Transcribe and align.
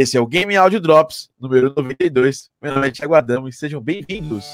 Esse 0.00 0.16
é 0.16 0.20
o 0.20 0.26
Game 0.28 0.54
Audio 0.54 0.78
Drops, 0.78 1.28
número 1.40 1.74
92. 1.76 2.52
Meu 2.62 2.72
nome 2.72 2.86
é 2.86 2.90
Thiago 2.92 3.16
Adamo 3.16 3.48
e 3.48 3.52
sejam 3.52 3.80
bem-vindos. 3.80 4.46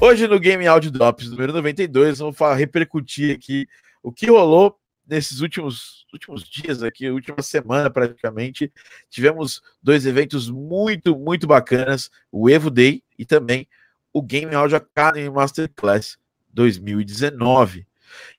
Hoje 0.00 0.26
no 0.26 0.40
Game 0.40 0.66
Audio 0.66 0.90
Drops 0.90 1.28
número 1.28 1.52
92, 1.52 2.20
vamos 2.20 2.34
falar, 2.34 2.54
repercutir 2.54 3.36
aqui 3.36 3.68
o 4.02 4.10
que 4.10 4.30
rolou 4.30 4.80
nesses 5.06 5.42
últimos, 5.42 6.06
últimos 6.14 6.44
dias 6.44 6.82
aqui, 6.82 7.10
última 7.10 7.42
semana 7.42 7.90
praticamente. 7.90 8.72
Tivemos 9.10 9.60
dois 9.82 10.06
eventos 10.06 10.48
muito, 10.48 11.14
muito 11.14 11.46
bacanas, 11.46 12.10
o 12.30 12.48
Evo 12.48 12.70
Day 12.70 13.04
e 13.18 13.26
também 13.26 13.68
o 14.14 14.22
Game 14.22 14.54
Audio 14.54 14.78
Academy 14.78 15.28
Masterclass 15.28 16.21
2019. 16.52 17.86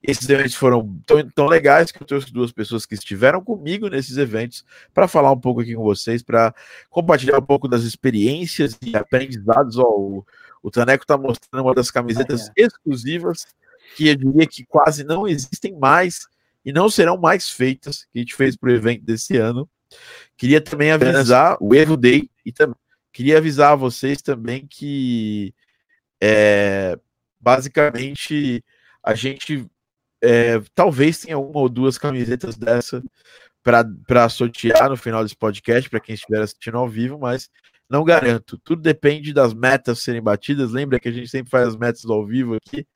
Esses 0.01 0.27
eventos 0.29 0.55
foram 0.55 0.99
tão, 1.05 1.27
tão 1.29 1.47
legais 1.47 1.91
que 1.91 2.01
eu 2.01 2.05
trouxe 2.05 2.31
duas 2.31 2.51
pessoas 2.51 2.85
que 2.85 2.93
estiveram 2.93 3.43
comigo 3.43 3.89
nesses 3.89 4.17
eventos 4.17 4.63
para 4.93 5.07
falar 5.07 5.31
um 5.31 5.39
pouco 5.39 5.61
aqui 5.61 5.75
com 5.75 5.83
vocês, 5.83 6.21
para 6.21 6.53
compartilhar 6.89 7.39
um 7.39 7.45
pouco 7.45 7.67
das 7.67 7.83
experiências 7.83 8.77
e 8.81 8.95
aprendizados. 8.95 9.77
Ó, 9.77 9.83
o, 9.83 10.25
o 10.61 10.69
Taneco 10.69 11.03
está 11.03 11.17
mostrando 11.17 11.63
uma 11.63 11.73
das 11.73 11.89
camisetas 11.89 12.49
é. 12.49 12.63
exclusivas 12.63 13.45
que 13.95 14.07
eu 14.07 14.15
diria 14.15 14.47
que 14.47 14.63
quase 14.65 15.03
não 15.03 15.27
existem 15.27 15.77
mais 15.77 16.27
e 16.65 16.71
não 16.71 16.89
serão 16.89 17.17
mais 17.17 17.49
feitas 17.49 18.05
que 18.11 18.19
a 18.19 18.21
gente 18.21 18.35
fez 18.35 18.55
para 18.55 18.69
o 18.69 18.73
evento 18.73 19.03
desse 19.03 19.37
ano. 19.37 19.69
Queria 20.37 20.61
também 20.61 20.91
avisar 20.91 21.57
o 21.59 21.75
Evo 21.75 21.97
Day 21.97 22.29
e 22.45 22.51
também 22.51 22.75
queria 23.11 23.37
avisar 23.37 23.77
vocês 23.77 24.21
também 24.21 24.65
que 24.65 25.53
é, 26.19 26.97
basicamente 27.43 28.63
a 29.03 29.13
gente 29.13 29.67
é, 30.21 30.61
talvez 30.73 31.19
tenha 31.19 31.37
uma 31.37 31.59
ou 31.59 31.67
duas 31.67 31.97
camisetas 31.97 32.55
dessa 32.55 33.03
para 33.61 34.29
sortear 34.29 34.89
no 34.89 34.95
final 34.95 35.23
desse 35.23 35.35
podcast 35.35 35.89
para 35.89 35.99
quem 35.99 36.15
estiver 36.15 36.41
assistindo 36.41 36.77
ao 36.77 36.87
vivo, 36.87 37.19
mas 37.19 37.49
não 37.89 38.03
garanto. 38.03 38.57
Tudo 38.57 38.81
depende 38.81 39.33
das 39.33 39.53
metas 39.53 39.99
serem 39.99 40.21
batidas. 40.21 40.71
Lembra 40.71 40.99
que 40.99 41.09
a 41.09 41.11
gente 41.11 41.29
sempre 41.29 41.51
faz 41.51 41.69
as 41.69 41.75
metas 41.75 42.05
ao 42.05 42.25
vivo 42.25 42.55
aqui. 42.55 42.87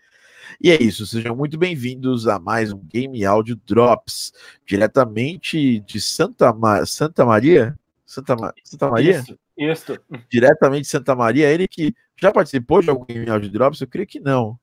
E 0.61 0.71
é 0.71 0.81
isso, 0.81 1.05
sejam 1.05 1.36
muito 1.36 1.58
bem-vindos 1.58 2.25
a 2.25 2.39
mais 2.39 2.71
um 2.71 2.80
Game 2.80 3.25
Audio 3.25 3.58
Drops, 3.67 4.31
diretamente 4.66 5.81
de 5.81 5.99
Santa, 5.99 6.53
Ma 6.53 6.86
Santa 6.86 7.25
Maria? 7.25 7.77
Santa, 8.05 8.33
Ma 8.38 8.53
Santa 8.64 8.89
Maria? 8.89 9.19
Isso, 9.19 9.38
isso. 9.58 9.99
Diretamente 10.30 10.83
de 10.83 10.88
Santa 10.88 11.14
Maria, 11.14 11.52
ele 11.52 11.67
que 11.67 11.93
já 12.19 12.31
participou 12.31 12.81
de 12.81 12.89
algum 12.89 13.05
Game 13.05 13.29
Audio 13.29 13.49
Drops? 13.49 13.81
Eu 13.81 13.87
creio 13.87 14.07
que 14.07 14.19
não. 14.19 14.59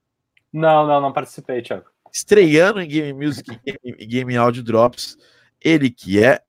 Não, 0.52 0.86
não, 0.86 1.00
não 1.00 1.12
participei, 1.12 1.62
Thiago. 1.62 1.86
Estreando 2.12 2.80
em 2.80 2.88
Game 2.88 3.12
Music 3.12 3.58
e 3.64 4.06
Game 4.06 4.36
Audio 4.36 4.62
Drops, 4.62 5.16
ele 5.60 5.90
que 5.90 6.22
é 6.22 6.42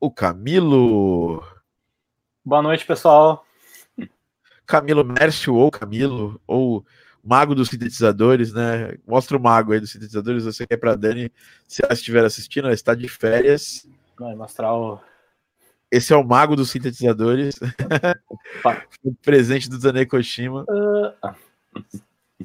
o 0.00 0.10
Camilo. 0.10 1.44
Boa 2.44 2.62
noite, 2.62 2.84
pessoal. 2.84 3.44
Camilo 4.66 5.04
Mércio 5.04 5.54
ou 5.54 5.70
Camilo, 5.70 6.40
ou 6.46 6.84
mago 7.22 7.54
dos 7.54 7.68
sintetizadores, 7.68 8.52
né? 8.52 8.96
Mostra 9.06 9.36
o 9.36 9.40
mago 9.40 9.72
aí 9.72 9.80
dos 9.80 9.90
sintetizadores. 9.90 10.44
Você 10.44 10.66
quer 10.66 10.76
para 10.76 10.96
Dani, 10.96 11.30
se 11.66 11.82
ela 11.84 11.94
estiver 11.94 12.24
assistindo, 12.24 12.66
ela 12.66 12.74
está 12.74 12.94
de 12.94 13.08
férias. 13.08 13.88
Vai 14.18 14.34
mostrar 14.34 14.74
o. 14.74 15.00
Esse 15.94 16.12
é 16.12 16.16
o 16.16 16.24
mago 16.24 16.56
dos 16.56 16.70
sintetizadores. 16.70 17.54
o 19.04 19.14
presente 19.22 19.70
do 19.70 19.78
Zane 19.78 20.04
Koshima. 20.04 20.64
Uh... 20.68 21.34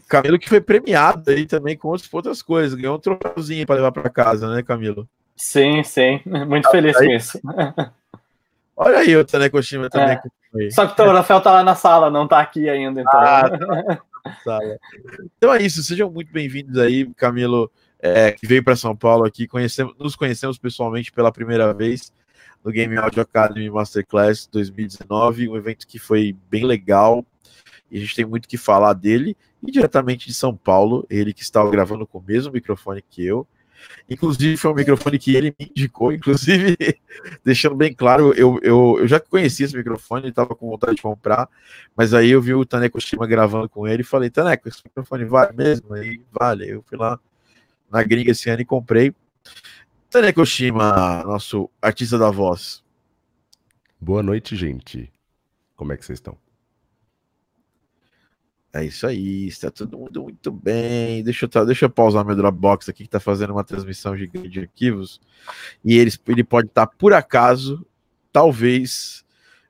Camilo 0.08 0.38
que 0.38 0.48
foi 0.48 0.62
premiado 0.62 1.32
aí 1.32 1.48
também 1.48 1.76
com 1.76 1.88
outras 2.12 2.44
coisas. 2.44 2.80
Ganhou 2.80 2.96
um 2.96 3.00
troféuzinho 3.00 3.66
para 3.66 3.78
levar 3.78 3.92
para 3.92 4.08
casa, 4.08 4.54
né, 4.54 4.62
Camilo? 4.62 5.10
Sim, 5.36 5.84
sim. 5.84 6.22
Muito 6.48 6.68
ah, 6.68 6.72
feliz 6.72 6.96
aí. 6.98 7.08
com 7.08 7.14
isso. 7.14 7.40
Olha 8.78 9.00
aí 9.00 9.16
o 9.16 9.28
Zane 9.28 9.50
Koshima 9.50 9.90
também. 9.90 10.20
É. 10.56 10.70
Só 10.70 10.86
que 10.86 10.94
o 10.94 10.96
troféu 10.96 11.42
tá 11.42 11.52
lá 11.52 11.64
na 11.64 11.74
sala, 11.74 12.12
não 12.12 12.28
tá 12.28 12.40
aqui 12.40 12.70
ainda. 12.70 13.02
Então. 13.02 13.20
Ah, 13.20 13.50
tá. 14.46 14.60
Então 15.38 15.52
é 15.52 15.64
isso, 15.64 15.82
sejam 15.82 16.12
muito 16.12 16.32
bem-vindos 16.32 16.78
aí, 16.78 17.12
Camilo, 17.16 17.72
é, 18.00 18.32
que 18.32 18.46
veio 18.46 18.64
para 18.64 18.76
São 18.76 18.96
Paulo 18.96 19.26
aqui, 19.26 19.48
conhecemos, 19.48 19.96
nos 19.98 20.16
conhecemos 20.16 20.60
pessoalmente 20.60 21.12
pela 21.12 21.32
primeira 21.32 21.74
vez 21.74 22.12
no 22.64 22.72
Game 22.72 22.96
Audio 22.98 23.22
Academy 23.22 23.70
Masterclass 23.70 24.48
2019, 24.52 25.50
um 25.50 25.56
evento 25.56 25.88
que 25.88 26.00
foi 26.00 26.36
bem 26.50 26.66
legal, 26.66 27.26
e 27.90 27.98
a 27.98 28.00
gente 28.00 28.16
tem 28.16 28.26
muito 28.26 28.48
que 28.48 28.58
falar 28.58 28.94
dele, 28.94 29.36
e 29.62 29.72
diretamente 29.72 30.28
de 30.28 30.34
São 30.34 30.56
Paulo, 30.56 31.06
ele 31.10 31.34
que 31.34 31.42
estava 31.42 31.70
gravando 31.70 32.06
com 32.06 32.20
o 32.20 32.24
mesmo 32.24 32.52
microfone 32.54 33.02
que 33.02 33.26
eu, 33.26 33.48
Inclusive, 34.10 34.58
foi 34.58 34.72
um 34.72 34.76
microfone 34.76 35.20
que 35.20 35.36
ele 35.36 35.56
me 35.58 35.68
indicou, 35.70 36.12
inclusive, 36.12 36.76
deixando 37.44 37.76
bem 37.76 37.94
claro, 37.94 38.34
eu, 38.34 38.60
eu, 38.62 38.98
eu 39.00 39.08
já 39.08 39.20
conhecia 39.20 39.66
esse 39.66 39.76
microfone, 39.76 40.30
estava 40.30 40.56
com 40.56 40.70
vontade 40.70 40.96
de 40.96 41.02
comprar, 41.02 41.48
mas 41.96 42.14
aí 42.14 42.32
eu 42.32 42.42
vi 42.42 42.54
o 42.54 42.66
Taneco 42.66 43.00
Shima 43.00 43.28
gravando 43.28 43.70
com 43.70 43.88
ele 43.88 44.02
e 44.02 44.06
falei, 44.06 44.30
Taneco, 44.30 44.68
esse 44.68 44.82
microfone 44.84 45.26
vale 45.26 45.54
mesmo? 45.56 45.94
Aí 45.94 46.22
vale. 46.32 46.70
Eu 46.70 46.84
fui 46.88 46.98
lá 46.98 47.20
na 47.90 48.04
gringa 48.04 48.32
esse 48.32 48.50
ano 48.50 48.62
e 48.62 48.66
comprei. 48.66 49.14
Taneco 50.10 50.44
Shima, 50.44 51.24
nosso 51.24 51.70
artista 51.80 52.18
da 52.18 52.32
voz. 52.32 52.84
Boa 54.02 54.24
noite, 54.24 54.56
gente. 54.56 55.14
Como 55.76 55.94
é 55.94 55.98
que 55.98 56.04
vocês 56.04 56.18
estão? 56.18 56.36
É 58.74 58.84
isso 58.84 59.06
aí, 59.06 59.46
está 59.48 59.70
tudo 59.70 60.00
muito, 60.00 60.24
muito 60.24 60.52
bem. 60.52 61.24
Deixa 61.24 61.48
eu, 61.54 61.66
deixa 61.66 61.86
eu 61.86 61.92
pausar 61.92 62.26
meu 62.26 62.36
Dropbox 62.36 62.90
aqui, 62.90 63.04
que 63.04 63.08
está 63.08 63.20
fazendo 63.20 63.52
uma 63.52 63.64
transmissão 63.64 64.18
gigante 64.18 64.50
de 64.50 64.62
arquivos. 64.62 65.22
E 65.86 65.96
ele, 65.96 66.12
ele 66.28 66.44
pode 66.44 66.70
estar, 66.70 66.88
tá, 66.88 66.94
por 66.98 67.14
acaso, 67.14 67.86
talvez, 68.32 69.24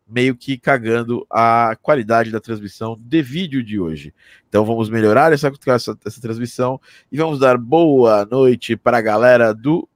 meio 0.07 0.37
que 0.37 0.57
cagando 0.57 1.27
a 1.29 1.77
qualidade 1.81 2.31
da 2.31 2.39
transmissão 2.39 2.97
de 2.97 3.21
vídeo 3.21 3.61
de 3.61 3.77
hoje. 3.77 4.13
Então 4.47 4.63
vamos 4.63 4.89
melhorar 4.89 5.33
essa, 5.33 5.51
essa, 5.67 5.97
essa 6.05 6.21
transmissão 6.21 6.79
e 7.11 7.17
vamos 7.17 7.39
dar 7.39 7.57
boa 7.57 8.23
noite 8.23 8.77
para 8.77 8.99
a 8.99 9.01
galera 9.01 9.53
do 9.53 9.88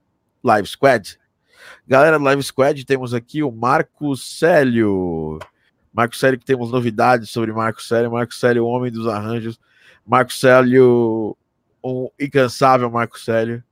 Live 0.44 0.68
Squad. 0.68 1.18
Galera 1.88 2.18
do 2.18 2.24
Live 2.24 2.42
Squad, 2.42 2.84
temos 2.84 3.14
aqui 3.14 3.42
o 3.42 3.50
Marco 3.50 4.14
Célio. 4.14 5.38
Marco 5.90 6.14
Célio, 6.14 6.38
que 6.38 6.44
temos 6.44 6.70
novidades 6.70 7.30
sobre 7.30 7.50
Marco 7.50 7.82
Célio. 7.82 8.12
Marco 8.12 8.34
Célio, 8.34 8.64
o 8.64 8.68
homem 8.68 8.92
dos 8.92 9.08
arranjos. 9.08 9.58
Marco 10.06 10.32
Célio, 10.32 11.34
um 11.82 12.10
incansável 12.20 12.90
Marco 12.90 13.18
Célio. 13.18 13.64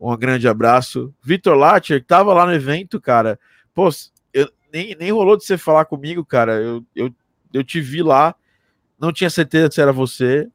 Um 0.00 0.16
grande 0.16 0.48
abraço. 0.48 1.14
Vitor 1.22 1.54
Latter, 1.54 2.00
que 2.00 2.06
tava 2.06 2.32
lá 2.32 2.46
no 2.46 2.54
evento, 2.54 2.98
cara. 2.98 3.38
Pô, 3.74 3.90
eu, 4.32 4.50
nem, 4.72 4.94
nem 4.94 5.12
rolou 5.12 5.36
de 5.36 5.44
você 5.44 5.58
falar 5.58 5.84
comigo, 5.84 6.24
cara. 6.24 6.54
Eu, 6.54 6.84
eu, 6.96 7.14
eu 7.52 7.62
te 7.62 7.80
vi 7.80 8.02
lá. 8.02 8.34
Não 8.98 9.12
tinha 9.12 9.28
certeza 9.28 9.70
se 9.70 9.82
era 9.82 9.92
você, 9.92 10.48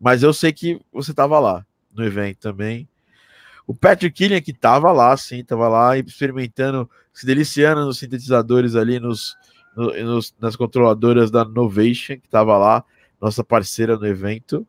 mas 0.00 0.22
eu 0.22 0.32
sei 0.32 0.52
que 0.52 0.80
você 0.92 1.14
tava 1.14 1.38
lá 1.38 1.64
no 1.92 2.04
evento 2.04 2.38
também. 2.38 2.88
O 3.68 3.74
Patrick 3.74 4.16
Killian, 4.16 4.40
que 4.40 4.54
tava 4.54 4.90
lá, 4.92 5.14
sim, 5.14 5.44
tava 5.44 5.68
lá 5.68 5.98
experimentando, 5.98 6.88
se 7.12 7.26
deliciando 7.26 7.84
nos 7.84 7.98
sintetizadores 7.98 8.74
ali, 8.74 8.98
nos, 8.98 9.36
no, 9.76 9.92
nos, 10.04 10.34
nas 10.40 10.56
controladoras 10.56 11.30
da 11.30 11.44
Novation, 11.44 12.16
que 12.16 12.24
estava 12.24 12.56
lá, 12.56 12.82
nossa 13.20 13.44
parceira 13.44 13.98
no 13.98 14.06
evento. 14.06 14.66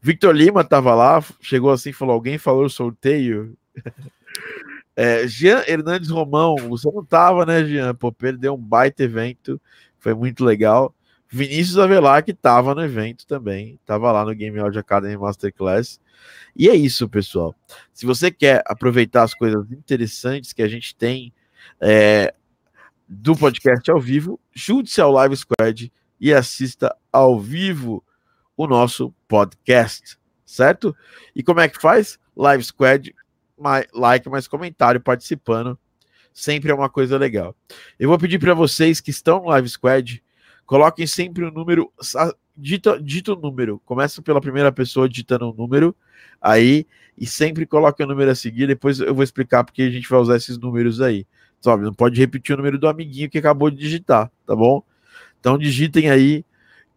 Victor 0.00 0.36
Lima 0.36 0.60
estava 0.60 0.94
lá, 0.94 1.20
chegou 1.40 1.72
assim 1.72 1.92
falou: 1.92 2.14
alguém 2.14 2.38
falou 2.38 2.68
sorteio? 2.68 3.58
é, 4.94 5.26
Jean 5.26 5.64
Hernandes 5.66 6.08
Romão, 6.08 6.54
você 6.68 6.88
não 6.92 7.02
estava, 7.02 7.44
né, 7.44 7.64
Jean? 7.64 7.92
Pô, 7.92 8.12
perdeu 8.12 8.54
um 8.54 8.56
baita 8.56 9.02
evento, 9.02 9.60
foi 9.98 10.14
muito 10.14 10.44
legal. 10.44 10.94
Vinícius 11.36 11.78
Avelar, 11.78 12.24
que 12.24 12.30
estava 12.30 12.74
no 12.74 12.82
evento 12.82 13.26
também, 13.26 13.74
estava 13.74 14.10
lá 14.10 14.24
no 14.24 14.34
Game 14.34 14.58
Audio 14.58 14.80
Academy 14.80 15.16
Masterclass. 15.16 16.00
E 16.56 16.68
é 16.68 16.74
isso, 16.74 17.08
pessoal. 17.08 17.54
Se 17.92 18.06
você 18.06 18.30
quer 18.30 18.62
aproveitar 18.66 19.22
as 19.22 19.34
coisas 19.34 19.70
interessantes 19.70 20.52
que 20.52 20.62
a 20.62 20.68
gente 20.68 20.96
tem 20.96 21.32
é, 21.80 22.34
do 23.06 23.36
podcast 23.36 23.90
ao 23.90 24.00
vivo, 24.00 24.40
junte-se 24.54 25.00
ao 25.00 25.12
Live 25.12 25.36
Squad 25.36 25.92
e 26.18 26.32
assista 26.32 26.96
ao 27.12 27.38
vivo 27.38 28.02
o 28.56 28.66
nosso 28.66 29.12
podcast, 29.28 30.18
certo? 30.46 30.96
E 31.34 31.42
como 31.42 31.60
é 31.60 31.68
que 31.68 31.80
faz? 31.80 32.18
Live 32.34 32.64
Squad, 32.64 33.14
mais, 33.58 33.86
like, 33.92 34.28
mais 34.30 34.48
comentário, 34.48 35.00
participando. 35.00 35.78
Sempre 36.32 36.70
é 36.70 36.74
uma 36.74 36.88
coisa 36.88 37.18
legal. 37.18 37.54
Eu 37.98 38.08
vou 38.08 38.18
pedir 38.18 38.38
para 38.38 38.54
vocês 38.54 39.00
que 39.00 39.10
estão 39.10 39.42
no 39.42 39.48
Live 39.48 39.68
Squad, 39.68 40.22
coloquem 40.66 41.06
sempre 41.06 41.44
o 41.44 41.48
um 41.48 41.52
número, 41.52 41.92
dita, 42.56 43.00
dita 43.00 43.32
o 43.32 43.36
número. 43.36 43.80
Começa 43.84 44.20
pela 44.20 44.40
primeira 44.40 44.72
pessoa 44.72 45.08
digitando 45.08 45.46
o 45.46 45.52
um 45.52 45.54
número 45.54 45.94
aí 46.40 46.86
e 47.16 47.26
sempre 47.26 47.64
coloque 47.64 48.02
o 48.02 48.06
número 48.06 48.30
a 48.30 48.34
seguir. 48.34 48.66
Depois 48.66 49.00
eu 49.00 49.14
vou 49.14 49.24
explicar 49.24 49.64
porque 49.64 49.82
a 49.82 49.90
gente 49.90 50.08
vai 50.08 50.20
usar 50.20 50.36
esses 50.36 50.58
números 50.58 51.00
aí. 51.00 51.26
Sabe? 51.60 51.84
Não 51.84 51.94
pode 51.94 52.20
repetir 52.20 52.54
o 52.54 52.58
número 52.58 52.78
do 52.78 52.88
amiguinho 52.88 53.30
que 53.30 53.38
acabou 53.38 53.70
de 53.70 53.76
digitar, 53.76 54.30
tá 54.46 54.54
bom? 54.54 54.82
Então 55.40 55.56
digitem 55.56 56.10
aí 56.10 56.44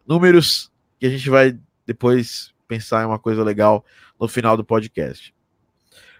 números 0.05 0.71
que 0.99 1.05
a 1.05 1.09
gente 1.09 1.29
vai 1.29 1.57
depois 1.85 2.53
pensar 2.67 3.03
em 3.03 3.05
uma 3.05 3.17
coisa 3.17 3.43
legal 3.43 3.85
no 4.19 4.27
final 4.27 4.57
do 4.57 4.63
podcast. 4.63 5.33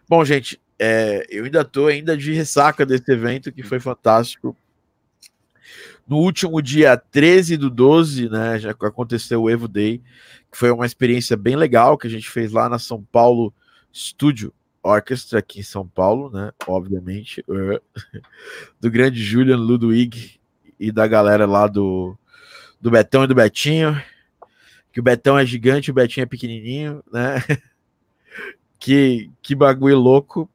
Bom, 0.07 0.23
gente, 0.23 0.59
é, 0.79 1.25
eu 1.29 1.43
ainda 1.43 1.61
estou 1.61 1.87
ainda 1.87 2.15
de 2.15 2.33
ressaca 2.33 2.85
desse 2.85 3.11
evento 3.11 3.51
que 3.51 3.61
foi 3.61 3.79
fantástico. 3.79 4.55
No 6.07 6.17
último 6.17 6.61
dia 6.61 6.97
13 6.97 7.55
do 7.55 7.69
12, 7.69 8.29
né, 8.29 8.57
já 8.59 8.71
aconteceu 8.71 9.43
o 9.43 9.49
Evo 9.49 9.67
Day, 9.67 10.01
que 10.51 10.57
foi 10.57 10.71
uma 10.71 10.85
experiência 10.85 11.37
bem 11.37 11.55
legal 11.55 11.97
que 11.97 12.07
a 12.07 12.09
gente 12.09 12.29
fez 12.29 12.51
lá 12.51 12.67
na 12.67 12.79
São 12.79 13.03
Paulo 13.11 13.53
Studio 13.93 14.53
Orchestra, 14.81 15.39
aqui 15.39 15.59
em 15.59 15.63
São 15.63 15.87
Paulo, 15.87 16.31
né, 16.31 16.51
obviamente, 16.65 17.43
do 18.79 18.89
grande 18.89 19.21
Julian 19.21 19.57
Ludwig 19.57 20.39
e 20.79 20.91
da 20.91 21.05
galera 21.05 21.45
lá 21.45 21.67
do, 21.67 22.17
do 22.79 22.89
Betão 22.89 23.23
e 23.23 23.27
do 23.27 23.35
Betinho, 23.35 24.01
que 24.91 24.99
o 24.99 25.03
Betão 25.03 25.37
é 25.37 25.45
gigante, 25.45 25.91
o 25.91 25.93
Betinho 25.93 26.23
é 26.23 26.27
pequenininho, 26.27 27.03
né, 27.11 27.43
que, 28.79 29.29
que 29.41 29.53
bagulho 29.53 29.99
louco, 29.99 30.49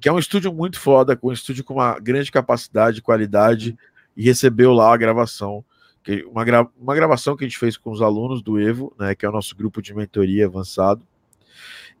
que 0.00 0.08
é 0.08 0.12
um 0.12 0.18
estúdio 0.18 0.52
muito 0.52 0.80
foda, 0.80 1.18
um 1.22 1.32
estúdio 1.32 1.62
com 1.62 1.74
uma 1.74 1.98
grande 2.00 2.32
capacidade, 2.32 3.02
qualidade, 3.02 3.76
e 4.16 4.22
recebeu 4.22 4.72
lá 4.72 4.92
a 4.92 4.96
gravação, 4.96 5.64
que 6.02 6.22
uma, 6.24 6.44
gra 6.44 6.68
uma 6.78 6.94
gravação 6.94 7.36
que 7.36 7.44
a 7.44 7.48
gente 7.48 7.58
fez 7.58 7.76
com 7.76 7.90
os 7.90 8.02
alunos 8.02 8.42
do 8.42 8.60
Evo, 8.60 8.94
né, 8.98 9.14
que 9.14 9.24
é 9.24 9.28
o 9.28 9.32
nosso 9.32 9.56
grupo 9.56 9.80
de 9.80 9.94
mentoria 9.94 10.46
avançado. 10.46 11.02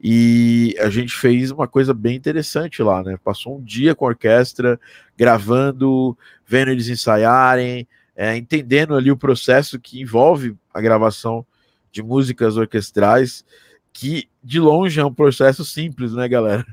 E 0.02 0.76
a 0.80 0.90
gente 0.90 1.14
fez 1.14 1.50
uma 1.50 1.66
coisa 1.66 1.94
bem 1.94 2.16
interessante 2.16 2.82
lá, 2.82 3.02
né? 3.02 3.16
Passou 3.24 3.56
um 3.56 3.62
dia 3.62 3.94
com 3.94 4.04
a 4.04 4.08
orquestra, 4.08 4.78
gravando, 5.16 6.18
vendo 6.46 6.70
eles 6.70 6.88
ensaiarem, 6.88 7.88
é, 8.14 8.36
entendendo 8.36 8.94
ali 8.94 9.10
o 9.10 9.16
processo 9.16 9.78
que 9.78 10.00
envolve 10.00 10.56
a 10.74 10.80
gravação 10.80 11.46
de 11.90 12.02
músicas 12.02 12.56
orquestrais, 12.56 13.44
que 13.92 14.28
de 14.42 14.60
longe 14.60 15.00
é 15.00 15.04
um 15.04 15.14
processo 15.14 15.64
simples, 15.64 16.12
né, 16.12 16.28
galera? 16.28 16.66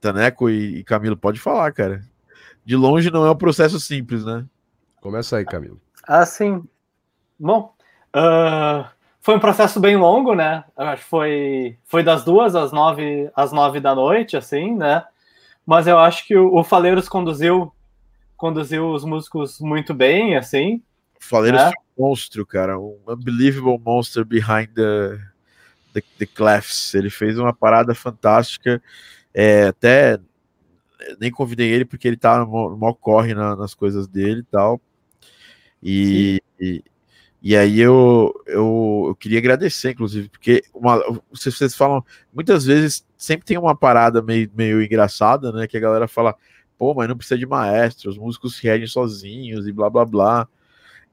Taneco 0.00 0.48
e, 0.48 0.78
e 0.78 0.84
Camilo, 0.84 1.16
pode 1.16 1.38
falar, 1.38 1.72
cara. 1.72 2.02
De 2.64 2.76
longe 2.76 3.10
não 3.10 3.26
é 3.26 3.30
um 3.30 3.36
processo 3.36 3.78
simples, 3.78 4.24
né? 4.24 4.44
Começa 5.00 5.36
aí, 5.36 5.44
Camilo. 5.44 5.80
Ah, 6.06 6.24
sim. 6.26 6.62
Bom, 7.38 7.74
uh, 8.16 8.84
foi 9.20 9.36
um 9.36 9.40
processo 9.40 9.80
bem 9.80 9.96
longo, 9.96 10.34
né? 10.34 10.64
Acho 10.76 11.02
que 11.02 11.08
foi, 11.08 11.78
foi 11.84 12.02
das 12.02 12.24
duas 12.24 12.54
às 12.54 12.72
nove, 12.72 13.30
às 13.34 13.52
nove 13.52 13.80
da 13.80 13.94
noite, 13.94 14.36
assim, 14.36 14.74
né? 14.74 15.04
Mas 15.64 15.86
eu 15.86 15.98
acho 15.98 16.26
que 16.26 16.36
o, 16.36 16.54
o 16.54 16.64
Faleiros 16.64 17.08
conduziu, 17.08 17.72
conduziu 18.36 18.90
os 18.90 19.04
músicos 19.04 19.60
muito 19.60 19.94
bem, 19.94 20.36
assim. 20.36 20.82
Faleiros 21.18 21.60
né? 21.60 21.70
um 21.96 22.02
monstro, 22.08 22.46
cara. 22.46 22.78
Um 22.78 22.98
unbelievable 23.06 23.78
monster 23.78 24.24
behind 24.24 24.68
the, 24.74 25.18
the, 25.92 26.02
the 26.18 26.26
clefs. 26.26 26.94
Ele 26.94 27.10
fez 27.10 27.38
uma 27.38 27.52
parada 27.52 27.94
fantástica. 27.94 28.82
É, 29.34 29.64
até 29.64 30.18
nem 31.18 31.30
convidei 31.30 31.70
ele 31.70 31.84
porque 31.84 32.06
ele 32.06 32.16
tá 32.16 32.38
no 32.44 32.76
maior 32.76 32.94
corre 32.94 33.34
na, 33.34 33.56
nas 33.56 33.74
coisas 33.74 34.06
dele 34.06 34.40
e 34.40 34.44
tal. 34.44 34.80
E, 35.82 36.42
e, 36.60 36.84
e, 37.42 37.56
aí 37.56 37.80
eu, 37.80 38.34
eu, 38.46 39.06
eu, 39.08 39.16
queria 39.18 39.38
agradecer, 39.38 39.92
inclusive, 39.92 40.28
porque 40.28 40.62
uma, 40.74 40.98
vocês, 41.30 41.56
vocês 41.56 41.74
falam, 41.74 42.04
muitas 42.32 42.66
vezes 42.66 43.06
sempre 43.16 43.46
tem 43.46 43.56
uma 43.56 43.74
parada 43.74 44.20
meio, 44.20 44.50
meio 44.54 44.82
engraçada, 44.82 45.50
né? 45.52 45.66
Que 45.66 45.76
a 45.76 45.80
galera 45.80 46.06
fala, 46.06 46.34
pô, 46.76 46.94
mas 46.94 47.08
não 47.08 47.16
precisa 47.16 47.38
de 47.38 47.46
maestro, 47.46 48.10
os 48.10 48.18
músicos 48.18 48.56
se 48.56 48.66
regem 48.66 48.86
sozinhos 48.86 49.66
e 49.66 49.72
blá 49.72 49.88
blá 49.88 50.04
blá. 50.04 50.48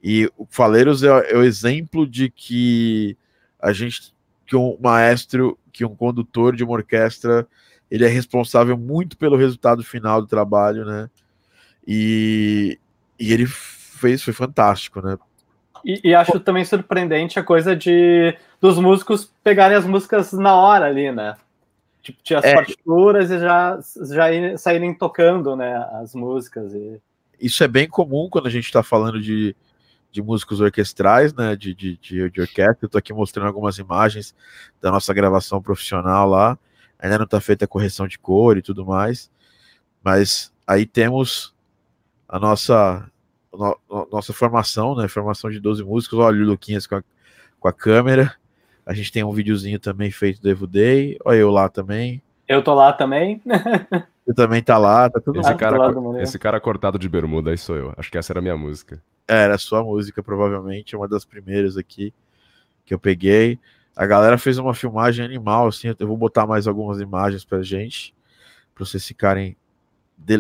E 0.04 0.30
o 0.38 0.46
Faleiros 0.50 1.04
é, 1.04 1.08
é 1.08 1.38
o 1.38 1.44
exemplo 1.44 2.06
de 2.06 2.30
que 2.30 3.18
a 3.60 3.72
gente, 3.74 4.14
que 4.46 4.56
um 4.56 4.78
maestro, 4.80 5.58
que 5.72 5.86
um 5.86 5.96
condutor 5.96 6.56
de 6.56 6.64
uma 6.64 6.74
orquestra 6.74 7.48
ele 7.90 8.06
é 8.06 8.10
responsável 8.10 8.78
muito 8.78 9.18
pelo 9.18 9.38
resultado 9.38 9.84
final 9.84 10.22
do 10.22 10.28
trabalho, 10.28 10.86
né? 10.86 11.10
E, 11.88 12.78
e 13.20 13.32
ele 13.32 13.46
fez, 13.48 14.22
foi 14.22 14.34
fantástico, 14.34 15.02
né? 15.02 15.18
E, 15.86 16.10
e, 16.10 16.16
acho 16.16 16.40
também 16.40 16.66
surpreendente 16.66 17.40
a 17.40 17.44
coisa 17.44 17.76
de 17.76 18.36
dos 18.60 18.78
músicos 18.78 19.32
pegarem 19.44 19.78
as 19.78 19.86
músicas 19.86 20.34
na 20.34 20.54
hora 20.56 20.86
ali, 20.86 21.12
né? 21.12 21.36
Tipo, 22.02 22.20
tinha 22.24 22.40
as 22.40 22.46
é, 22.46 22.54
partituras 22.54 23.32
e 23.32 23.40
já, 23.40 23.80
já 23.80 24.58
saírem 24.58 24.94
tocando, 24.94 25.56
né? 25.56 25.76
As 26.02 26.14
músicas. 26.14 26.74
E... 26.74 27.00
Isso 27.40 27.64
é 27.64 27.68
bem 27.68 27.88
comum 27.88 28.28
quando 28.30 28.48
a 28.48 28.50
gente 28.50 28.66
está 28.66 28.82
falando 28.82 29.22
de, 29.22 29.56
de 30.12 30.22
músicos 30.22 30.60
orquestrais, 30.60 31.34
né? 31.34 31.56
De, 31.56 31.74
de, 31.74 31.98
de, 31.98 32.30
de 32.30 32.42
orquestra. 32.42 32.80
Eu 32.82 32.90
tô 32.90 32.98
aqui 32.98 33.14
mostrando 33.14 33.48
algumas 33.48 33.78
imagens 33.78 34.36
da 34.82 34.92
nossa 34.92 35.14
gravação 35.14 35.62
profissional 35.62 36.28
lá 36.28 36.58
ainda 37.00 37.18
não 37.18 37.26
está 37.26 37.40
feita 37.40 37.66
a 37.66 37.68
correção 37.68 38.08
de 38.08 38.18
cor 38.18 38.58
e 38.58 38.62
tudo 38.62 38.86
mais, 38.86 39.32
mas 40.04 40.54
aí 40.66 40.86
temos 40.86 41.54
a 42.28 42.40
nossa 42.40 43.10
no, 43.54 43.80
nossa 44.12 44.34
formação, 44.34 44.96
né, 44.96 45.08
formação 45.08 45.50
de 45.50 45.60
12 45.60 45.84
músicos, 45.84 46.20
olha 46.20 46.42
o 46.44 46.48
Luquinhas 46.48 46.86
com 46.86 46.96
a, 46.96 47.04
com 47.60 47.68
a 47.68 47.74
câmera, 47.74 48.36
a 48.86 48.94
gente 48.94 49.12
tem 49.12 49.24
um 49.24 49.32
videozinho 49.32 49.80
também 49.80 50.12
feito 50.12 50.42
do 50.42 50.50
Evo 50.50 50.68
Day, 50.68 51.18
olha 51.26 51.38
eu 51.38 51.52
lá 51.52 51.68
também. 51.68 52.22
Eu 52.48 52.64
tô 52.64 52.74
lá 52.74 52.94
também. 52.94 53.42
Você 54.26 54.34
também 54.34 54.62
tá 54.62 54.78
lá, 54.78 55.10
tá 55.10 55.22
tudo 55.22 55.40
esse 55.40 55.56
cara, 55.56 55.78
esse 56.22 56.38
cara 56.38 56.60
cortado 56.60 57.00
de 57.00 57.08
bermuda 57.08 57.52
aí 57.52 57.58
sou 57.58 57.78
eu. 57.78 57.94
Acho 57.96 58.12
que 58.12 58.18
essa 58.18 58.34
era 58.34 58.40
a 58.40 58.42
minha 58.42 58.58
música. 58.58 59.02
Era 59.26 59.56
a 59.56 59.58
sua 59.58 59.82
música, 59.82 60.22
provavelmente, 60.22 60.98
uma 60.98 61.08
das 61.08 61.24
primeiras 61.24 61.78
aqui 61.78 62.14
que 62.86 62.94
eu 62.94 63.00
peguei. 63.00 63.58
A 63.98 64.06
galera 64.06 64.38
fez 64.38 64.60
uma 64.60 64.76
filmagem 64.76 65.26
animal, 65.26 65.68
assim. 65.68 65.88
Eu 65.98 66.08
vou 66.08 66.16
botar 66.16 66.46
mais 66.46 66.68
algumas 66.68 67.00
imagens 67.02 67.44
pra 67.44 67.64
gente, 67.64 68.14
pra 68.76 68.86
vocês 68.86 69.06
ficarem 69.06 69.58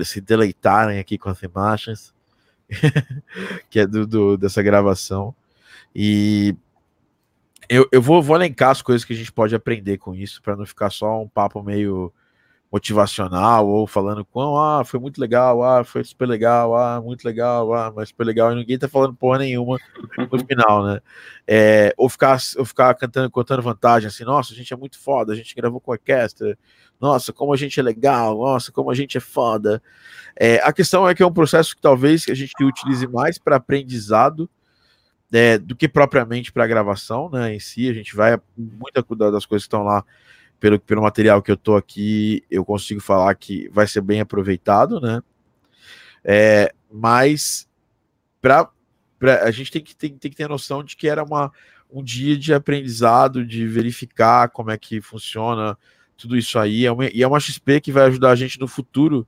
se 0.05 0.21
deleitarem 0.21 0.99
aqui 0.99 1.17
com 1.17 1.29
as 1.29 1.41
imagens 1.41 2.13
que 3.69 3.79
é 3.79 3.87
do, 3.87 4.05
do, 4.05 4.37
dessa 4.37 4.61
gravação. 4.61 5.33
E 5.95 6.55
eu, 7.67 7.87
eu 7.91 7.99
vou, 7.99 8.21
vou 8.21 8.35
elencar 8.35 8.69
as 8.69 8.83
coisas 8.83 9.03
que 9.03 9.13
a 9.13 9.15
gente 9.15 9.31
pode 9.31 9.55
aprender 9.55 9.97
com 9.97 10.13
isso, 10.13 10.39
para 10.41 10.55
não 10.55 10.65
ficar 10.65 10.91
só 10.91 11.19
um 11.19 11.27
papo 11.27 11.63
meio 11.63 12.13
motivacional 12.71 13.67
ou 13.67 13.87
falando 13.87 14.25
quão 14.25 14.57
ah, 14.57 14.83
foi 14.83 14.99
muito 14.99 15.19
legal, 15.19 15.63
ah, 15.63 15.83
foi 15.83 16.03
super 16.03 16.27
legal, 16.27 16.75
ah, 16.75 17.01
muito 17.01 17.23
legal, 17.23 17.73
ah, 17.73 17.91
mas 17.95 18.09
super 18.09 18.25
legal, 18.25 18.51
e 18.51 18.55
ninguém 18.55 18.77
tá 18.77 18.89
falando 18.89 19.15
porra 19.15 19.39
nenhuma 19.39 19.79
no 20.17 20.39
final, 20.45 20.85
né? 20.85 20.99
É, 21.47 21.93
ou 21.97 22.09
ficar, 22.09 22.37
ou 22.57 22.65
ficar 22.65 22.93
cantando, 22.95 23.31
contando 23.31 23.61
vantagem, 23.61 24.07
assim, 24.07 24.25
nossa, 24.25 24.53
a 24.53 24.55
gente 24.55 24.73
é 24.73 24.77
muito 24.77 24.99
foda, 24.99 25.31
a 25.31 25.35
gente 25.35 25.55
gravou 25.55 25.79
com 25.79 25.91
orquestra, 25.91 26.57
nossa, 26.99 27.31
como 27.31 27.53
a 27.53 27.57
gente 27.57 27.79
é 27.79 27.83
legal, 27.83 28.37
nossa, 28.37 28.71
como 28.71 28.91
a 28.91 28.95
gente 28.95 29.17
é 29.17 29.21
foda. 29.21 29.81
É, 30.35 30.57
a 30.57 30.73
questão 30.73 31.07
é 31.07 31.15
que 31.15 31.23
é 31.23 31.25
um 31.25 31.33
processo 31.33 31.75
que 31.75 31.81
talvez 31.81 32.25
a 32.29 32.33
gente 32.33 32.51
utilize 32.61 33.07
mais 33.07 33.37
para 33.37 33.55
aprendizado 33.55 34.49
é, 35.31 35.57
do 35.57 35.75
que 35.75 35.87
propriamente 35.87 36.51
para 36.51 36.67
gravação, 36.67 37.29
né? 37.29 37.53
Em 37.53 37.59
si, 37.59 37.89
a 37.89 37.93
gente 37.93 38.15
vai 38.15 38.37
muita 38.57 39.01
das 39.31 39.45
coisas 39.45 39.63
que 39.63 39.67
estão 39.67 39.83
lá 39.83 40.03
pelo, 40.59 40.79
pelo 40.79 41.01
material 41.01 41.41
que 41.41 41.51
eu 41.51 41.57
tô 41.57 41.75
aqui, 41.75 42.43
eu 42.49 42.65
consigo 42.65 42.99
falar 42.99 43.33
que 43.35 43.69
vai 43.69 43.87
ser 43.87 44.01
bem 44.01 44.21
aproveitado, 44.21 44.99
né? 44.99 45.21
É, 46.23 46.73
mas 46.91 47.67
pra, 48.41 48.69
pra, 49.19 49.43
a 49.43 49.51
gente 49.51 49.71
tem 49.71 49.81
que, 49.81 49.95
tem, 49.95 50.17
tem 50.17 50.31
que 50.31 50.37
ter 50.37 50.45
a 50.45 50.49
noção 50.49 50.83
de 50.83 50.95
que 50.95 51.07
era 51.07 51.23
uma, 51.23 51.51
um 51.91 52.03
dia 52.03 52.37
de 52.37 52.53
aprendizado, 52.53 53.45
de 53.45 53.65
verificar 53.65 54.49
como 54.49 54.71
é 54.71 54.77
que 54.77 54.99
funciona 54.99 55.77
tudo 56.17 56.35
isso 56.35 56.57
aí. 56.57 56.85
É 56.85 56.91
uma, 56.91 57.05
e 57.07 57.23
é 57.23 57.27
uma 57.27 57.39
XP 57.39 57.81
que 57.81 57.91
vai 57.91 58.05
ajudar 58.05 58.31
a 58.31 58.35
gente 58.35 58.59
no 58.59 58.67
futuro 58.67 59.27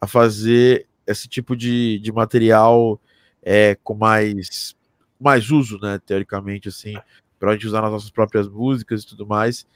a 0.00 0.06
fazer 0.06 0.86
esse 1.06 1.28
tipo 1.28 1.56
de, 1.56 1.98
de 1.98 2.12
material 2.12 3.00
é, 3.42 3.76
com 3.82 3.94
mais, 3.94 4.74
mais 5.20 5.50
uso, 5.50 5.78
né? 5.78 5.98
Teoricamente, 6.06 6.68
assim, 6.68 6.96
para 7.38 7.50
a 7.50 7.52
gente 7.54 7.66
usar 7.66 7.82
nas 7.82 7.90
nossas 7.90 8.10
próprias 8.10 8.48
músicas 8.48 9.02
e 9.02 9.06
tudo 9.06 9.26
mais. 9.26 9.66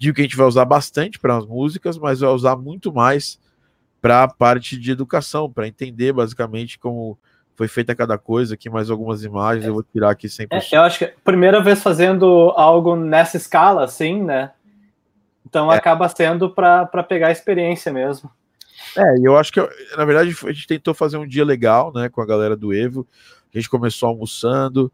Digo 0.00 0.14
que 0.14 0.22
a 0.22 0.24
gente 0.24 0.36
vai 0.36 0.46
usar 0.46 0.64
bastante 0.64 1.18
para 1.18 1.36
as 1.36 1.44
músicas, 1.44 1.98
mas 1.98 2.20
vai 2.20 2.30
usar 2.30 2.56
muito 2.56 2.90
mais 2.90 3.38
para 4.00 4.22
a 4.22 4.28
parte 4.28 4.78
de 4.78 4.90
educação, 4.90 5.52
para 5.52 5.68
entender 5.68 6.10
basicamente 6.10 6.78
como 6.78 7.18
foi 7.54 7.68
feita 7.68 7.94
cada 7.94 8.16
coisa. 8.16 8.54
Aqui 8.54 8.70
mais 8.70 8.88
algumas 8.88 9.22
imagens, 9.24 9.66
eu 9.66 9.74
vou 9.74 9.82
tirar 9.82 10.08
aqui 10.08 10.26
sempre. 10.26 10.56
É, 10.56 10.62
eu 10.72 10.80
acho 10.80 11.00
que 11.00 11.04
é 11.04 11.08
a 11.08 11.22
primeira 11.22 11.62
vez 11.62 11.82
fazendo 11.82 12.50
algo 12.56 12.96
nessa 12.96 13.36
escala, 13.36 13.84
assim, 13.84 14.22
né? 14.22 14.52
Então 15.46 15.70
é. 15.70 15.76
acaba 15.76 16.08
sendo 16.08 16.48
para 16.48 16.86
pegar 17.06 17.28
a 17.28 17.32
experiência 17.32 17.92
mesmo. 17.92 18.30
É, 18.96 19.18
eu 19.22 19.36
acho 19.36 19.52
que, 19.52 19.60
na 19.98 20.06
verdade, 20.06 20.34
a 20.46 20.52
gente 20.52 20.66
tentou 20.66 20.94
fazer 20.94 21.18
um 21.18 21.28
dia 21.28 21.44
legal, 21.44 21.92
né, 21.92 22.08
com 22.08 22.22
a 22.22 22.26
galera 22.26 22.56
do 22.56 22.72
Evo. 22.72 23.06
A 23.54 23.58
gente 23.58 23.68
começou 23.68 24.08
almoçando, 24.08 24.90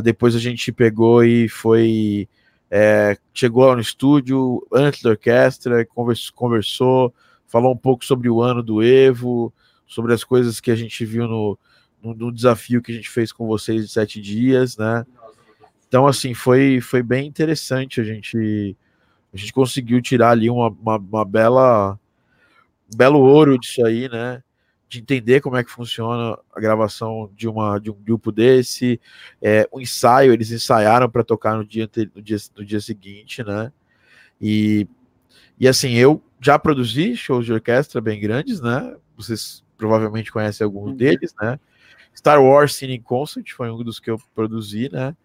depois 0.00 0.36
a 0.36 0.38
gente 0.38 0.70
pegou 0.70 1.24
e 1.24 1.48
foi 1.48 2.28
é, 2.76 3.16
chegou 3.32 3.64
lá 3.66 3.76
no 3.76 3.80
estúdio 3.80 4.66
antes 4.72 5.00
da 5.00 5.10
orquestra, 5.10 5.86
conversou, 6.34 7.14
falou 7.46 7.72
um 7.72 7.76
pouco 7.76 8.04
sobre 8.04 8.28
o 8.28 8.42
ano 8.42 8.64
do 8.64 8.82
Evo, 8.82 9.54
sobre 9.86 10.12
as 10.12 10.24
coisas 10.24 10.58
que 10.58 10.72
a 10.72 10.74
gente 10.74 11.04
viu 11.04 11.28
no, 11.28 11.56
no, 12.02 12.14
no, 12.14 12.32
desafio 12.32 12.82
que 12.82 12.90
a 12.90 12.94
gente 12.96 13.08
fez 13.08 13.30
com 13.30 13.46
vocês 13.46 13.86
de 13.86 13.92
sete 13.92 14.20
dias, 14.20 14.76
né? 14.76 15.06
Então, 15.86 16.04
assim, 16.04 16.34
foi, 16.34 16.80
foi 16.80 17.00
bem 17.00 17.28
interessante. 17.28 18.00
A 18.00 18.04
gente, 18.04 18.76
a 19.32 19.36
gente 19.36 19.52
conseguiu 19.52 20.02
tirar 20.02 20.30
ali 20.30 20.50
uma, 20.50 20.68
uma, 20.68 20.96
uma 20.96 21.24
bela 21.24 21.92
um 22.92 22.96
belo 22.96 23.20
ouro 23.20 23.56
disso 23.56 23.86
aí, 23.86 24.08
né? 24.08 24.42
De 24.94 25.00
entender 25.00 25.40
como 25.40 25.56
é 25.56 25.64
que 25.64 25.70
funciona 25.70 26.38
a 26.54 26.60
gravação 26.60 27.30
de, 27.34 27.48
uma, 27.48 27.78
de 27.80 27.90
um 27.90 27.94
grupo 27.94 28.30
desse. 28.30 29.00
É, 29.42 29.68
o 29.72 29.80
ensaio, 29.80 30.32
eles 30.32 30.50
ensaiaram 30.50 31.10
para 31.10 31.24
tocar 31.24 31.56
no 31.56 31.64
dia, 31.64 31.90
no, 32.14 32.22
dia, 32.22 32.36
no 32.56 32.64
dia 32.64 32.80
seguinte, 32.80 33.42
né? 33.42 33.72
E, 34.40 34.86
e 35.58 35.66
assim, 35.66 35.94
eu 35.94 36.22
já 36.40 36.58
produzi 36.58 37.16
shows 37.16 37.44
de 37.44 37.52
orquestra 37.52 38.00
bem 38.00 38.20
grandes, 38.20 38.60
né? 38.60 38.94
Vocês 39.16 39.64
provavelmente 39.76 40.30
conhecem 40.30 40.64
alguns 40.64 40.90
uhum. 40.90 40.96
deles, 40.96 41.34
né? 41.40 41.58
Star 42.16 42.40
Wars 42.40 42.74
Cine 42.74 43.00
Concert 43.00 43.52
foi 43.52 43.70
um 43.70 43.82
dos 43.82 43.98
que 43.98 44.10
eu 44.10 44.20
produzi, 44.34 44.88
né? 44.92 45.16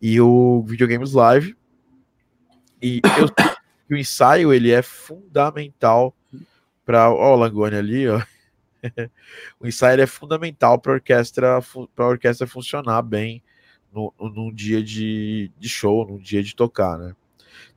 E 0.00 0.20
o 0.20 0.62
Videogames 0.66 1.12
Live. 1.12 1.54
E 2.80 3.00
eu 3.18 3.28
o 3.94 3.96
ensaio 3.96 4.52
ele 4.52 4.70
é 4.70 4.80
fundamental 4.80 6.14
para 6.84 7.10
o 7.10 7.36
Langoni 7.36 7.76
ali, 7.76 8.08
ó. 8.08 8.22
o 9.60 9.66
ensaio 9.66 10.00
é 10.00 10.06
fundamental 10.06 10.78
para 10.78 10.92
a 10.92 10.94
orquestra 10.96 11.60
orquestra 11.96 12.46
funcionar 12.46 13.02
bem 13.02 13.42
no, 13.92 14.12
num 14.18 14.52
dia 14.52 14.82
de, 14.82 15.50
de 15.58 15.68
show, 15.68 16.06
num 16.06 16.18
dia 16.18 16.42
de 16.42 16.54
tocar, 16.56 16.98
né? 16.98 17.14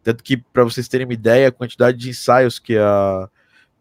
Tanto 0.02 0.24
que, 0.24 0.38
para 0.38 0.64
vocês 0.64 0.88
terem 0.88 1.06
uma 1.06 1.14
ideia, 1.14 1.48
a 1.48 1.52
quantidade 1.52 1.98
de 1.98 2.10
ensaios 2.10 2.60
que 2.60 2.78
a, 2.78 3.30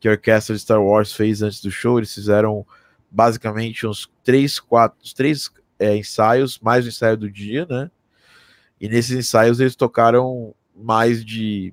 que 0.00 0.08
a 0.08 0.12
orquestra 0.12 0.54
de 0.54 0.60
Star 0.60 0.82
Wars 0.82 1.12
fez 1.12 1.42
antes 1.42 1.60
do 1.60 1.70
show, 1.70 1.98
eles 1.98 2.12
fizeram 2.12 2.66
basicamente 3.10 3.86
uns 3.86 4.10
três, 4.22 4.58
quatro, 4.58 4.98
três 5.14 5.50
é, 5.78 5.96
ensaios, 5.96 6.58
mais 6.60 6.84
o 6.84 6.88
ensaio 6.88 7.16
do 7.16 7.30
dia, 7.30 7.66
né? 7.66 7.90
E 8.80 8.88
nesses 8.88 9.16
ensaios 9.16 9.60
eles 9.60 9.76
tocaram 9.76 10.54
mais 10.74 11.24
de 11.24 11.72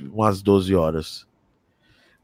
umas 0.00 0.42
12 0.42 0.74
horas. 0.74 1.26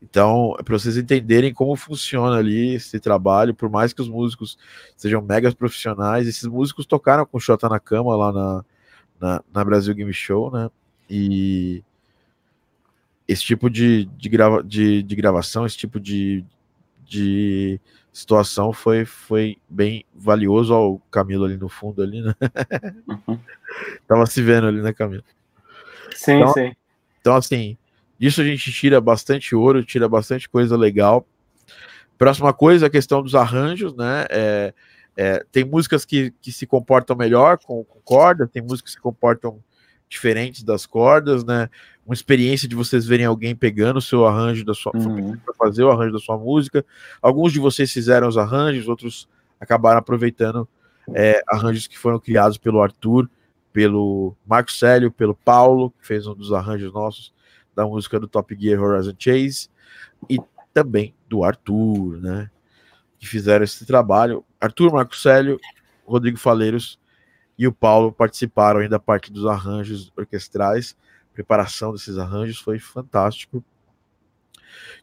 Então, 0.03 0.57
é 0.59 0.63
para 0.63 0.79
vocês 0.79 0.97
entenderem 0.97 1.53
como 1.53 1.77
funciona 1.77 2.37
ali 2.37 2.75
esse 2.75 2.99
trabalho, 2.99 3.55
por 3.55 3.69
mais 3.69 3.93
que 3.93 4.01
os 4.01 4.09
músicos 4.09 4.59
sejam 4.97 5.21
mega 5.21 5.53
profissionais, 5.53 6.27
esses 6.27 6.47
músicos 6.47 6.87
tocaram 6.87 7.27
com 7.27 7.37
o 7.37 7.41
Xota 7.41 7.69
na 7.69 7.79
cama 7.79 8.17
lá 8.17 8.33
na, 8.33 8.65
na, 9.21 9.45
na 9.53 9.65
Brasil 9.65 9.95
Game 9.95 10.13
Show, 10.13 10.51
né? 10.51 10.71
E 11.09 11.85
esse 13.29 13.45
tipo 13.45 13.69
de, 13.69 14.07
de, 14.07 14.29
grava, 14.29 14.63
de, 14.63 15.03
de 15.03 15.17
gravação, 15.17 15.67
esse 15.67 15.77
tipo 15.77 16.01
de, 16.01 16.45
de 17.05 17.79
situação 18.13 18.73
foi, 18.73 19.05
foi 19.05 19.59
bem 19.69 20.05
valioso. 20.15 20.73
Ó, 20.75 20.93
o 20.93 20.99
Camilo 21.11 21.45
ali 21.45 21.57
no 21.57 21.69
fundo 21.69 22.03
ali, 22.03 22.23
né? 22.23 22.35
Uhum. 23.07 23.39
Tava 24.09 24.25
se 24.27 24.41
vendo 24.43 24.67
ali, 24.67 24.81
né, 24.81 24.93
Camilo? 24.93 25.23
Sim, 26.15 26.39
então, 26.39 26.53
sim. 26.53 26.73
Então, 27.21 27.37
assim, 27.37 27.77
disso 28.21 28.43
a 28.43 28.45
gente 28.45 28.71
tira 28.71 29.01
bastante 29.01 29.55
ouro, 29.55 29.83
tira 29.83 30.07
bastante 30.07 30.47
coisa 30.47 30.77
legal. 30.77 31.27
Próxima 32.19 32.53
coisa, 32.53 32.87
a 32.87 32.91
questão 32.91 33.23
dos 33.23 33.35
arranjos, 33.35 33.97
né? 33.97 34.27
É, 34.29 34.75
é, 35.17 35.45
tem 35.51 35.65
músicas 35.65 36.05
que, 36.05 36.31
que 36.43 36.53
se 36.53 36.67
comportam 36.67 37.17
melhor 37.17 37.57
com, 37.57 37.83
com 37.83 37.99
corda, 38.01 38.47
tem 38.47 38.61
músicas 38.61 38.93
que 38.93 38.99
se 38.99 39.01
comportam 39.01 39.59
diferentes 40.07 40.63
das 40.63 40.85
cordas, 40.85 41.43
né? 41.45 41.71
Uma 42.05 42.13
experiência 42.13 42.69
de 42.69 42.75
vocês 42.75 43.07
verem 43.07 43.25
alguém 43.25 43.57
pegando 43.57 43.97
o 43.97 44.03
seu 44.03 44.27
arranjo 44.27 44.67
da 44.67 44.75
sua 44.75 44.93
uhum. 44.95 45.39
para 45.39 45.55
fazer 45.55 45.83
o 45.85 45.91
arranjo 45.91 46.13
da 46.13 46.19
sua 46.19 46.37
música. 46.37 46.85
Alguns 47.23 47.55
de 47.55 47.59
vocês 47.59 47.91
fizeram 47.91 48.29
os 48.29 48.37
arranjos, 48.37 48.87
outros 48.87 49.27
acabaram 49.59 49.99
aproveitando 49.99 50.69
é, 51.15 51.41
arranjos 51.49 51.87
que 51.87 51.99
foram 51.99 52.19
criados 52.19 52.59
pelo 52.59 52.83
Arthur, 52.83 53.31
pelo 53.73 54.37
Marco 54.47 54.71
Célio, 54.71 55.11
pelo 55.11 55.35
Paulo, 55.35 55.91
que 55.99 56.07
fez 56.07 56.27
um 56.27 56.35
dos 56.35 56.53
arranjos 56.53 56.93
nossos 56.93 57.33
da 57.75 57.87
música 57.87 58.19
do 58.19 58.27
Top 58.27 58.57
Gear 58.59 58.81
Horizon 58.81 59.15
Chase, 59.19 59.69
e 60.29 60.39
também 60.73 61.15
do 61.29 61.45
Arthur, 61.45 62.21
né? 62.21 62.51
Que 63.19 63.27
fizeram 63.27 63.65
esse 63.65 63.85
trabalho. 63.85 64.45
Arthur, 64.61 64.93
Marco 64.93 65.17
Célio, 65.17 65.59
Rodrigo 66.07 66.39
Faleiros 66.39 66.99
e 67.59 67.67
o 67.67 67.73
Paulo 67.73 68.11
participaram 68.11 68.81
ainda 68.81 68.93
da 68.93 68.99
parte 68.99 69.31
dos 69.31 69.47
arranjos 69.47 70.11
orquestrais, 70.17 70.97
preparação 71.35 71.93
desses 71.93 72.17
arranjos 72.19 72.59
foi 72.59 72.79
fantástico. 72.79 73.63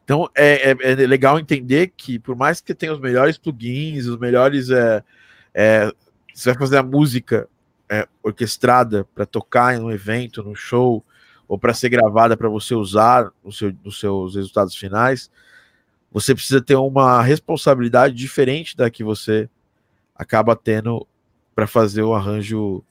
Então 0.02 0.28
é, 0.34 0.72
é, 0.72 0.76
é, 0.80 0.94
legal 1.06 1.38
entender 1.38 1.92
que 1.96 2.18
por 2.18 2.34
mais 2.34 2.60
que 2.60 2.74
tenha 2.74 2.92
os 2.92 3.00
melhores 3.00 3.38
plugins, 3.38 4.06
os 4.06 4.18
melhores 4.18 4.70
é, 4.70 5.04
é 5.54 5.92
você 6.34 6.50
vai 6.50 6.58
fazer 6.58 6.78
a 6.78 6.82
música 6.82 7.48
é, 7.88 8.06
orquestrada 8.22 9.04
para 9.14 9.24
tocar 9.24 9.76
em 9.76 9.80
um 9.80 9.90
evento, 9.90 10.42
num 10.42 10.54
show, 10.54 11.04
ou 11.48 11.58
para 11.58 11.72
ser 11.72 11.88
gravada 11.88 12.36
para 12.36 12.48
você 12.48 12.74
usar 12.74 13.32
no 13.42 13.50
seu, 13.50 13.74
nos 13.82 13.98
seus 13.98 14.36
resultados 14.36 14.76
finais, 14.76 15.30
você 16.12 16.34
precisa 16.34 16.60
ter 16.60 16.76
uma 16.76 17.22
responsabilidade 17.22 18.14
diferente 18.14 18.76
da 18.76 18.90
que 18.90 19.02
você 19.02 19.48
acaba 20.14 20.54
tendo 20.54 21.06
para 21.54 21.66
fazer 21.66 22.02
o 22.02 22.14
arranjo 22.14 22.84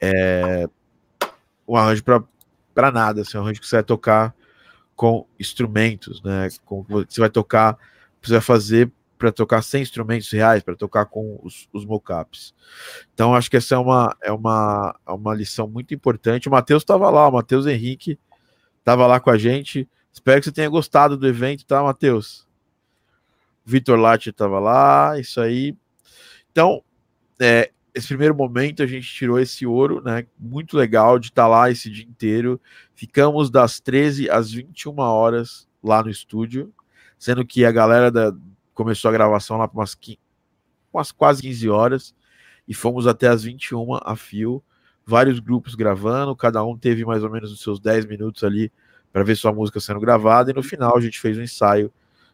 é, 0.00 0.68
um 1.66 1.76
arranjo 1.76 2.02
para 2.74 2.90
nada, 2.90 3.22
assim, 3.22 3.36
um 3.36 3.40
arranjo 3.40 3.60
que 3.60 3.66
você 3.66 3.76
vai 3.76 3.82
tocar 3.84 4.34
com 4.94 5.26
instrumentos, 5.38 6.22
né? 6.22 6.48
Com, 6.64 6.82
você 6.82 7.20
vai 7.20 7.30
tocar, 7.30 7.76
você 8.20 8.32
vai 8.32 8.40
fazer 8.40 8.90
para 9.22 9.30
tocar 9.30 9.62
sem 9.62 9.82
instrumentos 9.82 10.28
reais, 10.32 10.64
para 10.64 10.74
tocar 10.74 11.06
com 11.06 11.38
os, 11.44 11.68
os 11.72 11.84
mockups. 11.84 12.52
Então, 13.14 13.36
acho 13.36 13.48
que 13.48 13.56
essa 13.56 13.76
é 13.76 13.78
uma, 13.78 14.16
é 14.20 14.32
uma, 14.32 14.98
é 15.06 15.12
uma 15.12 15.32
lição 15.32 15.68
muito 15.68 15.94
importante. 15.94 16.48
O 16.48 16.50
Matheus 16.50 16.82
estava 16.82 17.08
lá, 17.08 17.28
o 17.28 17.32
Matheus 17.32 17.64
Henrique 17.64 18.18
estava 18.80 19.06
lá 19.06 19.20
com 19.20 19.30
a 19.30 19.38
gente. 19.38 19.88
Espero 20.12 20.40
que 20.40 20.46
você 20.46 20.52
tenha 20.52 20.68
gostado 20.68 21.16
do 21.16 21.28
evento, 21.28 21.64
tá, 21.64 21.80
Matheus? 21.84 22.48
Vitor 23.64 23.96
Latti 23.96 24.30
estava 24.30 24.58
lá, 24.58 25.16
isso 25.20 25.40
aí. 25.40 25.76
Então, 26.50 26.82
é, 27.40 27.70
esse 27.94 28.08
primeiro 28.08 28.34
momento 28.34 28.82
a 28.82 28.86
gente 28.88 29.06
tirou 29.06 29.38
esse 29.38 29.64
ouro, 29.64 30.02
né? 30.02 30.26
Muito 30.36 30.76
legal 30.76 31.16
de 31.16 31.28
estar 31.28 31.44
tá 31.44 31.48
lá 31.48 31.70
esse 31.70 31.88
dia 31.88 32.04
inteiro. 32.04 32.60
Ficamos 32.92 33.52
das 33.52 33.78
13 33.78 34.28
às 34.28 34.50
21 34.50 34.98
horas 34.98 35.68
lá 35.80 36.02
no 36.02 36.10
estúdio, 36.10 36.74
sendo 37.16 37.46
que 37.46 37.64
a 37.64 37.70
galera 37.70 38.10
da, 38.10 38.34
começou 38.74 39.08
a 39.08 39.12
gravação 39.12 39.56
lá 39.56 39.68
para 39.68 39.78
umas, 39.78 39.96
umas 40.92 41.12
quase 41.12 41.42
15 41.42 41.68
horas 41.68 42.14
e 42.66 42.74
fomos 42.74 43.06
até 43.06 43.28
as 43.28 43.42
21 43.42 43.98
a 44.02 44.16
fio. 44.16 44.62
Vários 45.04 45.40
grupos 45.40 45.74
gravando, 45.74 46.34
cada 46.36 46.64
um 46.64 46.76
teve 46.78 47.04
mais 47.04 47.24
ou 47.24 47.30
menos 47.30 47.50
os 47.52 47.60
seus 47.60 47.80
10 47.80 48.06
minutos 48.06 48.44
ali 48.44 48.70
para 49.12 49.22
ver 49.24 49.36
sua 49.36 49.52
música 49.52 49.80
sendo 49.80 50.00
gravada 50.00 50.50
e 50.50 50.54
no 50.54 50.62
final 50.62 50.96
a 50.96 51.00
gente 51.00 51.20
fez 51.20 51.36
um 51.36 51.42
ensaio 51.42 51.92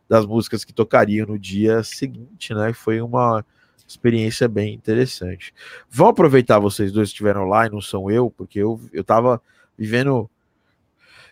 das 0.08 0.24
músicas 0.24 0.64
que 0.64 0.72
tocariam 0.72 1.26
no 1.26 1.38
dia 1.38 1.82
seguinte, 1.82 2.54
né? 2.54 2.72
Foi 2.72 3.00
uma 3.00 3.44
experiência 3.86 4.46
bem 4.48 4.74
interessante. 4.74 5.54
Vão 5.90 6.08
aproveitar 6.08 6.58
vocês 6.58 6.92
dois 6.92 7.08
que 7.08 7.14
estiveram 7.14 7.44
lá 7.44 7.66
e 7.66 7.70
não 7.70 7.80
são 7.80 8.10
eu, 8.10 8.30
porque 8.30 8.58
eu, 8.58 8.80
eu 8.92 9.02
tava 9.02 9.40
vivendo 9.76 10.30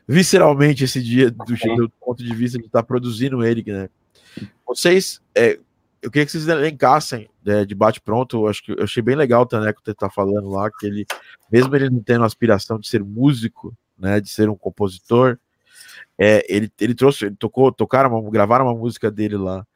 visceralmente 0.08 0.84
esse 0.84 1.02
dia 1.02 1.30
do, 1.30 1.44
do 1.44 1.90
ponto 2.00 2.22
de 2.22 2.34
vista 2.34 2.58
de 2.58 2.66
estar 2.66 2.82
tá 2.82 2.86
produzindo 2.86 3.44
ele, 3.44 3.62
né? 3.66 3.88
Vocês, 4.76 5.22
é, 5.34 5.58
eu 6.02 6.10
queria 6.10 6.26
que 6.26 6.32
vocês 6.32 6.46
elencassem 6.46 7.30
é, 7.46 7.64
de 7.64 7.74
bate-pronto. 7.74 8.46
Acho 8.46 8.62
que 8.62 8.72
eu 8.72 8.84
achei 8.84 9.02
bem 9.02 9.16
legal 9.16 9.40
o 9.42 9.46
Taneco 9.46 9.82
ter 9.82 9.94
tá 9.94 10.10
falando 10.10 10.50
lá 10.50 10.70
que 10.70 10.86
ele, 10.86 11.06
mesmo 11.50 11.74
ele 11.74 11.88
não 11.88 12.02
tendo 12.02 12.24
aspiração 12.24 12.78
de 12.78 12.86
ser 12.86 13.02
músico, 13.02 13.74
né, 13.98 14.20
de 14.20 14.28
ser 14.28 14.50
um 14.50 14.54
compositor, 14.54 15.38
é, 16.18 16.44
ele, 16.54 16.70
ele 16.78 16.94
trouxe, 16.94 17.24
ele 17.24 17.36
tocou, 17.36 17.72
tocaram, 17.72 18.10
uma, 18.10 18.30
gravaram 18.30 18.66
uma 18.66 18.74
música 18.74 19.10
dele 19.10 19.38
lá. 19.38 19.66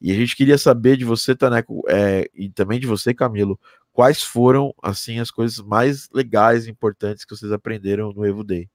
E 0.00 0.10
a 0.10 0.14
gente 0.14 0.34
queria 0.34 0.56
saber 0.56 0.96
de 0.96 1.04
você, 1.04 1.36
Taneco, 1.36 1.82
é, 1.86 2.26
e 2.34 2.48
também 2.48 2.80
de 2.80 2.86
você, 2.86 3.12
Camilo, 3.12 3.60
quais 3.92 4.22
foram, 4.22 4.74
assim, 4.82 5.20
as 5.20 5.30
coisas 5.30 5.60
mais 5.60 6.08
legais 6.14 6.66
e 6.66 6.70
importantes 6.70 7.26
que 7.26 7.36
vocês 7.36 7.52
aprenderam 7.52 8.10
no 8.10 8.24
Evo 8.24 8.42
Day? 8.42 8.70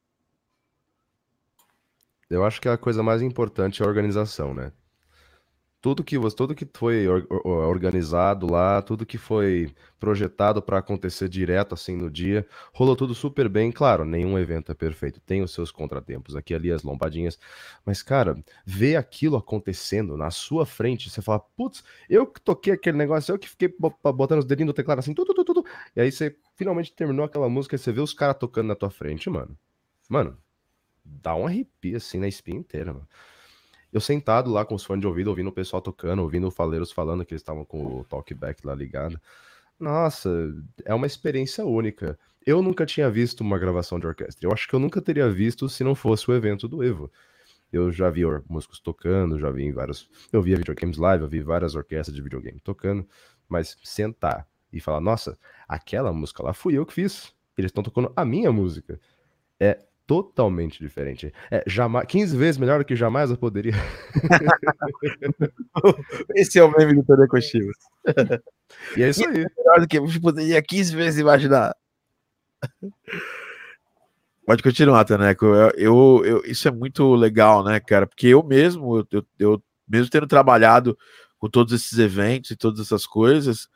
Eu 2.29 2.45
acho 2.45 2.61
que 2.61 2.69
a 2.69 2.77
coisa 2.77 3.01
mais 3.01 3.23
importante 3.23 3.81
é 3.81 3.85
a 3.85 3.89
organização, 3.89 4.53
né? 4.53 4.71
Tudo 5.81 6.03
que 6.03 6.15
tudo 6.37 6.53
que 6.53 6.67
foi 6.77 7.07
organizado 7.07 8.49
lá, 8.49 8.81
tudo 8.83 9.05
que 9.05 9.17
foi 9.17 9.73
projetado 9.99 10.61
para 10.61 10.77
acontecer 10.77 11.27
direto 11.27 11.73
assim 11.73 11.95
no 11.95 12.09
dia, 12.09 12.45
rolou 12.71 12.95
tudo 12.95 13.15
super 13.15 13.49
bem. 13.49 13.71
Claro, 13.71 14.05
nenhum 14.05 14.37
evento 14.37 14.71
é 14.71 14.75
perfeito, 14.75 15.19
tem 15.19 15.41
os 15.41 15.51
seus 15.51 15.71
contratempos, 15.71 16.35
aqui 16.35 16.53
ali 16.53 16.71
as 16.71 16.83
lombadinhas, 16.83 17.39
mas 17.83 18.03
cara, 18.03 18.37
ver 18.63 18.95
aquilo 18.95 19.35
acontecendo 19.35 20.15
na 20.15 20.29
sua 20.29 20.65
frente, 20.65 21.09
você 21.09 21.21
fala, 21.21 21.39
putz, 21.39 21.83
eu 22.07 22.27
que 22.27 22.39
toquei 22.39 22.73
aquele 22.73 22.97
negócio, 22.97 23.33
eu 23.33 23.39
que 23.39 23.49
fiquei 23.49 23.73
botando 24.13 24.39
os 24.39 24.45
dedinhos 24.45 24.67
no 24.67 24.73
teclado 24.73 24.99
assim, 24.99 25.15
tudo, 25.15 25.33
tudo, 25.33 25.43
tudo, 25.43 25.65
e 25.95 26.01
aí 26.01 26.11
você 26.11 26.35
finalmente 26.55 26.93
terminou 26.93 27.25
aquela 27.25 27.49
música 27.49 27.75
e 27.75 27.79
você 27.79 27.91
vê 27.91 28.01
os 28.01 28.13
caras 28.13 28.37
tocando 28.39 28.67
na 28.67 28.75
tua 28.75 28.91
frente, 28.91 29.29
mano. 29.31 29.57
Mano, 30.07 30.37
dá 31.03 31.35
um 31.35 31.47
arrepio 31.47 31.97
assim 31.97 32.19
na 32.19 32.27
espinha 32.27 32.59
inteira, 32.59 32.93
mano. 32.93 33.07
Eu 33.91 33.99
sentado 33.99 34.49
lá 34.49 34.65
com 34.65 34.75
os 34.75 34.83
fones 34.83 35.01
de 35.01 35.07
ouvido, 35.07 35.27
ouvindo 35.27 35.49
o 35.49 35.53
pessoal 35.53 35.81
tocando, 35.81 36.21
ouvindo 36.21 36.47
o 36.47 36.51
Faleiros 36.51 36.91
falando 36.91 37.25
que 37.25 37.33
eles 37.33 37.41
estavam 37.41 37.65
com 37.65 37.99
o 37.99 38.03
talkback 38.05 38.65
lá 38.65 38.73
ligado. 38.73 39.19
Nossa, 39.79 40.29
é 40.85 40.93
uma 40.93 41.07
experiência 41.07 41.65
única. 41.65 42.17
Eu 42.45 42.61
nunca 42.61 42.85
tinha 42.85 43.09
visto 43.09 43.41
uma 43.41 43.59
gravação 43.59 43.99
de 43.99 44.07
orquestra. 44.07 44.47
Eu 44.47 44.53
acho 44.53 44.67
que 44.67 44.73
eu 44.73 44.79
nunca 44.79 45.01
teria 45.01 45.29
visto 45.29 45.67
se 45.67 45.83
não 45.83 45.93
fosse 45.93 46.29
o 46.29 46.33
evento 46.33 46.67
do 46.67 46.83
Evo. 46.83 47.11
Eu 47.71 47.91
já 47.91 48.09
vi 48.09 48.21
músicos 48.49 48.79
tocando, 48.79 49.39
já 49.39 49.49
vi 49.49 49.63
em 49.63 49.71
vários. 49.71 50.09
Eu 50.31 50.41
via 50.41 50.57
videogames 50.57 50.97
live, 50.97 51.23
eu 51.23 51.29
vi 51.29 51.41
várias 51.41 51.75
orquestras 51.75 52.15
de 52.15 52.21
videogame 52.21 52.59
tocando, 52.59 53.07
mas 53.47 53.77
sentar 53.83 54.47
e 54.71 54.79
falar, 54.79 55.01
nossa, 55.01 55.37
aquela 55.67 56.11
música 56.13 56.43
lá 56.43 56.53
fui 56.53 56.77
eu 56.77 56.85
que 56.85 56.93
fiz. 56.93 57.33
Eles 57.57 57.69
estão 57.69 57.83
tocando 57.83 58.11
a 58.15 58.25
minha 58.25 58.51
música. 58.51 58.99
É 59.59 59.79
totalmente 60.05 60.79
diferente. 60.79 61.33
É 61.49 61.63
jamais, 61.65 62.05
15 62.07 62.35
vezes 62.35 62.57
melhor 62.57 62.79
do 62.79 62.85
que 62.85 62.95
jamais 62.95 63.29
eu 63.29 63.37
poderia. 63.37 63.73
Esse 66.35 66.59
é 66.59 66.63
o 66.63 66.71
meme 66.71 66.95
do 66.95 67.03
Tadeu 67.03 67.27
Cochilo. 67.27 67.71
E 68.95 69.03
é 69.03 69.09
isso 69.09 69.27
aí. 69.27 69.33
Melhor 69.33 69.81
do 69.81 69.87
que 69.87 69.97
eu 69.97 70.21
poderia 70.21 70.61
15 70.61 70.95
vezes 70.95 71.19
imaginar. 71.19 71.75
Pode 74.45 74.63
continuar, 74.63 75.03
Taneco. 75.03 75.45
Eu, 75.45 75.71
eu, 75.75 76.25
eu, 76.25 76.41
isso 76.45 76.69
é 76.69 76.71
muito 76.71 77.13
legal, 77.13 77.65
né, 77.65 77.81
cara? 77.81 78.07
Porque 78.07 78.27
eu 78.27 78.41
mesmo, 78.41 78.99
eu, 78.99 79.07
eu, 79.11 79.25
eu, 79.37 79.63
mesmo 79.85 80.09
tendo 80.09 80.25
trabalhado 80.25 80.97
com 81.37 81.49
todos 81.49 81.73
esses 81.73 81.99
eventos 81.99 82.51
e 82.51 82.55
todas 82.55 82.79
essas 82.79 83.05
coisas, 83.05 83.67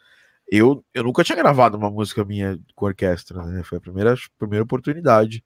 eu, 0.50 0.84
eu 0.94 1.04
nunca 1.04 1.24
tinha 1.24 1.36
gravado 1.36 1.78
uma 1.78 1.92
música 1.92 2.24
minha 2.24 2.58
com 2.74 2.86
orquestra, 2.86 3.44
né? 3.46 3.64
Foi 3.64 3.80
a 3.80 3.82
primeira, 3.82 4.16
primeira 4.38 4.64
oportunidade 4.64 5.44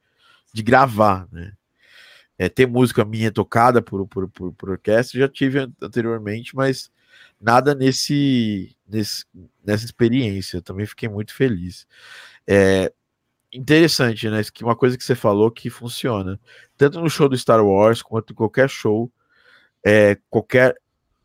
de 0.53 0.63
gravar, 0.63 1.27
né? 1.31 1.53
É, 2.37 2.47
ter 2.47 2.65
música 2.65 3.03
minha 3.03 3.31
tocada 3.31 3.81
por, 3.81 4.07
por, 4.07 4.29
por, 4.29 4.53
por 4.53 4.69
orquestra 4.69 5.19
já 5.19 5.27
tive 5.27 5.59
anteriormente, 5.81 6.55
mas 6.55 6.89
nada 7.39 7.75
nesse, 7.75 8.75
nesse 8.87 9.25
nessa 9.63 9.85
experiência. 9.85 10.57
Eu 10.57 10.61
também 10.61 10.85
fiquei 10.85 11.09
muito 11.09 11.33
feliz. 11.33 11.85
É, 12.47 12.91
interessante, 13.53 14.29
né? 14.29 14.41
Que 14.53 14.63
uma 14.63 14.75
coisa 14.75 14.97
que 14.97 15.03
você 15.03 15.15
falou 15.15 15.51
que 15.51 15.69
funciona. 15.69 16.39
Tanto 16.77 16.99
no 17.01 17.09
show 17.09 17.29
do 17.29 17.37
Star 17.37 17.63
Wars, 17.63 18.01
quanto 18.01 18.33
em 18.33 18.35
qualquer 18.35 18.69
show, 18.69 19.11
é, 19.85 20.17
qualquer 20.29 20.75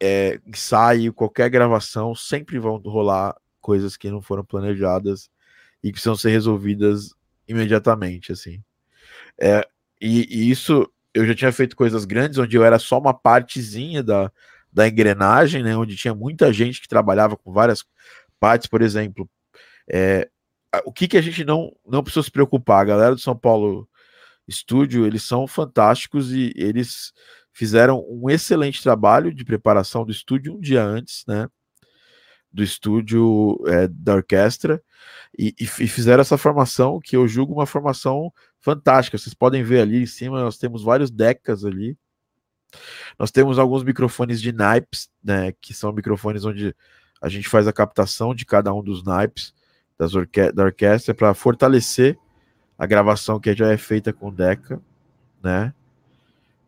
é, 0.01 0.41
ensaio, 0.47 1.13
qualquer 1.13 1.49
gravação, 1.51 2.15
sempre 2.15 2.59
vão 2.59 2.77
rolar 2.79 3.37
coisas 3.61 3.97
que 3.97 4.11
não 4.11 4.21
foram 4.21 4.45
planejadas 4.45 5.31
e 5.83 5.89
que 5.89 5.93
precisam 5.95 6.17
ser 6.17 6.31
resolvidas 6.31 7.15
imediatamente, 7.49 8.33
assim. 8.33 8.63
É, 9.41 9.67
e, 10.01 10.27
e, 10.31 10.51
isso, 10.51 10.91
eu 11.13 11.27
já 11.27 11.35
tinha 11.35 11.53
feito 11.53 11.77
coisas 11.77 12.05
grandes, 12.05 12.39
onde 12.39 12.57
eu 12.57 12.65
era 12.65 12.79
só 12.79 12.99
uma 12.99 13.15
partezinha 13.15 14.03
da, 14.03 14.31
da 14.73 14.89
engrenagem, 14.89 15.63
né? 15.63 15.77
Onde 15.77 15.97
tinha 15.97 16.15
muita 16.15 16.53
gente 16.53 16.81
que 16.81 16.89
trabalhava 16.89 17.37
com 17.37 17.53
várias 17.53 17.85
partes, 18.41 18.69
por 18.69 18.83
exemplo. 18.83 19.29
É, 19.91 20.29
o 20.85 20.93
que, 20.93 21.09
que 21.09 21.17
a 21.17 21.23
gente 21.23 21.45
não, 21.45 21.73
não 21.87 22.03
precisa 22.03 22.25
se 22.25 22.31
preocupar? 22.31 22.83
A 22.83 22.85
galera 22.85 23.15
do 23.15 23.21
São 23.21 23.37
Paulo 23.37 23.89
Estúdio, 24.47 25.07
eles 25.07 25.23
são 25.23 25.47
fantásticos 25.47 26.33
e 26.33 26.53
eles 26.57 27.13
fizeram 27.53 28.05
um 28.09 28.29
excelente 28.29 28.83
trabalho 28.83 29.33
de 29.33 29.45
preparação 29.45 30.05
do 30.05 30.13
estúdio 30.13 30.55
um 30.55 30.61
dia 30.61 30.83
antes, 30.83 31.25
né? 31.27 31.49
Do 32.53 32.63
estúdio 32.63 33.59
é, 33.67 33.89
da 33.89 34.15
orquestra 34.15 34.83
e, 35.39 35.55
e, 35.59 35.67
fizeram 35.67 36.21
essa 36.21 36.39
formação 36.39 37.01
que 37.01 37.17
eu 37.17 37.27
julgo 37.27 37.55
uma 37.55 37.67
formação 37.67 38.33
fantástica. 38.65 39.19
Vocês 39.19 39.35
podem 39.35 39.63
ver 39.63 39.83
ali 39.83 40.03
em 40.03 40.07
cima, 40.07 40.41
nós 40.41 40.57
temos 40.57 40.83
vários 40.83 41.11
decas 41.11 41.67
ali. 41.67 41.99
Nós 43.19 43.31
temos 43.31 43.59
alguns 43.59 43.85
microfones 43.85 44.41
de 44.41 44.53
naipes, 44.53 45.11
né? 45.23 45.53
Que 45.61 45.75
são 45.75 45.93
microfones 45.93 46.47
onde 46.47 46.75
a 47.21 47.29
gente 47.29 47.47
faz 47.47 47.69
a 47.69 47.73
captação 47.75 48.35
de 48.35 48.47
cada 48.47 48.73
um 48.73 48.83
dos 48.83 49.05
naipes 49.05 49.55
das 49.99 50.15
orque 50.15 50.51
da 50.51 50.65
orquestra 50.65 51.15
para 51.15 51.35
fortalecer 51.35 52.19
a 52.77 52.87
gravação 52.87 53.39
que 53.39 53.55
já 53.55 53.71
é 53.71 53.77
feita 53.77 54.15
com 54.15 54.33
Deca, 54.33 54.81
né? 55.43 55.75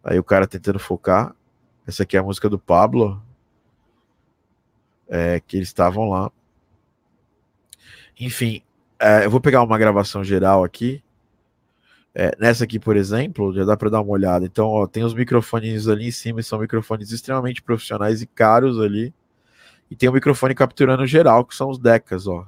Aí 0.05 0.19
o 0.19 0.25
cara 0.25 0.47
tentando 0.47 0.79
focar. 0.79 1.35
Essa 1.87 2.03
aqui 2.03 2.17
é 2.17 2.21
a 2.21 2.23
música 2.23 2.49
do 2.49 2.59
Pablo, 2.59 3.23
é, 5.09 5.41
que 5.41 5.57
eles 5.57 5.69
estavam 5.69 6.11
lá. 6.11 6.31
Enfim, 8.21 8.63
é, 8.99 9.25
eu 9.25 9.31
vou 9.31 9.41
pegar 9.41 9.63
uma 9.63 9.79
gravação 9.79 10.23
geral 10.23 10.63
aqui. 10.63 11.03
É, 12.19 12.35
nessa 12.41 12.65
aqui, 12.65 12.79
por 12.79 12.97
exemplo, 12.97 13.53
já 13.53 13.65
dá 13.65 13.77
para 13.77 13.91
dar 13.91 14.01
uma 14.01 14.13
olhada. 14.13 14.47
Então, 14.47 14.69
ó, 14.69 14.87
tem 14.87 15.05
os 15.05 15.13
microfones 15.13 15.87
ali 15.87 16.09
em 16.09 16.11
cima, 16.11 16.43
são 16.43 16.59
microfones 16.59 17.13
extremamente 17.13 17.63
profissionais 17.63 18.23
e 18.23 18.27
caros 18.27 18.81
ali. 18.81 19.13
E 19.91 19.97
tem 19.97 20.09
o 20.09 20.13
microfone 20.13 20.55
capturando 20.55 21.07
geral, 21.07 21.45
que 21.45 21.55
são 21.55 21.69
os 21.69 21.79
decas, 21.79 22.27
ó 22.27 22.47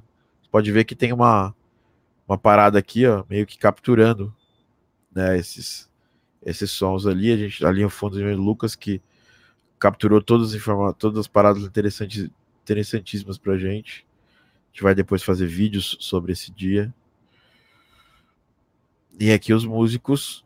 pode 0.51 0.71
ver 0.73 0.85
que 0.85 0.95
tem 0.95 1.13
uma, 1.13 1.55
uma 2.27 2.39
parada 2.39 2.79
aqui, 2.79 3.07
ó, 3.07 3.25
meio 3.29 3.47
que 3.47 3.59
capturando 3.59 4.35
né, 5.15 5.39
esses, 5.39 5.91
esses 6.45 6.71
sons 6.71 7.07
ali. 7.07 7.33
A 7.33 7.37
gente 7.37 7.65
ali 7.65 7.83
no 7.83 7.91
fundo 7.91 8.17
o 8.19 8.37
Lucas 8.37 8.75
que 8.75 9.01
capturou 9.79 10.23
todas 10.23 10.51
as 10.51 10.55
informações, 10.55 10.97
todas 10.99 11.19
as 11.19 11.29
paradas 11.29 11.63
interessantes, 11.63 12.31
interessantíssimas 12.63 13.39
pra 13.39 13.57
gente. 13.57 14.07
A 14.67 14.73
gente 14.73 14.83
vai 14.83 14.95
depois 14.95 15.23
fazer 15.23 15.47
vídeos 15.47 15.97
sobre 16.01 16.33
esse 16.33 16.51
dia. 16.53 16.93
E 19.19 19.33
aqui 19.33 19.53
os 19.53 19.65
músicos, 19.65 20.45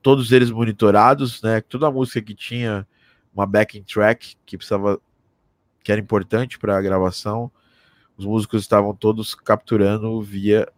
todos 0.00 0.30
eles 0.30 0.50
monitorados, 0.50 1.42
né? 1.42 1.60
Toda 1.60 1.88
a 1.88 1.90
música 1.90 2.22
que 2.22 2.34
tinha 2.34 2.86
uma 3.34 3.44
backing 3.46 3.82
track 3.82 4.36
que 4.46 4.56
precisava, 4.56 5.00
que 5.82 5.90
era 5.90 6.00
importante 6.00 6.58
para 6.58 6.78
a 6.78 6.82
gravação, 6.82 7.50
os 8.16 8.24
músicos 8.24 8.62
estavam 8.62 8.94
todos 8.94 9.34
capturando 9.34 10.20
via 10.22 10.68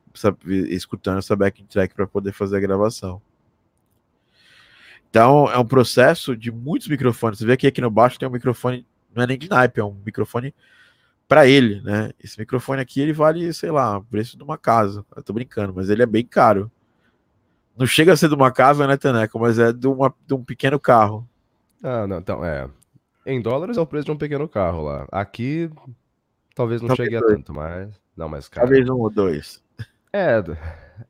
escutando 0.70 1.18
essa 1.18 1.34
backing 1.34 1.66
track 1.66 1.94
para 1.94 2.06
poder 2.06 2.32
fazer 2.32 2.56
a 2.56 2.60
gravação. 2.60 3.20
Então 5.10 5.50
é 5.50 5.58
um 5.58 5.66
processo 5.66 6.34
de 6.34 6.50
muitos 6.50 6.88
microfones. 6.88 7.38
Você 7.38 7.46
vê 7.46 7.56
que 7.56 7.66
aqui 7.66 7.80
no 7.80 7.90
baixo 7.90 8.18
tem 8.18 8.26
um 8.26 8.32
microfone, 8.32 8.86
não 9.14 9.22
é 9.22 9.26
nem 9.26 9.38
de 9.38 9.48
naipe, 9.48 9.80
é 9.80 9.84
um 9.84 10.00
microfone 10.04 10.54
para 11.32 11.46
ele, 11.46 11.80
né? 11.80 12.10
Esse 12.22 12.38
microfone 12.38 12.82
aqui 12.82 13.00
ele 13.00 13.14
vale, 13.14 13.50
sei 13.54 13.70
lá, 13.70 13.96
o 13.96 14.04
preço 14.04 14.36
de 14.36 14.42
uma 14.44 14.58
casa. 14.58 15.02
Eu 15.16 15.22
tô 15.22 15.32
brincando, 15.32 15.72
mas 15.74 15.88
ele 15.88 16.02
é 16.02 16.06
bem 16.06 16.26
caro. 16.26 16.70
Não 17.74 17.86
chega 17.86 18.12
a 18.12 18.16
ser 18.18 18.28
de 18.28 18.34
uma 18.34 18.52
casa, 18.52 18.86
né, 18.86 18.98
Taneco? 18.98 19.38
Mas 19.38 19.58
é 19.58 19.72
de, 19.72 19.86
uma, 19.86 20.14
de 20.26 20.34
um 20.34 20.44
pequeno 20.44 20.78
carro. 20.78 21.26
Ah, 21.82 22.06
não, 22.06 22.18
então, 22.18 22.44
é. 22.44 22.68
Em 23.24 23.40
dólares 23.40 23.78
é 23.78 23.80
o 23.80 23.86
preço 23.86 24.04
de 24.04 24.12
um 24.12 24.16
pequeno 24.18 24.46
carro 24.46 24.82
lá. 24.82 25.06
Aqui 25.10 25.70
Talvez 26.54 26.82
não 26.82 26.88
Talvez 26.88 27.08
chegue 27.08 27.18
dois. 27.18 27.32
a 27.32 27.36
tanto, 27.36 27.54
mas. 27.54 27.98
Não, 28.14 28.28
mas 28.28 28.46
cara. 28.46 28.66
Talvez 28.66 28.86
um 28.90 28.98
ou 28.98 29.08
dois. 29.08 29.64
É. 30.12 30.34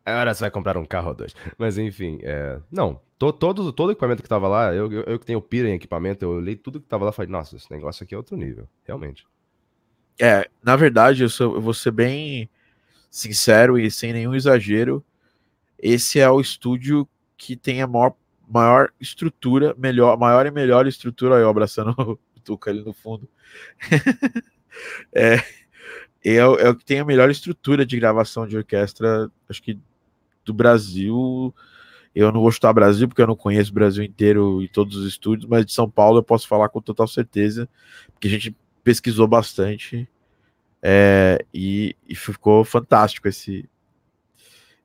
Agora 0.04 0.32
você 0.32 0.42
vai 0.42 0.52
comprar 0.52 0.76
um 0.76 0.84
carro 0.84 1.08
ou 1.08 1.14
dois. 1.14 1.34
Mas 1.58 1.78
enfim, 1.78 2.20
é... 2.22 2.60
não. 2.70 3.00
To, 3.18 3.32
todo, 3.32 3.72
todo 3.72 3.90
equipamento 3.90 4.22
que 4.22 4.28
tava 4.28 4.46
lá, 4.46 4.72
eu, 4.72 4.90
eu, 4.92 5.02
eu 5.02 5.18
que 5.18 5.26
tenho 5.26 5.42
pira 5.42 5.68
em 5.68 5.74
equipamento, 5.74 6.24
eu 6.24 6.30
olhei 6.30 6.54
tudo 6.54 6.80
que 6.80 6.86
tava 6.86 7.04
lá 7.04 7.10
e 7.10 7.14
falei, 7.14 7.28
nossa, 7.28 7.56
esse 7.56 7.68
negócio 7.72 8.04
aqui 8.04 8.14
é 8.14 8.16
outro 8.16 8.36
nível, 8.36 8.68
realmente. 8.84 9.26
É, 10.20 10.48
na 10.62 10.76
verdade, 10.76 11.22
eu, 11.22 11.28
sou, 11.28 11.54
eu 11.54 11.60
vou 11.60 11.74
ser 11.74 11.90
bem 11.90 12.48
sincero 13.10 13.78
e 13.78 13.90
sem 13.90 14.12
nenhum 14.12 14.34
exagero. 14.34 15.04
Esse 15.78 16.20
é 16.20 16.30
o 16.30 16.40
estúdio 16.40 17.08
que 17.36 17.56
tem 17.56 17.82
a 17.82 17.86
maior, 17.86 18.14
maior 18.48 18.92
estrutura, 19.00 19.74
melhor, 19.76 20.16
maior 20.18 20.46
e 20.46 20.50
melhor 20.50 20.86
estrutura. 20.86 21.36
Aí, 21.36 21.42
eu 21.42 21.48
abraçando 21.48 21.94
o 21.98 22.40
Tuca 22.44 22.70
ali 22.70 22.82
no 22.82 22.92
fundo. 22.92 23.28
é, 25.12 25.34
é, 26.24 26.36
é 26.36 26.68
o 26.68 26.76
que 26.76 26.84
tem 26.84 27.00
a 27.00 27.04
melhor 27.04 27.30
estrutura 27.30 27.84
de 27.84 27.98
gravação 27.98 28.46
de 28.46 28.56
orquestra, 28.56 29.30
acho 29.48 29.62
que 29.62 29.78
do 30.44 30.54
Brasil. 30.54 31.54
Eu 32.14 32.30
não 32.30 32.42
vou 32.42 32.52
chutar 32.52 32.72
Brasil, 32.72 33.08
porque 33.08 33.22
eu 33.22 33.26
não 33.26 33.36
conheço 33.36 33.70
o 33.70 33.74
Brasil 33.74 34.04
inteiro 34.04 34.62
e 34.62 34.68
todos 34.68 34.96
os 34.96 35.06
estúdios, 35.06 35.48
mas 35.48 35.64
de 35.64 35.72
São 35.72 35.88
Paulo 35.90 36.18
eu 36.18 36.22
posso 36.22 36.46
falar 36.46 36.68
com 36.68 36.80
total 36.80 37.08
certeza, 37.08 37.68
porque 38.12 38.28
a 38.28 38.30
gente 38.30 38.54
pesquisou 38.82 39.26
bastante 39.26 40.08
é, 40.82 41.44
e, 41.54 41.96
e, 42.08 42.14
ficou 42.14 42.64
fantástico 42.64 43.28
esse, 43.28 43.68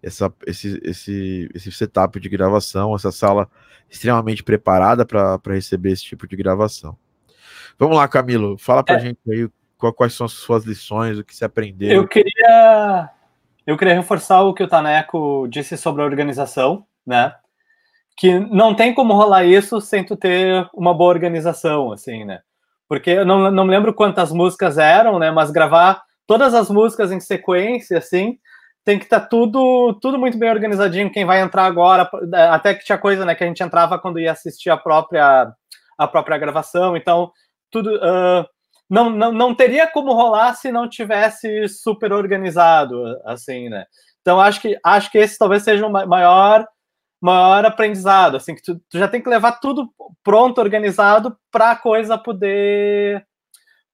essa, 0.01 0.31
esse, 0.45 0.79
esse, 0.83 1.49
esse 1.53 1.71
setup 1.71 2.19
de 2.19 2.29
gravação, 2.29 2.95
essa 2.95 3.11
sala 3.11 3.49
extremamente 3.89 4.43
preparada 4.43 5.05
para 5.05 5.39
receber 5.47 5.91
esse 5.91 6.03
tipo 6.03 6.27
de 6.27 6.35
gravação. 6.35 6.95
Vamos 7.79 7.97
lá, 7.97 8.07
Camilo, 8.07 8.57
fala 8.57 8.83
para 8.83 8.95
é. 8.95 8.99
gente 8.99 9.19
aí 9.27 9.49
quais 9.95 10.13
são 10.13 10.25
as 10.25 10.33
suas 10.33 10.65
lições, 10.65 11.17
o 11.17 11.23
que 11.23 11.35
você 11.35 11.45
aprendeu. 11.45 11.89
Eu 11.89 12.07
queria, 12.07 13.09
eu 13.65 13.77
queria 13.77 13.93
reforçar 13.93 14.41
o 14.41 14.53
que 14.53 14.63
o 14.63 14.67
Taneco 14.67 15.47
disse 15.47 15.77
sobre 15.77 16.01
a 16.01 16.05
organização, 16.05 16.85
né? 17.05 17.33
Que 18.15 18.39
não 18.39 18.75
tem 18.75 18.93
como 18.93 19.13
rolar 19.13 19.45
isso 19.45 19.79
sem 19.79 20.03
tu 20.03 20.15
ter 20.15 20.67
uma 20.73 20.93
boa 20.93 21.09
organização, 21.09 21.91
assim, 21.91 22.25
né? 22.25 22.41
Porque 22.87 23.11
eu 23.11 23.25
não, 23.25 23.51
não 23.51 23.65
lembro 23.65 23.93
quantas 23.93 24.31
músicas 24.31 24.77
eram, 24.77 25.19
né? 25.19 25.31
Mas 25.31 25.51
gravar 25.51 26.01
todas 26.25 26.53
as 26.53 26.69
músicas 26.69 27.11
em 27.11 27.19
sequência, 27.19 27.97
assim, 27.97 28.37
tem 28.85 28.97
que 28.97 29.05
estar 29.05 29.21
tá 29.21 29.25
tudo, 29.25 29.97
tudo 30.01 30.17
muito 30.17 30.37
bem 30.37 30.49
organizadinho. 30.49 31.11
Quem 31.11 31.25
vai 31.25 31.41
entrar 31.41 31.65
agora, 31.65 32.09
até 32.51 32.73
que 32.73 32.85
tinha 32.85 32.97
coisa, 32.97 33.25
né? 33.25 33.35
Que 33.35 33.43
a 33.43 33.47
gente 33.47 33.61
entrava 33.61 33.99
quando 33.99 34.19
ia 34.19 34.31
assistir 34.31 34.69
a 34.69 34.77
própria, 34.77 35.51
a 35.97 36.07
própria 36.07 36.37
gravação. 36.37 36.95
Então, 36.95 37.31
tudo. 37.71 37.95
Uh, 37.95 38.45
não, 38.89 39.09
não, 39.09 39.31
não 39.33 39.53
teria 39.53 39.85
como 39.85 40.13
rolar 40.13 40.53
se 40.53 40.71
não 40.71 40.87
tivesse 40.87 41.67
super 41.67 42.13
organizado, 42.13 43.03
assim, 43.25 43.67
né? 43.67 43.85
Então 44.21 44.39
acho 44.39 44.61
que 44.61 44.77
acho 44.83 45.11
que 45.11 45.17
esse 45.17 45.37
talvez 45.37 45.63
seja 45.63 45.85
o 45.85 45.89
maior 45.89 46.65
maior 47.21 47.65
aprendizado, 47.65 48.37
assim, 48.37 48.55
que 48.55 48.61
tu, 48.61 48.79
tu 48.89 48.97
já 48.97 49.07
tem 49.07 49.21
que 49.21 49.29
levar 49.29 49.53
tudo 49.53 49.89
pronto, 50.23 50.59
organizado 50.59 51.35
para 51.51 51.71
a 51.71 51.75
coisa 51.75 52.17
poder 52.17 53.25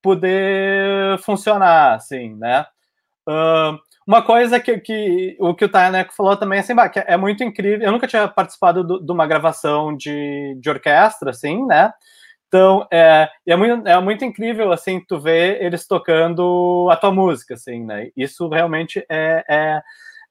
poder 0.02 1.18
funcionar, 1.20 1.94
assim, 1.96 2.36
né? 2.36 2.66
Uh, 3.28 3.80
uma 4.06 4.22
coisa 4.22 4.60
que, 4.60 4.78
que 4.80 5.38
o 5.40 5.56
que 5.56 5.64
o 5.64 5.70
Tayaneco 5.70 6.14
falou 6.14 6.36
também, 6.36 6.60
assim, 6.60 6.76
que 6.92 7.00
é 7.00 7.16
muito 7.16 7.42
incrível. 7.44 7.86
Eu 7.86 7.92
nunca 7.94 8.06
tinha 8.06 8.28
participado 8.28 8.84
de 9.02 9.12
uma 9.12 9.26
gravação 9.26 9.96
de, 9.96 10.58
de 10.60 10.70
orquestra, 10.70 11.30
assim, 11.30 11.66
né? 11.66 11.94
Então, 12.48 12.86
é, 12.92 13.30
é, 13.48 13.56
muito, 13.56 13.88
é 13.88 14.00
muito 14.00 14.26
incrível, 14.26 14.72
assim, 14.72 15.04
tu 15.08 15.20
ver 15.20 15.64
eles 15.64 15.88
tocando 15.88 16.88
a 16.92 16.96
tua 16.98 17.12
música, 17.12 17.56
assim, 17.56 17.84
né? 17.84 18.10
Isso 18.16 18.48
realmente 18.50 19.04
é, 19.10 19.44
é, 19.50 19.82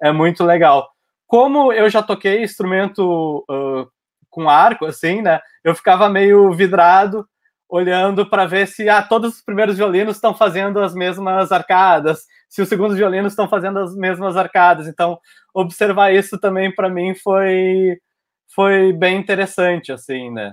é 0.03 0.13
muito 0.13 0.45
legal. 0.45 0.89
Como 1.33 1.73
eu 1.73 1.89
já 1.89 2.03
toquei 2.03 2.43
instrumento 2.43 3.43
uh, 3.51 3.91
com 4.29 4.51
arco, 4.51 4.85
assim, 4.85 5.23
né? 5.23 5.41
Eu 5.65 5.75
ficava 5.75 6.07
meio 6.07 6.53
vidrado 6.53 7.27
olhando 7.71 8.29
para 8.29 8.45
ver 8.45 8.69
se 8.69 8.87
ah, 8.87 9.01
todos 9.03 9.37
os 9.37 9.43
primeiros 9.43 9.79
violinos 9.79 10.17
estão 10.17 10.35
fazendo 10.35 10.79
as 10.79 10.95
mesmas 10.95 11.51
arcadas, 11.51 12.27
se 12.51 12.61
os 12.61 12.69
segundos 12.69 12.99
violinos 12.99 13.33
estão 13.33 13.49
fazendo 13.49 13.79
as 13.79 13.97
mesmas 13.97 14.37
arcadas. 14.37 14.87
Então, 14.87 15.19
observar 15.55 16.13
isso 16.13 16.39
também 16.39 16.71
para 16.71 16.91
mim 16.91 17.15
foi 17.15 17.97
foi 18.55 18.93
bem 18.93 19.17
interessante, 19.17 19.91
assim, 19.91 20.31
né? 20.31 20.53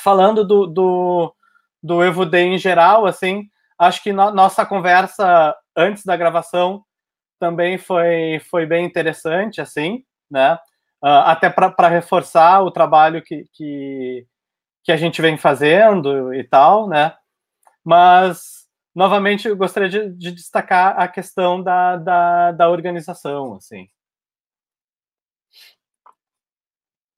falando 0.00 0.44
do, 0.44 0.66
do, 0.66 1.32
do 1.80 2.02
Evo 2.02 2.26
Day 2.26 2.46
em 2.46 2.58
geral, 2.58 3.06
assim, 3.06 3.44
acho 3.78 4.02
que 4.02 4.12
no, 4.12 4.32
nossa 4.32 4.66
conversa 4.66 5.54
antes 5.76 6.04
da 6.04 6.16
gravação 6.16 6.82
também 7.38 7.78
foi, 7.78 8.40
foi 8.50 8.66
bem 8.66 8.84
interessante, 8.84 9.60
assim, 9.60 10.04
né? 10.30 10.54
Uh, 11.02 11.22
até 11.26 11.50
para 11.50 11.88
reforçar 11.88 12.62
o 12.62 12.70
trabalho 12.70 13.22
que, 13.22 13.44
que, 13.52 14.26
que 14.82 14.92
a 14.92 14.96
gente 14.96 15.20
vem 15.20 15.36
fazendo 15.36 16.32
e 16.32 16.42
tal, 16.44 16.88
né? 16.88 17.14
Mas, 17.84 18.66
novamente, 18.94 19.46
eu 19.46 19.56
gostaria 19.56 19.88
de, 19.88 20.10
de 20.10 20.32
destacar 20.32 20.98
a 20.98 21.06
questão 21.06 21.62
da, 21.62 21.96
da, 21.96 22.52
da 22.52 22.70
organização, 22.70 23.54
assim. 23.56 23.88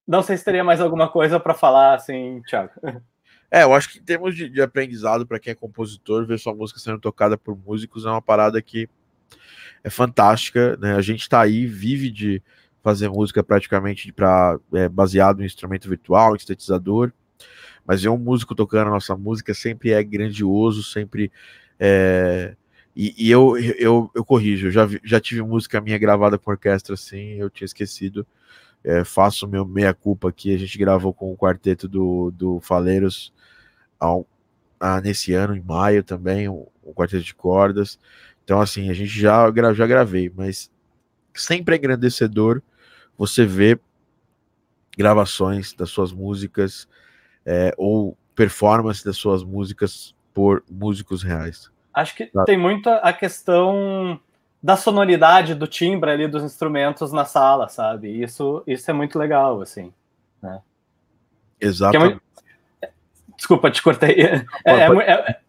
Não 0.07 0.23
sei 0.23 0.37
se 0.37 0.45
teria 0.45 0.65
mais 0.65 0.81
alguma 0.81 1.09
coisa 1.09 1.39
para 1.41 1.55
falar, 1.55 1.95
assim, 1.95 2.43
Thiago. 2.43 2.73
É, 3.49 3.63
eu 3.63 3.73
acho 3.73 3.91
que 3.91 3.99
em 3.99 4.03
termos 4.03 4.35
de, 4.35 4.49
de 4.49 4.61
aprendizado 4.61 5.25
para 5.25 5.39
quem 5.39 5.53
é 5.53 5.55
compositor, 5.55 6.27
ver 6.27 6.37
sua 6.37 6.53
música 6.53 6.81
sendo 6.81 6.99
tocada 6.99 7.39
por 7.39 7.57
músicos 7.57 8.05
é 8.05 8.11
uma 8.11 8.21
parada 8.21 8.61
que 8.61 8.89
é 9.87 9.91
fantástica, 9.91 10.77
né? 10.79 10.97
A 10.97 11.01
gente 11.01 11.21
está 11.21 11.41
aí, 11.41 11.65
vive 11.65 12.11
de 12.11 12.43
fazer 12.83 13.09
música 13.09 13.43
praticamente 13.45 14.13
pra, 14.13 14.59
é, 14.75 14.89
baseado 14.89 15.43
em 15.43 15.47
instrumento 15.47 15.89
virtual, 15.89 16.35
em 16.35 16.39
sintetizador, 16.41 17.13
mas 17.87 18.03
ver 18.03 18.09
um 18.09 18.19
músico 18.19 18.53
tocando 18.53 18.89
a 18.89 18.91
nossa 18.91 19.17
música 19.17 19.55
sempre 19.55 19.93
é 19.93 20.03
grandioso, 20.03 20.83
sempre 20.83 21.31
é... 21.79 22.57
E, 22.97 23.15
e 23.17 23.31
eu, 23.31 23.57
eu, 23.59 24.11
eu 24.15 24.25
corrijo, 24.25 24.71
já, 24.71 24.89
já 25.05 25.21
tive 25.21 25.43
música 25.43 25.81
minha 25.81 25.99
gravada 25.99 26.39
com 26.39 26.51
orquestra 26.51 26.95
assim, 26.95 27.35
eu 27.35 27.49
tinha 27.51 27.67
esquecido 27.67 28.27
é, 28.83 29.05
faço 29.05 29.47
meu 29.47 29.65
meia-culpa 29.67 30.29
aqui. 30.29 30.55
A 30.55 30.59
gente 30.59 30.79
gravou 30.79 31.13
com 31.13 31.33
o 31.33 31.37
quarteto 31.37 31.89
do, 31.89 32.31
do 32.31 32.61
Faleiros 32.61 33.33
ao, 33.99 34.27
a, 34.81 35.01
nesse 35.01 35.33
ano, 35.35 35.57
em 35.57 35.61
maio 35.61 36.03
também, 36.03 36.49
o, 36.49 36.69
o, 36.83 36.95
quarteto 36.95 37.25
de 37.25 37.35
cordas. 37.35 37.99
Então, 38.47 38.61
assim, 38.61 38.89
a 38.89 38.95
gente 38.95 39.09
já, 39.11 39.53
já 39.75 39.87
gravei, 39.89 40.33
mas 40.33 40.71
sempre 41.35 41.75
é 41.75 41.79
engrandecedor 41.79 42.63
você 43.19 43.45
ver 43.45 43.81
gravações 44.97 45.73
das 45.73 45.91
suas 45.91 46.13
músicas 46.13 46.89
é, 47.45 47.75
ou 47.77 48.17
performance 48.37 49.05
das 49.05 49.17
suas 49.17 49.43
músicas 49.43 50.15
por 50.33 50.63
músicos 50.71 51.25
reais. 51.25 51.73
Acho 51.93 52.15
que 52.15 52.27
tá. 52.27 52.45
tem 52.45 52.57
muito 52.57 52.89
a 52.89 53.13
questão 53.13 54.21
da 54.63 54.77
sonoridade 54.77 55.53
do 55.53 55.67
timbre 55.67 56.13
ali 56.13 56.29
dos 56.29 56.45
instrumentos 56.45 57.13
na 57.13 57.25
sala, 57.25 57.69
sabe? 57.69 58.09
Isso, 58.23 58.63
isso 58.65 58.89
é 58.89 58.95
muito 58.95 59.19
legal, 59.19 59.61
assim. 59.61 59.93
Né? 60.41 60.63
Exato. 61.61 61.97
É 61.97 61.99
muito... 61.99 62.23
Desculpa, 63.37 63.73
te 63.73 63.83
cortei. 63.83 64.15
É, 64.65 64.73
é, 64.73 64.85
é, 64.85 65.41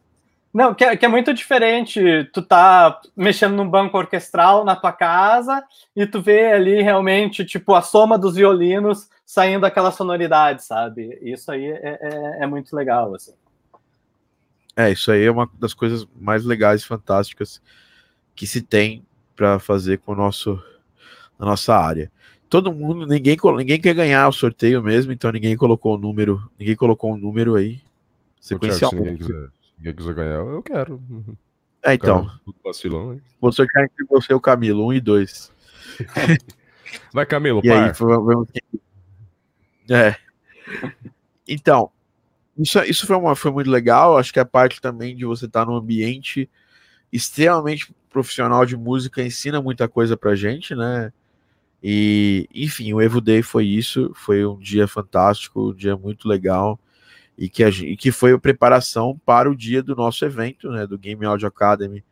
não, 0.58 0.74
que 0.74 0.84
é, 0.84 0.98
que 0.98 1.06
é, 1.06 1.08
muito 1.08 1.32
diferente. 1.36 2.02
Tu 2.34 2.42
tá 2.42 3.00
mexendo 3.16 3.54
num 3.54 3.70
banco 3.70 3.96
orquestral 3.96 4.66
na 4.66 4.76
tua 4.76 4.92
casa 4.92 5.64
e 5.96 6.04
tu 6.08 6.20
vê 6.20 6.52
ali 6.52 6.82
realmente, 6.82 7.46
tipo, 7.46 7.76
a 7.76 7.84
soma 7.84 8.18
dos 8.18 8.34
violinos 8.34 9.08
saindo 9.24 9.68
aquela 9.68 9.92
sonoridade, 9.92 10.64
sabe? 10.66 11.16
Isso 11.22 11.52
aí 11.52 11.64
é, 11.64 12.00
é, 12.02 12.44
é 12.44 12.48
muito 12.48 12.76
legal, 12.76 13.14
assim. 13.14 13.34
É, 14.76 14.90
isso 14.90 15.12
aí 15.12 15.26
é 15.26 15.30
uma 15.30 15.48
das 15.60 15.76
coisas 15.76 16.08
mais 16.20 16.44
legais, 16.44 16.84
fantásticas 16.84 17.62
que 18.36 18.48
se 18.48 18.60
tem 18.60 19.06
para 19.36 19.60
fazer 19.60 20.00
com 20.00 20.14
o 20.14 20.16
nosso 20.16 20.60
a 21.38 21.46
nossa 21.46 21.76
área. 21.76 22.12
Todo 22.50 22.74
mundo, 22.74 23.06
ninguém, 23.06 23.38
ninguém 23.58 23.80
quer 23.80 23.94
ganhar 23.94 24.28
o 24.28 24.34
sorteio 24.34 24.82
mesmo, 24.82 25.12
então 25.12 25.32
ninguém 25.32 25.56
colocou 25.56 25.94
o 25.94 26.00
número, 26.00 26.42
ninguém 26.58 26.76
colocou 26.76 27.14
um 27.14 27.18
número 27.18 27.54
aí 27.54 27.80
sequencial. 28.42 28.90
Ninguém 29.78 29.96
quiser, 29.96 30.14
ganhar, 30.14 30.40
eu 30.40 30.64
quero. 30.64 31.02
É, 31.84 31.94
então. 31.94 32.30
Vacilão, 32.64 33.20
Vou 33.40 33.52
sortear 33.52 33.86
entre 33.86 34.06
você 34.06 34.34
e 34.34 34.36
o 34.36 34.42
Camilo, 34.42 34.86
um 34.88 34.94
e 34.94 35.00
dois. 35.00 35.52
Vai, 37.14 37.26
Camilo, 37.26 37.62
e 37.64 37.70
par. 37.70 37.84
aí, 37.86 37.94
vamos... 37.94 38.50
É. 39.90 40.16
Então, 41.48 41.92
isso, 42.58 42.80
isso 42.84 43.06
foi, 43.06 43.16
uma, 43.16 43.36
foi 43.36 43.52
muito 43.52 43.70
legal. 43.70 44.18
Acho 44.18 44.34
que 44.34 44.40
a 44.40 44.46
parte 44.46 44.82
também 44.82 45.16
de 45.16 45.26
você 45.26 45.46
estar 45.46 45.66
tá 45.66 45.72
num 45.72 45.78
ambiente 45.78 46.50
extremamente 47.12 47.94
profissional 48.10 48.66
de 48.66 48.76
música 48.76 49.22
ensina 49.24 49.62
muita 49.62 49.88
coisa 49.88 50.18
pra 50.18 50.36
gente, 50.36 50.76
né? 50.76 51.12
E, 51.82 52.50
enfim, 52.54 52.92
o 52.94 53.02
Evo 53.02 53.22
Day 53.22 53.44
foi 53.44 53.66
isso, 53.66 54.12
foi 54.16 54.46
um 54.46 54.58
dia 54.58 54.88
fantástico, 54.88 55.70
um 55.70 55.74
dia 55.74 55.96
muito 55.96 56.28
legal, 56.28 56.80
e 57.38 57.48
que, 57.48 57.64
a, 57.64 57.70
e 57.70 57.96
que 57.96 58.12
foi 58.12 58.34
a 58.34 58.40
preparação 58.40 59.20
para 59.26 59.50
o 59.50 59.56
dia 59.56 59.84
do 59.84 59.96
nosso 59.96 60.26
evento, 60.26 60.72
né, 60.72 60.88
do 60.88 60.98
Game 60.98 61.24
Audio 61.26 61.48
Academy 61.48 62.04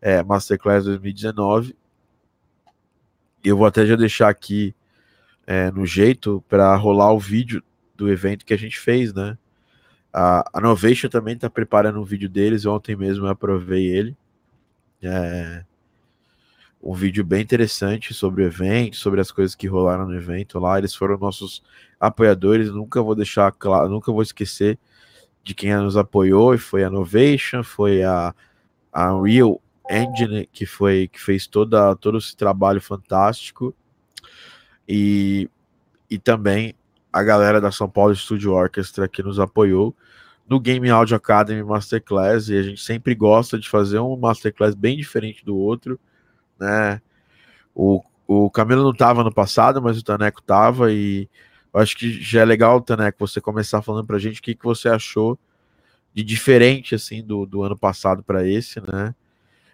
é, 0.00 0.22
Masterclass 0.22 0.84
2019. 0.84 1.76
Eu 3.42 3.56
vou 3.56 3.66
até 3.66 3.86
já 3.86 3.96
deixar 3.96 4.28
aqui 4.28 4.74
é, 5.46 5.70
no 5.70 5.84
jeito 5.84 6.44
para 6.48 6.74
rolar 6.76 7.12
o 7.12 7.18
vídeo 7.18 7.62
do 7.94 8.10
evento 8.10 8.44
que 8.44 8.54
a 8.54 8.58
gente 8.58 8.78
fez, 8.78 9.12
né? 9.12 9.36
A, 10.12 10.48
a 10.52 10.60
Novation 10.60 11.08
também 11.08 11.34
está 11.34 11.50
preparando 11.50 12.00
um 12.00 12.04
vídeo 12.04 12.28
deles, 12.28 12.66
ontem 12.66 12.94
mesmo 12.94 13.26
eu 13.26 13.30
aprovei 13.30 13.86
ele. 13.86 14.16
É, 15.02 15.64
um 16.84 16.92
vídeo 16.92 17.24
bem 17.24 17.40
interessante 17.40 18.12
sobre 18.12 18.42
o 18.42 18.46
evento, 18.46 18.96
sobre 18.96 19.18
as 19.18 19.30
coisas 19.30 19.54
que 19.54 19.66
rolaram 19.66 20.06
no 20.06 20.14
evento 20.14 20.58
lá. 20.58 20.76
Eles 20.76 20.94
foram 20.94 21.16
nossos 21.16 21.62
apoiadores. 21.98 22.70
Nunca 22.70 23.02
vou 23.02 23.14
deixar 23.14 23.50
claro, 23.52 23.88
nunca 23.88 24.12
vou 24.12 24.20
esquecer 24.20 24.78
de 25.42 25.54
quem 25.54 25.74
nos 25.74 25.96
apoiou. 25.96 26.54
E 26.54 26.58
foi 26.58 26.84
a 26.84 26.90
Novation, 26.90 27.62
foi 27.62 28.02
a, 28.02 28.34
a 28.92 29.14
Unreal 29.14 29.62
Engine 29.90 30.46
que 30.52 30.66
foi 30.66 31.08
que 31.08 31.18
fez 31.20 31.46
toda 31.46 31.96
todo 31.96 32.18
esse 32.18 32.36
trabalho 32.36 32.82
fantástico. 32.82 33.74
E, 34.86 35.48
e 36.10 36.18
também 36.18 36.74
a 37.10 37.22
galera 37.22 37.62
da 37.62 37.72
São 37.72 37.88
Paulo 37.88 38.14
Studio 38.14 38.52
Orchestra 38.52 39.08
que 39.08 39.22
nos 39.22 39.40
apoiou 39.40 39.96
no 40.46 40.60
Game 40.60 40.90
Audio 40.90 41.16
Academy 41.16 41.62
Masterclass 41.62 42.50
e 42.50 42.58
a 42.58 42.62
gente 42.62 42.82
sempre 42.82 43.14
gosta 43.14 43.58
de 43.58 43.70
fazer 43.70 44.00
um 44.00 44.16
Masterclass 44.18 44.74
bem 44.74 44.98
diferente 44.98 45.42
do 45.42 45.56
outro, 45.56 45.98
né? 46.58 47.00
O, 47.74 48.02
o 48.26 48.50
Camilo 48.50 48.82
não 48.82 48.90
estava 48.90 49.24
no 49.24 49.32
passado, 49.32 49.82
mas 49.82 49.98
o 49.98 50.04
Taneco 50.04 50.40
estava 50.40 50.92
e 50.92 51.28
eu 51.72 51.80
acho 51.80 51.96
que 51.96 52.22
já 52.22 52.42
é 52.42 52.44
legal, 52.44 52.80
Taneco, 52.80 53.26
você 53.26 53.40
começar 53.40 53.82
falando 53.82 54.06
para 54.06 54.16
a 54.16 54.20
gente 54.20 54.40
o 54.40 54.42
que, 54.42 54.54
que 54.54 54.64
você 54.64 54.88
achou 54.88 55.38
de 56.14 56.22
diferente 56.22 56.94
assim 56.94 57.22
do, 57.22 57.44
do 57.44 57.62
ano 57.62 57.76
passado 57.76 58.22
para 58.22 58.46
esse, 58.46 58.80
né? 58.80 59.14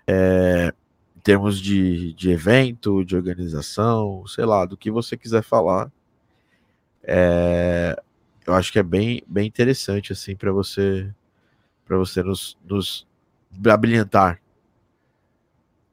É, 0.06 0.72
em 1.16 1.20
termos 1.20 1.60
de, 1.60 2.14
de 2.14 2.30
evento, 2.30 3.04
de 3.04 3.14
organização, 3.14 4.26
sei 4.26 4.46
lá, 4.46 4.64
do 4.64 4.76
que 4.76 4.90
você 4.90 5.16
quiser 5.16 5.42
falar. 5.42 5.92
É, 7.02 8.02
eu 8.46 8.54
acho 8.54 8.72
que 8.72 8.78
é 8.78 8.82
bem, 8.82 9.22
bem 9.26 9.46
interessante 9.46 10.12
assim 10.12 10.34
para 10.34 10.50
você 10.52 11.12
para 11.84 11.98
você 11.98 12.22
nos, 12.22 12.56
nos 12.64 13.06
abrilhantar. 13.68 14.39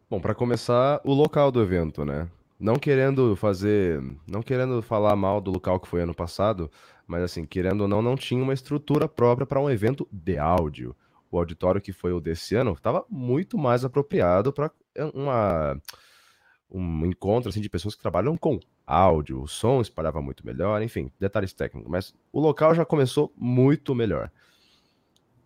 Bom, 0.10 0.22
para 0.22 0.34
começar, 0.34 1.02
o 1.04 1.13
local 1.13 1.52
do 1.52 1.62
evento, 1.62 2.06
né? 2.06 2.30
Não 2.58 2.78
querendo 2.78 3.36
fazer, 3.36 4.02
não 4.26 4.41
querendo 4.41 4.82
falar 4.82 5.13
mal 5.17 5.41
do 5.41 5.52
local 5.52 5.82
que 5.82 5.88
foi 5.88 6.02
ano 6.02 6.15
passado, 6.15 6.72
mas 7.06 7.24
assim, 7.24 7.46
querendo 7.46 7.82
ou 7.82 7.89
não, 7.89 8.02
não 8.02 8.15
tinha 8.15 8.41
uma 8.41 8.54
estrutura 8.54 9.10
própria 9.10 9.46
para 9.46 9.60
um 9.60 9.70
evento 9.70 10.08
de 10.10 10.38
áudio. 10.38 10.96
o 11.30 11.38
auditório 11.38 11.82
que 11.82 11.91
foi 11.91 12.13
o 12.13 12.22
desse 12.22 12.56
ano 12.56 12.72
estava 12.72 13.06
muito 13.10 13.58
mais 13.58 13.84
apropriado 13.84 14.54
para 14.54 14.72
uma 15.13 15.78
um 16.72 17.06
encontro 17.06 17.50
assim 17.50 17.60
de 17.60 17.70
pessoas 17.70 17.93
que 17.93 18.02
trabalham 18.02 18.38
com 18.38 18.62
áudio, 18.86 19.41
o 19.41 19.48
som 19.48 19.82
espalhava 19.82 20.22
muito 20.22 20.46
melhor, 20.46 20.82
enfim, 20.82 21.12
detalhes 21.20 21.52
técnicos, 21.52 21.91
mas 21.91 22.13
o 22.32 22.39
local 22.39 22.74
já 22.74 22.86
começou 22.86 23.34
muito 23.36 23.93
melhor. 23.93 24.32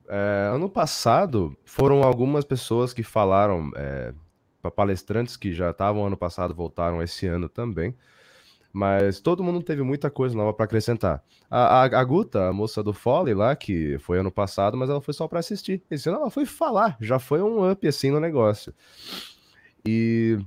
É, 0.08 0.52
ano 0.54 0.70
passado 0.70 1.58
foram 1.66 2.04
algumas 2.04 2.46
pessoas 2.46 2.94
que 2.94 3.02
falaram 3.02 3.72
é, 3.76 4.14
para 4.62 4.72
palestrantes 4.72 5.36
que 5.36 5.54
já 5.54 5.72
estavam 5.72 6.06
ano 6.06 6.18
passado 6.18 6.54
voltaram 6.54 7.02
esse 7.02 7.28
ano 7.28 7.50
também 7.50 7.96
mas 8.74 9.20
todo 9.20 9.44
mundo 9.44 9.62
teve 9.62 9.84
muita 9.84 10.10
coisa 10.10 10.36
nova 10.36 10.54
para 10.54 10.66
acrescentar. 10.66 11.24
A, 11.50 11.84
a, 11.84 12.00
a, 12.00 12.04
Guta, 12.04 12.48
a 12.48 12.54
moça 12.54 12.82
do 12.82 12.94
Foley 12.94 13.34
lá, 13.34 13.56
que 13.56 13.98
foi 14.00 14.20
ano 14.20 14.32
passado, 14.32 14.78
mas 14.78 14.90
ela 14.90 15.02
foi 15.02 15.14
só 15.14 15.28
para 15.28 15.40
assistir. 15.40 15.84
Esse 15.92 16.08
ano 16.08 16.20
ela 16.20 16.30
foi 16.30 16.46
falar, 16.46 16.98
já 17.00 17.20
foi 17.20 17.42
um 17.42 17.70
up 17.70 17.86
assim 17.88 18.12
no 18.12 18.20
negócio. 18.20 18.74
E 19.86 20.40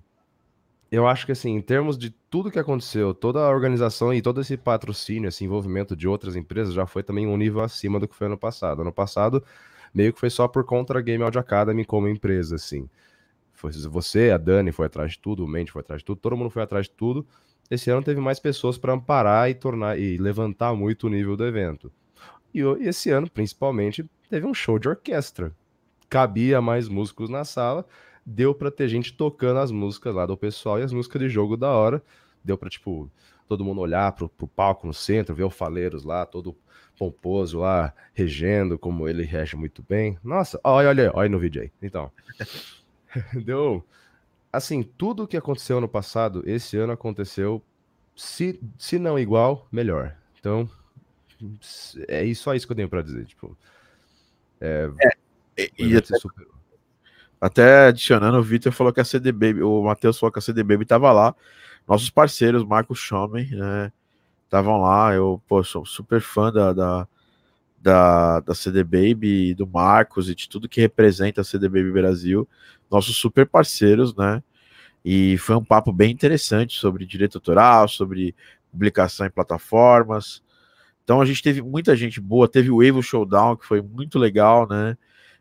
eu 0.90 1.06
acho 1.06 1.26
que 1.26 1.32
assim, 1.32 1.50
em 1.50 1.60
termos 1.60 1.98
de 1.98 2.10
tudo 2.30 2.50
que 2.50 2.58
aconteceu, 2.58 3.12
toda 3.12 3.40
a 3.40 3.50
organização 3.50 4.14
e 4.14 4.22
todo 4.22 4.40
esse 4.40 4.56
patrocínio, 4.56 5.28
esse 5.28 5.44
envolvimento 5.44 5.94
de 5.94 6.08
outras 6.08 6.34
empresas 6.34 6.72
já 6.72 6.86
foi 6.86 7.02
também 7.02 7.26
um 7.26 7.36
nível 7.36 7.60
acima 7.60 8.00
do 8.00 8.08
que 8.08 8.14
foi 8.14 8.26
ano 8.26 8.38
passado. 8.38 8.80
Ano 8.82 8.92
passado, 8.92 9.44
meio 9.92 10.12
que 10.12 10.20
foi 10.20 10.30
só 10.30 10.48
por 10.48 10.64
conta 10.64 10.94
da 10.94 11.00
Game 11.02 11.22
Audio 11.22 11.40
Academy 11.40 11.84
como 11.84 12.08
empresa, 12.08 12.54
assim. 12.56 12.88
Foi 13.54 13.70
você, 13.72 14.30
a 14.30 14.36
Dani 14.36 14.72
foi 14.72 14.86
atrás 14.86 15.12
de 15.12 15.18
tudo, 15.18 15.44
o 15.44 15.48
Mendes 15.48 15.72
foi 15.72 15.80
atrás 15.80 16.00
de 16.02 16.04
tudo, 16.04 16.20
todo 16.20 16.36
mundo 16.36 16.50
foi 16.50 16.62
atrás 16.62 16.86
de 16.86 16.92
tudo 16.92 17.26
esse 17.70 17.90
ano 17.90 18.02
teve 18.02 18.20
mais 18.20 18.38
pessoas 18.38 18.76
para 18.76 18.92
amparar 18.92 19.48
e 19.48 19.54
tornar 19.54 19.98
e 19.98 20.18
levantar 20.18 20.74
muito 20.74 21.06
o 21.06 21.10
nível 21.10 21.36
do 21.36 21.46
evento. 21.46 21.90
E 22.52 22.60
esse 22.86 23.10
ano, 23.10 23.28
principalmente, 23.28 24.08
teve 24.28 24.46
um 24.46 24.54
show 24.54 24.78
de 24.78 24.88
orquestra. 24.88 25.52
Cabia 26.08 26.60
mais 26.60 26.88
músicos 26.88 27.28
na 27.28 27.44
sala, 27.44 27.86
deu 28.24 28.54
para 28.54 28.70
ter 28.70 28.88
gente 28.88 29.12
tocando 29.12 29.58
as 29.58 29.70
músicas 29.70 30.14
lá 30.14 30.26
do 30.26 30.36
pessoal 30.36 30.78
e 30.78 30.82
as 30.82 30.92
músicas 30.92 31.22
de 31.22 31.28
jogo 31.28 31.56
da 31.56 31.70
hora. 31.70 32.02
Deu 32.44 32.58
para 32.58 32.68
tipo 32.68 33.10
todo 33.48 33.64
mundo 33.64 33.80
olhar 33.80 34.12
pro, 34.12 34.28
pro 34.28 34.46
palco 34.46 34.86
no 34.86 34.94
centro, 34.94 35.34
ver 35.34 35.44
o 35.44 35.50
Faleiros 35.50 36.04
lá, 36.04 36.24
todo 36.24 36.56
pomposo 36.96 37.58
lá, 37.58 37.92
regendo, 38.12 38.78
como 38.78 39.08
ele 39.08 39.24
rege 39.24 39.56
muito 39.56 39.82
bem. 39.82 40.16
Nossa, 40.22 40.60
olha, 40.62 40.88
olha, 40.88 41.10
olha 41.14 41.28
no 41.28 41.38
vídeo 41.38 41.62
aí. 41.62 41.72
Então, 41.82 42.12
deu 43.44 43.84
assim, 44.56 44.82
tudo 44.82 45.24
o 45.24 45.26
que 45.26 45.36
aconteceu 45.36 45.80
no 45.80 45.88
passado, 45.88 46.42
esse 46.46 46.76
ano 46.76 46.92
aconteceu, 46.92 47.62
se, 48.14 48.60
se 48.78 48.98
não 48.98 49.18
igual, 49.18 49.66
melhor. 49.70 50.16
Então, 50.38 50.68
é 52.06 52.32
só 52.34 52.54
isso 52.54 52.66
que 52.66 52.72
eu 52.72 52.76
tenho 52.76 52.88
para 52.88 53.02
dizer. 53.02 53.26
Tipo, 53.26 53.56
é, 54.60 54.88
é 55.56 55.70
e 55.76 55.96
até, 55.96 56.16
super... 56.18 56.46
até, 57.40 57.86
adicionando, 57.88 58.38
o 58.38 58.42
Vitor 58.42 58.72
falou 58.72 58.92
que 58.92 59.00
a 59.00 59.04
CD 59.04 59.32
Baby, 59.32 59.62
o 59.62 59.82
Matheus 59.82 60.18
falou 60.18 60.32
que 60.32 60.38
a 60.38 60.42
CD 60.42 60.62
Baby 60.62 60.84
tava 60.84 61.10
lá. 61.12 61.34
Nossos 61.86 62.08
parceiros, 62.08 62.64
Marcos 62.64 62.98
Schomen, 63.00 63.50
né? 63.50 63.92
Estavam 64.44 64.80
lá. 64.80 65.12
Eu, 65.12 65.42
pô, 65.48 65.62
sou 65.64 65.84
super 65.84 66.20
fã 66.20 66.52
da, 66.52 66.72
da, 66.72 67.08
da, 67.84 68.40
da 68.40 68.54
CD 68.54 68.82
Baby, 68.82 69.52
do 69.52 69.66
Marcos 69.66 70.30
e 70.30 70.34
de 70.34 70.48
tudo 70.48 70.68
que 70.68 70.80
representa 70.80 71.42
a 71.42 71.44
CD 71.44 71.68
Baby 71.68 71.92
Brasil 71.92 72.48
nossos 72.90 73.14
super 73.16 73.46
parceiros, 73.46 74.16
né? 74.16 74.42
E 75.04 75.36
foi 75.36 75.54
um 75.54 75.64
papo 75.64 75.92
bem 75.92 76.10
interessante 76.10 76.78
sobre 76.78 77.04
direito 77.04 77.36
autoral, 77.36 77.86
sobre 77.86 78.34
publicação 78.70 79.26
em 79.26 79.30
plataformas. 79.30 80.42
Então 81.02 81.20
a 81.20 81.26
gente 81.26 81.42
teve 81.42 81.60
muita 81.60 81.94
gente 81.94 82.22
boa, 82.22 82.48
teve 82.48 82.70
o 82.70 82.82
Evo 82.82 83.02
Showdown, 83.02 83.56
que 83.56 83.66
foi 83.66 83.82
muito 83.82 84.18
legal, 84.18 84.66
né? 84.66 84.96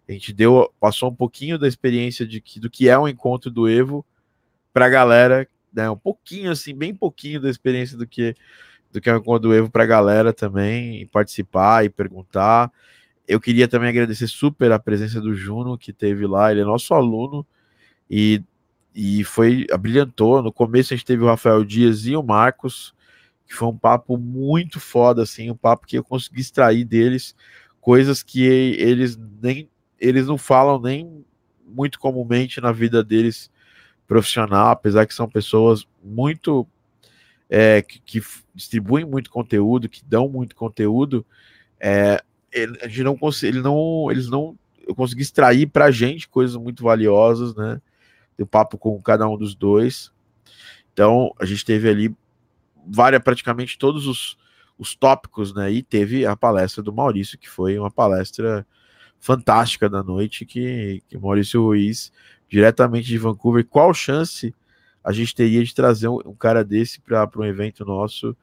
A 0.07 0.11
gente 0.11 0.33
deu, 0.33 0.69
passou 0.81 1.09
um 1.09 1.15
pouquinho 1.15 1.57
da 1.57 1.65
experiência 1.65 2.27
de 2.27 2.41
que, 2.41 2.59
do 2.59 2.69
que 2.69 2.89
é 2.89 2.99
um 2.99 3.07
encontro 3.07 3.49
do 3.49 3.69
Evo 3.69 4.05
para 4.73 4.87
a 4.87 4.89
galera, 4.89 5.47
né? 5.73 5.89
Um 5.89 5.97
pouquinho 5.97 6.51
assim, 6.51 6.75
bem 6.75 6.93
pouquinho 6.93 7.39
da 7.39 7.49
experiência 7.49 7.97
do 7.97 8.05
que 8.05 8.35
do 8.93 9.01
que 9.01 9.09
do 9.39 9.53
Evo 9.53 9.71
para 9.71 9.83
a 9.83 9.87
galera 9.87 10.31
também 10.31 11.07
participar 11.07 11.83
e 11.83 11.89
perguntar. 11.89 12.71
Eu 13.27 13.41
queria 13.41 13.67
também 13.67 13.89
agradecer 13.89 14.27
super 14.27 14.71
a 14.71 14.77
presença 14.77 15.19
do 15.19 15.33
Juno, 15.33 15.77
que 15.77 15.91
teve 15.91 16.27
lá, 16.27 16.51
ele 16.51 16.61
é 16.61 16.63
nosso 16.63 16.93
aluno 16.93 17.45
e, 18.07 18.43
e 18.93 19.23
foi, 19.23 19.65
brilhantou. 19.79 20.43
No 20.43 20.53
começo 20.53 20.93
a 20.93 20.97
gente 20.97 21.05
teve 21.05 21.23
o 21.23 21.27
Rafael 21.27 21.63
Dias 21.65 22.05
e 22.05 22.15
o 22.15 22.21
Marcos, 22.21 22.93
que 23.47 23.55
foi 23.55 23.67
um 23.67 23.77
papo 23.77 24.15
muito 24.15 24.79
foda, 24.79 25.23
assim, 25.23 25.49
um 25.49 25.57
papo 25.57 25.87
que 25.87 25.97
eu 25.97 26.03
consegui 26.03 26.41
extrair 26.41 26.85
deles 26.85 27.35
coisas 27.81 28.23
que 28.23 28.45
eles 28.45 29.19
nem 29.41 29.69
eles 29.99 30.27
não 30.27 30.37
falam 30.37 30.79
nem 30.79 31.25
muito 31.65 31.99
comumente 31.99 32.61
na 32.61 32.71
vida 32.71 33.03
deles 33.03 33.51
profissional, 34.07 34.69
apesar 34.69 35.05
que 35.05 35.13
são 35.13 35.27
pessoas 35.27 35.87
muito 36.03 36.67
é, 37.55 37.83
que, 37.83 37.99
que, 37.99 38.21
distribuem 38.55 39.05
muito 39.05 39.29
conteúdo, 39.29 39.87
que 39.87 40.03
dão 40.03 40.27
muito 40.27 40.55
conteúdo, 40.55 41.23
é, 41.79 42.19
ele, 42.51 42.79
a 42.81 42.87
gente 42.87 43.03
não 43.03 43.17
ele 43.43 43.61
não, 43.61 44.07
eles 44.09 44.27
não, 44.27 44.57
eu 44.87 44.95
consegui 44.95 45.21
extrair 45.21 45.67
para 45.67 45.85
a 45.85 45.91
gente 45.91 46.27
coisas 46.27 46.55
muito 46.55 46.83
valiosas, 46.83 47.55
né? 47.55 47.79
Deu 48.35 48.47
papo 48.47 48.75
com 48.75 48.99
cada 48.99 49.29
um 49.29 49.37
dos 49.37 49.53
dois. 49.53 50.11
Então, 50.91 51.31
a 51.39 51.45
gente 51.45 51.63
teve 51.63 51.87
ali 51.87 52.15
várias, 52.87 53.21
praticamente 53.21 53.77
todos 53.77 54.07
os, 54.07 54.35
os 54.75 54.95
tópicos, 54.95 55.53
né? 55.53 55.71
E 55.71 55.83
teve 55.83 56.25
a 56.25 56.35
palestra 56.35 56.81
do 56.81 56.91
Maurício, 56.91 57.37
que 57.37 57.47
foi 57.47 57.77
uma 57.77 57.91
palestra 57.91 58.65
fantástica 59.19 59.87
da 59.87 60.01
noite, 60.01 60.43
que, 60.43 61.03
que 61.07 61.19
Maurício 61.19 61.61
Ruiz, 61.61 62.11
diretamente 62.49 63.07
de 63.07 63.17
Vancouver, 63.19 63.63
qual 63.63 63.93
chance 63.93 64.55
a 65.03 65.11
gente 65.11 65.35
teria 65.35 65.63
de 65.63 65.73
trazer 65.73 66.07
um, 66.07 66.19
um 66.25 66.35
cara 66.35 66.63
desse 66.63 67.01
para 67.01 67.29
um 67.35 67.43
evento 67.43 67.83
nosso? 67.83 68.35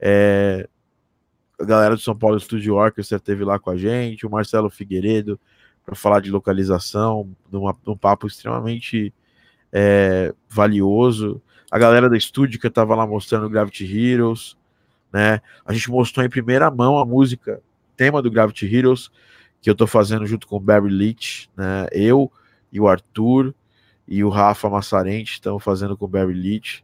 É, 0.00 0.68
a 1.60 1.64
galera 1.64 1.94
do 1.96 2.00
São 2.00 2.16
Paulo 2.16 2.38
Studio 2.38 2.76
Orchestra 2.76 3.18
teve 3.18 3.44
lá 3.44 3.58
com 3.58 3.70
a 3.70 3.76
gente, 3.76 4.26
o 4.26 4.30
Marcelo 4.30 4.70
Figueiredo, 4.70 5.38
para 5.84 5.94
falar 5.94 6.20
de 6.20 6.30
localização, 6.30 7.28
numa, 7.50 7.76
num 7.84 7.96
papo 7.96 8.26
extremamente 8.26 9.12
é, 9.72 10.34
valioso. 10.48 11.42
A 11.70 11.78
galera 11.78 12.08
da 12.08 12.16
estúdio 12.16 12.60
que 12.60 12.66
estava 12.66 12.94
lá 12.94 13.06
mostrando 13.06 13.48
Gravity 13.50 13.84
Heroes, 13.84 14.56
né? 15.12 15.40
A 15.64 15.72
gente 15.72 15.90
mostrou 15.90 16.24
em 16.24 16.28
primeira 16.28 16.70
mão 16.70 16.98
a 16.98 17.04
música, 17.04 17.60
tema 17.96 18.22
do 18.22 18.30
Gravity 18.30 18.66
Heroes, 18.66 19.10
que 19.60 19.68
eu 19.68 19.72
estou 19.72 19.86
fazendo 19.86 20.26
junto 20.26 20.46
com 20.46 20.56
o 20.56 20.60
Barry 20.60 20.90
Leach, 20.90 21.50
né? 21.56 21.86
Eu 21.90 22.30
e 22.70 22.78
o 22.78 22.86
Arthur 22.86 23.54
e 24.08 24.24
o 24.24 24.30
Rafa 24.30 24.70
Massarente 24.70 25.34
estão 25.34 25.58
fazendo 25.58 25.96
com 25.96 26.06
o 26.06 26.08
Barry 26.08 26.32
Leach. 26.32 26.82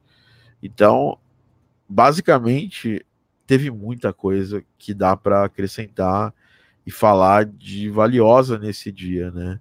Então, 0.63 1.19
basicamente, 1.89 3.05
teve 3.47 3.71
muita 3.71 4.13
coisa 4.13 4.63
que 4.79 4.93
dá 4.93 5.17
para 5.17 5.45
acrescentar 5.45 6.35
e 6.87 6.91
falar 6.91 7.47
de 7.47 7.89
valiosa 7.89 8.59
nesse 8.59 8.93
dia, 8.93 9.31
né? 9.31 9.59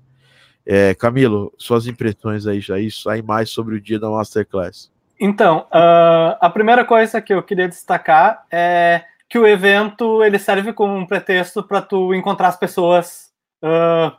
É, 0.65 0.93
Camilo, 0.93 1.53
suas 1.57 1.87
impressões 1.87 2.47
aí 2.47 2.59
já 2.59 2.79
isso 2.79 3.09
aí 3.09 3.21
mais 3.21 3.49
sobre 3.49 3.75
o 3.75 3.81
dia 3.81 3.99
da 3.99 4.09
Masterclass. 4.09 4.91
Então, 5.19 5.67
uh, 5.73 6.37
a 6.39 6.49
primeira 6.49 6.83
coisa 6.83 7.21
que 7.21 7.33
eu 7.33 7.43
queria 7.43 7.67
destacar 7.67 8.45
é 8.51 9.03
que 9.29 9.37
o 9.39 9.47
evento 9.47 10.23
ele 10.23 10.37
serve 10.37 10.73
como 10.73 10.95
um 10.95 11.05
pretexto 11.05 11.63
para 11.63 11.81
tu 11.81 12.13
encontrar 12.13 12.49
as 12.49 12.57
pessoas 12.57 13.31
uh, 13.61 14.15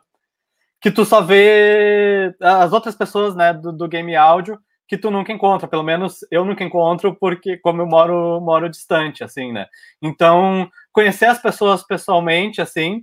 que 0.84 0.90
tu 0.90 1.02
só 1.02 1.22
vê 1.22 2.36
as 2.38 2.70
outras 2.70 2.94
pessoas, 2.94 3.34
né, 3.34 3.54
do, 3.54 3.72
do 3.72 3.88
game 3.88 4.14
áudio 4.14 4.58
que 4.86 4.98
tu 4.98 5.10
nunca 5.10 5.32
encontra, 5.32 5.66
pelo 5.66 5.82
menos 5.82 6.18
eu 6.30 6.44
nunca 6.44 6.62
encontro 6.62 7.16
porque 7.18 7.56
como 7.56 7.80
eu 7.80 7.86
moro 7.86 8.38
moro 8.42 8.68
distante 8.68 9.24
assim, 9.24 9.50
né? 9.50 9.66
Então, 10.02 10.68
conhecer 10.92 11.24
as 11.24 11.40
pessoas 11.40 11.82
pessoalmente 11.82 12.60
assim, 12.60 12.98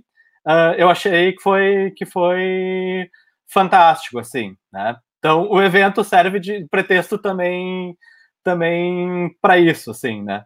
uh, 0.46 0.74
eu 0.78 0.88
achei 0.88 1.32
que 1.32 1.42
foi 1.42 1.92
que 1.96 2.06
foi 2.06 3.10
fantástico 3.48 4.20
assim, 4.20 4.56
né? 4.72 4.94
Então, 5.18 5.50
o 5.50 5.60
evento 5.60 6.04
serve 6.04 6.38
de 6.38 6.64
pretexto 6.70 7.18
também 7.18 7.98
também 8.44 9.28
para 9.42 9.58
isso, 9.58 9.90
assim, 9.90 10.22
né? 10.22 10.44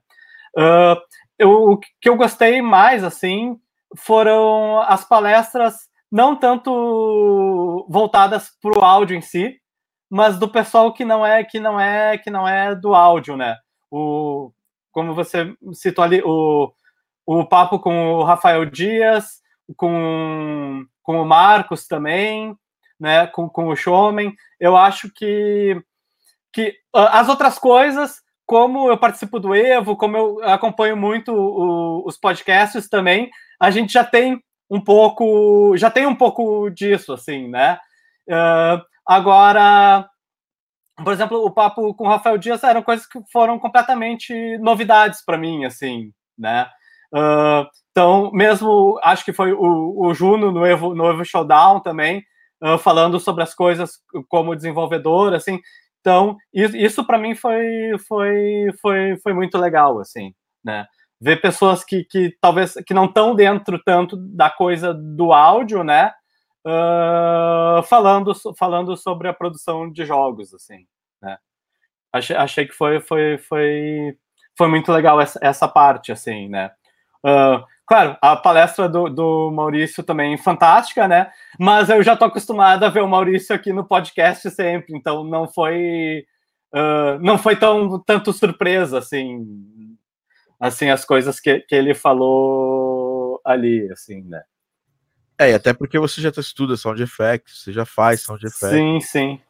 Uh, 0.57 0.99
eu, 1.39 1.51
o 1.51 1.79
que 1.79 2.09
eu 2.09 2.17
gostei 2.17 2.63
mais, 2.63 3.05
assim, 3.05 3.59
foram 3.95 4.81
as 4.81 5.05
palestras 5.05 5.87
não 6.11 6.37
tanto 6.37 7.87
voltadas 7.89 8.51
para 8.61 8.79
o 8.79 8.85
áudio 8.85 9.17
em 9.17 9.21
si, 9.21 9.61
mas 10.11 10.39
do 10.39 10.49
pessoal 10.49 10.93
que 10.93 11.05
não 11.05 11.27
é 11.27 11.43
que 11.45 11.59
não 11.59 11.79
é 11.79 12.17
que 12.17 12.31
não 12.31 12.47
é 12.47 12.75
do 12.75 12.95
áudio, 12.95 13.37
né? 13.37 13.57
O 13.91 14.53
como 14.93 15.15
você 15.15 15.55
citou 15.75 16.03
ali 16.03 16.23
o, 16.25 16.73
o 17.27 17.45
papo 17.45 17.79
com 17.79 18.15
o 18.15 18.23
Rafael 18.23 18.65
Dias, 18.65 19.43
com, 19.77 20.87
com 21.03 21.21
o 21.21 21.27
Marcos 21.27 21.87
também, 21.87 22.57
né? 22.99 23.27
Com, 23.27 23.47
com 23.47 23.69
o 23.69 23.77
Showman, 23.77 24.35
eu 24.59 24.77
acho 24.77 25.13
que 25.13 25.79
que 26.51 26.75
as 26.95 27.29
outras 27.29 27.59
coisas, 27.59 28.23
como 28.47 28.89
eu 28.89 28.97
participo 28.97 29.39
do 29.39 29.55
Evo, 29.55 29.95
como 29.95 30.17
eu 30.17 30.43
acompanho 30.45 30.97
muito 30.97 31.31
o, 31.31 32.07
os 32.07 32.17
podcasts 32.17 32.89
também, 32.89 33.31
a 33.61 33.71
gente 33.71 33.93
já 33.93 34.03
tem 34.03 34.43
um 34.71 34.81
pouco, 34.81 35.77
já 35.77 35.91
tem 35.91 36.07
um 36.07 36.15
pouco 36.15 36.71
disso, 36.71 37.13
assim, 37.13 37.49
né? 37.49 37.79
Uh, 38.29 38.83
agora, 39.07 40.09
por 41.03 41.13
exemplo, 41.13 41.45
o 41.45 41.51
papo 41.51 41.95
com 41.95 42.05
o 42.05 42.09
Rafael 42.09 42.39
Dias 42.39 42.65
eram 42.65 42.83
coisas 42.83 43.07
que 43.07 43.21
foram 43.33 43.59
completamente 43.59 44.59
novidades 44.59 45.25
para 45.25 45.39
mim, 45.39 45.65
assim, 45.65 46.13
né? 46.37 46.67
Uh, 47.15 47.67
então, 47.91 48.31
mesmo 48.33 48.99
acho 49.03 49.25
que 49.25 49.33
foi 49.33 49.53
o, 49.53 50.01
o 50.01 50.15
Juno 50.15 50.51
no 50.51 50.67
Evo, 50.67 50.95
no 50.95 51.09
Evo 51.09 51.25
Showdown 51.25 51.81
também, 51.81 52.25
uh, 52.63 52.79
falando 52.79 53.21
sobre 53.21 53.43
as 53.43 53.55
coisas 53.55 53.93
como 54.29 54.57
desenvolvedor, 54.57 55.35
assim. 55.35 55.61
Então, 56.01 56.37
isso, 56.53 56.77
isso 56.77 57.07
para 57.07 57.19
mim 57.19 57.35
foi, 57.35 57.65
foi, 58.07 58.67
foi, 58.81 59.17
foi 59.23 59.33
muito 59.33 59.59
legal, 59.59 59.99
assim, 60.01 60.33
né? 60.65 60.87
Ver 61.21 61.41
pessoas 61.41 61.85
que, 61.85 62.05
que 62.05 62.37
talvez 62.41 62.75
que 62.87 62.93
não 62.93 63.07
estão 63.07 63.35
dentro 63.35 63.81
tanto 63.85 64.17
da 64.17 64.51
coisa 64.51 64.93
do 64.93 65.33
áudio, 65.33 65.83
né? 65.83 66.13
Uh, 66.67 67.83
falando, 67.85 68.33
falando 68.59 68.97
sobre 68.97 69.29
a 69.29 69.33
produção 69.33 69.91
de 69.91 70.05
jogos, 70.05 70.53
assim, 70.53 70.87
né? 71.23 71.39
Achei, 72.13 72.37
achei 72.37 72.67
que 72.67 72.75
foi, 72.75 73.01
foi, 73.01 73.39
foi, 73.39 74.17
foi 74.57 74.69
muito 74.69 74.93
legal 74.93 75.21
essa, 75.21 75.39
essa 75.43 75.69
parte, 75.69 76.11
assim, 76.13 76.49
né? 76.49 76.71
Uh, 77.25 77.65
claro, 77.87 78.17
a 78.21 78.37
palestra 78.37 78.89
do, 78.89 79.09
do 79.09 79.51
Maurício 79.53 80.03
também 80.03 80.37
fantástica, 80.37 81.07
né? 81.07 81.31
Mas 81.59 81.89
eu 81.89 82.03
já 82.03 82.15
estou 82.15 82.29
acostumado 82.29 82.85
a 82.85 82.89
ver 82.89 83.03
o 83.03 83.09
Maurício 83.09 83.55
aqui 83.55 83.73
no 83.73 83.87
podcast 83.87 84.51
sempre, 84.51 84.97
então 84.97 85.25
não 85.25 85.49
foi 85.49 86.25
uh, 86.75 87.19
não 87.21 87.39
foi 87.39 87.57
tão 87.57 87.99
tanto 88.01 88.33
surpresa 88.33 88.99
assim, 88.99 89.45
assim 90.59 90.91
as 90.91 91.05
coisas 91.05 91.41
que, 91.41 91.61
que 91.61 91.75
ele 91.75 91.95
falou 91.95 93.41
ali, 93.45 93.91
assim, 93.93 94.23
né? 94.23 94.43
É, 95.39 95.55
até 95.55 95.75
porque 95.75 95.99
você 95.99 96.21
já 96.21 96.31
estuda 96.31 96.77
sound 96.77 97.03
effects, 97.03 97.63
você 97.63 97.73
já 97.73 97.85
faz 97.85 98.23
sound 98.23 98.45
effects. 98.47 98.71
Sim, 98.71 99.01
sim. 99.01 99.41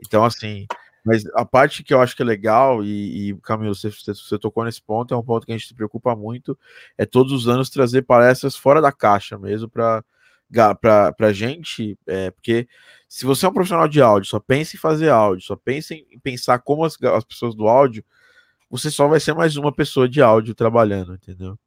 Então, 0.00 0.24
assim, 0.24 0.66
mas 1.04 1.26
a 1.34 1.44
parte 1.44 1.84
que 1.84 1.92
eu 1.92 2.00
acho 2.00 2.16
que 2.16 2.22
é 2.22 2.24
legal, 2.24 2.82
e, 2.82 3.30
e 3.30 3.36
Camilo, 3.42 3.74
você, 3.74 3.90
você, 3.90 4.38
tocou 4.38 4.64
nesse 4.64 4.80
ponto, 4.80 5.12
é 5.12 5.16
um 5.16 5.22
ponto 5.22 5.44
que 5.44 5.52
a 5.52 5.56
gente 5.56 5.68
se 5.68 5.74
preocupa 5.74 6.16
muito, 6.16 6.58
é 6.96 7.04
todos 7.04 7.30
os 7.32 7.46
anos 7.46 7.68
trazer 7.68 8.02
palestras 8.02 8.56
fora 8.56 8.80
da 8.80 8.90
caixa 8.90 9.38
mesmo 9.38 9.68
para 9.68 10.02
para 10.80 11.32
gente, 11.32 11.98
é, 12.06 12.30
porque 12.30 12.68
se 13.08 13.26
você 13.26 13.44
é 13.44 13.48
um 13.48 13.52
profissional 13.52 13.88
de 13.88 14.00
áudio, 14.00 14.30
só 14.30 14.38
pensa 14.38 14.76
em 14.76 14.78
fazer 14.78 15.08
áudio, 15.10 15.44
só 15.44 15.56
pensa 15.56 15.94
em 15.94 16.18
pensar 16.22 16.60
como 16.60 16.84
as, 16.84 16.96
as 17.02 17.24
pessoas 17.24 17.54
do 17.54 17.66
áudio, 17.66 18.04
você 18.70 18.90
só 18.90 19.06
vai 19.08 19.20
ser 19.20 19.34
mais 19.34 19.56
uma 19.56 19.72
pessoa 19.72 20.08
de 20.08 20.22
áudio 20.22 20.54
trabalhando, 20.54 21.14
entendeu? 21.14 21.58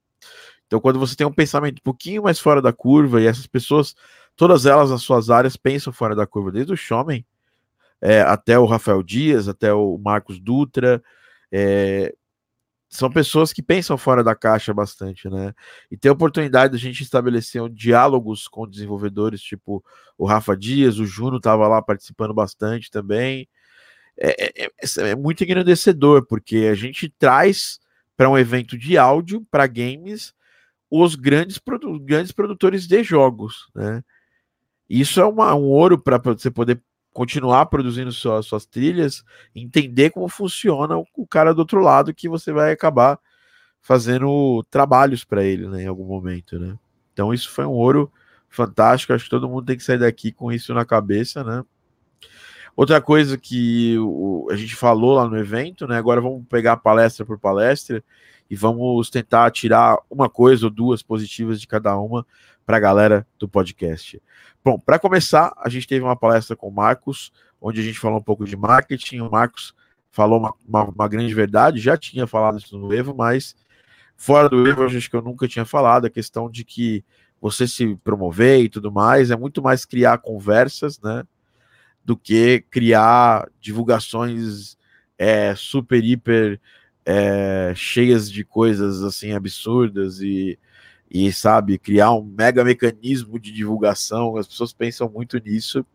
Então, 0.65 0.79
quando 0.81 0.99
você 0.99 1.15
tem 1.15 1.25
um 1.25 1.33
pensamento 1.33 1.79
um 1.79 1.83
pouquinho 1.83 2.23
mais 2.23 2.39
fora 2.39 2.61
da 2.61 2.73
curva, 2.73 3.21
e 3.21 3.25
essas 3.25 3.47
pessoas, 3.47 3.95
todas 4.35 4.65
elas 4.65 4.89
nas 4.89 5.01
suas 5.01 5.29
áreas, 5.29 5.55
pensam 5.55 5.93
fora 5.93 6.15
da 6.15 6.27
curva, 6.27 6.51
desde 6.51 6.73
o 6.73 6.77
Showman 6.77 7.25
é, 8.01 8.21
até 8.21 8.59
o 8.59 8.65
Rafael 8.65 9.01
Dias, 9.01 9.47
até 9.47 9.73
o 9.73 9.97
Marcos 9.97 10.39
Dutra, 10.39 11.01
é, 11.51 12.13
são 12.89 13.09
pessoas 13.11 13.51
que 13.51 13.61
pensam 13.61 13.97
fora 13.97 14.23
da 14.23 14.35
caixa 14.35 14.73
bastante, 14.73 15.29
né? 15.29 15.53
E 15.91 15.97
ter 15.97 16.09
a 16.09 16.13
oportunidade 16.13 16.71
de 16.71 16.77
a 16.77 16.89
gente 16.89 17.03
estabelecer 17.03 17.61
um 17.61 17.69
diálogos 17.69 18.47
com 18.47 18.67
desenvolvedores, 18.67 19.41
tipo 19.41 19.83
o 20.17 20.25
Rafa 20.25 20.55
Dias, 20.55 20.97
o 20.97 21.05
Juno 21.05 21.37
estava 21.37 21.67
lá 21.67 21.81
participando 21.81 22.33
bastante 22.33 22.89
também. 22.89 23.47
É, 24.19 24.63
é, 24.63 24.65
é, 24.65 25.09
é 25.09 25.15
muito 25.15 25.43
engrandecedor, 25.43 26.25
porque 26.25 26.67
a 26.71 26.73
gente 26.73 27.09
traz 27.09 27.79
para 28.15 28.29
um 28.29 28.37
evento 28.37 28.77
de 28.77 28.97
áudio, 28.97 29.45
para 29.51 29.67
games, 29.67 30.33
os 30.89 31.15
grandes, 31.15 31.59
produ 31.59 31.99
grandes 31.99 32.31
produtores 32.31 32.87
de 32.87 33.03
jogos, 33.03 33.69
né? 33.75 34.03
Isso 34.89 35.19
é 35.19 35.25
uma, 35.25 35.53
um 35.53 35.65
ouro 35.65 35.99
para 35.99 36.17
você 36.17 36.49
poder 36.49 36.81
continuar 37.13 37.65
produzindo 37.65 38.11
suas, 38.11 38.45
suas 38.45 38.65
trilhas, 38.65 39.23
entender 39.53 40.11
como 40.11 40.29
funciona 40.29 40.97
o, 40.97 41.05
o, 41.15 41.27
cara 41.27 41.53
do 41.53 41.59
outro 41.59 41.81
lado 41.81 42.13
que 42.13 42.29
você 42.29 42.53
vai 42.53 42.71
acabar 42.71 43.19
fazendo 43.81 44.63
trabalhos 44.69 45.23
para 45.23 45.43
ele, 45.43 45.67
né, 45.67 45.83
em 45.83 45.87
algum 45.87 46.05
momento, 46.05 46.59
né? 46.59 46.77
Então 47.11 47.33
isso 47.33 47.49
foi 47.49 47.65
um 47.65 47.71
ouro 47.71 48.11
fantástico, 48.49 49.13
acho 49.13 49.25
que 49.25 49.29
todo 49.29 49.49
mundo 49.49 49.65
tem 49.65 49.77
que 49.77 49.83
sair 49.83 49.97
daqui 49.97 50.31
com 50.31 50.51
isso 50.51 50.73
na 50.73 50.85
cabeça, 50.85 51.43
né? 51.43 51.63
Outra 52.77 53.01
coisa 53.01 53.39
que 53.39 53.97
a 54.51 54.55
gente 54.55 54.75
falou 54.75 55.15
lá 55.15 55.27
no 55.27 55.35
evento, 55.35 55.87
né? 55.87 55.97
Agora 55.97 56.21
vamos 56.21 56.45
pegar 56.47 56.77
palestra 56.77 57.25
por 57.25 57.39
palestra 57.39 58.03
e 58.47 58.55
vamos 58.55 59.09
tentar 59.09 59.49
tirar 59.49 59.97
uma 60.07 60.29
coisa 60.29 60.67
ou 60.67 60.69
duas 60.69 61.01
positivas 61.01 61.59
de 61.59 61.65
cada 61.65 61.97
uma 61.97 62.23
para 62.67 62.77
a 62.77 62.79
galera 62.79 63.25
do 63.39 63.49
podcast. 63.49 64.21
Bom, 64.63 64.77
para 64.77 64.99
começar, 64.99 65.51
a 65.57 65.67
gente 65.69 65.87
teve 65.87 66.05
uma 66.05 66.15
palestra 66.15 66.55
com 66.55 66.67
o 66.67 66.71
Marcos, 66.71 67.33
onde 67.59 67.81
a 67.81 67.83
gente 67.83 67.97
falou 67.97 68.19
um 68.19 68.23
pouco 68.23 68.45
de 68.45 68.55
marketing. 68.55 69.21
O 69.21 69.31
Marcos 69.31 69.73
falou 70.11 70.37
uma, 70.37 70.53
uma, 70.67 70.83
uma 70.83 71.07
grande 71.07 71.33
verdade, 71.33 71.79
já 71.79 71.97
tinha 71.97 72.27
falado 72.27 72.59
isso 72.59 72.77
no 72.77 72.93
Evo, 72.93 73.15
mas 73.15 73.55
fora 74.15 74.47
do 74.47 74.67
Evo, 74.67 74.83
acho 74.83 75.09
que 75.09 75.15
eu 75.15 75.23
nunca 75.23 75.47
tinha 75.47 75.65
falado, 75.65 76.05
a 76.05 76.11
questão 76.11 76.47
de 76.47 76.63
que 76.63 77.03
você 77.41 77.67
se 77.67 77.95
promover 78.03 78.61
e 78.61 78.69
tudo 78.69 78.91
mais, 78.91 79.31
é 79.31 79.35
muito 79.35 79.63
mais 79.63 79.83
criar 79.83 80.19
conversas, 80.19 80.99
né? 81.01 81.23
Do 82.07 82.15
que 82.15 82.63
criar 82.71 83.49
divulgações 83.59 84.77
é, 85.17 85.53
super, 85.55 86.01
hiper 86.01 86.59
é, 87.05 87.73
cheias 87.75 88.31
de 88.31 88.45
coisas 88.45 89.03
assim 89.03 89.33
absurdas 89.33 90.21
e 90.21 90.57
e 91.09 91.31
sabe 91.31 91.77
criar 91.77 92.11
um 92.11 92.23
mega 92.23 92.63
mecanismo 92.63 93.39
de 93.39 93.51
divulgação. 93.51 94.35
As 94.35 94.47
pessoas 94.47 94.73
pensam 94.73 95.09
muito 95.09 95.37
nisso 95.39 95.85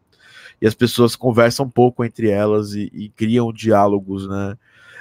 e 0.61 0.66
as 0.66 0.75
pessoas 0.75 1.14
conversam 1.14 1.66
um 1.66 1.70
pouco 1.70 2.05
entre 2.05 2.31
elas 2.31 2.72
e, 2.72 2.90
e 2.94 3.09
criam 3.11 3.53
diálogos, 3.53 4.27
né? 4.29 4.57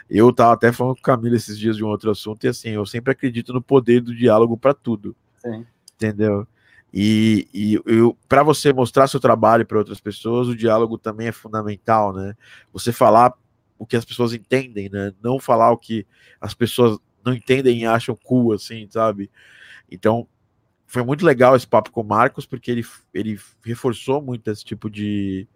Eu 0.09 0.33
tava 0.33 0.53
até 0.53 0.71
falando 0.73 0.95
com 0.95 0.99
o 0.99 1.03
Camila 1.03 1.37
esses 1.37 1.57
dias 1.57 1.77
de 1.77 1.83
um 1.83 1.87
outro 1.87 2.11
assunto 2.11 2.43
e 2.43 2.49
assim, 2.49 2.69
eu 2.71 2.85
sempre 2.85 3.13
acredito 3.13 3.53
no 3.53 3.61
poder 3.61 4.01
do 4.01 4.13
diálogo 4.13 4.57
para 4.57 4.73
tudo. 4.73 5.15
Sim. 5.37 5.65
Entendeu? 5.95 6.45
E, 6.93 7.47
e 7.53 7.79
para 8.27 8.43
você 8.43 8.73
mostrar 8.73 9.07
seu 9.07 9.19
trabalho 9.19 9.65
para 9.65 9.77
outras 9.77 9.99
pessoas, 9.99 10.47
o 10.47 10.55
diálogo 10.55 10.97
também 10.97 11.27
é 11.27 11.31
fundamental, 11.31 12.13
né? 12.13 12.35
Você 12.73 12.91
falar 12.91 13.33
o 13.79 13.85
que 13.85 13.95
as 13.95 14.03
pessoas 14.03 14.33
entendem, 14.33 14.89
né? 14.89 15.13
Não 15.23 15.39
falar 15.39 15.71
o 15.71 15.77
que 15.77 16.05
as 16.39 16.53
pessoas 16.53 16.99
não 17.23 17.33
entendem 17.33 17.79
e 17.79 17.85
acham 17.85 18.15
cool, 18.15 18.53
assim, 18.53 18.87
sabe? 18.89 19.31
Então, 19.89 20.27
foi 20.85 21.03
muito 21.03 21.25
legal 21.25 21.55
esse 21.55 21.65
papo 21.65 21.91
com 21.91 22.01
o 22.01 22.07
Marcos, 22.07 22.45
porque 22.45 22.69
ele, 22.69 22.85
ele 23.13 23.39
reforçou 23.63 24.21
muito 24.21 24.51
esse 24.51 24.65
tipo 24.65 24.89
de, 24.89 25.47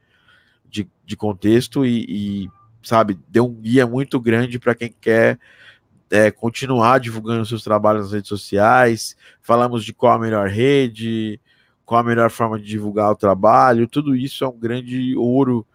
de, 0.65 0.89
de 1.03 1.17
contexto 1.17 1.85
e, 1.85 2.05
e, 2.45 2.49
sabe, 2.81 3.19
deu 3.27 3.45
um 3.45 3.53
guia 3.53 3.85
muito 3.85 4.19
grande 4.19 4.57
para 4.57 4.73
quem 4.73 4.95
quer 5.01 5.37
é, 6.09 6.31
continuar 6.31 6.99
divulgando 6.99 7.45
seus 7.45 7.63
trabalhos 7.63 8.03
nas 8.03 8.13
redes 8.13 8.29
sociais. 8.29 9.15
Falamos 9.41 9.83
de 9.83 9.93
qual 9.93 10.13
a 10.13 10.19
melhor 10.19 10.47
rede, 10.47 11.39
qual 11.85 12.01
a 12.01 12.03
melhor 12.03 12.29
forma 12.29 12.59
de 12.59 12.65
divulgar 12.65 13.11
o 13.11 13.15
trabalho. 13.15 13.87
Tudo 13.87 14.15
isso 14.15 14.43
é 14.43 14.47
um 14.47 14.57
grande 14.57 15.15
ouro 15.15 15.65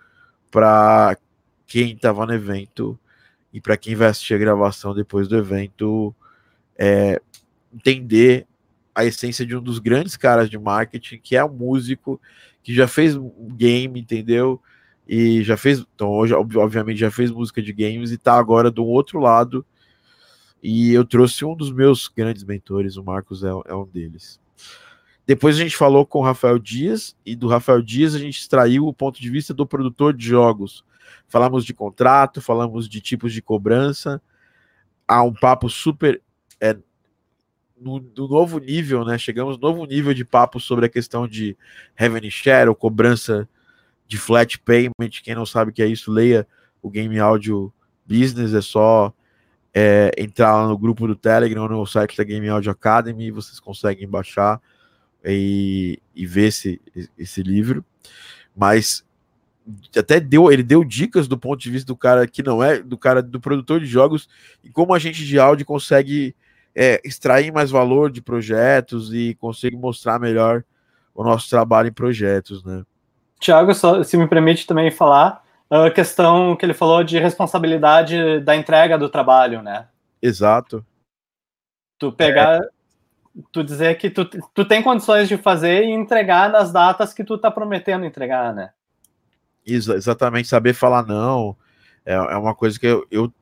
para 0.50 1.16
quem 1.66 1.92
estava 1.92 2.26
no 2.26 2.34
evento 2.34 2.98
e 3.52 3.60
para 3.60 3.76
quem 3.76 3.94
vai 3.94 4.08
assistir 4.08 4.34
a 4.34 4.38
gravação 4.38 4.94
depois 4.94 5.28
do 5.28 5.36
evento 5.36 6.14
é, 6.78 7.20
entender 7.72 8.46
a 8.94 9.04
essência 9.04 9.46
de 9.46 9.56
um 9.56 9.62
dos 9.62 9.78
grandes 9.78 10.16
caras 10.16 10.50
de 10.50 10.58
marketing, 10.58 11.18
que 11.22 11.36
é 11.36 11.44
um 11.44 11.52
músico 11.52 12.20
que 12.62 12.74
já 12.74 12.88
fez 12.88 13.16
game, 13.56 14.00
entendeu? 14.00 14.60
E 15.06 15.42
já 15.42 15.56
fez, 15.56 15.84
então 15.94 16.10
hoje, 16.10 16.34
obviamente, 16.34 16.98
já 16.98 17.10
fez 17.10 17.30
música 17.30 17.62
de 17.62 17.72
games 17.72 18.10
e 18.10 18.18
tá 18.18 18.34
agora 18.34 18.70
do 18.70 18.84
outro 18.84 19.18
lado. 19.18 19.64
E 20.62 20.92
eu 20.92 21.04
trouxe 21.04 21.44
um 21.44 21.54
dos 21.54 21.72
meus 21.72 22.08
grandes 22.08 22.44
mentores, 22.44 22.96
o 22.96 23.04
Marcos 23.04 23.42
é, 23.42 23.48
é 23.66 23.74
um 23.74 23.86
deles. 23.86 24.38
Depois 25.26 25.56
a 25.56 25.58
gente 25.60 25.76
falou 25.76 26.04
com 26.04 26.18
o 26.18 26.24
Rafael 26.24 26.58
Dias, 26.58 27.16
e 27.24 27.36
do 27.36 27.48
Rafael 27.48 27.80
Dias 27.80 28.14
a 28.14 28.18
gente 28.18 28.38
extraiu 28.38 28.86
o 28.86 28.92
ponto 28.92 29.20
de 29.20 29.30
vista 29.30 29.54
do 29.54 29.66
produtor 29.66 30.12
de 30.12 30.26
jogos. 30.26 30.84
Falamos 31.28 31.64
de 31.64 31.72
contrato, 31.72 32.40
falamos 32.40 32.88
de 32.88 33.00
tipos 33.00 33.32
de 33.32 33.40
cobrança. 33.40 34.20
Há 35.06 35.22
um 35.22 35.32
papo 35.32 35.68
super 35.68 36.20
é, 36.60 36.76
no, 37.80 38.00
no, 38.16 38.28
novo 38.28 38.58
nível, 38.58 39.04
né? 39.04 39.16
Chegamos 39.16 39.56
no 39.56 39.68
novo 39.68 39.86
nível 39.86 40.12
de 40.12 40.24
papo 40.24 40.60
sobre 40.60 40.86
a 40.86 40.88
questão 40.88 41.26
de 41.26 41.56
revenue 41.94 42.30
share 42.30 42.68
ou 42.68 42.74
cobrança 42.74 43.48
de 44.06 44.18
flat 44.18 44.58
payment. 44.58 45.22
Quem 45.22 45.34
não 45.34 45.46
sabe 45.46 45.70
o 45.70 45.74
que 45.74 45.82
é 45.82 45.86
isso, 45.86 46.10
leia 46.10 46.46
o 46.82 46.90
Game 46.90 47.18
Audio 47.18 47.72
Business, 48.04 48.52
é 48.52 48.60
só 48.60 49.14
é, 49.74 50.10
entrar 50.18 50.54
lá 50.54 50.68
no 50.68 50.76
grupo 50.76 51.06
do 51.06 51.14
Telegram 51.14 51.68
no 51.68 51.86
site 51.86 52.16
da 52.16 52.24
Game 52.24 52.48
Audio 52.48 52.72
Academy, 52.72 53.30
vocês 53.30 53.60
conseguem 53.60 54.08
baixar 54.08 54.60
e, 55.24 56.00
e 56.14 56.26
ver 56.26 56.48
esse, 56.48 56.80
esse 57.18 57.42
livro. 57.42 57.84
Mas 58.56 59.04
até 59.96 60.18
deu, 60.18 60.50
ele 60.50 60.62
deu 60.62 60.82
dicas 60.84 61.28
do 61.28 61.38
ponto 61.38 61.60
de 61.60 61.70
vista 61.70 61.86
do 61.86 61.96
cara 61.96 62.26
que 62.26 62.42
não 62.42 62.62
é 62.62 62.82
do 62.82 62.98
cara 62.98 63.22
do 63.22 63.38
produtor 63.38 63.78
de 63.78 63.86
jogos 63.86 64.28
e 64.64 64.70
como 64.70 64.92
a 64.92 64.98
gente 64.98 65.24
de 65.24 65.38
áudio 65.38 65.64
consegue 65.64 66.34
é, 66.74 67.00
extrair 67.04 67.52
mais 67.52 67.70
valor 67.70 68.10
de 68.10 68.20
projetos 68.20 69.12
e 69.12 69.34
conseguir 69.34 69.76
mostrar 69.76 70.18
melhor 70.18 70.64
o 71.14 71.22
nosso 71.22 71.48
trabalho 71.48 71.88
em 71.88 71.92
projetos, 71.92 72.64
né? 72.64 72.84
Tiago, 73.38 73.72
se 74.04 74.16
me 74.16 74.28
permite 74.28 74.66
também 74.66 74.90
falar, 74.90 75.42
a 75.70 75.90
questão 75.90 76.56
que 76.56 76.66
ele 76.66 76.74
falou 76.74 77.04
de 77.04 77.18
responsabilidade 77.18 78.40
da 78.40 78.56
entrega 78.56 78.98
do 78.98 79.08
trabalho, 79.08 79.62
né? 79.62 79.86
Exato. 80.20 80.84
Tu 81.96 82.10
pegar, 82.12 82.56
é. 82.56 82.68
tu 83.52 83.62
dizer 83.62 83.96
que 83.96 84.10
tu, 84.10 84.24
tu 84.24 84.64
tem 84.64 84.82
condições 84.82 85.28
de 85.28 85.36
fazer 85.36 85.84
e 85.84 85.92
entregar 85.92 86.50
nas 86.50 86.72
datas 86.72 87.14
que 87.14 87.22
tu 87.22 87.38
tá 87.38 87.50
prometendo 87.50 88.04
entregar, 88.04 88.52
né? 88.52 88.72
Isso, 89.64 89.92
exatamente, 89.92 90.48
saber 90.48 90.74
falar 90.74 91.06
não. 91.06 91.56
É, 92.04 92.14
é 92.14 92.36
uma 92.36 92.54
coisa 92.54 92.78
que 92.78 92.86
eu, 92.86 93.06
eu 93.10 93.32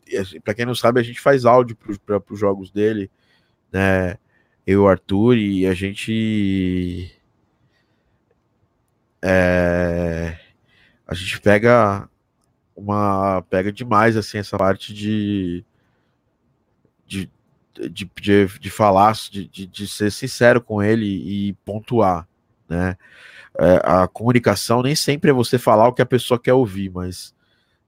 para 0.45 0.53
quem 0.53 0.67
não 0.67 0.75
sabe, 0.75 1.01
a 1.01 1.03
gente 1.03 1.21
faz 1.21 1.47
áudio 1.47 1.77
para 2.05 2.23
os 2.31 2.39
jogos 2.39 2.71
dele, 2.71 3.11
né? 3.73 4.19
Eu 4.67 4.87
Arthur, 4.87 5.37
e 5.37 5.67
a 5.67 5.73
gente. 5.73 7.11
É, 9.23 10.37
a 11.07 11.15
gente 11.15 11.41
pega 11.41 12.09
uma. 12.79 13.43
pega 13.51 13.73
demais 13.73 14.17
assim 14.17 14.39
essa 14.39 14.57
parte 14.57 14.95
de. 14.95 15.65
de, 17.07 17.31
de, 17.91 18.11
de, 18.21 18.47
de 18.47 18.71
falar, 18.71 19.15
de, 19.31 19.47
de, 19.49 19.67
de 19.67 19.89
ser 19.89 20.11
sincero 20.11 20.61
com 20.61 20.83
ele 20.83 21.07
e 21.07 21.53
pontuar, 21.65 22.27
né? 22.69 22.97
É, 23.59 23.81
a 23.83 24.07
comunicação 24.07 24.83
nem 24.83 24.95
sempre 24.95 25.31
é 25.31 25.35
você 25.35 25.59
falar 25.59 25.89
o 25.89 25.93
que 25.93 26.03
a 26.03 26.07
pessoa 26.07 26.39
quer 26.39 26.53
ouvir, 26.53 26.91
mas 26.91 27.35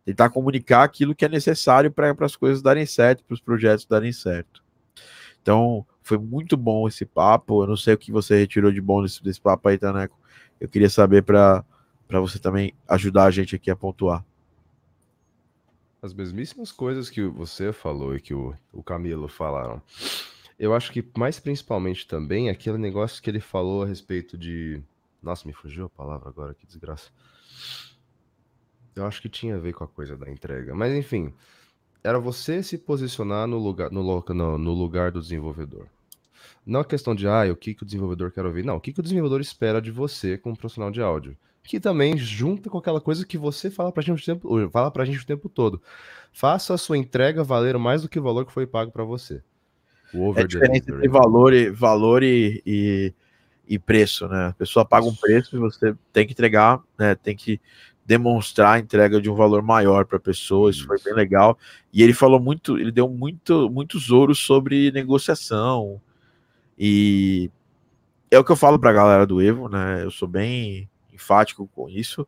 tentar 0.05 0.31
comunicar 0.31 0.83
aquilo 0.83 1.15
que 1.15 1.25
é 1.25 1.29
necessário 1.29 1.93
para 1.93 2.15
as 2.21 2.35
coisas 2.35 2.61
darem 2.61 2.87
certo, 2.87 3.25
para 3.25 3.35
os 3.35 3.41
projetos 3.41 3.87
darem 3.87 4.13
certo. 4.13 4.65
Então, 5.41 5.87
foi 6.03 6.19
muito 6.19 6.57
bom 6.57 6.89
esse 6.89 7.05
papo. 7.05 7.63
Eu 7.63 7.69
não 7.69 7.77
sei 7.77 7.95
o 7.95 7.99
que 7.99 8.11
você 8.11 8.37
retirou 8.39 8.73
de 8.73 8.81
bom 8.81 9.03
desse, 9.03 9.23
desse 9.23 9.41
papo 9.41 9.69
aí, 9.69 9.79
Taneco. 9.79 10.19
Eu 10.61 10.69
queria 10.69 10.91
saber 10.91 11.23
para 11.23 11.65
você 12.09 12.39
também 12.39 12.75
ajudar 12.89 13.25
a 13.25 13.31
gente 13.31 13.55
aqui 13.55 13.71
a 13.71 13.77
pontuar. 13.77 14.25
As 16.03 16.15
mesmíssimas 16.15 16.73
coisas 16.73 17.11
que 17.11 17.23
você 17.23 17.73
falou 17.73 18.17
e 18.17 18.21
que 18.21 18.33
o, 18.33 18.55
o 18.73 18.83
Camilo 18.83 19.29
falaram. 19.29 19.83
Eu 20.59 20.75
acho 20.75 20.93
que 20.93 21.05
mais 21.17 21.39
principalmente 21.39 22.07
também 22.07 22.49
aquele 22.49 22.79
negócio 22.79 23.23
que 23.23 23.29
ele 23.29 23.41
falou 23.41 23.83
a 23.83 23.87
respeito 23.87 24.37
de. 24.37 24.83
Nossa, 25.23 25.47
me 25.47 25.53
fugiu 25.53 25.87
a 25.87 25.91
palavra 25.91 26.29
agora, 26.29 26.55
que 26.55 26.67
desgraça. 26.67 27.11
Eu 28.97 29.07
acho 29.07 29.21
que 29.21 29.29
tinha 29.29 29.57
a 29.57 29.59
ver 29.59 29.75
com 29.75 29.85
a 29.85 29.89
coisa 29.89 30.17
da 30.17 30.31
entrega. 30.31 30.75
Mas 30.75 30.95
enfim, 30.95 31.35
era 32.03 32.19
você 32.19 32.63
se 32.63 32.79
posicionar 32.79 33.47
no 33.47 33.59
lugar, 33.59 33.91
no, 33.91 34.03
no, 34.03 34.59
no 34.59 34.73
lugar 34.73 35.13
do 35.13 35.21
desenvolvedor. 35.21 35.87
Não 36.65 36.81
a 36.81 36.85
questão 36.85 37.15
de, 37.15 37.27
ah, 37.27 37.51
o 37.51 37.57
que, 37.57 37.75
que 37.75 37.83
o 37.83 37.87
desenvolvedor 37.87 38.31
quer 38.31 38.45
ouvir. 38.45 38.65
Não, 38.65 38.77
o 38.77 38.81
que, 38.81 38.93
que 38.93 39.01
o 39.01 39.03
desenvolvedor 39.03 39.41
espera 39.41 39.81
de 39.81 39.91
você 39.91 40.39
como 40.39 40.57
profissional 40.57 40.91
de 40.91 41.03
áudio. 41.03 41.37
Que 41.63 41.79
também 41.79 42.17
junta 42.17 42.69
com 42.69 42.79
aquela 42.79 43.01
coisa 43.01 43.25
que 43.25 43.39
você 43.39 43.71
fala 43.71 43.93
pra 43.93 44.03
gente 44.03 44.23
o 44.23 44.25
tempo, 44.25 44.71
fala 44.71 44.91
pra 44.91 45.05
gente 45.05 45.19
o 45.19 45.27
tempo 45.27 45.49
todo. 45.49 45.81
Faça 46.33 46.75
a 46.75 46.79
sua 46.79 46.97
entrega 46.97 47.45
valer 47.45 47.77
mais 47.79 48.03
do 48.03 48.09
que 48.09 48.19
o 48.19 48.23
valor 48.23 48.47
que 48.47 48.53
foi 48.53 48.67
pago 48.67 48.91
para 48.91 49.05
você. 49.05 49.43
O 50.13 50.29
over 50.29 50.45
é 50.45 50.47
diferente 50.47 50.91
entre 50.91 51.09
valor, 51.09 51.53
e, 51.53 51.71
valor 51.71 52.23
e, 52.23 52.63
e, 52.67 53.15
e, 53.69 53.79
preço, 53.79 54.27
né? 54.29 54.49
A 54.49 54.53
pessoa 54.53 54.85
paga 54.85 55.07
um 55.07 55.15
preço 55.15 55.57
e 55.57 55.59
você 55.59 55.95
tem 56.13 56.27
que 56.27 56.33
entregar, 56.33 56.81
né? 56.99 57.15
Tem 57.15 57.37
que 57.37 57.61
demonstrar 58.05 58.75
a 58.75 58.79
entrega 58.81 59.21
de 59.21 59.31
um 59.31 59.37
valor 59.37 59.63
maior 59.63 60.05
para 60.05 60.17
a 60.17 60.21
pessoa, 60.21 60.69
isso, 60.69 60.81
isso, 60.81 60.89
foi 60.89 60.99
bem 61.05 61.15
legal. 61.15 61.57
E 61.93 62.03
ele 62.03 62.13
falou 62.13 62.41
muito, 62.41 62.77
ele 62.77 62.91
deu 62.91 63.09
muito, 63.09 63.71
muitos 63.71 64.11
ouros 64.11 64.41
sobre 64.41 64.91
negociação. 64.91 66.01
E 66.77 67.49
é 68.29 68.37
o 68.37 68.43
que 68.43 68.51
eu 68.51 68.57
falo 68.57 68.81
para 68.81 68.91
a 68.91 68.95
galera 68.95 69.27
do 69.27 69.41
Evo, 69.41 69.69
né? 69.69 70.03
Eu 70.03 70.11
sou 70.11 70.27
bem 70.27 70.90
enfático 71.21 71.69
com 71.69 71.89
isso. 71.89 72.27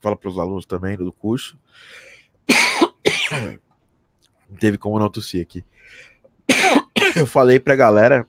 Falo 0.00 0.16
para 0.16 0.28
os 0.28 0.38
alunos 0.38 0.66
também 0.66 0.96
do 0.96 1.12
curso. 1.12 1.56
Não 4.50 4.56
teve 4.58 4.76
como 4.76 4.98
não 4.98 5.08
tossir 5.08 5.42
aqui. 5.42 5.64
Eu 7.16 7.26
falei 7.26 7.60
para 7.60 7.74
a 7.74 7.76
galera 7.76 8.26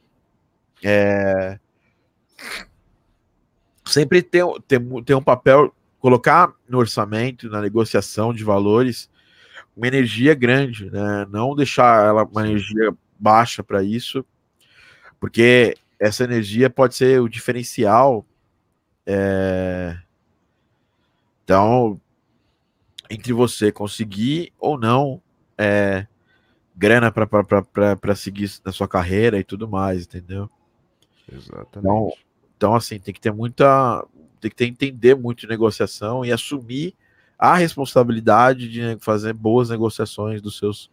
é, 0.84 1.58
sempre 3.86 4.22
tem, 4.22 4.42
tem, 4.68 5.04
tem 5.04 5.16
um 5.16 5.22
papel 5.22 5.74
colocar 6.00 6.54
no 6.68 6.80
orçamento, 6.80 7.50
na 7.50 7.62
negociação 7.62 8.34
de 8.34 8.44
valores, 8.44 9.10
uma 9.76 9.88
energia 9.88 10.34
grande, 10.36 10.92
né? 10.92 11.26
Não 11.30 11.56
deixar 11.56 12.06
ela 12.06 12.24
uma 12.24 12.46
energia 12.46 12.94
baixa 13.18 13.64
para 13.64 13.82
isso, 13.82 14.26
porque 15.20 15.76
essa 15.98 16.26
energia 16.26 16.70
pode 16.70 16.96
ser 16.96 17.22
o 17.22 17.30
diferencial. 17.30 18.26
É... 19.06 19.98
Então, 21.44 22.00
entre 23.10 23.34
você 23.34 23.72
conseguir 23.72 24.54
ou 24.58 24.78
não 24.78 25.22
é, 25.58 26.08
grana 26.76 27.12
para 27.12 28.16
seguir 28.16 28.50
na 28.66 28.72
sua 28.72 28.88
carreira 28.88 29.38
e 29.38 29.44
tudo 29.44 29.68
mais, 29.68 30.06
entendeu? 30.06 30.50
Exatamente. 31.32 31.78
Então, 31.78 32.12
então, 32.56 32.76
assim, 32.76 32.98
tem 32.98 33.14
que 33.14 33.20
ter 33.20 33.32
muita, 33.32 34.06
tem 34.40 34.50
que 34.50 34.56
ter, 34.56 34.66
entender 34.66 35.16
muito 35.16 35.42
de 35.42 35.48
negociação 35.48 36.24
e 36.24 36.32
assumir 36.32 36.96
a 37.38 37.56
responsabilidade 37.56 38.70
de 38.70 38.98
fazer 39.02 39.34
boas 39.34 39.70
negociações 39.70 40.42
dos 40.42 40.58
seus, 40.58 40.90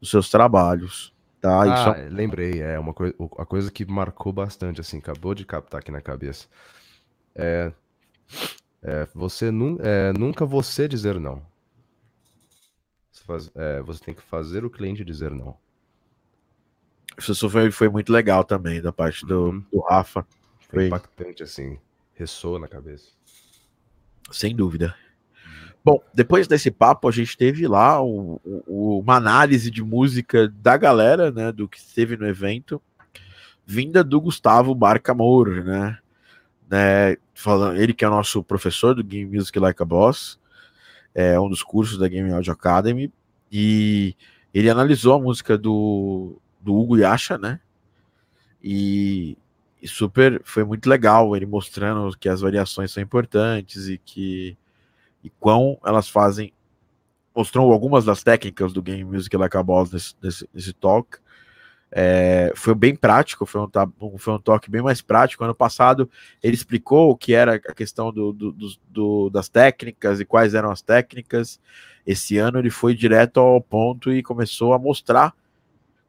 dos 0.00 0.10
seus 0.10 0.28
trabalhos. 0.28 1.14
Tá? 1.40 1.62
Ah, 1.62 1.98
é... 1.98 2.08
lembrei, 2.08 2.60
é 2.60 2.78
uma 2.78 2.92
coisa, 2.92 3.14
a 3.38 3.44
coisa 3.44 3.70
que 3.70 3.84
marcou 3.84 4.32
bastante, 4.32 4.80
assim, 4.80 4.98
acabou 4.98 5.34
de 5.34 5.44
captar 5.44 5.80
aqui 5.80 5.92
na 5.92 6.00
cabeça. 6.00 6.48
É, 7.34 7.72
é 8.82 9.08
você 9.14 9.50
nu, 9.50 9.78
é, 9.80 10.12
nunca 10.12 10.44
você 10.46 10.86
dizer 10.86 11.18
não. 11.18 11.42
Você, 13.10 13.24
faz, 13.24 13.50
é, 13.54 13.82
você 13.82 14.04
tem 14.04 14.14
que 14.14 14.22
fazer 14.22 14.64
o 14.64 14.70
cliente 14.70 15.04
dizer 15.04 15.30
não. 15.30 15.56
Isso 17.18 17.48
foi, 17.48 17.70
foi 17.70 17.88
muito 17.88 18.12
legal 18.12 18.44
também 18.44 18.80
da 18.80 18.92
parte 18.92 19.24
do, 19.24 19.46
uhum. 19.46 19.64
do 19.72 19.80
Rafa. 19.80 20.26
Foi 20.68 20.86
impactante, 20.86 21.42
assim 21.42 21.78
ressoa 22.14 22.58
na 22.58 22.68
cabeça. 22.68 23.08
Sem 24.30 24.54
dúvida. 24.54 24.94
Bom, 25.84 26.02
depois 26.14 26.48
desse 26.48 26.70
papo, 26.70 27.08
a 27.08 27.12
gente 27.12 27.36
teve 27.36 27.68
lá 27.68 28.02
o, 28.02 28.40
o, 28.66 29.00
uma 29.00 29.16
análise 29.16 29.70
de 29.70 29.82
música 29.82 30.48
da 30.48 30.78
galera, 30.78 31.30
né, 31.30 31.52
do 31.52 31.68
que 31.68 31.78
teve 31.94 32.16
no 32.16 32.26
evento, 32.26 32.80
vinda 33.66 34.02
do 34.02 34.18
Gustavo 34.18 34.74
Barcamor, 34.74 35.62
né, 35.62 35.98
né, 36.70 37.16
falando, 37.34 37.80
ele 37.80 37.92
que 37.94 38.04
é 38.04 38.08
nosso 38.08 38.42
professor 38.42 38.94
do 38.94 39.04
Game 39.04 39.36
Music 39.36 39.58
Like 39.58 39.82
a 39.82 39.84
Boss, 39.84 40.38
é 41.14 41.38
um 41.38 41.48
dos 41.48 41.62
cursos 41.62 41.98
da 41.98 42.08
Game 42.08 42.30
Audio 42.32 42.52
Academy, 42.52 43.12
e 43.50 44.16
ele 44.52 44.70
analisou 44.70 45.14
a 45.14 45.18
música 45.20 45.56
do, 45.56 46.40
do 46.60 46.74
Hugo 46.74 46.96
Yasha, 46.96 47.38
né, 47.38 47.60
e 48.62 49.36
e 49.84 49.86
super 49.86 50.40
foi 50.44 50.64
muito 50.64 50.88
legal 50.88 51.36
ele 51.36 51.44
mostrando 51.44 52.16
que 52.16 52.26
as 52.26 52.40
variações 52.40 52.90
são 52.90 53.02
importantes 53.02 53.86
e 53.86 53.98
que 53.98 54.56
e 55.22 55.28
quão 55.28 55.78
elas 55.84 56.08
fazem 56.08 56.54
mostrou 57.36 57.70
algumas 57.70 58.02
das 58.02 58.22
técnicas 58.22 58.72
do 58.72 58.80
game 58.80 59.04
music 59.04 59.36
like 59.36 59.54
a 59.54 59.62
boss 59.62 59.92
nesse, 59.92 60.14
nesse, 60.22 60.48
nesse 60.54 60.72
talk 60.72 61.18
é, 61.96 62.52
foi 62.56 62.74
bem 62.74 62.96
prático 62.96 63.46
foi 63.46 63.60
um, 63.60 64.18
foi 64.18 64.34
um 64.34 64.38
talk 64.38 64.68
bem 64.68 64.82
mais 64.82 65.00
prático 65.00 65.44
ano 65.44 65.54
passado 65.54 66.10
ele 66.42 66.54
explicou 66.54 67.10
o 67.10 67.16
que 67.16 67.32
era 67.32 67.54
a 67.54 67.72
questão 67.72 68.12
do, 68.12 68.32
do, 68.32 68.56
do 68.88 69.30
das 69.30 69.48
técnicas 69.48 70.18
e 70.18 70.24
quais 70.24 70.54
eram 70.54 70.70
as 70.70 70.82
técnicas 70.82 71.60
esse 72.04 72.36
ano 72.36 72.58
ele 72.58 72.70
foi 72.70 72.94
direto 72.94 73.38
ao 73.38 73.60
ponto 73.60 74.12
e 74.12 74.22
começou 74.22 74.74
a 74.74 74.78
mostrar 74.78 75.34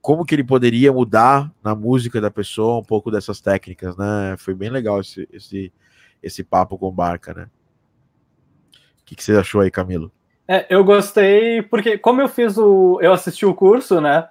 como 0.05 0.23
que 0.23 0.35
ele 0.35 0.43
poderia 0.43 0.93
mudar 0.93 1.51
na 1.63 1.73
música 1.73 2.21
da 2.21 2.29
pessoa 2.29 2.77
um 2.77 2.83
pouco 2.83 3.09
dessas 3.09 3.41
técnicas, 3.41 3.97
né? 3.97 4.35
Foi 4.37 4.53
bem 4.53 4.69
legal 4.69 5.01
esse, 5.01 5.27
esse, 5.33 5.73
esse 6.21 6.43
papo 6.43 6.77
com 6.77 6.89
o 6.89 6.91
Barca, 6.91 7.33
né? 7.33 7.47
O 9.01 9.03
que, 9.03 9.15
que 9.15 9.23
você 9.23 9.35
achou 9.35 9.61
aí, 9.61 9.71
Camilo? 9.71 10.11
É, 10.47 10.67
eu 10.69 10.83
gostei, 10.83 11.63
porque 11.63 11.97
como 11.97 12.21
eu 12.21 12.27
fiz 12.27 12.55
o. 12.55 12.99
Eu 13.01 13.13
assisti 13.13 13.47
o 13.47 13.55
curso, 13.55 13.99
né? 13.99 14.29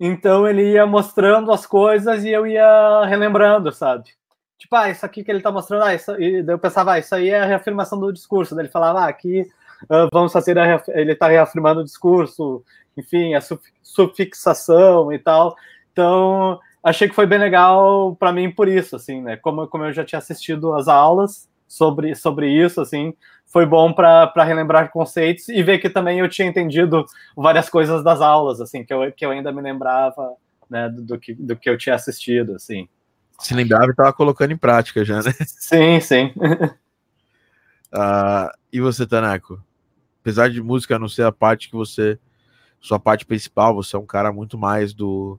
Então 0.00 0.48
ele 0.48 0.72
ia 0.72 0.86
mostrando 0.86 1.52
as 1.52 1.66
coisas 1.66 2.24
e 2.24 2.30
eu 2.30 2.46
ia 2.46 3.04
relembrando, 3.04 3.70
sabe? 3.70 4.10
Tipo, 4.58 4.76
ah, 4.76 4.88
isso 4.88 5.04
aqui 5.04 5.22
que 5.22 5.30
ele 5.30 5.42
tá 5.42 5.52
mostrando, 5.52 5.84
ah, 5.84 5.94
isso, 5.94 6.12
e 6.18 6.44
eu 6.46 6.58
pensava, 6.58 6.92
ah, 6.94 6.98
isso 6.98 7.14
aí 7.14 7.28
é 7.28 7.40
a 7.40 7.44
reafirmação 7.44 8.00
do 8.00 8.12
discurso. 8.12 8.54
Daí 8.54 8.64
ele 8.64 8.72
falava, 8.72 9.00
ah, 9.00 9.08
aqui 9.08 9.42
uh, 9.84 10.08
vamos 10.10 10.32
fazer, 10.32 10.58
a, 10.58 10.82
ele 10.88 11.14
tá 11.14 11.28
reafirmando 11.28 11.80
o 11.80 11.84
discurso, 11.84 12.64
enfim, 12.96 13.34
a 13.34 13.42
sufixação 13.82 15.12
e 15.12 15.18
tal. 15.18 15.54
Então, 15.92 16.58
achei 16.82 17.06
que 17.06 17.14
foi 17.14 17.26
bem 17.26 17.38
legal 17.38 18.16
para 18.16 18.32
mim 18.32 18.50
por 18.50 18.68
isso, 18.68 18.96
assim, 18.96 19.20
né? 19.20 19.36
Como, 19.36 19.66
como 19.68 19.84
eu 19.84 19.92
já 19.92 20.04
tinha 20.04 20.18
assistido 20.18 20.72
as 20.72 20.88
aulas 20.88 21.49
sobre, 21.70 22.16
sobre 22.16 22.48
isso, 22.48 22.80
assim, 22.80 23.14
foi 23.46 23.64
bom 23.64 23.92
para 23.92 24.42
relembrar 24.42 24.90
conceitos 24.90 25.48
e 25.48 25.62
ver 25.62 25.78
que 25.78 25.88
também 25.88 26.18
eu 26.18 26.28
tinha 26.28 26.48
entendido 26.48 27.06
várias 27.36 27.70
coisas 27.70 28.02
das 28.02 28.20
aulas, 28.20 28.60
assim, 28.60 28.84
que 28.84 28.92
eu, 28.92 29.12
que 29.12 29.24
eu 29.24 29.30
ainda 29.30 29.52
me 29.52 29.62
lembrava, 29.62 30.32
né, 30.68 30.88
do, 30.88 31.00
do, 31.02 31.18
que, 31.18 31.32
do 31.32 31.54
que 31.54 31.70
eu 31.70 31.78
tinha 31.78 31.94
assistido, 31.94 32.56
assim. 32.56 32.88
se 33.38 33.54
lembrava 33.54 33.86
e 33.86 33.90
estava 33.90 34.12
colocando 34.12 34.50
em 34.50 34.56
prática 34.56 35.04
já, 35.04 35.22
né? 35.22 35.30
Sim, 35.46 36.00
sim. 36.00 36.32
uh, 37.94 38.50
e 38.72 38.80
você, 38.80 39.06
Taneco? 39.06 39.62
Apesar 40.20 40.50
de 40.50 40.60
música 40.60 40.98
não 40.98 41.08
ser 41.08 41.22
a 41.22 41.32
parte 41.32 41.70
que 41.70 41.76
você. 41.76 42.18
Sua 42.80 42.98
parte 42.98 43.24
principal, 43.24 43.74
você 43.74 43.94
é 43.94 43.98
um 43.98 44.06
cara 44.06 44.32
muito 44.32 44.58
mais 44.58 44.94
do, 44.94 45.38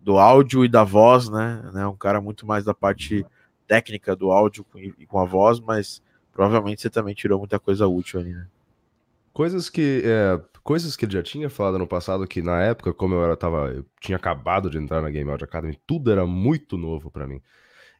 do 0.00 0.18
áudio 0.18 0.64
e 0.64 0.68
da 0.68 0.82
voz, 0.82 1.28
né? 1.28 1.62
né? 1.74 1.86
Um 1.86 1.96
cara 1.96 2.20
muito 2.20 2.46
mais 2.46 2.64
da 2.64 2.72
parte 2.72 3.24
técnica 3.70 4.16
do 4.16 4.32
áudio 4.32 4.66
e 4.98 5.06
com 5.06 5.20
a 5.20 5.24
voz, 5.24 5.60
mas 5.60 6.02
provavelmente 6.32 6.82
você 6.82 6.90
também 6.90 7.14
tirou 7.14 7.38
muita 7.38 7.56
coisa 7.56 7.86
útil 7.86 8.18
ali, 8.18 8.32
né? 8.32 8.48
Coisas 9.32 9.70
que, 9.70 10.02
é, 10.04 10.40
coisas 10.64 10.96
que 10.96 11.04
ele 11.04 11.12
já 11.12 11.22
tinha 11.22 11.48
falado 11.48 11.78
no 11.78 11.86
passado, 11.86 12.26
que 12.26 12.42
na 12.42 12.60
época, 12.60 12.92
como 12.92 13.14
eu 13.14 13.22
era, 13.22 13.36
tava, 13.36 13.68
eu 13.68 13.86
tinha 14.00 14.16
acabado 14.16 14.68
de 14.68 14.76
entrar 14.76 15.00
na 15.00 15.08
Game 15.08 15.30
Audio 15.30 15.44
Academy, 15.44 15.78
tudo 15.86 16.10
era 16.10 16.26
muito 16.26 16.76
novo 16.76 17.12
para 17.12 17.28
mim. 17.28 17.40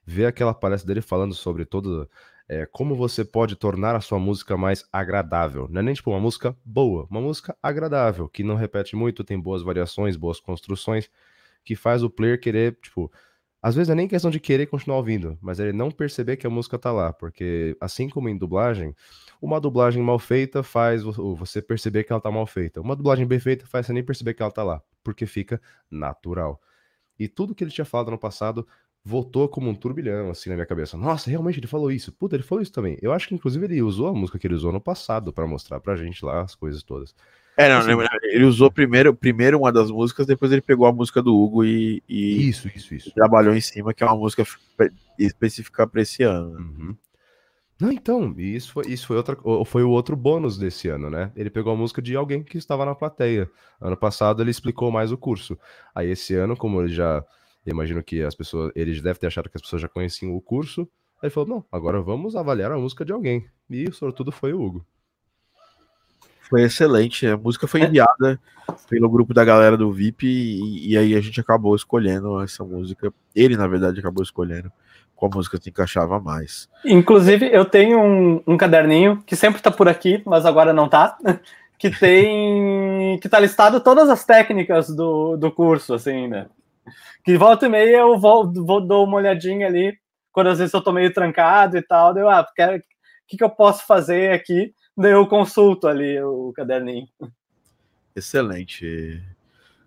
Ver 0.04 0.26
aquela 0.26 0.52
palestra 0.52 0.88
dele 0.88 1.00
falando 1.00 1.34
sobre 1.34 1.64
todo 1.64 2.10
é, 2.48 2.66
como 2.66 2.96
você 2.96 3.24
pode 3.24 3.54
tornar 3.54 3.94
a 3.94 4.00
sua 4.00 4.18
música 4.18 4.56
mais 4.56 4.84
agradável. 4.92 5.68
Não 5.70 5.78
é 5.78 5.84
nem 5.84 5.94
tipo 5.94 6.10
uma 6.10 6.18
música 6.18 6.56
boa, 6.64 7.06
uma 7.08 7.20
música 7.20 7.56
agradável, 7.62 8.28
que 8.28 8.42
não 8.42 8.56
repete 8.56 8.96
muito, 8.96 9.22
tem 9.22 9.38
boas 9.38 9.62
variações, 9.62 10.16
boas 10.16 10.40
construções, 10.40 11.08
que 11.64 11.76
faz 11.76 12.02
o 12.02 12.10
player 12.10 12.40
querer, 12.40 12.76
tipo, 12.82 13.08
às 13.62 13.74
vezes 13.74 13.90
é 13.90 13.94
nem 13.94 14.08
questão 14.08 14.30
de 14.30 14.40
querer 14.40 14.66
continuar 14.66 14.98
ouvindo, 14.98 15.38
mas 15.40 15.60
ele 15.60 15.72
não 15.72 15.90
perceber 15.90 16.36
que 16.36 16.46
a 16.46 16.50
música 16.50 16.78
tá 16.78 16.90
lá, 16.92 17.12
porque 17.12 17.76
assim 17.80 18.08
como 18.08 18.28
em 18.28 18.36
dublagem, 18.36 18.94
uma 19.40 19.60
dublagem 19.60 20.02
mal 20.02 20.18
feita 20.18 20.62
faz 20.62 21.02
você 21.02 21.60
perceber 21.60 22.04
que 22.04 22.12
ela 22.12 22.20
tá 22.20 22.30
mal 22.30 22.46
feita. 22.46 22.80
Uma 22.80 22.96
dublagem 22.96 23.26
bem 23.26 23.38
feita 23.38 23.66
faz 23.66 23.86
você 23.86 23.92
nem 23.92 24.02
perceber 24.04 24.34
que 24.34 24.42
ela 24.42 24.50
tá 24.50 24.62
lá, 24.62 24.82
porque 25.04 25.26
fica 25.26 25.60
natural. 25.90 26.60
E 27.18 27.28
tudo 27.28 27.54
que 27.54 27.62
ele 27.62 27.70
tinha 27.70 27.84
falado 27.84 28.10
no 28.10 28.18
passado 28.18 28.66
voltou 29.04 29.48
como 29.48 29.68
um 29.70 29.74
turbilhão, 29.74 30.30
assim, 30.30 30.50
na 30.50 30.56
minha 30.56 30.66
cabeça. 30.66 30.96
Nossa, 30.96 31.30
realmente 31.30 31.58
ele 31.58 31.66
falou 31.66 31.90
isso. 31.90 32.12
Puta, 32.12 32.36
ele 32.36 32.42
falou 32.42 32.62
isso 32.62 32.72
também. 32.72 32.98
Eu 33.00 33.12
acho 33.12 33.28
que, 33.28 33.34
inclusive, 33.34 33.64
ele 33.64 33.82
usou 33.82 34.08
a 34.08 34.12
música 34.14 34.38
que 34.38 34.46
ele 34.46 34.54
usou 34.54 34.72
no 34.72 34.80
passado 34.80 35.32
para 35.32 35.46
mostrar 35.46 35.80
pra 35.80 35.96
gente 35.96 36.24
lá 36.24 36.42
as 36.42 36.54
coisas 36.54 36.82
todas. 36.82 37.14
É, 37.56 37.68
não, 37.68 37.78
assim, 37.78 37.90
ele 38.24 38.44
usou 38.44 38.70
primeiro, 38.70 39.14
primeiro 39.14 39.58
uma 39.58 39.70
das 39.70 39.90
músicas, 39.90 40.26
depois 40.26 40.50
ele 40.50 40.62
pegou 40.62 40.86
a 40.86 40.92
música 40.92 41.22
do 41.22 41.36
Hugo 41.36 41.64
e, 41.64 42.02
e 42.08 42.48
isso, 42.48 42.70
isso, 42.74 42.94
isso. 42.94 43.12
trabalhou 43.12 43.54
em 43.54 43.60
cima, 43.60 43.92
que 43.92 44.02
é 44.02 44.06
uma 44.06 44.16
música 44.16 44.44
específica 45.18 45.86
para 45.86 46.00
esse 46.00 46.22
ano. 46.22 46.58
Uhum. 46.58 46.96
Não, 47.80 47.90
então, 47.90 48.34
isso 48.36 48.72
foi, 48.72 48.86
isso 48.88 49.06
foi, 49.06 49.16
outra, 49.16 49.36
foi 49.64 49.82
o 49.82 49.88
outro 49.88 50.14
bônus 50.14 50.58
desse 50.58 50.88
ano, 50.88 51.08
né? 51.08 51.32
Ele 51.34 51.48
pegou 51.48 51.72
a 51.72 51.76
música 51.76 52.02
de 52.02 52.14
alguém 52.14 52.42
que 52.42 52.58
estava 52.58 52.84
na 52.84 52.94
plateia. 52.94 53.50
Ano 53.80 53.96
passado 53.96 54.42
ele 54.42 54.50
explicou 54.50 54.90
mais 54.90 55.10
o 55.10 55.16
curso. 55.16 55.58
Aí 55.94 56.10
esse 56.10 56.34
ano, 56.34 56.54
como 56.54 56.82
ele 56.82 56.92
já 56.92 57.24
imagino 57.66 58.02
que 58.02 58.22
as 58.22 58.34
pessoas, 58.34 58.70
eles 58.74 59.00
devem 59.00 59.18
ter 59.18 59.28
achado 59.28 59.48
que 59.48 59.56
as 59.56 59.62
pessoas 59.62 59.80
já 59.80 59.88
conheciam 59.88 60.34
o 60.34 60.42
curso. 60.42 60.82
Aí 61.22 61.26
ele 61.26 61.30
falou: 61.30 61.48
não, 61.48 61.64
agora 61.72 62.02
vamos 62.02 62.36
avaliar 62.36 62.70
a 62.70 62.78
música 62.78 63.02
de 63.02 63.12
alguém. 63.12 63.46
E 63.70 63.84
o 63.84 63.92
sortudo 63.94 64.30
foi 64.30 64.52
o 64.52 64.60
Hugo. 64.60 64.86
Foi 66.50 66.62
excelente. 66.62 67.26
A 67.28 67.36
música 67.36 67.68
foi 67.68 67.82
enviada 67.82 68.38
pelo 68.88 69.08
grupo 69.08 69.32
da 69.32 69.44
galera 69.44 69.76
do 69.76 69.92
VIP 69.92 70.26
e, 70.26 70.92
e, 70.92 70.98
aí 70.98 71.14
a 71.14 71.20
gente 71.20 71.40
acabou 71.40 71.76
escolhendo 71.76 72.40
essa 72.42 72.64
música. 72.64 73.12
Ele, 73.34 73.56
na 73.56 73.68
verdade, 73.68 74.00
acabou 74.00 74.22
escolhendo 74.22 74.70
qual 75.14 75.30
música 75.32 75.58
se 75.60 75.70
encaixava 75.70 76.18
mais. 76.18 76.68
Inclusive, 76.84 77.48
eu 77.52 77.64
tenho 77.64 78.00
um, 78.00 78.42
um 78.46 78.56
caderninho 78.56 79.22
que 79.24 79.36
sempre 79.36 79.62
tá 79.62 79.70
por 79.70 79.88
aqui, 79.88 80.22
mas 80.26 80.44
agora 80.44 80.72
não 80.72 80.88
tá. 80.88 81.16
Que 81.78 81.88
tem. 81.88 83.18
que 83.22 83.26
tá 83.26 83.40
listado 83.40 83.80
todas 83.80 84.10
as 84.10 84.22
técnicas 84.22 84.94
do, 84.94 85.38
do 85.38 85.50
curso, 85.50 85.94
assim, 85.94 86.28
né? 86.28 86.46
Que 87.24 87.38
volta 87.38 87.64
e 87.64 87.68
meia 87.70 88.00
eu 88.00 88.18
vou, 88.18 88.52
vou 88.52 88.82
dou 88.82 89.06
uma 89.06 89.16
olhadinha 89.16 89.66
ali, 89.66 89.96
quando 90.30 90.48
às 90.48 90.58
vezes 90.58 90.74
eu 90.74 90.82
tô 90.82 90.92
meio 90.92 91.10
trancado 91.10 91.78
e 91.78 91.82
tal, 91.82 92.14
eu, 92.18 92.28
ah, 92.28 92.42
o 92.42 92.80
que, 93.26 93.38
que 93.38 93.42
eu 93.42 93.48
posso 93.48 93.86
fazer 93.86 94.32
aqui? 94.32 94.74
Eu 95.02 95.26
consulto 95.26 95.86
ali 95.86 96.20
o 96.22 96.52
caderninho. 96.52 97.08
Excelente, 98.14 99.22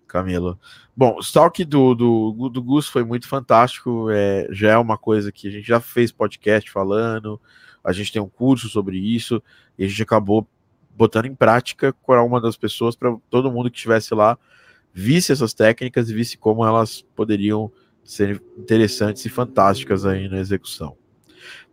Camilo. 0.06 0.58
Bom, 0.96 1.16
o 1.16 1.20
Stalk 1.20 1.64
do, 1.64 1.94
do, 1.94 2.48
do 2.48 2.62
Gus 2.62 2.88
foi 2.88 3.04
muito 3.04 3.28
fantástico. 3.28 4.08
É, 4.10 4.48
já 4.50 4.72
é 4.72 4.78
uma 4.78 4.98
coisa 4.98 5.30
que 5.30 5.48
a 5.48 5.50
gente 5.50 5.66
já 5.66 5.80
fez 5.80 6.10
podcast 6.10 6.70
falando, 6.70 7.40
a 7.82 7.92
gente 7.92 8.12
tem 8.12 8.22
um 8.22 8.28
curso 8.28 8.68
sobre 8.68 8.98
isso, 8.98 9.42
e 9.78 9.84
a 9.84 9.88
gente 9.88 10.02
acabou 10.02 10.46
botando 10.96 11.26
em 11.26 11.34
prática 11.34 11.92
com 11.92 12.12
uma 12.14 12.40
das 12.40 12.56
pessoas 12.56 12.96
para 12.96 13.16
todo 13.28 13.50
mundo 13.50 13.70
que 13.70 13.76
estivesse 13.76 14.14
lá 14.14 14.38
visse 14.94 15.32
essas 15.32 15.52
técnicas 15.52 16.08
e 16.08 16.14
visse 16.14 16.38
como 16.38 16.64
elas 16.64 17.02
poderiam 17.16 17.70
ser 18.04 18.40
interessantes 18.56 19.24
e 19.24 19.28
fantásticas 19.28 20.06
aí 20.06 20.28
na 20.28 20.38
execução. 20.38 20.96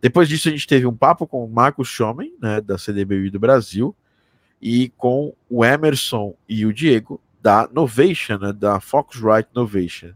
Depois 0.00 0.28
disso, 0.28 0.48
a 0.48 0.52
gente 0.52 0.66
teve 0.66 0.86
um 0.86 0.96
papo 0.96 1.26
com 1.26 1.44
o 1.44 1.50
Marcos 1.50 1.88
Schomen, 1.88 2.34
né, 2.40 2.60
da 2.60 2.76
CDBI 2.76 3.30
do 3.30 3.40
Brasil, 3.40 3.94
e 4.60 4.90
com 4.96 5.34
o 5.48 5.64
Emerson 5.64 6.34
e 6.48 6.64
o 6.64 6.72
Diego, 6.72 7.20
da 7.40 7.68
Novation, 7.72 8.38
né, 8.38 8.52
da 8.52 8.80
Focusrite 8.80 9.48
Novation. 9.54 10.12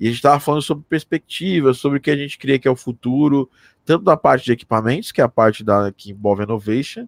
E 0.00 0.06
a 0.06 0.10
gente 0.10 0.16
estava 0.16 0.40
falando 0.40 0.62
sobre 0.62 0.84
perspectivas, 0.88 1.78
sobre 1.78 1.98
o 1.98 2.00
que 2.00 2.10
a 2.10 2.16
gente 2.16 2.36
crê 2.36 2.58
que 2.58 2.66
é 2.66 2.70
o 2.70 2.76
futuro, 2.76 3.48
tanto 3.84 4.04
da 4.04 4.16
parte 4.16 4.44
de 4.44 4.52
equipamentos, 4.52 5.12
que 5.12 5.20
é 5.20 5.24
a 5.24 5.28
parte 5.28 5.62
da, 5.62 5.92
que 5.92 6.10
envolve 6.10 6.42
a 6.42 6.46
Novation, 6.46 7.06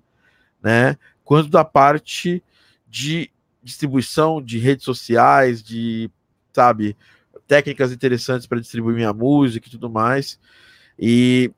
né, 0.62 0.96
quanto 1.24 1.48
da 1.48 1.64
parte 1.64 2.42
de 2.88 3.30
distribuição 3.62 4.40
de 4.40 4.58
redes 4.58 4.84
sociais, 4.84 5.62
de, 5.62 6.08
sabe, 6.52 6.96
técnicas 7.46 7.92
interessantes 7.92 8.46
para 8.46 8.60
distribuir 8.60 8.94
minha 8.94 9.12
música 9.12 9.66
e 9.66 9.70
tudo 9.70 9.90
mais. 9.90 10.38
E 10.98 11.50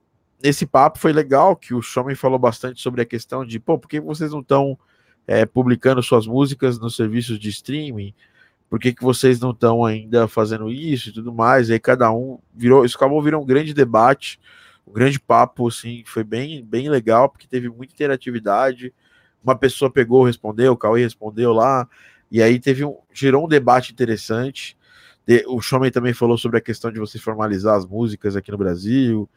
esse 0.43 0.67
papo 0.67 0.99
foi 0.99 1.13
legal, 1.13 1.57
que 1.57 1.75
o 1.75 1.83
Showman 1.83 2.15
falou 2.15 2.39
bastante 2.39 2.81
sobre 2.81 3.03
a 3.03 3.07
questão 3.07 3.45
de, 3.45 3.59
pô, 3.59 3.79
por 3.79 3.89
que 3.89 4.01
vocês 4.01 4.31
não 4.31 4.41
estão 4.41 4.79
é, 5.27 5.45
publicando 5.45 6.03
suas 6.03 6.27
músicas 6.27 6.79
nos 6.79 6.97
serviços 6.97 7.39
de 7.39 7.49
streaming? 7.49 8.15
Por 8.71 8.79
que, 8.79 8.93
que 8.93 9.03
vocês 9.03 9.41
não 9.41 9.51
estão 9.51 9.85
ainda 9.85 10.29
fazendo 10.29 10.71
isso 10.71 11.09
e 11.09 11.13
tudo 11.13 11.33
mais? 11.33 11.69
E 11.69 11.73
aí 11.73 11.81
cada 11.81 12.13
um 12.13 12.39
virou, 12.55 12.85
isso 12.85 12.97
acabou 12.97 13.23
virando 13.23 13.43
um 13.43 13.47
grande 13.47 13.73
debate, 13.75 14.39
um 14.87 14.93
grande 14.93 15.19
papo, 15.19 15.69
assim, 15.69 16.03
foi 16.07 16.23
bem, 16.23 16.65
bem 16.65 16.89
legal, 16.89 17.29
porque 17.29 17.47
teve 17.47 17.69
muita 17.69 17.95
interatividade, 17.95 18.93
uma 19.43 19.57
pessoa 19.57 19.91
pegou, 19.91 20.25
respondeu, 20.25 20.73
o 20.73 20.77
Cauê 20.77 21.03
respondeu 21.03 21.53
lá, 21.53 21.89
e 22.31 22.43
aí 22.43 22.61
teve 22.61 22.85
um, 22.85 22.97
gerou 23.13 23.47
um 23.47 23.49
debate 23.49 23.93
interessante. 23.93 24.77
O 25.47 25.61
Showman 25.61 25.91
também 25.91 26.15
falou 26.15 26.39
sobre 26.39 26.59
a 26.59 26.61
questão 26.61 26.91
de 26.91 26.99
você 26.99 27.19
formalizar 27.19 27.77
as 27.77 27.87
músicas 27.87 28.35
aqui 28.35 28.51
no 28.51 28.57
Brasil, 28.57 29.29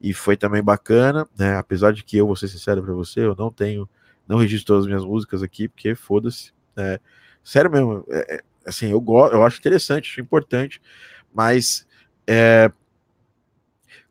e 0.00 0.12
foi 0.12 0.36
também 0.36 0.62
bacana, 0.62 1.26
né? 1.36 1.56
Apesar 1.56 1.92
de 1.92 2.04
que 2.04 2.16
eu 2.16 2.26
vou 2.26 2.36
ser 2.36 2.48
sincero 2.48 2.82
para 2.82 2.92
você, 2.92 3.20
eu 3.20 3.34
não 3.36 3.50
tenho, 3.50 3.88
não 4.26 4.38
registro 4.38 4.68
todas 4.68 4.84
as 4.84 4.86
minhas 4.86 5.04
músicas 5.04 5.42
aqui, 5.42 5.68
porque 5.68 5.94
foda-se. 5.94 6.52
Né? 6.76 6.98
Sério 7.42 7.70
mesmo, 7.70 8.04
é, 8.08 8.36
é, 8.36 8.40
assim, 8.66 8.90
eu 8.90 9.00
gosto, 9.00 9.34
eu 9.34 9.44
acho 9.44 9.58
interessante, 9.58 10.10
acho 10.10 10.20
importante, 10.20 10.80
mas 11.32 11.86
é, 12.26 12.70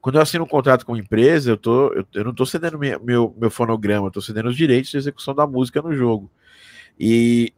quando 0.04 0.16
eu 0.16 0.22
assino 0.22 0.44
um 0.44 0.48
contrato 0.48 0.86
com 0.86 0.92
uma 0.92 1.00
empresa, 1.00 1.52
eu, 1.52 1.58
tô, 1.58 1.94
eu, 1.94 2.06
eu 2.14 2.24
não 2.24 2.32
estou 2.32 2.46
cedendo 2.46 2.78
minha, 2.78 3.00
meu, 3.00 3.34
meu 3.38 3.50
fonograma, 3.50 4.06
eu 4.06 4.10
estou 4.10 4.22
cedendo 4.22 4.50
os 4.50 4.58
direitos 4.58 4.92
de 4.92 4.98
execução 4.98 5.34
da 5.34 5.48
música 5.48 5.82
no 5.82 5.94
jogo. 5.94 6.30
E 7.00 7.54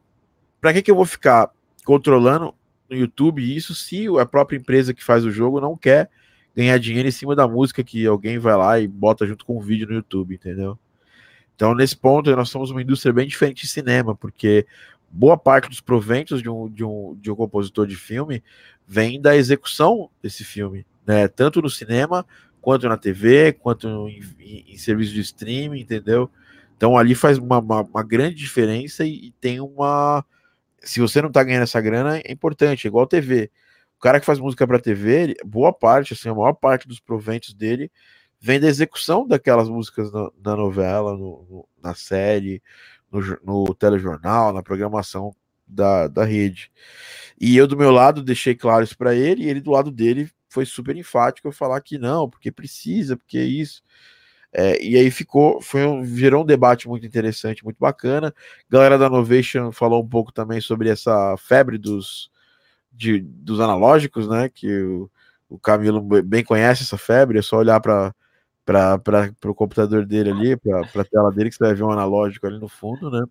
para 0.61 0.73
que, 0.73 0.81
que 0.81 0.91
eu 0.91 0.95
vou 0.95 1.05
ficar 1.05 1.51
controlando 1.83 2.53
no 2.89 2.95
YouTube 2.95 3.55
isso 3.55 3.73
se 3.73 4.05
a 4.19 4.25
própria 4.25 4.57
empresa 4.57 4.93
que 4.93 5.03
faz 5.03 5.25
o 5.25 5.31
jogo 5.31 5.59
não 5.59 5.75
quer 5.75 6.09
ganhar 6.55 6.77
dinheiro 6.79 7.07
em 7.07 7.11
cima 7.11 7.35
da 7.35 7.47
música 7.47 7.83
que 7.83 8.05
alguém 8.05 8.37
vai 8.39 8.55
lá 8.55 8.79
e 8.79 8.87
bota 8.87 9.27
junto 9.27 9.45
com 9.45 9.57
o 9.57 9.61
vídeo 9.61 9.87
no 9.87 9.95
YouTube, 9.95 10.35
entendeu? 10.35 10.77
Então, 11.55 11.73
nesse 11.73 11.95
ponto, 11.95 12.33
nós 12.35 12.49
somos 12.49 12.71
uma 12.71 12.81
indústria 12.81 13.13
bem 13.13 13.27
diferente 13.27 13.61
de 13.63 13.67
cinema, 13.67 14.15
porque 14.15 14.65
boa 15.09 15.37
parte 15.37 15.69
dos 15.69 15.81
proventos 15.81 16.41
de 16.41 16.49
um, 16.49 16.69
de 16.69 16.83
um, 16.83 17.17
de 17.21 17.31
um 17.31 17.35
compositor 17.35 17.87
de 17.87 17.95
filme 17.95 18.43
vem 18.87 19.21
da 19.21 19.35
execução 19.35 20.09
desse 20.21 20.43
filme 20.43 20.85
né? 21.05 21.27
Tanto 21.27 21.61
no 21.61 21.69
cinema, 21.69 22.25
quanto 22.61 22.89
na 22.89 22.97
TV, 22.97 23.53
quanto 23.53 23.87
em, 24.09 24.21
em, 24.39 24.65
em 24.73 24.77
serviço 24.77 25.13
de 25.13 25.21
streaming, 25.21 25.79
entendeu? 25.79 26.29
Então 26.75 26.97
ali 26.97 27.15
faz 27.15 27.37
uma, 27.37 27.59
uma, 27.59 27.81
uma 27.81 28.03
grande 28.03 28.35
diferença 28.35 29.05
e, 29.05 29.27
e, 29.27 29.31
tem 29.39 29.59
uma. 29.59 30.25
Se 30.81 30.99
você 30.99 31.21
não 31.21 31.31
tá 31.31 31.43
ganhando 31.43 31.63
essa 31.63 31.81
grana, 31.81 32.17
é 32.17 32.31
importante, 32.31 32.85
é 32.85 32.89
igual 32.89 33.07
TV. 33.07 33.49
Cara 34.05 34.19
que 34.19 34.25
faz 34.27 34.37
música 34.37 34.67
para 34.67 34.79
TV, 34.79 35.35
boa 35.43 35.73
parte, 35.73 36.13
assim, 36.13 36.29
a 36.29 36.35
maior 36.35 36.53
parte 36.53 36.87
dos 36.87 36.99
proventos 36.99 37.55
dele 37.55 37.91
vem 38.39 38.59
da 38.59 38.67
execução 38.67 39.27
daquelas 39.27 39.67
músicas 39.67 40.11
na, 40.11 40.29
na 40.43 40.55
novela, 40.55 41.13
no, 41.13 41.43
no, 41.49 41.67
na 41.81 41.95
série, 41.95 42.61
no, 43.11 43.19
no 43.43 43.73
telejornal, 43.73 44.53
na 44.53 44.61
programação 44.61 45.35
da, 45.65 46.07
da 46.07 46.23
rede. 46.23 46.71
E 47.41 47.57
eu, 47.57 47.65
do 47.65 47.75
meu 47.75 47.89
lado, 47.89 48.21
deixei 48.21 48.53
claro 48.53 48.83
isso 48.83 48.95
para 48.95 49.15
ele, 49.15 49.43
e 49.45 49.49
ele, 49.49 49.59
do 49.59 49.71
lado 49.71 49.89
dele, 49.89 50.29
foi 50.49 50.67
super 50.67 50.95
enfático 50.95 51.47
eu 51.47 51.51
falar 51.51 51.81
que 51.81 51.97
não, 51.97 52.29
porque 52.29 52.51
precisa, 52.51 53.17
porque 53.17 53.39
é 53.39 53.43
isso. 53.43 53.81
É, 54.53 54.79
e 54.83 54.95
aí 54.97 55.09
ficou, 55.09 55.59
foi 55.63 55.83
um, 55.83 56.05
gerou 56.05 56.43
um 56.43 56.45
debate 56.45 56.87
muito 56.87 57.07
interessante, 57.07 57.63
muito 57.63 57.77
bacana. 57.79 58.31
Galera 58.69 58.99
da 58.99 59.09
Novation 59.09 59.71
falou 59.71 60.03
um 60.03 60.07
pouco 60.07 60.31
também 60.31 60.61
sobre 60.61 60.89
essa 60.89 61.35
febre 61.39 61.79
dos, 61.79 62.29
de, 62.95 63.19
dos 63.19 63.59
analógicos, 63.59 64.27
né? 64.27 64.49
Que 64.49 64.69
o 65.49 65.59
Camilo 65.59 66.01
bem 66.01 66.43
conhece 66.43 66.83
essa 66.83 66.97
febre, 66.97 67.39
é 67.39 67.41
só 67.41 67.57
olhar 67.57 67.79
para 67.79 68.13
para 68.65 69.31
o 69.45 69.53
computador 69.53 70.07
dele 70.07 70.31
ali, 70.31 70.57
para 70.57 71.01
a 71.01 71.05
tela 71.05 71.31
dele, 71.31 71.51
que 71.51 71.55
você 71.55 71.65
vai 71.65 71.75
ver 71.75 71.83
um 71.83 71.91
analógico 71.91 72.47
ali 72.47 72.57
no 72.57 72.67
fundo, 72.67 73.11
né? 73.11 73.23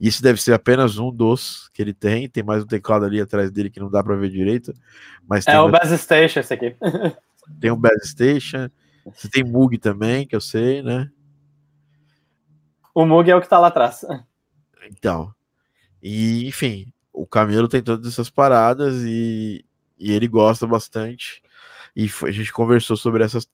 Isso 0.00 0.20
deve 0.20 0.42
ser 0.42 0.52
apenas 0.52 0.98
um 0.98 1.12
dos 1.12 1.68
que 1.72 1.80
ele 1.80 1.94
tem. 1.94 2.28
Tem 2.28 2.42
mais 2.42 2.64
um 2.64 2.66
teclado 2.66 3.04
ali 3.04 3.20
atrás 3.20 3.52
dele 3.52 3.70
que 3.70 3.78
não 3.78 3.88
dá 3.88 4.02
para 4.02 4.16
ver 4.16 4.30
direito. 4.30 4.74
Mas 5.28 5.46
é 5.46 5.60
o 5.60 5.68
mais... 5.68 5.90
Bass 5.90 6.00
Station 6.00 6.40
esse 6.40 6.52
aqui. 6.52 6.74
tem 7.60 7.70
um 7.70 7.76
Bass 7.76 8.08
Station. 8.08 8.68
Você 9.06 9.28
tem 9.28 9.44
Moog 9.44 9.78
também, 9.78 10.26
que 10.26 10.34
eu 10.34 10.40
sei, 10.40 10.82
né? 10.82 11.08
O 12.92 13.06
Moog 13.06 13.30
é 13.30 13.36
o 13.36 13.40
que 13.40 13.48
tá 13.48 13.60
lá 13.60 13.68
atrás. 13.68 14.04
Então. 14.90 15.32
E, 16.02 16.48
enfim, 16.48 16.92
o 17.12 17.26
Camilo 17.26 17.68
tem 17.68 17.82
todas 17.82 18.12
essas 18.12 18.30
paradas 18.30 19.02
e, 19.04 19.64
e 19.98 20.12
ele 20.12 20.26
gosta 20.28 20.66
bastante. 20.66 21.42
E 21.94 22.08
a 22.24 22.30
gente 22.30 22.52
conversou 22.52 22.96
sobre 22.96 23.22
essas, 23.22 23.46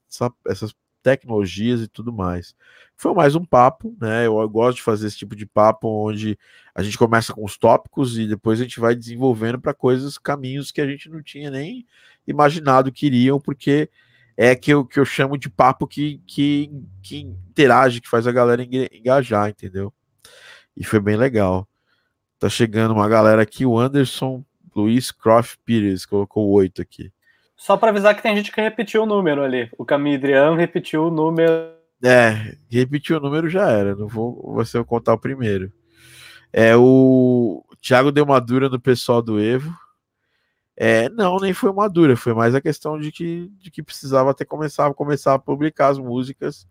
essas 0.47 0.73
tecnologias 1.03 1.81
e 1.81 1.87
tudo 1.87 2.11
mais. 2.13 2.55
Foi 2.95 3.13
mais 3.13 3.35
um 3.35 3.43
papo, 3.43 3.95
né? 3.99 4.25
Eu, 4.25 4.39
eu, 4.39 4.49
gosto 4.49 4.77
de 4.77 4.83
fazer 4.83 5.07
esse 5.07 5.17
tipo 5.17 5.35
de 5.35 5.45
papo 5.45 5.87
onde 5.87 6.37
a 6.73 6.81
gente 6.81 6.97
começa 6.97 7.33
com 7.33 7.43
os 7.43 7.57
tópicos 7.57 8.17
e 8.17 8.27
depois 8.27 8.59
a 8.59 8.63
gente 8.63 8.79
vai 8.79 8.95
desenvolvendo 8.95 9.59
para 9.59 9.73
coisas, 9.73 10.17
caminhos 10.17 10.71
que 10.71 10.81
a 10.81 10.87
gente 10.87 11.09
não 11.09 11.21
tinha 11.21 11.49
nem 11.49 11.85
imaginado 12.27 12.91
que 12.91 13.07
iriam, 13.07 13.39
porque 13.39 13.89
é 14.37 14.55
que 14.55 14.71
eu, 14.71 14.85
que 14.85 14.99
eu 14.99 15.05
chamo 15.05 15.37
de 15.37 15.49
papo 15.49 15.87
que, 15.87 16.21
que, 16.25 16.71
que 17.01 17.19
interage, 17.19 18.01
que 18.01 18.09
faz 18.09 18.25
a 18.27 18.31
galera 18.31 18.63
engajar, 18.63 19.49
entendeu? 19.49 19.93
E 20.75 20.83
foi 20.83 20.99
bem 20.99 21.17
legal. 21.17 21.67
Tá 22.39 22.47
chegando 22.47 22.93
uma 22.93 23.09
galera 23.09 23.41
aqui, 23.41 23.65
o 23.65 23.77
Anderson 23.77 24.45
Luiz 24.73 25.11
Croft 25.11 25.57
Pires 25.65 26.05
colocou 26.05 26.49
oito 26.51 26.81
aqui. 26.81 27.11
Só 27.53 27.75
para 27.75 27.89
avisar 27.89 28.15
que 28.15 28.23
tem 28.23 28.33
gente 28.33 28.49
que 28.49 28.61
repetiu 28.61 29.03
o 29.03 29.05
número 29.05 29.43
ali. 29.43 29.69
O 29.77 29.83
Camille 29.83 30.33
repetiu 30.55 31.07
o 31.07 31.11
número. 31.11 31.51
É, 32.01 32.55
repetiu 32.71 33.17
o 33.17 33.19
número 33.19 33.49
já 33.49 33.69
era. 33.69 33.93
Não 33.93 34.07
vou 34.07 34.53
você 34.53 34.77
eu 34.77 34.85
contar 34.85 35.13
o 35.13 35.19
primeiro. 35.19 35.69
É 36.53 36.77
o 36.77 37.61
Thiago 37.81 38.09
deu 38.09 38.23
uma 38.23 38.39
dura 38.39 38.69
no 38.69 38.79
pessoal 38.79 39.21
do 39.21 39.37
Evo. 39.37 39.73
É, 40.77 41.09
não, 41.09 41.35
nem 41.39 41.53
foi 41.53 41.69
uma 41.69 41.89
dura, 41.89 42.15
foi 42.15 42.33
mais 42.33 42.55
a 42.55 42.61
questão 42.61 42.97
de 42.97 43.11
que, 43.11 43.51
de 43.59 43.69
que 43.69 43.83
precisava 43.83 44.31
até 44.31 44.45
começar, 44.45 44.93
começar 44.93 45.33
a 45.33 45.39
publicar 45.39 45.89
as 45.89 45.97
músicas. 45.97 46.65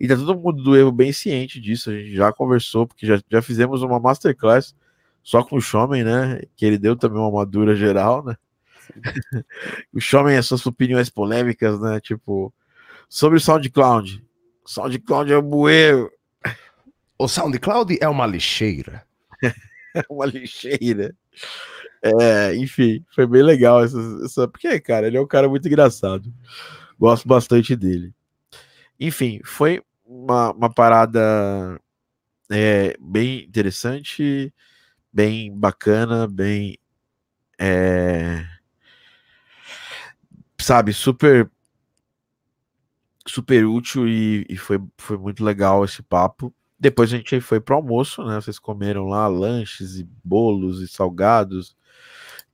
E 0.00 0.08
tá 0.08 0.16
todo 0.16 0.34
mundo 0.34 0.62
do 0.62 0.74
Evo 0.74 0.90
bem 0.90 1.12
ciente 1.12 1.60
disso. 1.60 1.90
A 1.90 1.92
gente 1.92 2.14
já 2.14 2.32
conversou, 2.32 2.86
porque 2.86 3.06
já, 3.06 3.20
já 3.30 3.42
fizemos 3.42 3.82
uma 3.82 4.00
masterclass 4.00 4.74
só 5.24 5.42
com 5.42 5.56
o 5.56 5.60
Showman, 5.60 6.04
né? 6.04 6.42
Que 6.54 6.66
ele 6.66 6.78
deu 6.78 6.94
também 6.94 7.18
uma 7.18 7.30
madura 7.30 7.74
geral, 7.74 8.22
né? 8.22 8.36
o 9.92 9.98
Showman 9.98 10.36
as 10.36 10.46
suas 10.46 10.64
opiniões 10.66 11.08
polêmicas, 11.08 11.80
né? 11.80 11.98
Tipo, 11.98 12.52
sobre 13.08 13.38
o 13.38 13.40
SoundCloud. 13.40 14.22
SoundCloud 14.66 15.32
é 15.32 15.36
o 15.36 15.42
bueiro. 15.42 16.12
O 17.18 17.26
SoundCloud 17.26 17.96
é 18.00 18.08
uma 18.08 18.26
lixeira. 18.26 19.06
é 19.42 19.52
uma 20.10 20.26
lixeira. 20.26 21.16
É, 22.02 22.54
enfim, 22.56 23.02
foi 23.14 23.26
bem 23.26 23.42
legal 23.42 23.82
essa, 23.82 23.98
essa, 24.22 24.46
Porque, 24.46 24.78
cara, 24.78 25.06
ele 25.06 25.16
é 25.16 25.20
um 25.20 25.26
cara 25.26 25.48
muito 25.48 25.66
engraçado. 25.66 26.30
Gosto 26.98 27.26
bastante 27.26 27.74
dele. 27.74 28.12
Enfim, 29.00 29.40
foi 29.42 29.82
uma, 30.04 30.52
uma 30.52 30.72
parada 30.72 31.80
é, 32.50 32.94
bem 33.00 33.44
interessante, 33.44 34.52
bem 35.14 35.56
bacana, 35.56 36.26
bem. 36.26 36.76
É, 37.56 38.44
sabe, 40.60 40.92
super 40.92 41.48
super 43.26 43.64
útil 43.64 44.06
e, 44.08 44.44
e, 44.50 44.56
foi, 44.56 44.82
foi 44.98 45.16
muito 45.16 45.42
legal 45.42 45.84
esse 45.84 46.02
papo. 46.02 46.52
Depois 46.78 47.12
a 47.12 47.16
gente 47.16 47.40
foi 47.40 47.60
pro 47.60 47.76
almoço, 47.76 48.22
né? 48.24 48.34
Vocês 48.40 48.58
comeram 48.58 49.06
lá 49.06 49.26
lanches 49.28 49.96
e 49.96 50.06
bolos 50.22 50.82
e 50.82 50.88
salgados. 50.88 51.74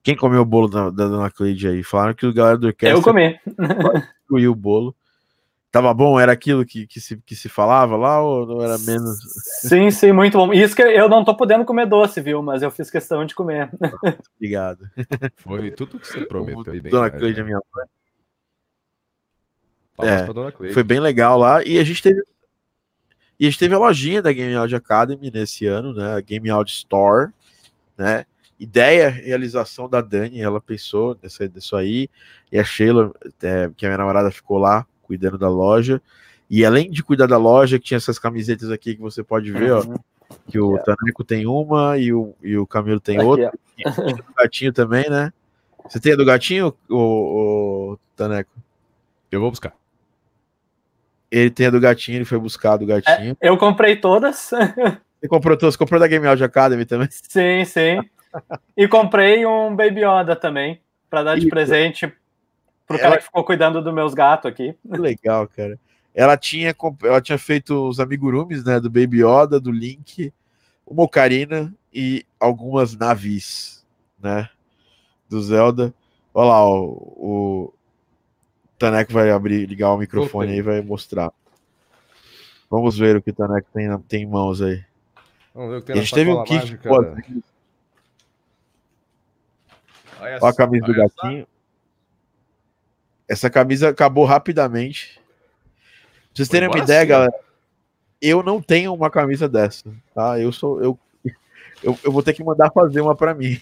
Quem 0.03 0.15
comeu 0.15 0.43
o 0.43 0.45
bolo 0.45 0.69
da, 0.69 0.91
da 0.91 1.09
Dona 1.09 1.31
Cleide 1.31 1.67
aí? 1.67 1.83
Falaram 1.83 2.15
que 2.15 2.27
o 2.27 2.33
galera 2.33 2.57
do 2.57 2.69
orquestra... 2.69 2.99
Eu 2.99 3.03
comi. 3.03 3.39
o 4.49 4.55
bolo. 4.55 4.95
Tava 5.71 5.95
bom? 5.95 6.19
Era 6.19 6.33
aquilo 6.33 6.67
que, 6.67 6.85
que, 6.87 7.01
se, 7.01 7.17
que 7.19 7.37
se 7.37 7.49
falava 7.49 7.97
lá 7.97 8.21
ou 8.21 8.45
não 8.45 8.61
era 8.61 8.77
menos? 8.79 9.19
Sim, 9.61 9.89
sim, 9.91 10.11
muito 10.11 10.37
bom. 10.37 10.53
Isso 10.53 10.75
que 10.75 10.83
eu 10.83 11.09
não 11.09 11.25
tô 11.25 11.37
podendo 11.37 11.65
comer 11.65 11.87
doce, 11.87 12.21
viu? 12.21 12.43
Mas 12.43 12.61
eu 12.61 12.73
fiz 12.73 12.91
questão 12.91 13.25
de 13.25 13.37
comer. 13.37 13.71
Obrigado. 14.35 14.91
Foi 15.37 15.71
tudo 15.71 16.01
que 16.01 16.09
você 16.09 16.27
prometeu 16.27 16.83
bem. 16.83 16.91
Dona 16.91 17.09
Cleide, 17.09 17.45
minha 17.45 17.61
mãe. 17.73 17.87
É, 20.03 20.73
foi 20.73 20.83
bem 20.83 20.99
legal 20.99 21.39
lá. 21.39 21.63
E 21.63 21.79
a 21.79 21.85
gente 21.85 22.03
teve. 22.03 22.21
E 23.39 23.47
a 23.47 23.51
gente 23.51 23.59
teve 23.59 23.75
a 23.75 23.79
lojinha 23.79 24.21
da 24.21 24.33
Game 24.33 24.55
Audio 24.55 24.77
Academy 24.77 25.31
nesse 25.31 25.67
ano, 25.67 25.95
né? 25.95 26.15
A 26.17 26.21
Game 26.21 26.51
Audio 26.51 26.73
Store, 26.73 27.31
né? 27.97 28.27
Ideia, 28.59 29.09
realização 29.09 29.89
da 29.89 30.01
Dani, 30.01 30.41
ela 30.41 30.61
pensou 30.61 31.17
nessa, 31.23 31.47
nisso 31.47 31.77
aí. 31.77 32.09
E 32.51 32.59
a 32.59 32.65
Sheila, 32.65 33.13
é, 33.43 33.71
que 33.77 33.87
a 33.87 33.89
minha 33.89 33.99
namorada 33.99 34.31
ficou 34.31 34.59
lá 34.59 34.87
cuidando 35.11 35.37
da 35.37 35.49
loja. 35.49 36.01
E 36.49 36.65
além 36.65 36.89
de 36.89 37.03
cuidar 37.03 37.27
da 37.27 37.37
loja, 37.37 37.81
que 37.81 37.87
tinha 37.87 37.97
essas 37.97 38.17
camisetas 38.17 38.71
aqui 38.71 38.95
que 38.95 39.01
você 39.01 39.25
pode 39.25 39.51
ver, 39.51 39.73
uhum. 39.73 39.95
ó. 39.97 40.37
Que 40.47 40.61
o 40.61 40.77
yeah. 40.77 40.85
Taneco 40.85 41.25
tem 41.25 41.47
uma 41.47 41.99
e 41.99 42.13
o, 42.13 42.33
e 42.41 42.57
o 42.57 42.65
Camilo 42.65 43.01
tem 43.01 43.17
aqui, 43.17 43.27
outra. 43.27 43.53
O 43.85 44.35
gatinho 44.37 44.73
também, 44.73 45.11
né? 45.11 45.33
Você 45.89 45.99
tem 45.99 46.13
a 46.13 46.17
do 46.17 46.25
gatinho, 46.25 46.73
o, 46.89 46.97
o 47.93 47.99
Taneco? 48.15 48.53
Eu 49.33 49.41
vou 49.41 49.51
buscar. 49.51 49.75
Ele 51.29 51.51
tem 51.51 51.67
a 51.67 51.71
do 51.71 51.81
gatinho, 51.81 52.19
ele 52.19 52.25
foi 52.25 52.39
buscar 52.39 52.75
a 52.75 52.77
do 52.77 52.87
gatinho. 52.87 53.37
É, 53.41 53.49
eu 53.49 53.59
comprei 53.59 53.97
todas. 53.97 54.51
Você 55.21 55.29
comprou 55.29 55.57
todas? 55.57 55.77
Comprou 55.77 55.99
da 55.99 56.07
Game 56.07 56.27
Audio 56.27 56.47
Academy 56.47 56.85
também? 56.85 57.09
Sim, 57.11 57.65
sim. 57.65 58.01
E 58.77 58.87
comprei 58.87 59.45
um 59.45 59.75
Baby 59.75 60.03
Yoda 60.05 60.37
também, 60.37 60.81
para 61.11 61.25
dar 61.25 61.35
de 61.35 61.41
Isso. 61.41 61.51
presente 61.51 62.13
pro 62.91 62.99
ela... 62.99 63.09
cara 63.11 63.19
que 63.19 63.25
ficou 63.25 63.45
cuidando 63.45 63.81
dos 63.81 63.95
meus 63.95 64.15
gatos 64.15 64.51
aqui. 64.51 64.75
Que 64.83 64.99
legal, 64.99 65.47
cara. 65.47 65.79
Ela 66.13 66.37
tinha, 66.37 66.75
ela 67.05 67.21
tinha 67.21 67.39
feito 67.39 67.89
os 67.89 68.01
amigurumis, 68.01 68.65
né, 68.65 68.81
do 68.81 68.91
Baby 68.91 69.23
Yoda, 69.25 69.61
do 69.61 69.71
Link, 69.71 70.33
uma 70.85 71.05
ocarina 71.05 71.73
e 71.95 72.27
algumas 72.39 72.97
naves, 72.97 73.87
né, 74.21 74.49
do 75.29 75.41
Zelda. 75.41 75.95
Olha 76.35 76.49
lá, 76.49 76.65
ó, 76.65 76.81
o, 76.83 77.75
Taneco 78.77 79.13
vai 79.13 79.31
abrir, 79.31 79.67
ligar 79.67 79.93
o 79.93 79.99
microfone 79.99 80.53
aí 80.53 80.59
e 80.59 80.63
vai 80.63 80.81
mostrar. 80.81 81.33
Vamos 82.69 82.99
ver 82.99 83.17
o 83.17 83.23
que 83.23 83.31
o 83.31 83.35
Taneco 83.35 83.69
tem, 83.73 83.99
tem 84.01 84.23
em 84.25 84.27
mãos 84.27 84.61
aí. 84.61 84.85
Vamos 85.55 85.71
ver 85.71 85.77
o 85.77 85.81
que 85.81 85.93
tem 85.93 86.01
a 86.01 86.05
gente 86.05 86.15
teve 86.15 86.31
um 86.31 86.43
kit. 86.43 86.59
Mágica, 86.59 86.89
pô, 86.89 86.97
Olha, 90.21 90.39
Olha 90.41 90.51
a 90.51 90.55
camisa 90.55 90.87
do 90.87 90.95
gatinho. 90.95 91.41
Essa 91.41 91.49
camisa 93.51 93.89
acabou 93.91 94.25
rapidamente. 94.25 95.21
Pra 95.21 96.35
vocês 96.35 96.49
terem 96.49 96.69
uma 96.69 96.79
ideia, 96.79 97.05
galera, 97.05 97.35
eu 98.21 98.43
não 98.43 98.61
tenho 98.61 98.93
uma 98.95 99.11
camisa 99.11 99.49
dessa, 99.49 99.91
tá? 100.15 100.39
Eu 100.39 100.53
sou 100.53 100.83
eu 100.83 100.99
eu, 101.83 101.99
eu 102.05 102.13
vou 102.13 102.23
ter 102.23 102.35
que 102.35 102.45
mandar 102.45 102.71
fazer 102.71 103.01
uma 103.01 103.15
para 103.15 103.35
mim. 103.35 103.59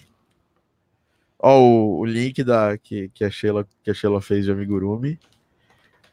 Ó, 1.37 1.59
o, 1.59 1.99
o 1.99 2.05
link 2.05 2.43
da, 2.43 2.77
que, 2.77 3.09
que, 3.09 3.23
a 3.23 3.31
Sheila, 3.31 3.65
que 3.83 3.89
a 3.89 3.93
Sheila 3.93 4.21
fez 4.21 4.45
de 4.45 4.51
Amigurumi. 4.51 5.17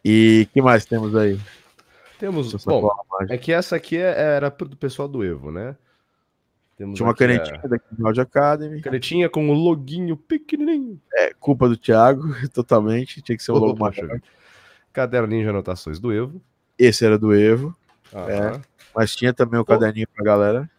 E 0.05 0.49
que 0.53 0.63
mais 0.63 0.85
temos 0.85 1.17
aí? 1.17 1.39
Temos. 2.19 2.55
Bom, 2.65 2.89
é 3.29 3.37
que 3.37 3.53
essa 3.53 3.75
aqui 3.75 3.97
é, 3.97 4.37
era 4.37 4.49
do 4.49 4.77
pessoal 4.77 5.09
do 5.09 5.25
Evo, 5.25 5.51
né? 5.51 5.77
Temos 6.77 6.97
Tinha 6.97 7.07
uma 7.07 7.15
canetinha 7.15 7.61
a... 7.65 7.67
daqui 7.67 7.87
do 7.91 8.07
Audio 8.07 8.23
Academy. 8.23 8.83
Canetinha 8.83 9.31
com 9.31 9.49
o 9.49 9.53
um 9.53 9.55
loguinho 9.55 10.17
pequenininho. 10.17 11.01
É, 11.15 11.33
culpa 11.33 11.69
do 11.69 11.77
Thiago, 11.77 12.23
totalmente. 12.53 13.23
Tinha 13.23 13.37
que 13.37 13.43
ser 13.43 13.53
o 13.53 13.59
logo 13.59 13.79
maior. 13.79 14.21
Caderninho 14.93 15.43
de 15.43 15.49
anotações 15.49 15.99
do 15.99 16.13
Evo. 16.13 16.41
Esse 16.79 17.05
era 17.05 17.19
do 17.19 17.35
Evo. 17.35 17.75
É, 18.13 18.61
mas 18.95 19.17
tinha 19.17 19.33
também 19.33 19.59
o 19.59 19.65
caderninho 19.65 20.07
pra 20.15 20.25
galera. 20.25 20.71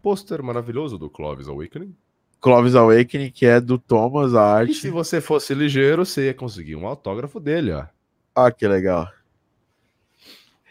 Pôster 0.00 0.42
maravilhoso 0.42 0.98
do 0.98 1.10
Clovis 1.10 1.48
Awakening. 1.48 1.94
Clovis 2.40 2.74
Awakening, 2.74 3.30
que 3.30 3.46
é 3.46 3.60
do 3.60 3.78
Thomas, 3.78 4.34
a 4.34 4.42
arte. 4.42 4.72
E 4.72 4.74
se 4.74 4.90
você 4.90 5.20
fosse 5.20 5.54
ligeiro, 5.54 6.04
você 6.04 6.26
ia 6.26 6.34
conseguir 6.34 6.74
um 6.74 6.86
autógrafo 6.86 7.38
dele, 7.38 7.72
ó. 7.72 7.86
Ah, 8.34 8.50
que 8.50 8.66
legal. 8.66 9.08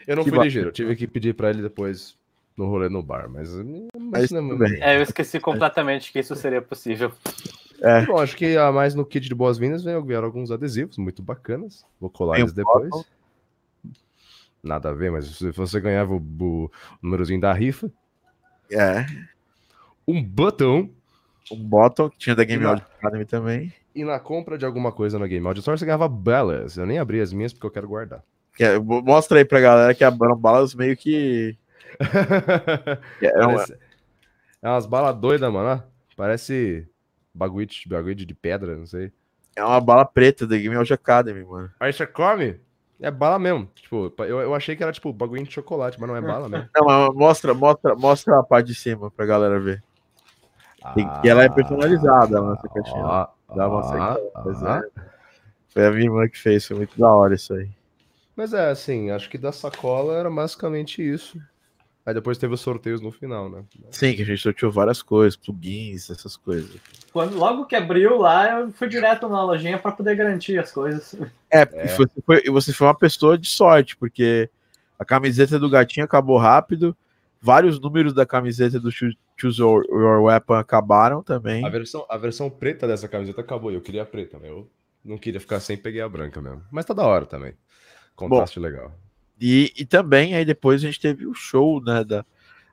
Eu 0.06 0.16
não 0.16 0.24
que 0.24 0.30
fui 0.30 0.36
bacana. 0.36 0.44
ligeiro, 0.44 0.68
eu 0.68 0.72
tive 0.72 0.96
que 0.96 1.06
pedir 1.06 1.34
para 1.34 1.48
ele 1.48 1.62
depois 1.62 2.16
no 2.56 2.66
rolê 2.66 2.88
no 2.88 3.02
bar, 3.02 3.28
mas, 3.28 3.50
mas 3.98 4.30
não 4.30 4.64
é, 4.64 4.78
é, 4.80 4.96
eu 4.98 5.02
esqueci 5.02 5.40
completamente 5.40 6.12
que 6.12 6.18
isso 6.18 6.34
seria 6.36 6.60
possível. 6.60 7.12
É. 7.80 8.04
Bom, 8.06 8.18
acho 8.18 8.36
que 8.36 8.56
a 8.56 8.70
mais 8.70 8.94
no 8.94 9.04
kit 9.04 9.26
de 9.28 9.34
boas-vindas 9.34 9.82
vieram 9.82 10.24
alguns 10.24 10.50
adesivos 10.50 10.98
muito 10.98 11.22
bacanas. 11.22 11.84
Vou 12.00 12.10
colar 12.10 12.38
eles 12.38 12.52
depois. 12.52 12.90
Foto. 12.90 13.06
Nada 14.62 14.90
a 14.90 14.92
ver, 14.92 15.10
mas 15.10 15.26
se 15.26 15.50
você 15.50 15.80
ganhava 15.80 16.14
o, 16.14 16.18
o 16.18 16.70
númerozinho 17.02 17.40
da 17.40 17.52
rifa. 17.52 17.90
É. 18.70 19.04
Um 20.06 20.22
botão 20.22 20.88
um 21.50 21.56
bottle, 21.56 22.10
que 22.10 22.18
tinha 22.18 22.36
da 22.36 22.44
Game 22.44 22.64
Audio 22.64 22.84
Academy 22.98 23.24
também. 23.24 23.72
E 23.94 24.04
na 24.04 24.18
compra 24.18 24.56
de 24.56 24.64
alguma 24.64 24.92
coisa 24.92 25.18
na 25.18 25.26
Game 25.26 25.46
Audio 25.46 25.60
Store, 25.60 25.78
você 25.78 25.84
ganhava 25.84 26.08
balas. 26.08 26.76
Eu 26.76 26.86
nem 26.86 26.98
abri 26.98 27.20
as 27.20 27.32
minhas 27.32 27.52
porque 27.52 27.66
eu 27.66 27.70
quero 27.70 27.88
guardar. 27.88 28.22
É, 28.58 28.78
mostra 28.78 29.38
aí 29.38 29.44
pra 29.44 29.60
galera 29.60 29.94
que 29.94 30.04
eram 30.04 30.36
balas 30.36 30.74
meio 30.74 30.96
que. 30.96 31.56
É, 33.20 33.46
uma... 33.46 33.64
é 34.62 34.68
umas 34.68 34.86
balas 34.86 35.16
doidas, 35.16 35.52
mano. 35.52 35.82
Parece 36.16 36.88
bagulho 37.34 37.66
de, 37.66 37.88
bagulho 37.88 38.14
de 38.14 38.34
pedra, 38.34 38.76
não 38.76 38.86
sei. 38.86 39.12
É 39.56 39.64
uma 39.64 39.80
bala 39.80 40.04
preta 40.04 40.46
da 40.46 40.56
Game 40.56 40.74
Audio 40.74 40.94
Academy, 40.94 41.44
mano. 41.44 41.70
Aí 41.78 41.92
você 41.92 42.06
come? 42.06 42.60
É 43.00 43.10
bala 43.10 43.38
mesmo. 43.38 43.68
Tipo, 43.74 44.12
eu, 44.18 44.40
eu 44.40 44.54
achei 44.54 44.76
que 44.76 44.82
era 44.82 44.92
tipo 44.92 45.12
bagulho 45.12 45.44
de 45.44 45.52
chocolate, 45.52 46.00
mas 46.00 46.08
não 46.08 46.16
é 46.16 46.20
bala 46.20 46.48
mesmo. 46.48 46.68
Não, 46.74 47.12
mostra, 47.12 47.52
mostra, 47.52 47.94
mostra 47.96 48.38
a 48.38 48.42
parte 48.42 48.68
de 48.68 48.74
cima 48.74 49.10
pra 49.10 49.26
galera 49.26 49.58
ver. 49.58 49.82
Ah, 50.82 50.94
e 51.24 51.28
ela 51.28 51.44
é 51.44 51.48
personalizada, 51.48 52.38
a 52.38 52.42
nossa 52.42 52.68
caixinha. 52.68 53.04
Ah, 53.04 53.30
Dá 53.54 53.68
uma 53.68 53.80
ah, 53.80 54.16
ah, 54.34 54.82
é. 54.96 55.02
Foi 55.68 55.86
a 55.86 55.90
minha 55.90 56.04
irmã 56.04 56.28
que 56.28 56.38
fez, 56.38 56.66
foi 56.66 56.76
muito 56.76 56.98
da 56.98 57.12
hora 57.12 57.34
isso 57.34 57.52
aí. 57.54 57.70
Mas 58.34 58.52
é, 58.52 58.70
assim, 58.70 59.10
acho 59.10 59.28
que 59.28 59.38
da 59.38 59.52
sacola 59.52 60.14
era 60.14 60.30
basicamente 60.30 61.02
isso. 61.02 61.38
Aí 62.04 62.12
depois 62.12 62.36
teve 62.36 62.52
os 62.52 62.60
sorteios 62.60 63.00
no 63.00 63.12
final, 63.12 63.48
né? 63.48 63.64
Sim, 63.90 64.14
que 64.14 64.22
a 64.22 64.24
gente 64.24 64.42
sorteou 64.42 64.72
várias 64.72 65.00
coisas, 65.02 65.36
plugins, 65.36 66.10
essas 66.10 66.36
coisas. 66.36 66.70
Quando 67.12 67.36
logo 67.36 67.64
que 67.64 67.76
abriu 67.76 68.18
lá, 68.18 68.58
eu 68.60 68.72
fui 68.72 68.88
direto 68.88 69.28
na 69.28 69.44
lojinha 69.44 69.78
para 69.78 69.92
poder 69.92 70.16
garantir 70.16 70.58
as 70.58 70.72
coisas. 70.72 71.14
É, 71.48 71.60
é. 71.60 71.86
Você, 71.86 72.20
foi, 72.26 72.42
você 72.42 72.72
foi 72.72 72.86
uma 72.88 72.98
pessoa 72.98 73.38
de 73.38 73.48
sorte, 73.48 73.96
porque 73.96 74.50
a 74.98 75.04
camiseta 75.04 75.60
do 75.60 75.70
gatinho 75.70 76.04
acabou 76.04 76.38
rápido, 76.38 76.96
vários 77.40 77.80
números 77.80 78.12
da 78.12 78.26
camiseta 78.26 78.80
do 78.80 78.90
Choose 78.90 79.16
Your, 79.60 79.84
Your 79.88 80.22
Weapon 80.24 80.54
acabaram 80.54 81.22
também. 81.22 81.64
A 81.64 81.68
versão, 81.68 82.04
a 82.08 82.16
versão 82.16 82.50
preta 82.50 82.86
dessa 82.86 83.06
camiseta 83.06 83.40
acabou, 83.40 83.70
eu 83.70 83.80
queria 83.80 84.02
a 84.02 84.06
preta, 84.06 84.40
né? 84.40 84.48
Eu 84.48 84.68
não 85.04 85.18
queria 85.18 85.40
ficar 85.40 85.60
sem 85.60 85.76
pegar 85.76 86.06
a 86.06 86.08
branca 86.08 86.40
mesmo. 86.40 86.64
Mas 86.70 86.84
tá 86.84 86.94
da 86.94 87.06
hora 87.06 87.26
também. 87.26 87.54
Contraste 88.16 88.58
Bom, 88.58 88.66
legal. 88.66 88.92
E, 89.44 89.72
e 89.76 89.84
também 89.84 90.36
aí 90.36 90.44
depois 90.44 90.80
a 90.80 90.86
gente 90.86 91.00
teve 91.00 91.26
o 91.26 91.34
show, 91.34 91.82
né, 91.82 92.04
da 92.04 92.24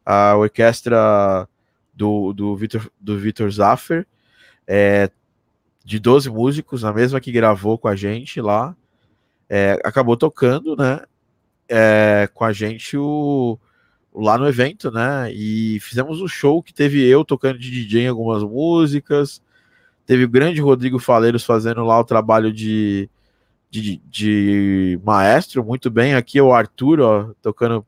a 0.05 0.35
orquestra 0.35 1.47
do, 1.93 2.31
do 2.31 2.55
Victor, 2.55 2.91
do 2.99 3.17
Victor 3.17 3.49
Zaffer, 3.49 4.07
é, 4.67 5.09
de 5.83 5.99
12 5.99 6.29
músicos, 6.29 6.85
a 6.85 6.93
mesma 6.93 7.19
que 7.19 7.31
gravou 7.31 7.77
com 7.77 7.87
a 7.87 7.95
gente 7.95 8.39
lá, 8.39 8.75
é, 9.49 9.79
acabou 9.83 10.15
tocando, 10.15 10.75
né, 10.75 11.01
é, 11.67 12.29
com 12.33 12.45
a 12.45 12.53
gente 12.53 12.95
o, 12.95 13.57
lá 14.13 14.37
no 14.37 14.47
evento, 14.47 14.91
né, 14.91 15.31
e 15.33 15.79
fizemos 15.79 16.21
um 16.21 16.27
show 16.27 16.61
que 16.61 16.73
teve 16.73 17.03
eu 17.03 17.25
tocando 17.25 17.57
de 17.57 17.71
DJ 17.71 18.03
em 18.03 18.07
algumas 18.07 18.43
músicas, 18.43 19.41
teve 20.05 20.23
o 20.23 20.29
grande 20.29 20.61
Rodrigo 20.61 20.99
Faleiros 20.99 21.43
fazendo 21.43 21.83
lá 21.83 21.99
o 21.99 22.05
trabalho 22.05 22.53
de 22.53 23.09
de, 23.69 23.97
de 24.07 24.99
maestro, 25.03 25.63
muito 25.63 25.89
bem. 25.89 26.15
Aqui 26.15 26.39
é 26.39 26.43
o 26.43 26.53
Arthur, 26.53 27.01
ó, 27.01 27.33
tocando, 27.41 27.85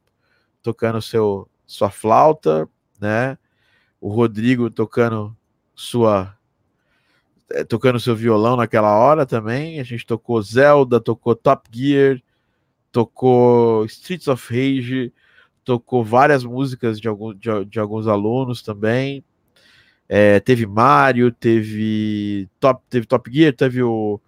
tocando 0.62 1.02
seu, 1.02 1.50
sua 1.66 1.90
flauta, 1.90 2.70
né? 3.00 3.38
O 4.00 4.10
Rodrigo 4.10 4.70
tocando 4.70 5.36
sua 5.76 6.38
é, 7.52 7.64
tocando 7.64 8.00
seu 8.00 8.16
violão 8.16 8.56
naquela 8.56 8.96
hora 8.98 9.26
também. 9.26 9.80
A 9.80 9.84
gente 9.84 10.06
tocou 10.06 10.42
Zelda, 10.42 11.00
tocou 11.00 11.36
Top 11.36 11.70
Gear, 11.72 12.22
tocou 12.92 13.86
Streets 13.86 14.28
of 14.28 14.54
Rage, 14.54 15.14
tocou 15.64 16.04
várias 16.04 16.44
músicas 16.44 17.00
de, 17.00 17.08
algum, 17.08 17.34
de, 17.34 17.66
de 17.66 17.80
alguns 17.80 18.08
alunos 18.08 18.62
também. 18.62 19.24
É, 20.08 20.40
teve 20.40 20.66
Mario, 20.66 21.32
teve 21.32 22.50
Top, 22.60 22.84
teve 22.90 23.06
Top 23.06 23.32
Gear, 23.32 23.54
teve 23.54 23.82
o 23.82 24.20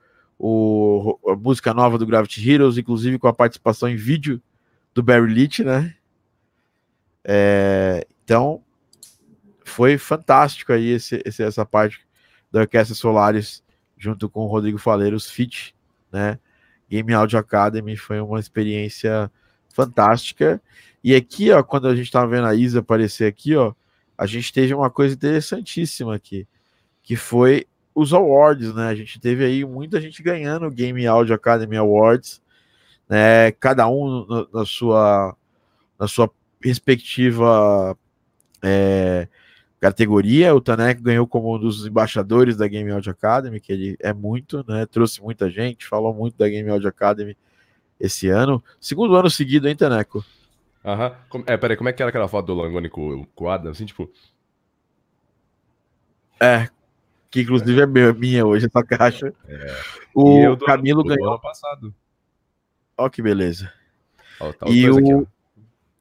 o, 0.45 1.17
a 1.25 1.37
música 1.37 1.73
nova 1.73 1.97
do 1.97 2.05
Gravity 2.05 2.51
Heroes, 2.51 2.77
inclusive 2.77 3.17
com 3.17 3.29
a 3.29 3.33
participação 3.33 3.87
em 3.87 3.95
vídeo 3.95 4.41
do 4.93 5.01
Barry 5.01 5.33
Leach, 5.33 5.63
né? 5.63 5.95
É, 7.23 8.05
então, 8.21 8.61
foi 9.63 9.97
fantástico 9.97 10.73
aí 10.73 10.89
esse, 10.89 11.21
esse, 11.23 11.41
essa 11.41 11.65
parte 11.65 12.05
da 12.51 12.59
Orquestra 12.59 12.93
Solares 12.93 13.63
junto 13.97 14.29
com 14.29 14.41
o 14.41 14.47
Rodrigo 14.47 14.77
Faleiros 14.77 15.29
Fit, 15.31 15.73
né? 16.11 16.37
Game 16.89 17.13
Audio 17.13 17.39
Academy 17.39 17.95
foi 17.95 18.19
uma 18.19 18.37
experiência 18.37 19.31
fantástica. 19.69 20.61
E 21.01 21.15
aqui, 21.15 21.51
ó, 21.51 21.63
quando 21.63 21.87
a 21.87 21.95
gente 21.95 22.07
estava 22.07 22.27
vendo 22.27 22.47
a 22.47 22.53
Isa 22.53 22.81
aparecer 22.81 23.29
aqui, 23.29 23.55
ó, 23.55 23.73
a 24.17 24.25
gente 24.25 24.51
teve 24.51 24.73
uma 24.73 24.89
coisa 24.89 25.15
interessantíssima 25.15 26.13
aqui, 26.13 26.45
que 27.01 27.15
foi 27.15 27.65
os 27.95 28.13
awards, 28.13 28.73
né? 28.73 28.87
A 28.87 28.95
gente 28.95 29.19
teve 29.19 29.45
aí 29.45 29.65
muita 29.65 30.01
gente 30.01 30.21
ganhando 30.23 30.65
o 30.65 30.71
Game 30.71 31.05
Audio 31.05 31.35
Academy 31.35 31.77
Awards, 31.77 32.41
né? 33.07 33.51
Cada 33.51 33.87
um 33.87 34.25
na, 34.25 34.47
na 34.53 34.65
sua 34.65 35.35
na 35.99 36.07
sua 36.07 36.29
respectiva 36.63 37.97
é, 38.61 39.27
categoria. 39.79 40.55
O 40.55 40.61
Tanek 40.61 41.01
ganhou 41.01 41.27
como 41.27 41.55
um 41.55 41.59
dos 41.59 41.85
embaixadores 41.85 42.57
da 42.57 42.67
Game 42.67 42.89
Audio 42.91 43.11
Academy, 43.11 43.59
que 43.59 43.71
ele 43.71 43.97
é 43.99 44.13
muito, 44.13 44.65
né? 44.67 44.85
Trouxe 44.85 45.21
muita 45.21 45.49
gente, 45.49 45.85
falou 45.85 46.13
muito 46.13 46.37
da 46.37 46.47
Game 46.47 46.69
Audio 46.69 46.89
Academy 46.89 47.37
esse 47.99 48.27
ano. 48.27 48.63
Segundo 48.79 49.15
ano 49.15 49.29
seguido, 49.29 49.67
hein, 49.67 49.75
Taneco? 49.75 50.25
Aham. 50.83 51.15
É, 51.45 51.55
peraí, 51.55 51.77
como 51.77 51.89
é 51.89 51.93
que 51.93 52.01
era 52.01 52.09
aquela 52.09 52.27
foto 52.27 52.47
do 52.47 52.53
Langoni 52.55 52.89
com, 52.89 53.25
com 53.35 53.45
o 53.45 53.49
Adam? 53.49 53.71
Assim, 53.71 53.85
tipo. 53.85 54.11
É, 56.41 56.67
que 57.33 57.41
inclusive 57.41 57.81
é 57.81 58.13
minha 58.13 58.45
hoje, 58.45 58.67
essa 58.67 58.83
caixa. 58.83 59.33
É. 59.47 59.75
O 60.13 60.55
do, 60.55 60.63
Camilo 60.63 61.01
do 61.01 61.09
ganhou. 61.09 61.31
Ano 61.31 61.41
passado. 61.41 61.95
Ó, 62.95 63.09
que 63.09 63.23
beleza. 63.23 63.73
Ó, 64.39 64.53
tá 64.53 64.67
e, 64.69 64.87
o, 64.87 64.99
aqui, 64.99 65.27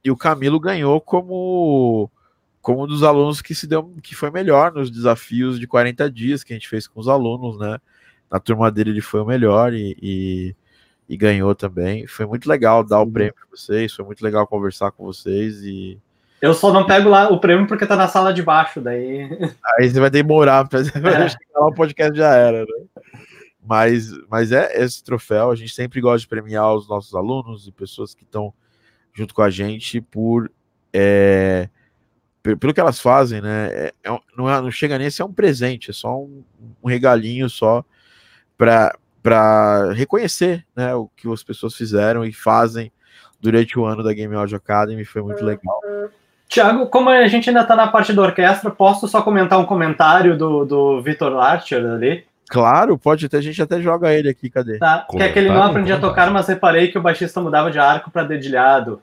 e 0.04 0.10
o 0.10 0.16
Camilo 0.16 0.60
ganhou 0.60 1.00
como, 1.00 2.10
como 2.60 2.84
um 2.84 2.86
dos 2.86 3.02
alunos 3.02 3.40
que 3.40 3.54
se 3.54 3.66
deu 3.66 3.94
que 4.02 4.14
foi 4.14 4.30
melhor 4.30 4.74
nos 4.74 4.90
desafios 4.90 5.58
de 5.58 5.66
40 5.66 6.10
dias 6.10 6.44
que 6.44 6.52
a 6.52 6.56
gente 6.56 6.68
fez 6.68 6.86
com 6.86 7.00
os 7.00 7.08
alunos, 7.08 7.58
né? 7.58 7.78
Na 8.30 8.38
turma 8.38 8.70
dele 8.70 8.90
ele 8.90 9.00
foi 9.00 9.22
o 9.22 9.26
melhor 9.26 9.72
e, 9.72 9.96
e, 10.02 10.56
e 11.08 11.16
ganhou 11.16 11.54
também. 11.54 12.06
Foi 12.06 12.26
muito 12.26 12.46
legal 12.46 12.84
dar 12.84 13.00
o 13.00 13.10
prêmio 13.10 13.32
para 13.32 13.46
vocês, 13.50 13.94
foi 13.94 14.04
muito 14.04 14.22
legal 14.22 14.46
conversar 14.46 14.92
com 14.92 15.02
vocês 15.06 15.62
e 15.64 15.98
eu 16.42 16.52
só 16.52 16.72
não 16.72 16.84
pego 16.84 17.08
lá 17.08 17.30
o 17.30 17.38
prêmio 17.38 17.68
porque 17.68 17.86
tá 17.86 17.94
na 17.94 18.08
sala 18.08 18.34
de 18.34 18.42
baixo, 18.42 18.80
daí. 18.80 19.28
Aí 19.78 19.88
você 19.88 20.00
vai 20.00 20.10
demorar 20.10 20.66
pra 20.68 20.80
é. 20.80 20.84
chegar 20.84 21.38
lá, 21.54 21.68
o 21.68 21.74
podcast 21.74 22.18
já 22.18 22.34
era, 22.34 22.62
né? 22.62 22.84
Mas, 23.64 24.10
mas 24.28 24.50
é 24.50 24.82
esse 24.82 25.04
troféu, 25.04 25.52
a 25.52 25.54
gente 25.54 25.72
sempre 25.72 26.00
gosta 26.00 26.18
de 26.18 26.26
premiar 26.26 26.74
os 26.74 26.88
nossos 26.88 27.14
alunos 27.14 27.68
e 27.68 27.72
pessoas 27.72 28.12
que 28.12 28.24
estão 28.24 28.52
junto 29.14 29.32
com 29.32 29.42
a 29.42 29.50
gente 29.50 30.00
por 30.00 30.50
é, 30.92 31.68
pelo 32.42 32.74
que 32.74 32.80
elas 32.80 32.98
fazem, 32.98 33.40
né? 33.40 33.68
É, 33.70 33.92
é, 34.02 34.20
não, 34.36 34.50
é, 34.50 34.60
não 34.60 34.70
chega 34.70 34.98
nem 34.98 35.06
a 35.06 35.10
ser 35.12 35.22
um 35.22 35.32
presente, 35.32 35.90
é 35.90 35.92
só 35.92 36.18
um, 36.18 36.42
um 36.82 36.88
regalinho 36.88 37.48
só 37.48 37.84
para 38.58 39.92
reconhecer 39.94 40.66
né, 40.74 40.92
o 40.92 41.08
que 41.16 41.32
as 41.32 41.44
pessoas 41.44 41.76
fizeram 41.76 42.24
e 42.24 42.32
fazem 42.32 42.90
durante 43.40 43.78
o 43.78 43.84
ano 43.84 44.02
da 44.02 44.12
Game 44.12 44.34
Audio 44.34 44.56
Academy, 44.56 45.04
foi 45.04 45.22
muito 45.22 45.44
legal. 45.44 45.80
Tiago, 46.52 46.86
como 46.86 47.08
a 47.08 47.26
gente 47.28 47.48
ainda 47.48 47.62
está 47.62 47.74
na 47.74 47.88
parte 47.88 48.12
da 48.12 48.20
orquestra, 48.20 48.70
posso 48.70 49.08
só 49.08 49.22
comentar 49.22 49.58
um 49.58 49.64
comentário 49.64 50.36
do, 50.36 50.66
do 50.66 51.00
Vitor 51.00 51.32
Larcher 51.32 51.82
ali? 51.82 52.26
Claro, 52.46 52.98
pode 52.98 53.26
ter, 53.26 53.38
a 53.38 53.40
gente 53.40 53.62
até 53.62 53.80
joga 53.80 54.12
ele 54.12 54.28
aqui, 54.28 54.50
cadê? 54.50 54.76
Tá, 54.76 55.06
que 55.10 55.16
é 55.16 55.32
que 55.32 55.38
ele 55.38 55.48
não 55.48 55.62
aprendia 55.62 55.94
a 55.94 55.98
tocar, 55.98 56.30
mas 56.30 56.46
reparei 56.46 56.88
que 56.88 56.98
o 56.98 57.00
baixista 57.00 57.40
mudava 57.40 57.70
de 57.70 57.78
arco 57.78 58.10
para 58.10 58.24
dedilhado. 58.24 59.00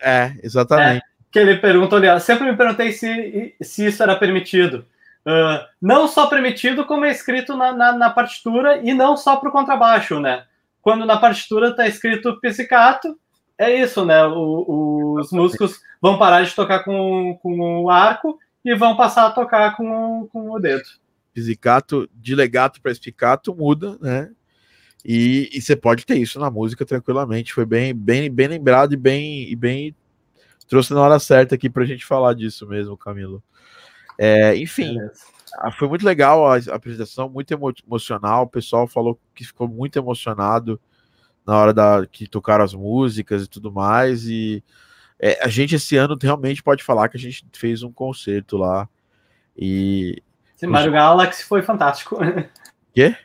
É, 0.00 0.34
exatamente. 0.40 0.98
É, 0.98 1.02
que 1.32 1.38
ele 1.40 1.56
pergunta 1.56 1.96
ali, 1.96 2.20
sempre 2.20 2.48
me 2.48 2.56
perguntei 2.56 2.92
se, 2.92 3.52
se 3.60 3.86
isso 3.86 4.00
era 4.00 4.14
permitido. 4.14 4.86
Uh, 5.26 5.66
não 5.82 6.06
só 6.06 6.28
permitido, 6.28 6.84
como 6.84 7.04
é 7.04 7.10
escrito 7.10 7.56
na, 7.56 7.72
na, 7.72 7.92
na 7.92 8.10
partitura 8.10 8.78
e 8.84 8.94
não 8.94 9.16
só 9.16 9.34
para 9.34 9.48
o 9.48 9.52
contrabaixo, 9.52 10.20
né? 10.20 10.44
Quando 10.80 11.04
na 11.04 11.16
partitura 11.16 11.70
está 11.70 11.88
escrito 11.88 12.38
pizzicato, 12.38 13.18
é 13.58 13.82
isso, 13.82 14.04
né? 14.04 14.24
O, 14.26 15.16
os 15.18 15.30
músicos 15.30 15.80
vão 16.00 16.18
parar 16.18 16.42
de 16.42 16.54
tocar 16.54 16.84
com, 16.84 17.38
com 17.42 17.82
o 17.82 17.90
arco 17.90 18.38
e 18.64 18.74
vão 18.74 18.96
passar 18.96 19.26
a 19.26 19.30
tocar 19.30 19.76
com, 19.76 20.28
com 20.32 20.50
o 20.50 20.58
dedo. 20.58 20.84
Pizzicato, 21.32 22.08
de 22.14 22.34
legato 22.34 22.80
para 22.80 22.92
espicato 22.92 23.54
muda, 23.54 23.98
né? 24.00 24.30
E, 25.04 25.48
e, 25.52 25.62
você 25.62 25.76
pode 25.76 26.04
ter 26.04 26.16
isso 26.16 26.40
na 26.40 26.50
música 26.50 26.84
tranquilamente. 26.84 27.54
Foi 27.54 27.64
bem, 27.64 27.94
bem, 27.94 28.30
bem 28.30 28.48
lembrado 28.48 28.92
e 28.92 28.96
bem, 28.96 29.48
e 29.48 29.54
bem 29.54 29.94
trouxe 30.66 30.92
na 30.92 31.00
hora 31.00 31.18
certa 31.20 31.54
aqui 31.54 31.70
para 31.70 31.84
a 31.84 31.86
gente 31.86 32.04
falar 32.04 32.34
disso 32.34 32.66
mesmo, 32.66 32.96
Camilo. 32.96 33.42
É, 34.18 34.56
enfim, 34.56 34.98
é 35.00 35.70
foi 35.78 35.88
muito 35.88 36.04
legal 36.04 36.46
a, 36.46 36.56
apresentação, 36.56 37.28
muito 37.28 37.52
emo 37.52 37.72
emocional. 37.86 38.44
O 38.44 38.48
pessoal 38.48 38.86
falou 38.86 39.18
que 39.34 39.44
ficou 39.44 39.68
muito 39.68 39.96
emocionado 39.98 40.80
na 41.46 41.56
hora 41.56 41.72
da 41.72 42.06
que 42.10 42.26
tocaram 42.26 42.64
as 42.64 42.74
músicas 42.74 43.44
e 43.44 43.48
tudo 43.48 43.70
mais. 43.72 44.24
E 44.26 44.62
é, 45.18 45.42
a 45.44 45.48
gente 45.48 45.74
esse 45.74 45.96
ano 45.96 46.18
realmente 46.20 46.62
pode 46.62 46.82
falar 46.82 47.08
que 47.08 47.16
a 47.16 47.20
gente 47.20 47.44
fez 47.54 47.82
um 47.82 47.92
concerto 47.92 48.56
lá 48.56 48.88
E. 49.56 50.22
Sim, 50.56 50.66
Mario 50.66 50.92
Galaxy 50.92 51.44
foi 51.44 51.62
fantástico. 51.62 52.18
Quê? 52.92 53.16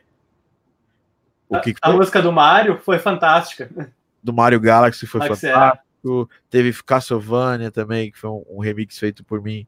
O 1.50 1.60
que 1.60 1.76
a, 1.82 1.90
a 1.90 1.94
música 1.94 2.22
do 2.22 2.32
Mario 2.32 2.78
foi 2.78 3.00
fantástica. 3.00 3.70
Do 4.24 4.32
Mario 4.32 4.60
Galaxy 4.60 5.08
foi 5.08 5.22
Galaxy 5.22 5.48
fantástico. 5.48 6.30
É. 6.32 6.42
Teve 6.50 6.74
Castlevania 6.84 7.72
também, 7.72 8.12
que 8.12 8.18
foi 8.18 8.30
um, 8.30 8.44
um, 8.50 8.60
remix 8.60 8.98
feito 8.98 9.24
por 9.24 9.42
mim 9.42 9.68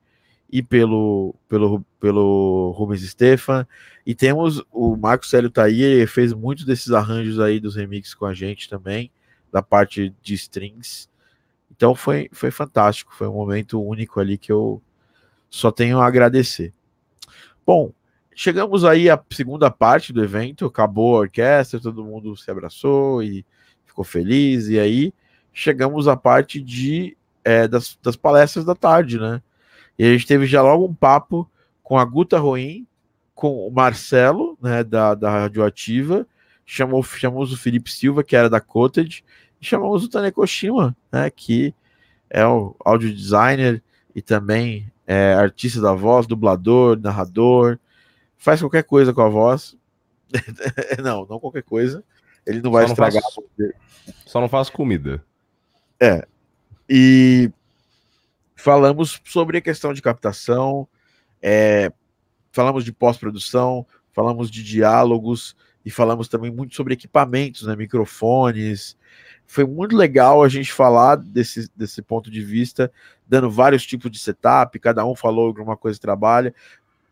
e 0.50 0.62
pelo, 0.62 1.36
pelo, 1.48 1.84
pelo 2.00 2.72
Rubens 2.78 3.02
Stefan. 3.10 3.68
E 4.06 4.14
temos 4.14 4.64
o 4.72 4.96
Marcos 4.96 5.30
Célio 5.30 5.50
tá 5.50 5.64
aí, 5.64 5.82
ele 5.82 6.08
fez 6.08 6.34
muitos 6.34 6.66
desses 6.66 6.92
arranjos 6.92 7.40
aí 7.40 7.60
dos 7.60 7.76
remixes 7.76 8.14
com 8.14 8.26
a 8.26 8.34
gente 8.34 8.70
também, 8.70 9.12
da 9.52 9.62
parte 9.62 10.14
de 10.22 10.34
strings. 10.34 11.10
Então 11.76 11.96
foi, 11.96 12.30
foi 12.32 12.52
fantástico, 12.52 13.14
foi 13.16 13.28
um 13.28 13.34
momento 13.34 13.82
único 13.82 14.20
ali 14.20 14.38
que 14.38 14.52
eu 14.52 14.82
só 15.50 15.72
tenho 15.72 16.00
a 16.00 16.06
agradecer. 16.06 16.74
Bom, 17.66 17.92
chegamos 18.36 18.84
aí 18.84 19.10
à 19.10 19.22
segunda 19.32 19.72
parte 19.72 20.12
do 20.12 20.24
evento, 20.24 20.66
acabou 20.66 21.16
a 21.16 21.20
orquestra, 21.22 21.80
todo 21.80 22.04
mundo 22.04 22.36
se 22.36 22.50
abraçou 22.52 23.24
e 23.24 23.46
ficou 23.86 24.04
feliz, 24.04 24.68
e 24.68 24.80
aí 24.80 25.14
chegamos 25.54 26.08
à 26.08 26.18
parte 26.18 26.62
de 26.62 27.16
é, 27.44 27.68
das, 27.68 27.98
das 28.02 28.16
palestras 28.16 28.66
da 28.66 28.76
tarde, 28.76 29.20
né? 29.20 29.42
E 29.98 30.06
a 30.06 30.12
gente 30.12 30.28
teve 30.28 30.46
já 30.46 30.62
logo 30.62 30.86
um 30.86 30.94
papo 30.94 31.50
com 31.82 31.98
a 31.98 32.06
Guta 32.06 32.40
Roim, 32.40 32.88
com 33.36 33.68
o 33.68 33.72
Marcelo, 33.72 34.58
né, 34.62 34.84
da, 34.84 35.16
da 35.16 35.30
Radioativa, 35.30 36.26
chamou, 36.66 37.04
chamamos 37.04 37.52
o 37.52 37.58
Felipe 37.58 37.92
Silva, 37.92 38.24
que 38.24 38.36
era 38.36 38.50
da 38.50 38.62
Cottage, 38.62 39.24
e 39.62 39.66
chamamos 39.66 40.04
o 40.04 40.10
Tanekoshima, 40.10 40.96
né, 41.12 41.30
que 41.30 41.74
é 42.30 42.46
o 42.46 42.76
audio 42.84 43.14
designer 43.14 43.84
e 44.16 44.22
também 44.22 44.92
é 45.06 45.34
artista 45.34 45.82
da 45.82 45.94
voz, 45.94 46.26
dublador, 46.26 47.00
narrador, 47.00 47.78
faz 48.38 48.60
qualquer 48.60 48.84
coisa 48.84 49.14
com 49.14 49.22
a 49.22 49.30
voz. 49.30 49.76
não, 51.04 51.26
não 51.30 51.40
qualquer 51.40 51.64
coisa. 51.64 52.04
Ele 52.46 52.62
não 52.62 52.72
vai 52.72 52.86
Só 52.86 52.94
estragar. 52.94 53.22
Não 53.22 53.32
faço... 53.32 53.74
Só 54.26 54.42
não 54.42 54.50
faz 54.50 54.70
comida. 54.70 55.24
É. 56.00 56.28
E 56.90 57.52
falamos 58.64 59.20
sobre 59.26 59.58
a 59.58 59.62
questão 59.62 59.94
de 59.94 60.02
captação, 60.02 60.88
é, 61.42 61.92
falamos 62.50 62.86
de 62.86 62.94
pós-produção, 62.94 63.86
falamos 64.14 64.50
de 64.50 64.64
diálogos 64.64 65.54
e 65.84 65.92
falamos 65.92 66.30
também 66.30 66.50
muito 66.50 66.74
sobre 66.74 66.94
equipamentos, 66.94 67.64
né, 67.64 67.76
microfones. 67.76 68.98
Foi 69.46 69.66
muito 69.66 69.98
legal 69.98 70.42
a 70.42 70.48
gente 70.48 70.72
falar 70.72 71.18
desse, 71.18 71.70
desse 71.76 72.02
ponto 72.02 72.32
de 72.32 72.42
vista, 72.42 72.90
dando 73.28 73.52
vários 73.52 73.86
tipos 73.86 74.10
de 74.10 74.18
setup, 74.18 74.80
cada 74.80 75.06
um 75.06 75.14
falou 75.14 75.48
alguma 75.48 75.76
coisa 75.76 75.98
que 75.98 76.02
trabalha. 76.02 76.56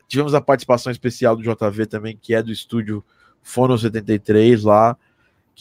Tivemos 0.07 0.33
a 0.33 0.39
participação 0.39 0.89
especial 0.89 1.35
do 1.35 1.43
JV 1.43 1.85
também, 1.85 2.15
que 2.15 2.33
é 2.33 2.41
do 2.41 2.49
estúdio 2.51 3.03
Fono 3.43 3.77
73 3.77 4.63
lá, 4.63 4.95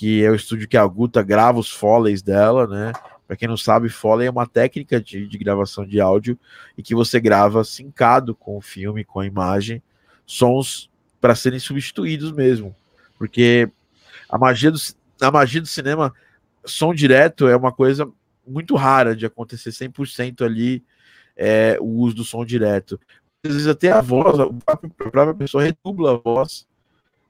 que 0.01 0.25
é 0.25 0.31
o 0.31 0.35
estúdio 0.35 0.67
que 0.67 0.79
a 0.79 0.87
Guta 0.87 1.23
grava 1.23 1.59
os 1.59 1.71
foleys 1.71 2.23
dela, 2.23 2.67
né? 2.67 2.91
Para 3.27 3.37
quem 3.37 3.47
não 3.47 3.59
sabe, 3.59 3.91
Foley 3.91 4.29
é 4.29 4.31
uma 4.31 4.47
técnica 4.47 4.99
de, 4.99 5.29
de, 5.29 5.37
gravação 5.37 5.87
de 5.87 6.01
áudio 6.01 6.39
e 6.75 6.83
que 6.83 6.95
você 6.95 7.21
grava 7.21 7.63
sincado 7.65 8.35
com 8.35 8.57
o 8.57 8.63
filme, 8.63 9.05
com 9.05 9.21
a 9.21 9.27
imagem, 9.27 9.83
sons 10.25 10.91
para 11.21 11.35
serem 11.35 11.59
substituídos 11.59 12.33
mesmo. 12.33 12.75
Porque 13.19 13.71
a 14.27 14.39
magia, 14.39 14.71
do, 14.71 14.79
a 15.21 15.31
magia 15.31 15.61
do 15.61 15.67
cinema, 15.67 16.15
som 16.65 16.95
direto 16.95 17.47
é 17.47 17.55
uma 17.55 17.71
coisa 17.71 18.11
muito 18.47 18.77
rara 18.77 19.15
de 19.15 19.27
acontecer 19.27 19.69
100% 19.69 20.47
ali 20.47 20.83
é, 21.37 21.77
o 21.79 21.85
uso 21.85 22.17
do 22.17 22.25
som 22.25 22.43
direto. 22.43 22.99
Às 23.45 23.53
vezes 23.53 23.69
até 23.69 23.93
a 23.93 24.01
voz, 24.01 24.41
a 24.41 24.77
própria 25.11 25.35
pessoa 25.35 25.63
redubla 25.63 26.15
a 26.15 26.17
voz, 26.17 26.67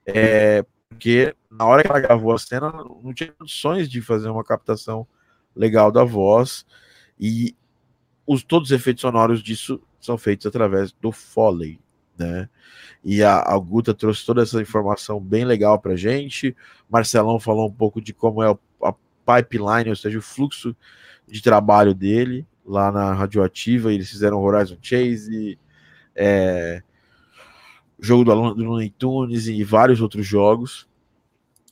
é, 0.06 0.64
porque 0.90 1.34
na 1.50 1.64
hora 1.64 1.82
que 1.82 1.88
ela 1.88 2.00
gravou 2.00 2.34
a 2.34 2.38
cena 2.38 2.70
não 2.70 3.14
tinha 3.14 3.32
condições 3.32 3.88
de 3.88 4.02
fazer 4.02 4.28
uma 4.28 4.44
captação 4.44 5.06
legal 5.54 5.90
da 5.90 6.04
voz 6.04 6.66
e 7.18 7.56
os 8.26 8.42
todos 8.42 8.70
os 8.70 8.76
efeitos 8.76 9.00
sonoros 9.00 9.42
disso 9.42 9.80
são 10.00 10.18
feitos 10.18 10.46
através 10.46 10.92
do 10.92 11.12
Foley, 11.12 11.80
né? 12.18 12.48
E 13.04 13.22
a, 13.22 13.38
a 13.38 13.58
Guta 13.58 13.94
trouxe 13.94 14.26
toda 14.26 14.42
essa 14.42 14.60
informação 14.60 15.20
bem 15.20 15.44
legal 15.44 15.78
para 15.78 15.96
gente. 15.96 16.54
Marcelão 16.88 17.40
falou 17.40 17.68
um 17.68 17.72
pouco 17.72 18.00
de 18.00 18.12
como 18.12 18.42
é 18.42 18.58
a 18.82 18.92
pipeline, 19.24 19.90
ou 19.90 19.96
seja, 19.96 20.18
o 20.18 20.22
fluxo 20.22 20.76
de 21.26 21.40
trabalho 21.40 21.94
dele 21.94 22.46
lá 22.64 22.90
na 22.92 23.12
Radioativa. 23.14 23.92
Eles 23.92 24.10
fizeram 24.10 24.42
Horizon 24.42 24.76
Chase, 24.82 25.58
é, 26.14 26.82
jogo 28.00 28.24
do, 28.24 28.54
do 28.54 28.64
Looney 28.64 28.90
Tunes 28.90 29.46
e 29.46 29.62
vários 29.62 30.00
outros 30.00 30.26
jogos. 30.26 30.88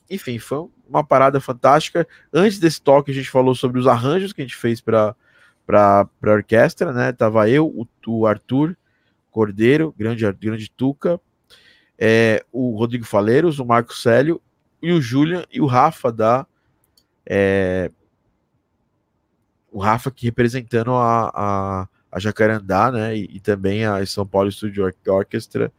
Enfim, 0.09 0.39
foi 0.39 0.67
uma 0.87 1.03
parada 1.03 1.39
fantástica. 1.39 2.07
Antes 2.33 2.59
desse 2.59 2.81
toque, 2.81 3.11
a 3.11 3.13
gente 3.13 3.29
falou 3.29 3.53
sobre 3.53 3.79
os 3.79 3.87
arranjos 3.87 4.33
que 4.33 4.41
a 4.41 4.45
gente 4.45 4.55
fez 4.55 4.81
para 4.81 5.15
a 5.67 6.07
orquestra, 6.23 6.91
né? 6.91 7.11
Tava 7.11 7.49
eu, 7.49 7.67
o, 7.67 7.87
o 8.07 8.25
Arthur 8.25 8.75
Cordeiro, 9.31 9.93
grande, 9.97 10.29
grande 10.33 10.71
Tuca, 10.71 11.21
é, 11.97 12.43
o 12.51 12.75
Rodrigo 12.77 13.05
Faleiros, 13.05 13.59
o 13.59 13.65
Marco 13.65 13.93
Célio 13.93 14.41
e 14.81 14.91
o 14.91 15.01
Julian 15.01 15.43
e 15.51 15.61
o 15.61 15.65
Rafa 15.65 16.11
da. 16.11 16.47
É, 17.25 17.91
o 19.71 19.79
Rafa 19.79 20.09
aqui 20.09 20.25
representando 20.25 20.93
a, 20.93 21.29
a, 21.33 21.87
a 22.11 22.19
Jacarandá, 22.19 22.91
né? 22.91 23.15
E, 23.15 23.35
e, 23.35 23.39
também 23.39 23.85
a 23.85 24.03
São 24.05 24.25
Paulo 24.25 24.51
Studio 24.51 24.91
Orchestra. 25.07 25.71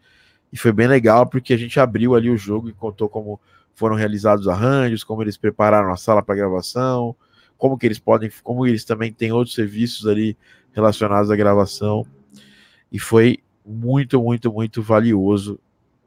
E 0.53 0.57
foi 0.57 0.73
bem 0.73 0.87
legal 0.87 1.27
porque 1.27 1.55
a 1.55 1.57
gente 1.57 1.79
abriu 1.79 2.15
ali 2.15 2.31
o 2.31 2.37
jogo 2.37 2.69
e 2.69 2.73
contou 2.73 3.09
como 3.09 3.41
foram 3.75 3.97
realizados 3.97 4.47
os 4.47 4.53
arranjos, 4.53 5.05
como 5.05 5.23
eles 5.23 5.37
prepararam 5.37 5.91
a 5.93 5.97
sala 5.97 6.23
para 6.23 6.35
gravação, 6.35 7.15
como 7.57 7.79
que 7.79 7.87
eles 7.87 7.99
podem, 7.99 8.31
como 8.43 8.67
eles 8.67 8.85
também 8.85 9.13
têm 9.13 9.33
outros 9.33 9.55
serviços 9.55 10.07
ali 10.07 10.37
relacionados 10.73 11.31
à 11.31 11.37
gravação. 11.37 12.07
E 12.91 12.99
foi 12.99 13.39
muito, 13.65 14.21
muito, 14.21 14.53
muito 14.53 14.83
valioso 14.83 15.59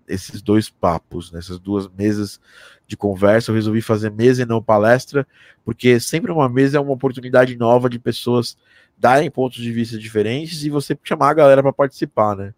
esses 0.07 0.41
dois 0.41 0.69
papos, 0.69 1.31
nessas 1.31 1.59
duas 1.59 1.87
mesas 1.87 2.39
de 2.85 2.97
conversa. 2.97 3.51
Eu 3.51 3.55
resolvi 3.55 3.81
fazer 3.81 4.11
mesa 4.11 4.43
e 4.43 4.45
não 4.45 4.61
palestra, 4.61 5.25
porque 5.63 5.99
sempre 5.99 6.31
uma 6.31 6.49
mesa 6.49 6.77
é 6.77 6.79
uma 6.79 6.91
oportunidade 6.91 7.55
nova 7.55 7.89
de 7.89 7.97
pessoas 7.97 8.57
darem 8.97 9.31
pontos 9.31 9.61
de 9.61 9.71
vista 9.71 9.97
diferentes 9.97 10.63
e 10.63 10.69
você 10.69 10.97
chamar 11.03 11.29
a 11.29 11.33
galera 11.33 11.63
para 11.63 11.73
participar, 11.73 12.35
né? 12.35 12.53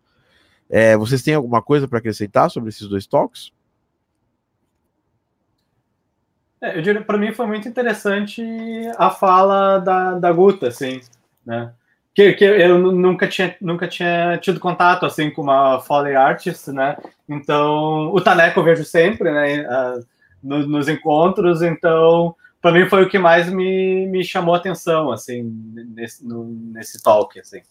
É, 0.70 0.97
vocês 0.97 1.22
têm 1.22 1.36
alguma 1.36 1.61
coisa 1.61 1.88
para 1.88 1.99
acrescentar 1.99 2.49
sobre 2.49 2.70
esses 2.70 2.88
dois 2.88 3.05
toques? 3.05 3.51
É, 6.61 7.01
para 7.01 7.18
mim 7.18 7.32
foi 7.32 7.45
muito 7.45 7.68
interessante 7.68 8.41
a 8.97 9.09
fala 9.09 9.80
da, 9.80 10.13
da 10.16 10.32
Guta, 10.32 10.68
assim, 10.68 10.99
né? 11.45 11.72
Que, 12.13 12.34
que 12.34 12.45
eu 12.45 12.80
nunca 12.80 13.28
tinha, 13.28 13.55
nunca 13.59 13.88
tinha 13.88 14.38
tido 14.38 14.59
contato, 14.59 15.05
assim, 15.05 15.30
com 15.30 15.41
uma 15.41 15.82
Foley 15.82 16.16
Artist, 16.16 16.72
né? 16.72 16.97
Então, 17.28 18.11
o 18.13 18.22
Taneco 18.22 18.59
eu 18.59 18.63
vejo 18.63 18.86
sempre, 18.86 19.32
né? 19.32 19.68
Uh, 19.68 20.05
no, 20.41 20.66
nos 20.66 20.88
encontros, 20.88 21.61
então, 21.61 22.36
para 22.61 22.72
mim 22.72 22.88
foi 22.88 23.03
o 23.03 23.09
que 23.09 23.20
mais 23.20 23.49
me, 23.49 24.07
me 24.07 24.24
chamou 24.24 24.55
a 24.55 24.57
atenção, 24.57 25.11
assim, 25.11 25.43
nesse, 25.93 26.26
no, 26.26 26.45
nesse 26.45 27.03
talk, 27.03 27.38
assim. 27.39 27.61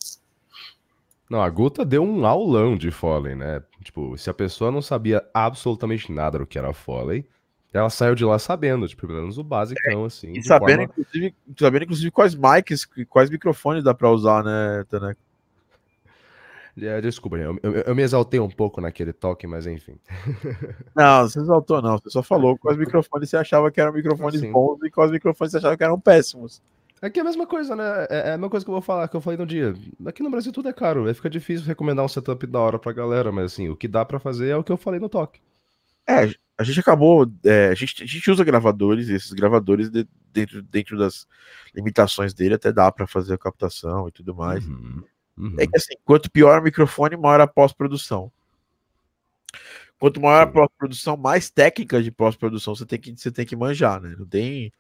Não, 1.35 1.43
a 1.43 1.51
Guta 1.51 1.85
deu 1.85 2.01
um 2.05 2.25
aulão 2.25 2.77
de 2.77 2.93
Foley, 2.93 3.35
né? 3.35 3.61
Tipo, 3.83 4.17
se 4.17 4.31
a 4.31 4.33
pessoa 4.33 4.71
não 4.71 4.81
sabia 4.81 5.21
absolutamente 5.35 6.13
nada 6.13 6.39
do 6.39 6.47
que 6.47 6.57
era 6.57 6.73
Foley, 6.73 7.27
ela 7.73 7.91
saiu 7.91 8.15
de 8.15 8.25
lá 8.25 8.39
sabendo, 8.39 8.87
tipo, 8.87 9.05
pelo 9.05 9.19
menos 9.19 9.37
o 9.37 9.43
basicão, 9.43 10.05
é, 10.05 10.07
assim. 10.07 10.31
E 10.31 10.45
sabendo, 10.45 10.83
forma... 10.83 10.85
inclusive, 10.85 11.35
sabendo, 11.59 11.83
inclusive, 11.83 12.11
quais 12.13 12.37
mics, 12.37 12.87
quais 13.09 13.31
microfones 13.31 13.83
dá 13.83 13.93
pra 13.93 14.13
usar, 14.13 14.45
né, 14.45 14.85
Taneco? 14.89 15.21
É, 16.81 17.01
desculpa, 17.01 17.37
eu, 17.37 17.59
eu, 17.65 17.73
eu, 17.73 17.97
me 17.97 18.03
exaltei 18.05 18.39
um 18.39 18.49
pouco 18.49 18.81
naquele 18.81 19.13
toque, 19.13 19.45
mas 19.45 19.67
enfim. 19.67 19.99
Não, 20.95 21.23
você 21.23 21.41
exaltou 21.41 21.83
não, 21.83 21.99
você 21.99 22.11
só 22.11 22.23
falou 22.23 22.57
quais 22.57 22.79
microfones 22.79 23.29
você 23.29 23.37
achava 23.37 23.73
que 23.73 23.81
eram 23.81 23.93
microfones 23.93 24.41
bons 24.53 24.79
e 24.85 24.91
quais 24.91 25.11
microfones 25.11 25.51
você 25.51 25.59
achava 25.59 25.77
que 25.77 25.83
eram 25.83 25.99
péssimos. 25.99 26.63
Aqui 27.05 27.19
é 27.19 27.23
a 27.23 27.25
mesma 27.27 27.47
coisa, 27.47 27.77
né? 27.77 28.07
É, 28.09 28.17
é 28.17 28.33
a 28.33 28.39
mesma 28.39 28.49
coisa 28.49 28.65
que 28.65 28.71
eu 28.71 28.75
vou 28.75 28.81
falar, 28.81 29.07
que 29.09 29.15
eu 29.15 29.21
falei 29.21 29.37
no 29.37 29.45
dia. 29.45 29.75
Aqui 30.07 30.23
no 30.23 30.31
Brasil 30.31 30.51
tudo 30.51 30.71
é 30.71 30.73
caro, 30.73 31.07
aí 31.07 31.13
fica 31.13 31.29
difícil 31.29 31.67
recomendar 31.67 32.03
um 32.03 32.09
setup 32.09 32.47
da 32.47 32.59
hora 32.59 32.79
pra 32.79 32.95
galera, 32.95 33.31
mas 33.31 33.53
assim, 33.53 33.69
o 33.69 33.77
que 33.77 33.87
dá 33.87 34.07
pra 34.07 34.19
fazer 34.19 34.49
é 34.49 34.57
o 34.57 34.65
que 34.65 34.73
eu 34.73 34.79
falei 34.79 34.99
no 34.99 35.11
toque. 35.11 35.39
É, 36.07 36.35
a 36.57 36.65
gente 36.65 36.81
acabou. 36.81 37.31
É, 37.45 37.69
a, 37.69 37.75
gente, 37.75 38.03
a 38.03 38.07
gente 38.07 38.31
usa 38.31 38.43
gravadores, 38.43 39.11
e 39.11 39.15
esses 39.15 39.33
gravadores 39.33 39.91
de, 39.91 40.09
dentro, 40.33 40.63
dentro 40.63 40.97
das 40.97 41.27
limitações 41.75 42.33
dele 42.33 42.55
até 42.55 42.73
dá 42.73 42.91
para 42.91 43.07
fazer 43.07 43.35
a 43.35 43.39
captação 43.39 44.09
e 44.09 44.11
tudo 44.11 44.35
mais. 44.35 44.67
Uhum, 44.67 45.03
uhum. 45.37 45.57
É 45.59 45.67
que 45.67 45.77
assim, 45.77 45.95
quanto 46.07 46.31
pior 46.31 46.59
o 46.59 46.65
microfone, 46.65 47.19
maior 47.19 47.43
a 47.43 47.47
pós-produção. 47.47 48.33
Quanto 49.99 50.23
maior 50.23 50.43
a 50.43 50.47
pós-produção, 50.47 51.19
mais 51.19 51.51
técnica 51.51 52.03
de 52.03 52.11
pós-produção 52.11 52.75
você 52.75 52.87
tem 52.87 52.99
que 52.99 53.15
você 53.15 53.31
tem 53.31 53.45
que 53.45 53.55
manjar, 53.55 54.01
né? 54.01 54.17
Não 54.19 54.27
tem 54.27 54.73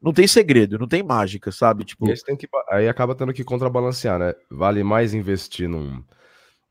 não 0.00 0.12
tem 0.12 0.26
segredo, 0.26 0.78
não 0.78 0.88
tem 0.88 1.02
mágica, 1.02 1.52
sabe? 1.52 1.84
Tipo, 1.84 2.06
que, 2.06 2.48
aí 2.70 2.88
acaba 2.88 3.14
tendo 3.14 3.32
que 3.32 3.44
contrabalancear, 3.44 4.18
né? 4.18 4.34
Vale 4.50 4.82
mais 4.82 5.14
investir 5.14 5.68
num 5.68 6.02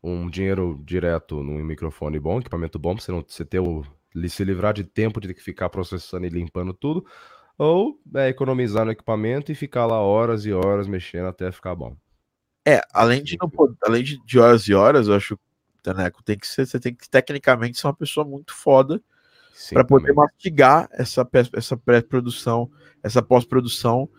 um 0.03 0.30
dinheiro 0.30 0.82
direto 0.84 1.43
num 1.43 1.64
microfone 1.64 2.20
bom, 2.20 2.39
equipamento 2.39 2.80
bom, 2.80 2.95
pra 2.95 3.03
você 3.03 3.12
não 3.12 3.24
você 3.26 3.45
ter 3.45 3.59
o, 3.59 3.86
se 4.28 4.43
livrar 4.43 4.74
de 4.74 4.84
tempo 4.84 5.22
de 5.22 5.28
ter 5.28 5.34
que 5.36 5.43
ficar 5.43 5.70
processando 5.70 6.26
e 6.26 6.30
limpando 6.30 6.74
tudo, 6.74 7.05
ou 7.57 7.99
é, 8.16 8.30
economizar 8.30 8.84
no 8.84 8.91
equipamento 8.91 9.51
e 9.51 9.55
ficar 9.55 9.86
lá 9.86 9.99
horas 9.99 10.45
e 10.45 10.51
horas 10.51 10.88
mexendo 10.88 11.28
até 11.28 11.51
ficar 11.51 11.76
bom. 11.76 11.95
É, 12.66 12.82
além 12.93 13.24
de, 13.24 13.38
não, 13.39 13.49
além 13.84 14.03
de 14.03 14.39
horas 14.39 14.64
e 14.64 14.74
horas, 14.74 15.07
eu 15.07 15.14
acho, 15.16 15.39
Taneco, 15.84 16.24
tem 16.24 16.38
que 16.38 16.47
ser, 16.47 16.66
você 16.66 16.80
tem 16.80 16.93
que 16.93 17.09
tecnicamente 17.09 17.80
ser 17.80 17.88
uma 17.88 17.95
pessoa 17.95 18.26
muito 18.26 18.53
foda 18.53 19.01
para 19.72 19.84
poder 19.84 20.14
mastigar 20.14 20.89
essa, 20.91 21.28
essa 21.54 21.78
pré-produção, 21.78 22.70
essa 23.04 23.22
pós-produção 23.22 24.10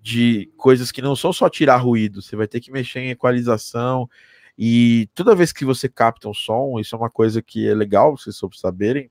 de 0.00 0.52
coisas 0.56 0.92
que 0.92 1.00
não 1.00 1.16
são 1.16 1.32
só 1.32 1.48
tirar 1.48 1.76
ruído, 1.76 2.20
você 2.20 2.36
vai 2.36 2.46
ter 2.46 2.60
que 2.60 2.70
mexer 2.70 3.00
em 3.00 3.10
equalização. 3.10 4.08
E 4.56 5.08
toda 5.14 5.34
vez 5.34 5.52
que 5.52 5.64
você 5.64 5.88
capta 5.88 6.28
um 6.28 6.34
som, 6.34 6.78
isso 6.78 6.94
é 6.94 6.98
uma 6.98 7.10
coisa 7.10 7.40
que 7.40 7.66
é 7.66 7.74
legal 7.74 8.16
vocês 8.16 8.38
saberem, 8.54 9.10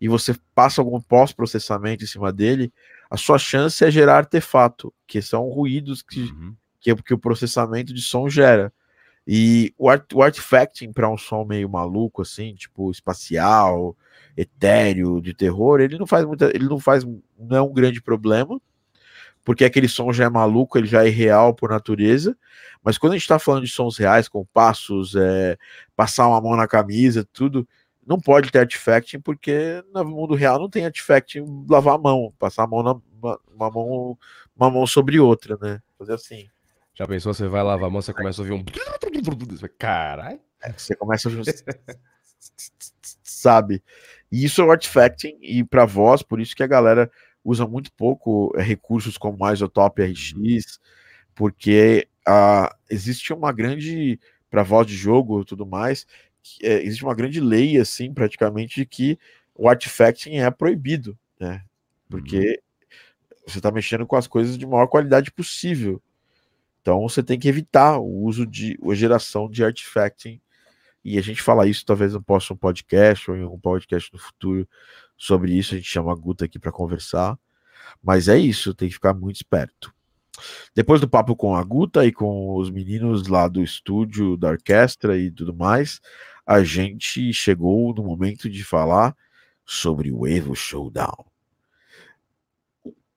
e 0.00 0.08
você 0.08 0.34
passa 0.54 0.80
algum 0.80 1.00
pós-processamento 1.00 2.04
em 2.04 2.06
cima 2.06 2.32
dele, 2.32 2.72
a 3.10 3.16
sua 3.16 3.38
chance 3.38 3.84
é 3.84 3.90
gerar 3.90 4.18
artefato, 4.18 4.92
que 5.06 5.22
são 5.22 5.48
ruídos 5.48 6.02
que, 6.02 6.20
uhum. 6.20 6.54
que, 6.80 6.94
que, 6.96 7.14
o 7.14 7.18
processamento 7.18 7.92
de 7.94 8.02
som 8.02 8.28
gera. 8.28 8.72
E 9.28 9.74
o, 9.76 9.90
art, 9.90 10.10
o 10.14 10.22
artifacting 10.22 10.90
para 10.90 11.10
um 11.10 11.18
som 11.18 11.44
meio 11.44 11.68
maluco, 11.68 12.22
assim, 12.22 12.54
tipo 12.54 12.90
espacial, 12.90 13.94
etéreo, 14.36 15.20
de 15.20 15.34
terror, 15.34 15.80
ele 15.80 15.98
não 15.98 16.06
faz 16.06 16.24
muita. 16.24 16.46
Ele 16.54 16.66
não 16.66 16.80
faz. 16.80 17.04
Não 17.38 17.56
é 17.56 17.60
um 17.60 17.72
grande 17.72 18.00
problema 18.00 18.58
porque 19.48 19.64
aquele 19.64 19.88
som 19.88 20.12
já 20.12 20.24
é 20.24 20.28
maluco, 20.28 20.76
ele 20.76 20.86
já 20.86 21.06
é 21.06 21.08
real 21.08 21.54
por 21.54 21.70
natureza. 21.70 22.36
Mas 22.84 22.98
quando 22.98 23.14
a 23.14 23.16
gente 23.16 23.22
está 23.22 23.38
falando 23.38 23.64
de 23.64 23.70
sons 23.70 23.96
reais, 23.96 24.28
com 24.28 24.44
passos, 24.44 25.16
é, 25.16 25.56
passar 25.96 26.28
uma 26.28 26.38
mão 26.38 26.54
na 26.54 26.68
camisa, 26.68 27.26
tudo, 27.32 27.66
não 28.06 28.20
pode 28.20 28.50
ter 28.50 28.58
artifacting, 28.58 29.20
porque 29.20 29.82
no 29.94 30.04
mundo 30.04 30.34
real 30.34 30.58
não 30.58 30.68
tem 30.68 30.84
artifacting 30.84 31.64
lavar 31.66 31.94
a 31.94 31.98
mão, 31.98 32.30
passar 32.38 32.64
a 32.64 32.66
mão 32.66 32.82
na, 32.82 32.92
uma, 32.92 33.40
uma, 33.54 33.70
mão, 33.70 34.18
uma 34.54 34.70
mão 34.70 34.86
sobre 34.86 35.18
outra, 35.18 35.56
né? 35.58 35.80
Fazer 35.98 36.12
assim. 36.12 36.46
Já 36.98 37.06
pensou, 37.06 37.32
você 37.32 37.46
vai 37.46 37.62
lavar 37.62 37.86
a 37.86 37.90
mão, 37.90 38.02
você 38.02 38.12
começa 38.12 38.40
a 38.40 38.42
ouvir 38.42 38.54
um. 38.54 38.64
Caralho! 39.78 40.40
É, 40.60 40.72
você 40.72 40.96
começa 40.96 41.28
a. 41.28 41.32
sabe? 43.22 43.80
E 44.32 44.44
isso 44.44 44.60
é 44.60 44.64
o 44.64 44.72
artifacting, 44.72 45.38
e 45.40 45.62
para 45.62 45.86
voz, 45.86 46.22
por 46.22 46.40
isso 46.40 46.56
que 46.56 46.62
a 46.62 46.66
galera 46.66 47.08
usa 47.44 47.64
muito 47.68 47.92
pouco 47.92 48.52
é, 48.56 48.62
recursos 48.62 49.16
como 49.16 49.38
o 49.40 49.52
Isotope 49.52 50.02
RX, 50.02 50.80
porque 51.36 52.08
uh, 52.26 52.74
existe 52.90 53.32
uma 53.32 53.52
grande, 53.52 54.18
para 54.50 54.64
voz 54.64 54.84
de 54.84 54.96
jogo 54.96 55.42
e 55.42 55.44
tudo 55.44 55.64
mais, 55.64 56.04
é, 56.60 56.82
existe 56.82 57.04
uma 57.04 57.14
grande 57.14 57.40
lei, 57.40 57.78
assim, 57.78 58.12
praticamente, 58.12 58.74
de 58.74 58.86
que 58.86 59.18
o 59.54 59.68
artifacting 59.68 60.38
é 60.38 60.50
proibido, 60.50 61.16
né? 61.38 61.62
Porque 62.08 62.38
uhum. 62.38 63.36
você 63.46 63.58
está 63.58 63.70
mexendo 63.70 64.04
com 64.04 64.16
as 64.16 64.26
coisas 64.26 64.58
de 64.58 64.66
maior 64.66 64.88
qualidade 64.88 65.30
possível. 65.30 66.02
Então 66.88 67.02
você 67.02 67.22
tem 67.22 67.38
que 67.38 67.46
evitar 67.46 67.98
o 67.98 68.24
uso 68.24 68.46
de 68.46 68.78
a 68.82 68.94
geração 68.94 69.46
de 69.46 69.62
artifacting. 69.62 70.40
E 71.04 71.18
a 71.18 71.20
gente 71.20 71.42
fala 71.42 71.68
isso 71.68 71.84
talvez 71.84 72.14
no 72.14 72.22
próximo 72.22 72.56
podcast 72.56 73.30
ou 73.30 73.36
em 73.36 73.44
um 73.44 73.58
podcast 73.58 74.10
no 74.10 74.18
futuro 74.18 74.66
sobre 75.14 75.52
isso. 75.52 75.74
A 75.74 75.76
gente 75.76 75.86
chama 75.86 76.10
a 76.10 76.14
Guta 76.14 76.46
aqui 76.46 76.58
para 76.58 76.72
conversar. 76.72 77.38
Mas 78.02 78.26
é 78.26 78.38
isso, 78.38 78.72
tem 78.72 78.88
que 78.88 78.94
ficar 78.94 79.12
muito 79.12 79.36
esperto. 79.36 79.92
Depois 80.74 80.98
do 80.98 81.06
papo 81.06 81.36
com 81.36 81.54
a 81.54 81.62
Guta 81.62 82.06
e 82.06 82.12
com 82.12 82.56
os 82.56 82.70
meninos 82.70 83.28
lá 83.28 83.48
do 83.48 83.62
estúdio, 83.62 84.38
da 84.38 84.48
orquestra 84.48 85.18
e 85.18 85.30
tudo 85.30 85.54
mais, 85.54 86.00
a 86.46 86.64
gente 86.64 87.34
chegou 87.34 87.92
no 87.92 88.02
momento 88.02 88.48
de 88.48 88.64
falar 88.64 89.14
sobre 89.62 90.10
o 90.10 90.26
Evo 90.26 90.56
Showdown. 90.56 91.26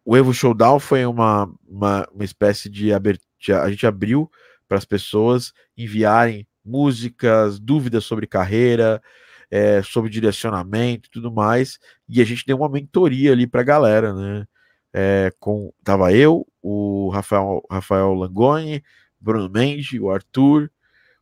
O 0.03 0.17
Evo 0.17 0.33
Showdown 0.33 0.77
foi 0.77 1.05
uma, 1.05 1.49
uma, 1.65 2.05
uma 2.13 2.25
espécie 2.25 2.69
de 2.69 2.91
abertura. 2.91 3.30
A 3.49 3.69
gente 3.69 3.87
abriu 3.87 4.29
para 4.67 4.77
as 4.77 4.85
pessoas 4.85 5.53
enviarem 5.77 6.47
músicas, 6.63 7.59
dúvidas 7.59 8.05
sobre 8.05 8.27
carreira, 8.27 9.01
é, 9.49 9.81
sobre 9.81 10.09
direcionamento 10.09 11.07
e 11.07 11.11
tudo 11.11 11.31
mais. 11.31 11.79
E 12.07 12.21
a 12.21 12.25
gente 12.25 12.45
deu 12.45 12.57
uma 12.57 12.69
mentoria 12.69 13.31
ali 13.31 13.47
para 13.47 13.61
a 13.61 13.65
galera, 13.65 14.13
né? 14.13 14.47
É, 14.93 15.31
com, 15.39 15.73
tava 15.83 16.13
eu, 16.13 16.45
o 16.61 17.09
Rafael, 17.09 17.63
Rafael 17.69 18.13
Langoni, 18.13 18.83
Bruno 19.19 19.49
Mendes, 19.49 19.97
o 19.99 20.09
Arthur, 20.09 20.69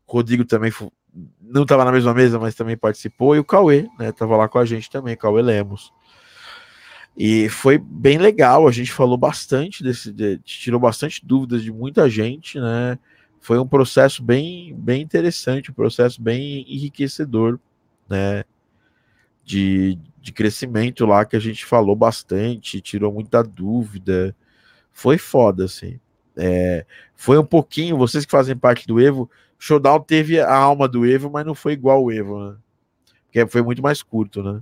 Rodrigo 0.05 0.43
também 0.43 0.72
não 1.41 1.63
estava 1.63 1.86
na 1.86 1.91
mesma 1.91 2.13
mesa, 2.13 2.39
mas 2.39 2.55
também 2.55 2.78
participou, 2.78 3.36
e 3.36 3.39
o 3.39 3.43
Cauê, 3.43 3.88
né? 3.97 4.11
Tava 4.11 4.38
lá 4.38 4.47
com 4.47 4.59
a 4.59 4.65
gente 4.65 4.89
também, 4.89 5.15
Cauê 5.15 5.41
Lemos. 5.41 5.91
E 7.22 7.49
foi 7.49 7.78
bem 7.78 8.17
legal, 8.17 8.65
a 8.65 8.72
gente 8.72 8.93
falou 8.93 9.17
bastante 9.17 9.84
desse, 9.84 10.09
de, 10.09 10.38
tirou 10.38 10.80
bastante 10.80 11.26
dúvidas 11.26 11.61
de 11.61 11.70
muita 11.70 12.09
gente, 12.09 12.57
né? 12.57 12.97
Foi 13.41 13.59
um 13.59 13.67
processo 13.67 14.24
bem, 14.24 14.74
bem 14.74 15.01
interessante, 15.01 15.70
um 15.70 15.74
processo 15.74 16.22
bem 16.22 16.65
enriquecedor 16.65 17.59
né, 18.07 18.45
de, 19.43 19.99
de 20.22 20.32
crescimento 20.32 21.05
lá 21.05 21.26
que 21.26 21.36
a 21.36 21.41
gente 21.41 21.65
falou 21.65 21.93
bastante, 21.93 22.80
tirou 22.80 23.11
muita 23.11 23.43
dúvida. 23.43 24.34
Foi 24.93 25.17
foda, 25.17 25.65
assim. 25.65 25.99
É, 26.38 26.86
foi 27.17 27.38
um 27.38 27.45
pouquinho, 27.45 27.97
vocês 27.97 28.24
que 28.24 28.32
fazem 28.32 28.55
parte 28.55 28.88
do 28.88 28.97
Evo, 28.97 29.30
Showdown 29.57 29.99
teve 30.03 30.39
a 30.39 30.55
alma 30.55 30.88
do 30.88 31.05
Evo, 31.05 31.30
mas 31.30 31.45
não 31.45 31.53
foi 31.53 31.74
igual 31.74 32.01
o 32.01 32.11
Evo, 32.13 32.39
né? 32.39 32.55
Porque 33.26 33.45
foi 33.47 33.61
muito 33.61 33.82
mais 33.82 34.01
curto, 34.01 34.41
né? 34.41 34.61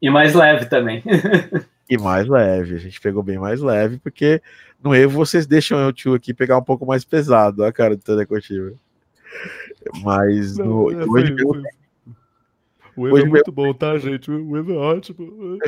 E 0.00 0.10
mais 0.10 0.34
leve 0.34 0.66
também. 0.66 1.02
e 1.88 1.98
mais 1.98 2.28
leve, 2.28 2.74
a 2.74 2.78
gente 2.78 3.00
pegou 3.00 3.22
bem 3.22 3.38
mais 3.38 3.60
leve, 3.60 3.98
porque 3.98 4.40
no 4.82 4.94
Evo 4.94 5.16
vocês 5.16 5.46
deixam 5.46 5.86
o 5.86 5.92
tio 5.92 6.14
aqui 6.14 6.32
pegar 6.32 6.58
um 6.58 6.62
pouco 6.62 6.86
mais 6.86 7.04
pesado, 7.04 7.64
a 7.64 7.72
cara 7.72 7.96
do 7.96 8.02
Telecotiva. 8.02 8.72
Mas 10.02 10.56
no, 10.56 10.90
não, 10.90 11.00
é, 11.00 11.04
hoje 11.04 11.36
foi, 11.36 11.44
foi, 11.44 11.62
o 12.98 13.06
Evo 13.06 13.14
Hoje 13.14 13.24
é 13.24 13.28
muito 13.28 13.52
mesmo... 13.52 13.52
bom, 13.52 13.72
tá, 13.72 13.96
gente? 13.96 14.30
O 14.30 14.56
Evo 14.56 14.72
é 14.72 14.76
ótimo. 14.76 15.58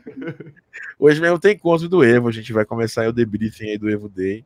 Hoje 0.98 1.20
mesmo 1.20 1.38
tem 1.38 1.54
encontro 1.54 1.88
do 1.88 2.04
Evo, 2.04 2.28
a 2.28 2.32
gente 2.32 2.52
vai 2.52 2.66
começar 2.66 3.08
o 3.08 3.12
debriefing 3.12 3.70
aí 3.70 3.78
do 3.78 3.88
Evo 3.88 4.08
Day. 4.08 4.44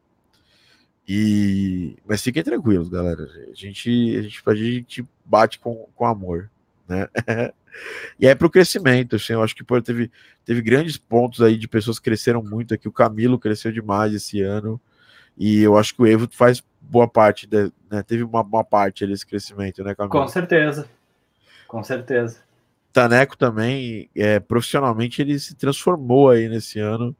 E... 1.08 1.96
Mas 2.06 2.22
fiquem 2.22 2.42
tranquilos, 2.42 2.88
galera. 2.88 3.28
A 3.50 3.54
gente, 3.54 4.16
a 4.16 4.22
gente, 4.22 4.42
a 4.46 4.54
gente 4.54 5.04
bate 5.24 5.58
com, 5.58 5.88
com 5.94 6.06
amor, 6.06 6.50
né? 6.88 7.08
e 8.18 8.26
é 8.26 8.34
para 8.34 8.46
o 8.46 8.50
crescimento, 8.50 9.16
assim, 9.16 9.32
eu 9.32 9.42
acho 9.42 9.54
que 9.54 9.64
pô, 9.64 9.80
teve, 9.80 10.10
teve 10.44 10.62
grandes 10.62 10.96
pontos 10.96 11.40
aí 11.40 11.56
de 11.56 11.68
pessoas 11.68 11.98
que 11.98 12.04
cresceram 12.04 12.42
muito 12.42 12.74
aqui. 12.74 12.88
O 12.88 12.92
Camilo 12.92 13.38
cresceu 13.38 13.72
demais 13.72 14.14
esse 14.14 14.40
ano. 14.40 14.80
E 15.36 15.60
eu 15.60 15.76
acho 15.76 15.94
que 15.94 16.02
o 16.02 16.06
Evo 16.06 16.28
faz 16.30 16.62
boa 16.80 17.08
parte, 17.08 17.46
de, 17.46 17.72
né? 17.90 18.02
Teve 18.02 18.22
uma, 18.22 18.42
uma 18.42 18.64
parte 18.64 19.06
desse 19.06 19.26
crescimento, 19.26 19.82
né, 19.82 19.94
Camilo? 19.94 20.12
Com 20.12 20.28
certeza. 20.28 20.88
Com 21.66 21.82
certeza. 21.82 22.42
Taneco 22.92 23.36
também, 23.36 24.08
é, 24.14 24.38
profissionalmente, 24.38 25.20
ele 25.20 25.38
se 25.40 25.56
transformou 25.56 26.30
aí 26.30 26.48
nesse 26.48 26.78
ano. 26.78 27.14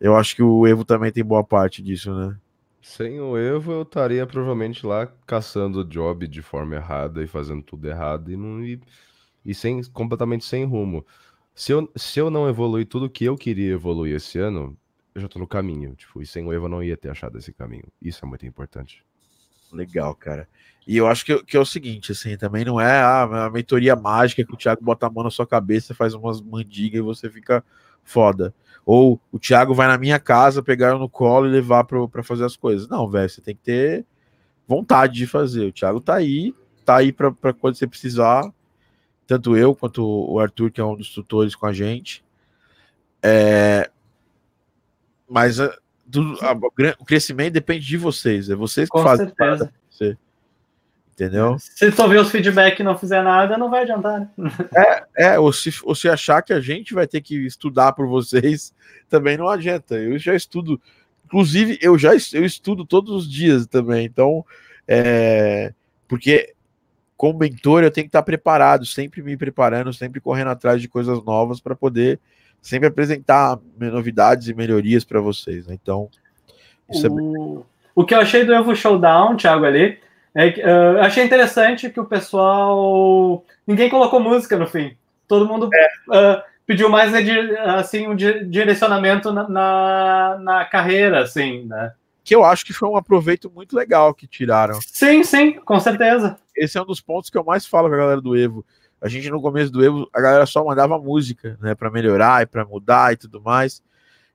Eu 0.00 0.16
acho 0.16 0.36
que 0.36 0.42
o 0.42 0.66
Evo 0.66 0.84
também 0.84 1.10
tem 1.10 1.24
boa 1.24 1.42
parte 1.42 1.82
disso, 1.82 2.14
né? 2.14 2.36
Sem 2.82 3.20
o 3.20 3.38
Evo, 3.38 3.70
eu 3.70 3.82
estaria 3.82 4.26
provavelmente 4.26 4.84
lá 4.84 5.06
caçando 5.24 5.84
job 5.84 6.26
de 6.26 6.42
forma 6.42 6.74
errada 6.74 7.22
e 7.22 7.28
fazendo 7.28 7.62
tudo 7.62 7.88
errado 7.88 8.30
e, 8.30 8.36
não, 8.36 8.62
e, 8.64 8.80
e 9.44 9.54
sem, 9.54 9.82
completamente 9.84 10.44
sem 10.44 10.64
rumo. 10.64 11.06
Se 11.54 11.72
eu, 11.72 11.90
se 11.94 12.18
eu 12.18 12.28
não 12.28 12.48
evoluir 12.48 12.86
tudo 12.86 13.08
que 13.08 13.24
eu 13.24 13.36
queria 13.36 13.72
evoluir 13.72 14.16
esse 14.16 14.38
ano, 14.38 14.76
eu 15.14 15.20
já 15.20 15.28
tô 15.28 15.38
no 15.38 15.46
caminho. 15.46 15.94
Tipo, 15.94 16.20
e 16.20 16.26
sem 16.26 16.44
o 16.44 16.52
Evo 16.52 16.66
eu 16.66 16.70
não 16.70 16.82
ia 16.82 16.96
ter 16.96 17.10
achado 17.10 17.38
esse 17.38 17.52
caminho. 17.52 17.84
Isso 18.00 18.24
é 18.24 18.28
muito 18.28 18.44
importante. 18.44 19.04
Legal, 19.72 20.14
cara. 20.16 20.48
E 20.86 20.96
eu 20.96 21.06
acho 21.06 21.24
que, 21.24 21.42
que 21.44 21.56
é 21.56 21.60
o 21.60 21.64
seguinte, 21.64 22.10
assim, 22.10 22.36
também 22.36 22.64
não 22.64 22.80
é 22.80 23.00
ah, 23.00 23.46
a 23.46 23.50
mentoria 23.50 23.94
mágica 23.94 24.44
que 24.44 24.52
o 24.52 24.56
Thiago 24.56 24.84
bota 24.84 25.06
a 25.06 25.10
mão 25.10 25.22
na 25.22 25.30
sua 25.30 25.46
cabeça, 25.46 25.94
faz 25.94 26.14
umas 26.14 26.40
mandigas 26.40 26.98
e 26.98 27.02
você 27.02 27.30
fica 27.30 27.64
foda. 28.04 28.54
Ou 28.84 29.20
o 29.30 29.38
Thiago 29.38 29.74
vai 29.74 29.86
na 29.86 29.96
minha 29.96 30.18
casa, 30.18 30.62
pegar 30.62 30.88
eu 30.88 30.98
no 30.98 31.08
colo 31.08 31.46
e 31.46 31.50
levar 31.50 31.84
para 31.84 32.22
fazer 32.22 32.44
as 32.44 32.56
coisas. 32.56 32.88
Não, 32.88 33.08
velho, 33.08 33.28
você 33.28 33.40
tem 33.40 33.54
que 33.54 33.62
ter 33.62 34.04
vontade 34.66 35.14
de 35.14 35.26
fazer. 35.26 35.66
O 35.66 35.72
Thiago 35.72 36.00
tá 36.00 36.14
aí, 36.14 36.54
tá 36.84 36.96
aí 36.96 37.12
para 37.12 37.52
quando 37.52 37.76
você 37.76 37.86
precisar. 37.86 38.52
Tanto 39.26 39.56
eu 39.56 39.74
quanto 39.74 40.04
o 40.04 40.38
Arthur, 40.40 40.70
que 40.70 40.80
é 40.80 40.84
um 40.84 40.96
dos 40.96 41.10
tutores 41.10 41.54
com 41.54 41.66
a 41.66 41.72
gente. 41.72 42.24
É... 43.22 43.88
Mas 45.28 45.60
a, 45.60 45.74
do, 46.04 46.36
a, 46.42 46.52
o 46.98 47.04
crescimento 47.04 47.54
depende 47.54 47.86
de 47.86 47.96
vocês. 47.96 48.50
É 48.50 48.54
vocês 48.54 48.88
que 48.88 48.92
com 48.92 49.02
fazem. 49.02 49.26
Certeza. 49.26 49.72
Você. 49.88 50.18
Entendeu? 51.12 51.56
Se 51.58 51.92
só 51.92 52.08
ver 52.08 52.20
os 52.20 52.30
feedback 52.30 52.80
e 52.80 52.82
não 52.82 52.96
fizer 52.96 53.22
nada, 53.22 53.58
não 53.58 53.70
vai 53.70 53.82
adiantar. 53.82 54.20
Né? 54.20 54.28
É, 54.74 55.34
é 55.34 55.38
ou, 55.38 55.52
se, 55.52 55.70
ou 55.84 55.94
se 55.94 56.08
achar 56.08 56.42
que 56.42 56.52
a 56.52 56.60
gente 56.60 56.94
vai 56.94 57.06
ter 57.06 57.20
que 57.20 57.36
estudar 57.46 57.92
por 57.92 58.06
vocês, 58.06 58.74
também 59.08 59.36
não 59.36 59.48
adianta. 59.48 59.94
Eu 59.96 60.18
já 60.18 60.34
estudo, 60.34 60.80
inclusive, 61.26 61.78
eu 61.82 61.98
já 61.98 62.12
eu 62.32 62.44
estudo 62.44 62.84
todos 62.84 63.14
os 63.14 63.30
dias 63.30 63.66
também. 63.66 64.06
Então, 64.06 64.44
é, 64.88 65.74
porque 66.08 66.54
como 67.16 67.38
mentor 67.38 67.84
eu 67.84 67.90
tenho 67.90 68.06
que 68.06 68.08
estar 68.08 68.22
preparado, 68.22 68.84
sempre 68.84 69.22
me 69.22 69.36
preparando, 69.36 69.92
sempre 69.92 70.20
correndo 70.20 70.48
atrás 70.48 70.80
de 70.80 70.88
coisas 70.88 71.22
novas 71.24 71.60
para 71.60 71.76
poder 71.76 72.18
sempre 72.60 72.88
apresentar 72.88 73.58
novidades 73.78 74.48
e 74.48 74.54
melhorias 74.54 75.04
para 75.04 75.20
vocês. 75.20 75.66
Né? 75.66 75.78
Então, 75.80 76.08
isso 76.90 77.06
é 77.06 77.10
o... 77.10 77.60
é 77.60 77.62
o 77.94 78.04
que 78.04 78.14
eu 78.14 78.20
achei 78.20 78.44
do 78.44 78.54
Evo 78.54 78.74
Showdown, 78.74 79.36
Thiago, 79.36 79.64
ali, 79.64 79.98
é 80.34 80.48
uh, 80.48 81.00
achei 81.00 81.24
interessante 81.24 81.90
que 81.90 82.00
o 82.00 82.06
pessoal. 82.06 83.44
Ninguém 83.66 83.90
colocou 83.90 84.18
música 84.18 84.56
no 84.56 84.66
fim. 84.66 84.96
Todo 85.28 85.46
mundo 85.46 85.68
é. 85.72 85.86
uh, 86.08 86.42
pediu 86.66 86.88
mais 86.88 87.12
assim, 87.76 88.08
um 88.08 88.16
direcionamento 88.16 89.32
na, 89.32 89.48
na, 89.48 90.38
na, 90.38 90.64
carreira, 90.64 91.22
assim, 91.22 91.64
né? 91.64 91.92
Que 92.24 92.34
eu 92.34 92.44
acho 92.44 92.64
que 92.64 92.72
foi 92.72 92.88
um 92.88 92.96
aproveito 92.96 93.50
muito 93.50 93.76
legal 93.76 94.14
que 94.14 94.26
tiraram. 94.26 94.78
Sim, 94.80 95.22
sim, 95.24 95.52
com 95.52 95.78
certeza. 95.80 96.36
Esse 96.56 96.78
é 96.78 96.82
um 96.82 96.86
dos 96.86 97.00
pontos 97.00 97.30
que 97.30 97.36
eu 97.36 97.44
mais 97.44 97.66
falo 97.66 97.88
com 97.88 97.94
a 97.94 97.98
galera 97.98 98.20
do 98.20 98.36
Evo. 98.36 98.64
A 99.00 99.08
gente, 99.08 99.28
no 99.28 99.42
começo 99.42 99.72
do 99.72 99.84
Evo, 99.84 100.08
a 100.12 100.20
galera 100.20 100.46
só 100.46 100.64
mandava 100.64 100.98
música, 100.98 101.58
né, 101.60 101.74
para 101.74 101.90
melhorar 101.90 102.42
e 102.42 102.46
para 102.46 102.64
mudar 102.64 103.12
e 103.12 103.16
tudo 103.16 103.40
mais. 103.40 103.82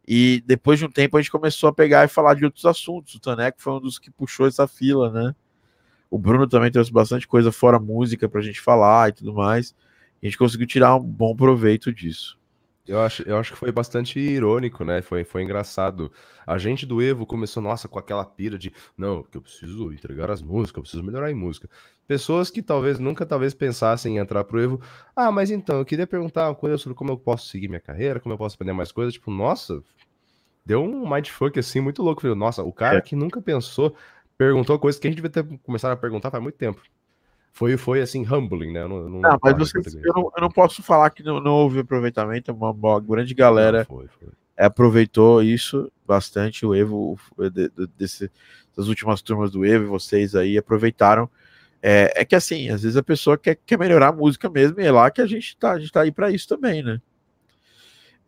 E 0.08 0.44
depois 0.46 0.80
de 0.80 0.86
um 0.86 0.92
tempo 0.92 1.18
a 1.18 1.22
gente 1.22 1.32
começou 1.32 1.70
a 1.70 1.74
pegar 1.74 2.06
e 2.06 2.10
falar 2.10 2.34
de 2.34 2.46
outros 2.46 2.66
assuntos. 2.66 3.16
O 3.16 3.20
Taneco 3.20 3.62
foi 3.62 3.74
um 3.74 3.80
dos 3.80 3.98
que 3.98 4.12
puxou 4.12 4.48
essa 4.48 4.68
fila, 4.68 5.10
né? 5.10 5.36
O 6.10 6.18
Bruno 6.18 6.48
também 6.48 6.72
trouxe 6.72 6.92
bastante 6.92 7.28
coisa 7.28 7.52
fora 7.52 7.80
música 7.80 8.30
pra 8.30 8.42
gente 8.42 8.62
falar 8.62 9.10
e 9.10 9.14
tudo 9.14 9.34
mais. 9.34 9.76
E 10.22 10.28
a 10.28 10.30
gente 10.30 10.38
conseguiu 10.38 10.68
tirar 10.68 10.96
um 10.96 11.04
bom 11.04 11.36
proveito 11.36 11.92
disso. 11.94 12.38
Eu 12.88 13.02
acho, 13.02 13.22
eu 13.24 13.38
acho 13.38 13.52
que 13.52 13.60
foi 13.60 13.70
bastante 13.70 14.18
irônico, 14.18 14.86
né? 14.86 15.02
Foi, 15.02 15.26
foi 15.26 15.44
engraçado. 15.44 16.10
A 16.46 16.58
gente 16.58 16.86
do 16.86 17.02
Evo 17.02 17.26
começou, 17.26 17.62
nossa, 17.62 17.88
com 17.88 18.00
aquela 18.00 18.24
pira 18.24 18.58
de 18.58 18.72
não, 18.98 19.24
que 19.24 19.38
eu 19.38 19.42
preciso 19.42 19.92
entregar 19.92 20.32
as 20.32 20.42
músicas, 20.42 20.78
eu 20.78 20.82
preciso 20.84 21.04
melhorar 21.04 21.30
em 21.30 21.36
música. 21.36 21.70
Pessoas 22.08 22.50
que 22.50 22.62
talvez 22.62 22.98
nunca 22.98 23.26
talvez 23.26 23.54
pensassem 23.54 24.16
em 24.16 24.20
entrar 24.20 24.46
pro 24.46 24.62
Evo. 24.62 24.82
Ah, 25.14 25.30
mas 25.30 25.52
então, 25.52 25.80
eu 25.80 25.86
queria 25.86 26.08
perguntar 26.08 26.48
uma 26.48 26.56
coisa 26.56 26.78
sobre 26.78 26.96
como 26.96 27.12
eu 27.12 27.18
posso 27.18 27.50
seguir 27.50 27.68
minha 27.68 27.82
carreira, 27.82 28.22
como 28.22 28.34
eu 28.34 28.38
posso 28.38 28.56
aprender 28.56 28.72
mais 28.72 28.94
coisas. 28.94 29.14
Tipo, 29.14 29.32
nossa, 29.32 29.84
deu 30.66 30.82
um 30.82 31.10
mindfuck 31.10 31.60
assim 31.60 31.82
muito 31.82 32.02
louco. 32.02 32.26
Nossa, 32.36 32.64
o 32.64 32.72
cara 32.72 33.00
é. 33.00 33.02
que 33.02 33.18
nunca 33.18 33.42
pensou, 33.42 33.94
perguntou 34.38 34.78
coisas 34.80 35.00
que 35.00 35.08
a 35.08 35.10
gente 35.10 35.22
devia 35.22 35.30
ter 35.30 35.46
começado 35.60 35.92
a 35.92 35.98
perguntar 35.98 36.32
faz 36.32 36.42
muito 36.42 36.58
tempo. 36.58 36.82
Foi, 37.52 37.76
foi 37.76 38.02
assim, 38.02 38.24
humbling, 38.24 38.72
né? 38.72 38.84
Eu 38.84 38.90
não, 38.90 39.10
não, 39.10 39.22
não 39.22 39.38
mas 39.42 39.58
você, 39.58 39.80
eu, 39.80 40.14
não, 40.14 40.32
eu 40.36 40.42
não 40.42 40.50
posso 40.50 40.84
falar 40.84 41.10
que 41.10 41.24
não, 41.24 41.42
não 41.42 41.54
houve 41.54 41.80
aproveitamento. 41.80 42.54
Uma, 42.54 42.70
uma 42.70 43.00
grande 43.00 43.34
galera 43.34 43.84
foi, 43.84 44.08
foi. 44.08 44.30
aproveitou 44.56 45.42
isso 45.42 45.92
bastante. 46.06 46.66
O 46.68 46.76
Evo, 46.76 47.20
de, 47.52 47.70
de, 47.70 47.88
desse, 47.98 48.32
das 48.76 48.88
últimas 48.88 49.24
turmas 49.24 49.50
do 49.50 49.66
Evo, 49.66 49.88
vocês 49.88 50.36
aí 50.36 50.56
aproveitaram. 50.56 51.28
É, 51.82 52.14
é, 52.16 52.26
que 52.26 52.36
assim, 52.36 52.70
às 52.70 52.84
vezes 52.84 52.98
a 52.98 53.04
pessoa 53.04 53.38
quer, 53.38 53.58
quer 53.66 53.80
melhorar 53.80 54.10
a 54.10 54.14
música 54.14 54.50
mesmo, 54.50 54.80
e 54.80 54.86
é 54.86 54.92
lá 54.92 55.10
que 55.10 55.22
a 55.22 55.28
gente 55.28 55.58
tá, 55.58 55.72
a 55.72 55.80
gente 55.80 55.92
tá 55.92 56.02
aí 56.02 56.12
para 56.12 56.30
isso 56.30 56.48
também, 56.48 56.84
né? 56.84 57.02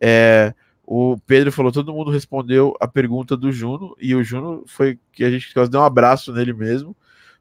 É, 0.00 0.54
o 0.92 1.16
Pedro 1.24 1.52
falou, 1.52 1.70
todo 1.70 1.94
mundo 1.94 2.10
respondeu 2.10 2.74
a 2.80 2.88
pergunta 2.88 3.36
do 3.36 3.52
Juno, 3.52 3.96
e 4.00 4.12
o 4.12 4.24
Juno 4.24 4.64
foi 4.66 4.98
que 5.12 5.22
a 5.22 5.30
gente 5.30 5.54
quase 5.54 5.70
deu 5.70 5.80
um 5.80 5.84
abraço 5.84 6.32
nele 6.32 6.52
mesmo, 6.52 6.96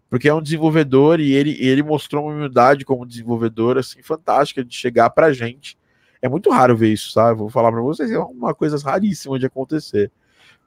porque 0.07 0.29
é 0.29 0.33
um 0.35 0.39
desenvolvedor 0.39 1.19
e 1.19 1.31
ele, 1.31 1.57
ele 1.59 1.81
mostrou 1.81 2.25
uma 2.25 2.31
humildade 2.31 2.85
como 2.85 3.07
desenvolvedor, 3.07 3.79
assim, 3.79 4.03
fantástica 4.03 4.63
de 4.63 4.75
chegar 4.75 5.09
pra 5.09 5.33
gente. 5.33 5.75
É 6.21 6.29
muito 6.29 6.51
raro 6.51 6.77
ver 6.77 6.93
isso, 6.93 7.09
sabe? 7.09 7.39
Vou 7.39 7.49
falar 7.49 7.71
para 7.71 7.81
vocês, 7.81 8.11
é 8.11 8.19
uma 8.19 8.53
coisa 8.53 8.77
raríssima 8.77 9.39
de 9.39 9.47
acontecer. 9.47 10.11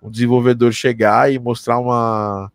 Um 0.03 0.11
desenvolvedor 0.11 0.73
chegar 0.73 1.33
e 1.33 1.39
mostrar 1.39 1.79
uma, 1.79 2.51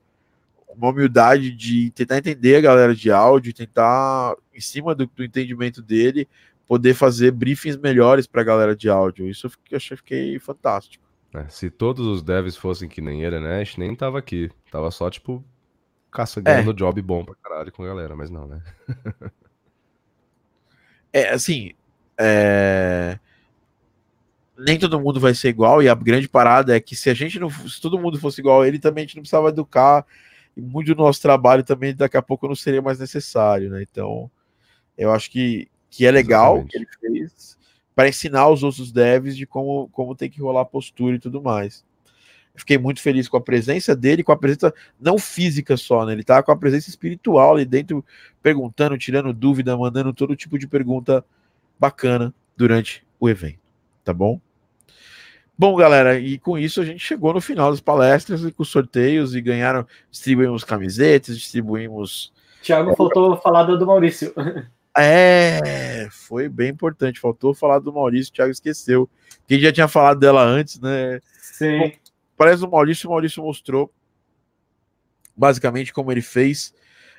uma 0.68 0.90
humildade 0.90 1.52
de 1.52 1.90
tentar 1.92 2.18
entender 2.18 2.58
a 2.58 2.62
galera 2.62 2.94
de 2.94 3.10
áudio, 3.10 3.54
tentar, 3.54 4.36
em 4.54 4.60
cima 4.60 4.94
do, 4.94 5.10
do 5.16 5.24
entendimento 5.24 5.82
dele, 5.82 6.28
poder 6.68 6.94
fazer 6.94 7.32
briefings 7.32 7.78
melhores 7.78 8.28
para 8.28 8.42
a 8.42 8.46
galera 8.46 8.76
de 8.76 8.90
áudio. 8.90 9.30
Isso 9.30 9.48
eu 9.72 9.78
achei 9.78 9.96
fiquei 9.96 10.38
fantástico. 10.40 11.06
É, 11.34 11.48
se 11.50 11.70
todos 11.70 12.06
os 12.06 12.22
devs 12.22 12.58
fossem 12.58 12.90
que 12.90 13.02
nem 13.02 13.24
ele, 13.24 13.40
né? 13.40 13.62
A 13.62 13.64
gente 13.64 13.80
nem 13.80 13.96
tava 13.96 14.20
aqui. 14.20 14.50
Tava 14.72 14.92
só, 14.92 15.10
tipo, 15.10 15.44
caçando 16.12 16.50
é. 16.50 16.74
job 16.74 17.02
bom 17.02 17.24
pra 17.24 17.36
caralho 17.36 17.72
com 17.72 17.84
a 17.84 17.88
galera, 17.88 18.16
mas 18.16 18.30
não, 18.30 18.48
né? 18.48 18.62
é, 21.14 21.30
assim. 21.30 21.72
É... 22.18 23.20
Nem 24.58 24.80
todo 24.80 25.00
mundo 25.00 25.20
vai 25.20 25.36
ser 25.36 25.50
igual, 25.50 25.84
e 25.84 25.90
a 25.90 25.94
grande 25.94 26.28
parada 26.28 26.76
é 26.76 26.80
que 26.80 26.96
se 26.96 27.12
a 27.12 27.14
gente 27.14 27.40
não. 27.40 27.50
Se 27.50 27.80
todo 27.80 28.00
mundo 28.00 28.20
fosse 28.20 28.42
igual 28.42 28.62
a 28.62 28.68
ele, 28.68 28.80
também 28.80 29.04
a 29.04 29.06
gente 29.06 29.16
não 29.16 29.22
precisava 29.22 29.50
educar. 29.50 30.06
E 30.56 30.62
muito 30.62 30.96
do 30.96 31.04
nosso 31.04 31.22
trabalho 31.22 31.64
também 31.64 31.96
daqui 31.96 32.18
a 32.18 32.22
pouco 32.22 32.48
não 32.48 32.56
seria 32.56 32.82
mais 32.82 32.98
necessário, 32.98 33.70
né? 33.70 33.84
Então, 33.84 34.32
eu 34.98 35.12
acho 35.12 35.30
que, 35.30 35.70
que 35.90 36.06
é 36.06 36.12
legal 36.12 36.58
Exatamente. 36.58 36.98
que 37.00 37.06
ele 37.06 37.20
fez 37.20 37.58
para 37.98 38.10
ensinar 38.10 38.48
os 38.50 38.62
outros 38.62 38.92
devs 38.92 39.36
de 39.36 39.48
como, 39.48 39.90
como 39.90 40.16
tem 40.16 40.30
que 40.30 40.40
rolar 40.40 40.62
a 40.62 40.66
postura 40.66 41.16
e 41.16 41.20
tudo 41.20 41.42
mais. 41.42 41.84
Fiquei 42.54 42.78
muito 42.78 43.02
feliz 43.02 43.28
com 43.28 43.38
a 43.38 43.42
presença 43.42 43.96
dele, 43.96 44.24
com 44.24 44.32
a 44.32 44.38
presença 44.38 44.74
não 45.00 45.18
física 45.18 45.76
só, 45.76 46.06
né? 46.06 46.14
Ele 46.14 46.24
tava 46.24 46.44
com 46.44 46.52
a 46.52 46.58
presença 46.58 46.90
espiritual 46.90 47.56
ali 47.56 47.66
dentro, 47.66 48.06
perguntando, 48.42 48.98
tirando 48.98 49.34
dúvida, 49.34 49.76
mandando 49.76 50.14
todo 50.14 50.36
tipo 50.36 50.60
de 50.60 50.68
pergunta 50.68 51.26
bacana 51.80 52.34
durante 52.56 53.04
o 53.20 53.28
evento, 53.28 53.60
tá 54.04 54.14
bom? 54.14 54.40
Bom, 55.58 55.76
galera, 55.76 56.20
e 56.20 56.38
com 56.38 56.56
isso 56.56 56.82
a 56.82 56.86
gente 56.86 57.00
chegou 57.00 57.34
no 57.34 57.42
final 57.42 57.72
das 57.72 57.82
palestras 57.82 58.44
e 58.44 58.52
com 58.52 58.64
sorteios 58.64 59.34
e 59.34 59.42
ganharam, 59.42 59.88
distribuímos 60.12 60.64
camisetas, 60.64 61.36
distribuímos. 61.36 62.32
Tiago, 62.62 62.96
faltou 62.96 63.38
falar 63.38 63.64
do 63.64 63.88
Maurício. 63.88 64.32
É, 65.00 66.08
foi 66.10 66.50
bem 66.50 66.70
importante. 66.70 67.20
Faltou 67.20 67.54
falar 67.54 67.80
do 67.80 67.94
Maurício, 67.94 68.32
o 68.32 68.36
Thiago 68.36 68.52
esqueceu. 68.52 69.08
Quem 69.48 69.60
já 69.60 69.72
tinha 69.72 69.88
falado 69.88 70.20
dela 70.20 70.44
antes, 70.44 70.80
né? 70.80 71.22
Sim. 71.40 71.78
Bom, 71.78 71.92
parece 72.36 72.66
o 72.66 72.70
Maurício, 72.70 73.08
o 73.08 73.12
Maurício 73.12 73.44
mostrou 73.44 73.94
basicamente 75.36 75.94
como 75.94 76.12
ele 76.12 76.24
fez, 76.24 76.74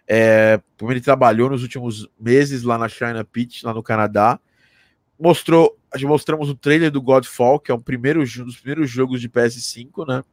é, 0.09 0.61
como 0.77 0.91
ele 0.91 1.01
trabalhou 1.01 1.49
nos 1.49 1.63
últimos 1.63 2.09
meses 2.19 2.65
lá 2.65 2.77
na 2.77 2.89
China 2.89 3.25
Pitch, 3.25 3.63
lá 3.63 3.73
no 3.73 3.83
Canadá. 3.83 4.41
Mostrou, 5.19 5.79
mostramos 6.03 6.51
o 6.51 6.57
trailer 6.57 6.91
do 6.91 7.01
Godfall, 7.01 7.61
que 7.61 7.71
é 7.71 7.75
o 7.75 7.81
primeiro 7.81 8.21
um 8.21 8.45
dos 8.45 8.57
primeiros 8.57 8.91
jogos 8.91 9.21
de 9.21 9.29
PS5, 9.29 10.07
né? 10.07 10.25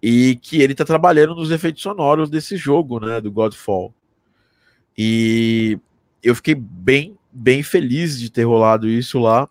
E 0.00 0.36
que 0.36 0.60
ele 0.62 0.74
tá 0.74 0.84
trabalhando 0.84 1.34
nos 1.34 1.50
efeitos 1.50 1.82
sonoros 1.82 2.30
desse 2.30 2.56
jogo, 2.56 3.00
né? 3.00 3.20
Do 3.20 3.32
Godfall. 3.32 3.92
E 4.96 5.78
eu 6.22 6.34
fiquei 6.34 6.54
bem, 6.54 7.18
bem 7.32 7.62
feliz 7.62 8.18
de 8.18 8.30
ter 8.30 8.44
rolado 8.44 8.88
isso 8.88 9.18
lá, 9.18 9.48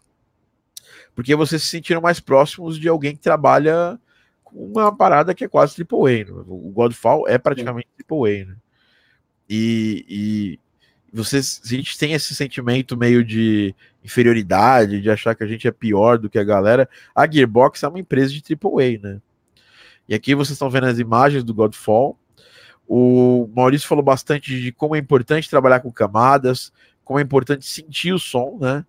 porque 1.16 1.36
vocês 1.36 1.62
se 1.62 1.70
sentiram 1.70 2.02
mais 2.02 2.20
próximos 2.20 2.80
de 2.80 2.88
alguém 2.88 3.16
que 3.16 3.22
trabalha 3.22 4.00
com 4.44 4.66
uma 4.66 4.96
parada 4.96 5.34
que 5.34 5.44
é 5.44 5.48
quase 5.48 5.76
triple 5.76 6.00
A. 6.00 6.26
Né? 6.26 6.44
O 6.48 6.72
Godfall 6.72 7.28
é 7.28 7.38
praticamente 7.38 7.88
triple 7.96 8.42
A, 8.42 8.46
né? 8.46 8.56
E, 9.50 10.06
e 10.10 10.60
vocês, 11.14 11.62
a 11.64 11.68
gente 11.68 11.98
tem 11.98 12.14
esse 12.14 12.34
sentimento 12.34 12.98
meio 12.98 13.24
de 13.24 13.76
inferioridade, 14.04 15.00
de 15.00 15.12
achar 15.12 15.36
que 15.36 15.44
a 15.44 15.48
gente 15.48 15.68
é 15.68 15.72
pior 15.72 16.18
do 16.18 16.30
que 16.30 16.40
a 16.40 16.44
galera. 16.44 16.90
A 17.14 17.30
Gearbox 17.30 17.84
é 17.84 17.88
uma 17.88 18.00
empresa 18.00 18.34
de 18.34 18.42
AAA, 18.42 19.00
né? 19.00 19.22
E 20.10 20.16
aqui 20.16 20.34
vocês 20.34 20.54
estão 20.54 20.70
vendo 20.70 20.88
as 20.88 20.98
imagens 20.98 21.44
do 21.44 21.54
Godfall. 21.54 22.18
O 22.88 23.50
Maurício 23.56 23.88
falou 23.88 24.04
bastante 24.04 24.60
de 24.60 24.72
como 24.72 24.96
é 24.96 25.00
importante 25.00 25.50
trabalhar 25.50 25.80
com 25.80 25.92
camadas, 25.92 26.72
como 27.04 27.20
é 27.20 27.22
importante 27.22 27.66
sentir 27.66 28.14
o 28.14 28.20
som, 28.20 28.58
né? 28.60 28.86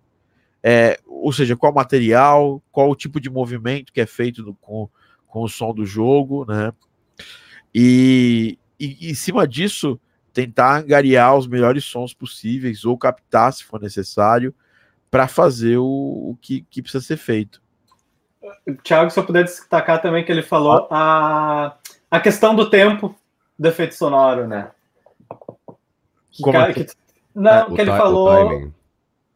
É, 0.61 0.99
ou 1.05 1.31
seja, 1.31 1.55
qual 1.55 1.73
material, 1.73 2.61
qual 2.71 2.89
o 2.89 2.95
tipo 2.95 3.19
de 3.19 3.29
movimento 3.29 3.93
que 3.93 4.01
é 4.01 4.05
feito 4.05 4.41
do, 4.41 4.53
com, 4.55 4.89
com 5.27 5.43
o 5.43 5.47
som 5.47 5.73
do 5.73 5.85
jogo, 5.85 6.45
né? 6.45 6.73
E, 7.73 8.57
e, 8.79 9.11
em 9.11 9.13
cima 9.13 9.47
disso, 9.47 9.99
tentar 10.33 10.77
angariar 10.77 11.35
os 11.35 11.47
melhores 11.47 11.85
sons 11.85 12.13
possíveis 12.13 12.83
ou 12.83 12.97
captar, 12.97 13.53
se 13.53 13.63
for 13.63 13.79
necessário, 13.79 14.53
para 15.09 15.27
fazer 15.27 15.77
o, 15.77 15.83
o 15.83 16.37
que, 16.41 16.65
que, 16.69 16.81
precisa 16.81 17.03
ser 17.03 17.17
feito. 17.17 17.61
Tiago, 18.83 19.09
se 19.09 19.19
eu 19.19 19.23
puder 19.23 19.43
destacar 19.43 20.01
também 20.01 20.25
que 20.25 20.31
ele 20.31 20.41
falou 20.41 20.87
a, 20.91 21.77
a 22.11 22.19
questão 22.19 22.55
do 22.55 22.69
tempo 22.69 23.15
do 23.57 23.67
efeito 23.67 23.95
sonoro, 23.95 24.47
né? 24.47 24.71
Que, 26.31 26.43
Como 26.43 26.53
cara, 26.53 26.73
que, 26.73 26.85
não, 27.33 27.51
é, 27.51 27.65
que 27.75 27.81
ele 27.81 27.91
falou. 27.91 28.71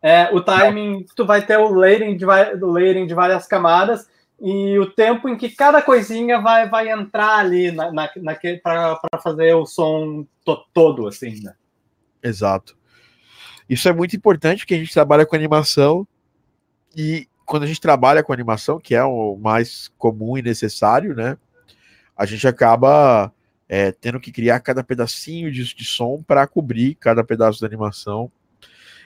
É, 0.01 0.29
o 0.33 0.41
timing, 0.41 1.05
tu 1.13 1.25
vai 1.25 1.45
ter 1.45 1.57
o 1.57 1.73
layering 1.73 2.15
de, 2.15 2.25
layering 2.25 3.05
de 3.05 3.13
várias 3.13 3.45
camadas 3.45 4.07
e 4.39 4.79
o 4.79 4.89
tempo 4.89 5.27
em 5.27 5.37
que 5.37 5.49
cada 5.49 5.81
coisinha 5.81 6.39
vai, 6.39 6.69
vai 6.69 6.89
entrar 6.89 7.39
ali 7.39 7.71
na, 7.71 7.91
na, 7.91 8.09
para 8.63 8.97
fazer 9.21 9.53
o 9.55 9.65
som 9.65 10.25
to, 10.45 10.57
todo, 10.73 11.07
assim, 11.07 11.41
né? 11.43 11.53
Exato. 12.23 12.77
Isso 13.69 13.89
é 13.89 13.93
muito 13.93 14.15
importante 14.15 14.59
porque 14.59 14.75
a 14.75 14.77
gente 14.77 14.93
trabalha 14.93 15.25
com 15.25 15.35
animação 15.35 16.07
e 16.95 17.27
quando 17.45 17.63
a 17.63 17.67
gente 17.67 17.81
trabalha 17.81 18.23
com 18.23 18.31
animação, 18.31 18.79
que 18.79 18.95
é 18.95 19.03
o 19.03 19.35
mais 19.35 19.89
comum 19.97 20.37
e 20.37 20.41
necessário, 20.41 21.13
né? 21.13 21.37
A 22.15 22.25
gente 22.25 22.47
acaba 22.47 23.33
é, 23.69 23.91
tendo 23.91 24.19
que 24.19 24.31
criar 24.31 24.59
cada 24.59 24.83
pedacinho 24.83 25.51
de, 25.51 25.63
de 25.63 25.85
som 25.85 26.23
para 26.23 26.47
cobrir 26.47 26.95
cada 26.95 27.23
pedaço 27.23 27.61
da 27.61 27.67
animação. 27.67 28.31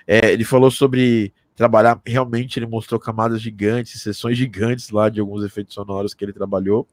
É, 0.08 0.32
ele 0.32 0.46
falou 0.46 0.72
sobre 0.72 1.34
trabalhar, 1.56 2.02
realmente 2.06 2.58
ele 2.58 2.66
mostrou 2.66 3.00
camadas 3.00 3.42
gigantes, 3.42 4.02
sessões 4.02 4.38
gigantes 4.38 4.90
lá 4.90 5.10
de 5.10 5.20
alguns 5.20 5.44
efeitos 5.44 5.74
sonoros 5.74 6.14
que 6.14 6.24
ele 6.24 6.34
trabalhou. 6.34 6.88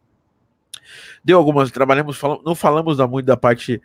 Deu 1.24 1.38
algumas, 1.38 1.70
trabalhamos, 1.70 2.16
falam, 2.16 2.42
não 2.44 2.54
falamos 2.54 2.98
muito 3.08 3.26
da 3.26 3.36
parte 3.36 3.80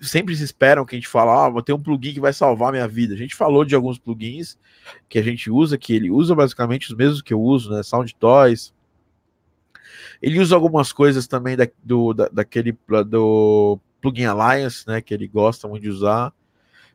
sempre 0.00 0.34
se 0.34 0.44
esperam 0.44 0.84
que 0.84 0.94
a 0.94 0.98
gente 0.98 1.08
fala, 1.08 1.46
ah, 1.46 1.48
vou 1.48 1.62
ter 1.62 1.72
um 1.72 1.82
plugin 1.82 2.14
que 2.14 2.20
vai 2.20 2.32
salvar 2.32 2.72
minha 2.72 2.88
vida. 2.88 3.14
A 3.14 3.16
gente 3.16 3.34
falou 3.34 3.64
de 3.64 3.74
alguns 3.74 3.98
plugins 3.98 4.58
que 5.08 5.18
a 5.18 5.22
gente 5.22 5.50
usa, 5.50 5.78
que 5.78 5.94
ele 5.94 6.10
usa 6.10 6.34
basicamente 6.34 6.90
os 6.90 6.96
mesmos 6.96 7.22
que 7.22 7.34
eu 7.34 7.40
uso, 7.40 7.70
né? 7.70 7.82
Sound 7.82 8.14
Toys. 8.16 8.72
Ele 10.22 10.38
usa 10.38 10.54
algumas 10.54 10.92
coisas 10.92 11.26
também 11.26 11.56
da, 11.56 11.66
do, 11.82 12.14
da, 12.14 12.28
daquele 12.28 12.78
do 13.08 13.80
plugin 14.00 14.26
Alliance, 14.26 14.86
né? 14.86 15.00
Que 15.00 15.12
ele 15.12 15.26
gosta 15.26 15.66
muito 15.66 15.82
de 15.82 15.88
usar, 15.88 16.32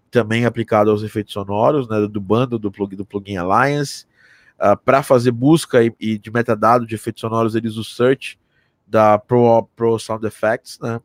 também 0.09 0.45
aplicado 0.45 0.89
aos 0.89 1.03
efeitos 1.03 1.33
sonoros, 1.33 1.89
né? 1.89 2.07
Do 2.07 2.21
bando 2.21 2.57
do, 2.57 2.71
plug, 2.71 2.95
do 2.95 3.05
plugin 3.05 3.35
Alliance. 3.35 4.05
Uh, 4.57 4.71
ah, 4.71 4.75
Para 4.77 5.03
fazer 5.03 5.31
busca 5.31 5.83
e, 5.83 5.93
e, 5.99 6.17
de 6.17 6.31
metadado 6.31 6.87
de 6.87 6.95
efeitos 6.95 7.19
sonoros, 7.19 7.53
ele 7.53 7.67
usa 7.67 7.81
o 7.81 7.83
search 7.83 8.39
da 8.87 9.19
Pro, 9.19 9.67
Pro 9.75 9.99
Sound 9.99 10.25
Effects, 10.25 10.79
né? 10.79 11.01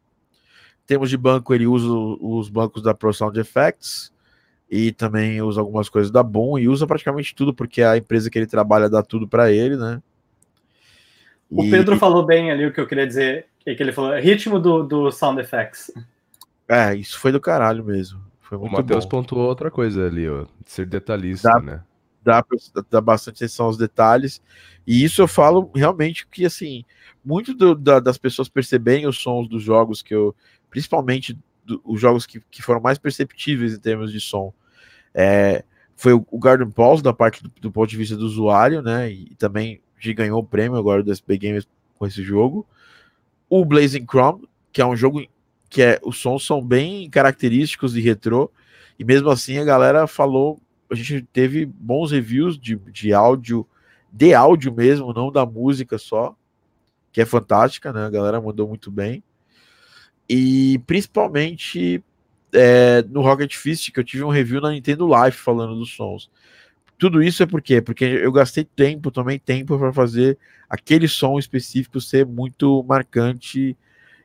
Temos 0.87 1.11
de 1.11 1.17
banco, 1.17 1.53
ele 1.53 1.67
usa 1.67 1.89
os 1.89 2.49
bancos 2.49 2.83
da 2.83 2.95
Pro 2.95 3.13
Sound 3.13 3.39
Effects 3.39 4.13
e 4.71 4.93
também 4.93 5.43
usa 5.43 5.61
algumas 5.61 5.89
coisas 5.89 6.11
da 6.11 6.23
Boom 6.23 6.59
e 6.59 6.69
usa 6.69 6.87
praticamente 6.87 7.35
tudo, 7.35 7.53
porque 7.53 7.83
a 7.83 7.97
empresa 7.97 8.31
que 8.31 8.39
ele 8.39 8.47
trabalha 8.47 8.89
dá 8.89 9.03
tudo 9.03 9.27
para 9.29 9.51
ele, 9.51 9.77
né? 9.77 10.03
O 11.53 11.71
Pedro 11.71 11.99
falou 11.99 12.25
bem 12.25 12.51
ali 12.51 12.67
o 12.67 12.73
que 12.73 12.81
eu 12.81 12.87
queria 12.87 13.07
dizer, 13.07 13.47
que 13.63 13.71
ele 13.71 13.93
falou, 13.93 14.19
ritmo 14.19 14.59
do, 14.59 14.83
do 14.83 15.13
Sound 15.13 15.41
Effects. 15.41 15.93
É, 16.69 16.95
isso 16.95 17.19
foi 17.19 17.31
do 17.31 17.41
caralho 17.41 17.85
mesmo. 17.85 18.21
Foi 18.41 18.57
muito 18.57 18.73
o 18.73 18.77
Matheus 18.77 19.05
pontuou 19.05 19.47
outra 19.47 19.71
coisa 19.71 20.07
ali, 20.07 20.29
ó, 20.29 20.47
ser 20.65 20.87
detalhista, 20.87 21.51
dá, 21.51 21.61
né? 21.61 21.83
Dá, 22.23 22.45
dá 22.91 23.01
bastante 23.01 23.37
atenção 23.37 23.67
aos 23.67 23.77
detalhes. 23.77 24.41
E 24.87 25.05
isso 25.05 25.21
eu 25.21 25.29
falo 25.29 25.71
realmente 25.75 26.27
que, 26.27 26.45
assim, 26.45 26.85
muito 27.25 27.55
do, 27.55 27.75
da, 27.75 28.01
das 28.01 28.17
pessoas 28.17 28.49
perceberem 28.49 29.07
os 29.07 29.19
sons 29.19 29.49
dos 29.49 29.63
jogos 29.63 30.03
que 30.03 30.15
eu, 30.15 30.35
principalmente 30.71 31.39
do, 31.65 31.81
os 31.85 32.01
jogos 32.01 32.27
que, 32.27 32.41
que 32.51 32.63
foram 32.63 32.81
mais 32.81 32.99
perceptíveis 32.99 33.75
em 33.75 33.79
termos 33.79 34.13
de 34.13 34.21
som. 34.21 34.53
É, 35.15 35.65
foi 35.97 36.13
o, 36.13 36.27
o 36.31 36.39
Garden 36.39 36.71
Pulse 36.71 37.03
da 37.03 37.13
parte 37.13 37.43
do, 37.43 37.53
do, 37.61 37.71
ponto 37.71 37.89
de 37.89 37.97
vista 37.97 38.17
do 38.17 38.25
usuário, 38.25 38.83
né? 38.83 39.11
E, 39.11 39.35
também 39.37 39.81
ganhou 40.15 40.41
o 40.41 40.45
prêmio 40.45 40.79
agora 40.79 41.03
do 41.03 41.13
SB 41.13 41.39
Games 41.39 41.69
com 41.99 42.07
esse 42.07 42.23
jogo. 42.23 42.67
O 43.49 43.65
Blazing 43.65 44.07
Chrome, 44.07 44.49
que 44.73 44.81
é 44.81 44.87
um 44.87 44.97
jogo 44.97 45.25
que 45.69 45.83
é, 45.83 46.01
os 46.03 46.19
sons 46.19 46.45
são 46.45 46.65
bem 46.65 47.09
característicos 47.09 47.93
de 47.93 48.01
retrô, 48.01 48.51
e 48.99 49.05
mesmo 49.05 49.31
assim 49.31 49.59
a 49.59 49.65
galera 49.65 50.07
falou, 50.07 50.61
a 50.91 50.95
gente 50.95 51.23
teve 51.33 51.65
bons 51.65 52.11
reviews 52.11 52.59
de, 52.59 52.77
de 52.77 53.13
áudio, 53.13 53.67
de 54.13 54.35
áudio 54.35 54.73
mesmo, 54.73 55.13
não 55.13 55.33
da 55.33 55.47
música 55.47 55.97
só, 55.97 56.37
que 57.11 57.21
é 57.21 57.25
fantástica, 57.25 57.93
né? 57.93 58.05
A 58.05 58.11
galera 58.11 58.41
mandou 58.41 58.69
muito 58.69 58.91
bem. 58.91 59.23
E 60.29 60.79
principalmente 60.87 62.03
é, 62.53 63.03
no 63.03 63.23
Rocket 63.23 63.55
Fist, 63.55 63.91
que 63.91 64.01
eu 64.01 64.05
tive 64.05 64.25
um 64.25 64.29
review 64.29 64.61
na 64.61 64.71
Nintendo 64.71 65.07
Live 65.07 65.37
falando 65.37 65.75
dos 65.75 65.95
sons. 65.95 66.31
Tudo 67.03 67.21
isso 67.21 67.43
é 67.43 67.47
por 67.47 67.61
quê? 67.61 67.83
Porque 67.83 68.05
eu 68.05 68.31
gastei 68.31 68.63
tempo, 68.63 69.11
tomei 69.11 69.37
tempo 69.37 69.77
para 69.77 69.93
fazer 69.93 70.39
aquele 70.71 71.09
som 71.09 71.37
específico 71.37 72.01
ser 72.01 72.25
muito 72.25 72.85
marcante 72.85 73.77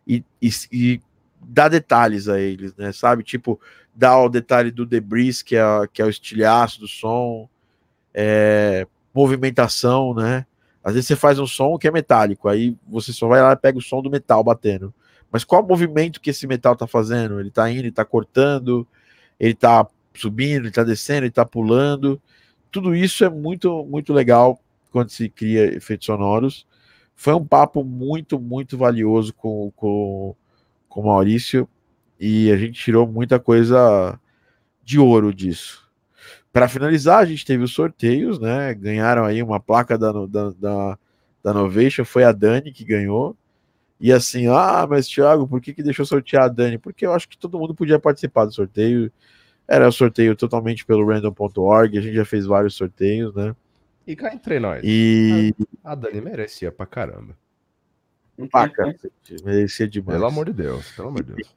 e, 0.06 0.24
e, 0.40 0.49
e, 0.72 1.02
dar 1.41 1.70
detalhes 1.70 2.30
a 2.30 2.40
eles, 2.40 2.76
né? 2.76 2.91
Sabe? 2.91 3.24
Tipo, 3.24 3.60
dar 3.95 4.20
o 4.20 4.30
detalhe 4.30 4.70
do 4.70 4.86
debris, 4.86 5.41
que 5.41 5.56
é, 5.56 5.64
que 5.91 6.04
é 6.04 6.06
o 6.06 6.10
estilhaço 6.10 6.80
do 6.80 6.88
som, 6.88 7.49
é, 8.14 8.86
movimentação, 9.12 10.14
né? 10.14 10.45
Às 10.84 10.94
vezes 10.94 11.08
você 11.08 11.16
faz 11.16 11.40
um 11.40 11.48
som 11.48 11.80
que 11.80 11.88
é 11.88 11.91
metálico, 11.91 12.48
aí 12.48 12.78
você 12.88 13.12
só 13.12 13.28
vai 13.28 13.41
lá 13.41 13.54
e 13.54 13.58
pega 13.58 13.80
o 13.80 13.82
som 13.82 14.04
do 14.04 14.12
metal 14.12 14.44
batendo. 14.44 14.94
Mas 15.32 15.44
qual 15.44 15.66
movimento 15.66 16.22
que 16.22 16.30
esse 16.30 16.45
metal 16.45 16.74
está 16.74 16.86
fazendo? 16.86 17.40
Ele 17.40 17.49
está 17.49 17.72
indo, 17.72 17.80
ele 17.80 17.90
está 17.90 18.06
cortando, 18.06 18.88
ele 19.40 19.54
está 19.54 19.88
subindo, 20.14 20.60
ele 20.60 20.68
está 20.68 20.84
descendo, 20.84 21.22
ele 21.22 21.30
está 21.30 21.44
pulando. 21.44 22.22
Tudo 22.72 22.95
isso 22.95 23.23
é 23.23 23.30
muito, 23.30 23.85
muito 23.85 24.14
legal 24.14 24.60
quando 24.91 25.10
se 25.10 25.30
cria 25.30 25.76
efeitos 25.76 26.06
sonoros. 26.06 26.68
Foi 27.15 27.34
um 27.34 27.45
papo 27.45 27.84
muito, 27.84 28.39
muito 28.39 28.77
valioso 28.77 29.34
com, 29.34 29.72
com, 29.76 30.35
com 30.88 31.02
o 31.02 31.06
Maurício 31.06 31.68
e 32.19 32.52
a 32.52 32.57
gente 32.57 32.80
tirou 32.80 33.07
muita 33.07 33.39
coisa 33.39 34.19
de 34.84 34.99
ouro 34.99 35.34
disso. 35.34 35.88
Para 36.52 36.68
finalizar, 36.68 37.19
a 37.19 37.26
gente 37.26 37.45
teve 37.45 37.64
os 37.64 37.73
sorteios, 37.73 38.39
né? 38.39 38.73
Ganharam 38.73 39.26
aí 39.26 39.44
uma 39.44 39.60
placa 39.60 39.98
da, 39.98 40.11
da, 40.11 40.49
da, 40.52 40.99
da 41.44 41.53
Novation, 41.53 42.03
foi 42.03 42.23
a 42.23 42.31
Dani 42.31 42.72
que 42.72 42.84
ganhou. 42.84 43.35
E 43.99 44.11
assim, 44.11 44.48
ah, 44.48 44.85
mas 44.89 45.07
Thiago, 45.07 45.48
por 45.48 45.60
que, 45.60 45.73
que 45.73 45.84
deixou 45.84 46.06
sortear 46.06 46.44
a 46.44 46.48
Dani? 46.48 46.77
Porque 46.77 47.06
eu 47.06 47.14
acho 47.14 47.27
que 47.27 47.38
todo 47.38 47.60
mundo 47.60 47.73
podia 47.76 47.99
participar 47.99 48.45
do 48.45 48.53
sorteio. 48.53 49.11
Era 49.68 49.91
sorteio 49.91 50.35
totalmente 50.35 50.85
pelo 50.85 51.06
random.org, 51.06 51.98
a 51.98 52.02
gente 52.02 52.15
já 52.15 52.23
fez 52.23 52.45
vários 52.45 52.76
sorteios, 52.76 53.35
né? 53.35 53.56
E 54.06 54.15
cá 54.15 54.34
entre 54.34 54.60
nós. 54.60 54.81
E 54.85 55.53
a 55.84 55.94
Dani 55.94 56.22
merecia 56.22 56.72
pra 56.72 56.85
caramba. 56.85 57.38
Pra 58.49 58.72
merecia 59.44 59.88
demais. 59.88 60.15
Pelo 60.18 60.27
amor 60.27 60.45
de 60.45 60.53
Deus, 60.53 60.89
pelo 60.91 61.10
amor 61.10 61.23
de 61.23 61.34
Deus. 61.34 61.56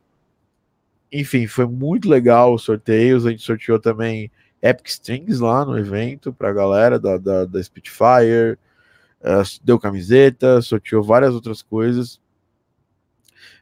Enfim, 1.13 1.47
foi 1.47 1.67
muito 1.67 2.09
legal 2.09 2.53
os 2.53 2.63
sorteios. 2.63 3.25
A 3.25 3.31
gente 3.31 3.43
sorteou 3.43 3.79
também 3.79 4.31
Epic 4.61 4.89
Strings 4.89 5.39
lá 5.39 5.65
no 5.65 5.79
evento 5.79 6.33
pra 6.33 6.53
galera 6.53 6.99
da, 6.99 7.17
da, 7.19 7.45
da 7.45 7.63
Spitfire. 7.63 8.59
Uh, 9.21 9.45
deu 9.63 9.79
camiseta, 9.79 10.61
sorteou 10.63 11.03
várias 11.03 11.35
outras 11.35 11.63
coisas. 11.63 12.21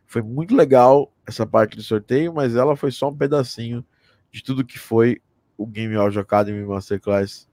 Foi 0.07 0.23
muito 0.23 0.57
legal 0.57 1.13
essa 1.27 1.45
parte 1.47 1.77
do 1.77 1.83
sorteio, 1.83 2.33
mas 2.33 2.57
ela 2.57 2.77
foi 2.77 2.91
só 2.91 3.11
um 3.11 3.17
pedacinho 3.17 3.85
de 4.31 4.43
tudo 4.43 4.65
que 4.65 4.79
foi 4.79 5.21
o 5.57 5.67
Game 5.67 5.95
Audio 5.97 6.21
Academy 6.21 6.65
Masterclass 6.65 7.49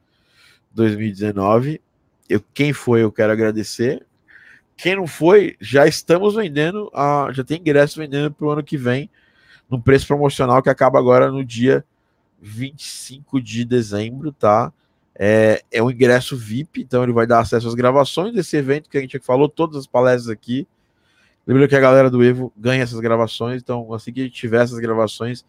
2019. 0.71 1.81
Eu, 2.29 2.43
quem 2.53 2.73
foi, 2.73 3.03
eu 3.03 3.11
quero 3.11 3.31
agradecer. 3.31 4.05
Quem 4.77 4.95
não 4.95 5.07
foi, 5.07 5.55
já 5.59 5.87
estamos 5.87 6.35
vendendo, 6.35 6.91
a, 6.93 7.29
já 7.31 7.43
tem 7.43 7.59
ingresso 7.59 7.99
vendendo 7.99 8.31
para 8.31 8.45
o 8.45 8.49
ano 8.49 8.63
que 8.63 8.77
vem, 8.77 9.09
num 9.69 9.79
preço 9.79 10.05
promocional 10.05 10.61
que 10.61 10.69
acaba 10.69 10.99
agora 10.99 11.31
no 11.31 11.43
dia 11.43 11.83
25 12.41 13.41
de 13.41 13.63
dezembro, 13.63 14.31
tá? 14.31 14.73
É, 15.17 15.63
é 15.71 15.81
um 15.81 15.89
ingresso 15.89 16.35
VIP, 16.35 16.81
então 16.81 17.01
ele 17.03 17.13
vai 17.13 17.25
dar 17.25 17.39
acesso 17.39 17.67
às 17.67 17.73
gravações 17.73 18.33
desse 18.33 18.57
evento 18.57 18.89
que 18.89 18.97
a 18.97 19.01
gente 19.01 19.17
falou, 19.19 19.47
todas 19.47 19.77
as 19.77 19.87
palestras 19.87 20.29
aqui, 20.29 20.67
Lembrando 21.47 21.69
que 21.69 21.75
a 21.75 21.79
galera 21.79 22.09
do 22.09 22.23
Evo 22.23 22.51
ganha 22.57 22.81
essas 22.81 22.99
gravações, 22.99 23.61
então 23.61 23.93
assim 23.93 24.11
que 24.11 24.21
a 24.21 24.23
gente 24.23 24.33
tiver 24.33 24.63
essas 24.63 24.79
gravações, 24.79 25.45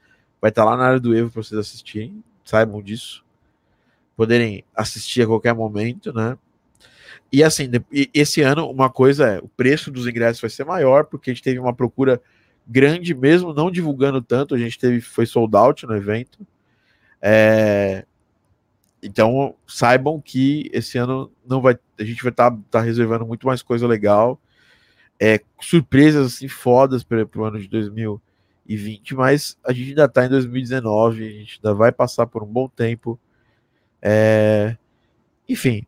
vai 0.46 0.50
estar 0.50 0.64
lá 0.64 0.76
na 0.76 0.84
área 0.84 1.00
do 1.00 1.16
Evo 1.16 1.28
para 1.28 1.42
vocês 1.42 1.58
assistirem, 1.58 2.22
saibam 2.44 2.80
disso. 2.80 3.24
Poderem 4.16 4.64
assistir 4.74 5.22
a 5.22 5.26
qualquer 5.26 5.52
momento, 5.52 6.12
né? 6.12 6.38
E 7.32 7.42
assim, 7.42 7.68
esse 8.14 8.42
ano, 8.42 8.70
uma 8.70 8.88
coisa 8.88 9.26
é, 9.26 9.38
o 9.40 9.48
preço 9.48 9.90
dos 9.90 10.06
ingressos 10.06 10.40
vai 10.40 10.48
ser 10.48 10.64
maior, 10.64 11.04
porque 11.04 11.30
a 11.30 11.34
gente 11.34 11.42
teve 11.42 11.58
uma 11.58 11.74
procura 11.74 12.22
grande 12.64 13.12
mesmo, 13.12 13.52
não 13.52 13.70
divulgando 13.70 14.22
tanto, 14.22 14.54
a 14.54 14.58
gente 14.58 14.78
teve, 14.78 15.00
foi 15.00 15.26
sold 15.26 15.56
out 15.56 15.84
no 15.84 15.96
evento. 15.96 16.46
É, 17.20 18.06
então, 19.02 19.56
saibam 19.66 20.20
que 20.20 20.70
esse 20.72 20.96
ano 20.96 21.30
não 21.44 21.60
vai, 21.60 21.76
a 21.98 22.04
gente 22.04 22.22
vai 22.22 22.30
estar 22.30 22.52
tá, 22.52 22.58
tá 22.70 22.80
reservando 22.80 23.26
muito 23.26 23.46
mais 23.46 23.62
coisa 23.62 23.86
legal 23.86 24.40
é, 25.20 25.40
surpresas 25.60 26.34
assim 26.34 26.48
fodas 26.48 27.02
para 27.02 27.26
o 27.34 27.44
ano 27.44 27.58
de 27.58 27.68
2020, 28.66 29.14
mas 29.14 29.56
a 29.64 29.72
gente 29.72 29.90
ainda 29.90 30.04
está 30.04 30.26
em 30.26 30.28
2019, 30.28 31.26
a 31.26 31.30
gente 31.30 31.60
ainda 31.62 31.74
vai 31.74 31.92
passar 31.92 32.26
por 32.26 32.42
um 32.42 32.46
bom 32.46 32.68
tempo. 32.68 33.18
É, 34.02 34.76
enfim, 35.48 35.86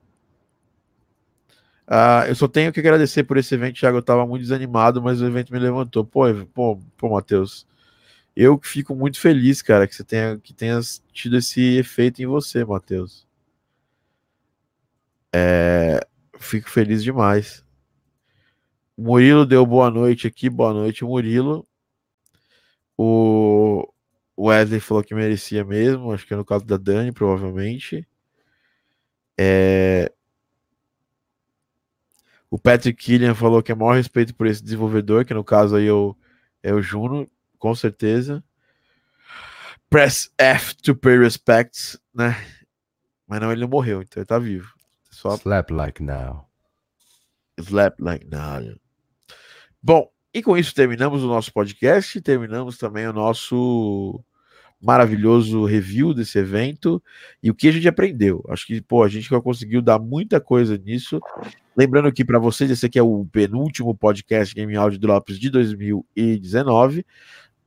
uh, 1.89 2.27
eu 2.29 2.35
só 2.35 2.49
tenho 2.49 2.73
que 2.73 2.81
agradecer 2.81 3.25
por 3.25 3.37
esse 3.37 3.55
evento, 3.55 3.79
Thiago. 3.79 3.99
Eu 3.99 4.01
estava 4.01 4.27
muito 4.27 4.43
desanimado, 4.43 5.03
mas 5.03 5.21
o 5.21 5.27
evento 5.27 5.53
me 5.53 5.59
levantou. 5.59 6.05
Pô, 6.05 6.23
pô, 6.55 6.81
pô 6.97 7.11
Matheus, 7.11 7.67
eu 8.37 8.59
fico 8.63 8.95
muito 8.95 9.21
feliz, 9.21 9.63
cara, 9.63 9.87
que 9.87 9.95
você 9.95 10.05
tenha, 10.05 10.39
que 10.39 10.55
tenha 10.55 10.81
tido 11.13 11.37
esse 11.37 11.79
efeito 11.79 12.23
em 12.23 12.27
você, 12.27 12.65
Matheus. 12.65 13.27
É, 15.35 16.01
fico 16.39 16.71
feliz 16.71 17.03
demais. 17.03 17.65
Murilo 18.97 19.47
deu 19.47 19.65
boa 19.65 19.91
noite 19.91 20.27
aqui, 20.27 20.51
boa 20.51 20.73
noite, 20.73 21.05
Murilo. 21.05 21.68
O 23.01 23.89
Wesley 24.37 24.81
falou 24.81 25.05
que 25.05 25.15
merecia 25.15 25.65
mesmo, 25.65 26.12
acho 26.12 26.27
que 26.27 26.35
é 26.35 26.37
no 26.37 26.45
caso 26.45 26.65
da 26.65 26.77
Dani, 26.77 27.12
provavelmente. 27.12 28.07
É... 29.39 30.12
O 32.51 32.59
Patrick 32.59 33.01
Killian 33.01 33.35
falou 33.35 33.62
que 33.62 33.70
é 33.70 33.75
maior 33.75 33.95
respeito 33.95 34.35
por 34.35 34.47
esse 34.47 34.62
desenvolvedor, 34.62 35.25
que 35.25 35.33
no 35.35 35.45
caso 35.45 35.77
aí 35.77 35.85
eu, 35.85 36.16
É 36.62 36.75
o 36.75 36.83
Juno, 36.83 37.31
com 37.59 37.75
certeza. 37.75 38.43
Press 39.89 40.31
F 40.37 40.75
to 40.77 40.95
pay 40.95 41.19
respects, 41.19 41.99
né? 42.12 42.37
Mas 43.27 43.41
não, 43.41 43.53
ele 43.53 43.61
não 43.61 43.69
morreu, 43.69 44.03
então 44.03 44.20
ele 44.20 44.27
tá 44.27 44.39
vivo. 44.39 44.75
Só... 45.11 45.35
Slap 45.37 45.70
like 45.70 46.03
now. 46.03 46.49
Slap 47.59 48.01
like 48.01 48.27
now. 48.27 48.61
Bom, 49.83 50.11
e 50.33 50.43
com 50.43 50.57
isso 50.57 50.75
terminamos 50.75 51.23
o 51.25 51.29
nosso 51.29 51.53
podcast, 51.53 52.21
terminamos 52.21 52.77
também 52.77 53.07
o 53.07 53.13
nosso 53.13 54.23
maravilhoso 54.81 55.65
review 55.65 56.15
desse 56.15 56.39
evento 56.39 57.03
e 57.43 57.51
o 57.51 57.55
que 57.55 57.69
a 57.69 57.73
gente 57.73 57.89
aprendeu. 57.89 58.45
Acho 58.49 58.67
que, 58.67 58.81
pô, 58.81 59.03
a 59.03 59.09
gente 59.09 59.29
conseguiu 59.29 59.83
dar 59.83 59.99
muita 59.99 60.41
coisa 60.41 60.79
nisso. 60.79 61.21
Lembrando 61.77 62.13
que 62.13 62.25
para 62.25 62.39
vocês, 62.39 62.71
esse 62.71 62.87
aqui 62.87 62.99
é 62.99 63.03
o 63.03 63.27
penúltimo 63.31 63.95
podcast 63.95 64.55
Game 64.55 64.77
Audio 64.77 64.99
Drops 64.99 65.39
de 65.39 65.51
2019. 65.51 67.05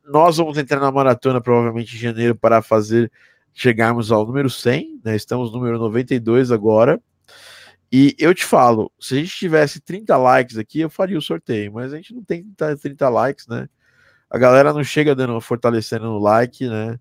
Nós 0.06 0.38
vamos 0.38 0.58
entrar 0.58 0.80
na 0.80 0.92
maratona 0.92 1.42
provavelmente 1.42 1.96
em 1.96 2.00
janeiro 2.00 2.36
para 2.36 2.62
fazer 2.62 3.12
chegarmos 3.54 4.12
ao 4.12 4.26
número 4.26 4.50
100, 4.50 5.02
né? 5.04 5.16
Estamos 5.16 5.52
no 5.52 5.58
número 5.58 5.78
92 5.78 6.52
agora. 6.52 7.02
E 7.91 8.15
eu 8.18 8.34
te 8.34 8.45
falo, 8.45 8.89
se 8.97 9.15
a 9.15 9.18
gente 9.18 9.35
tivesse 9.35 9.81
30 9.81 10.15
likes 10.15 10.57
aqui, 10.57 10.80
eu 10.80 10.89
faria 10.89 11.18
o 11.18 11.22
sorteio, 11.22 11.73
mas 11.73 11.91
a 11.91 11.97
gente 11.97 12.13
não 12.13 12.23
tem 12.23 12.45
30 12.80 13.09
likes, 13.09 13.47
né? 13.47 13.68
A 14.30 14.38
galera 14.38 14.72
não 14.72 14.84
chega 14.84 15.13
dando 15.13 15.41
fortalecendo 15.41 16.05
no 16.05 16.18
like, 16.18 16.68
né? 16.69 16.97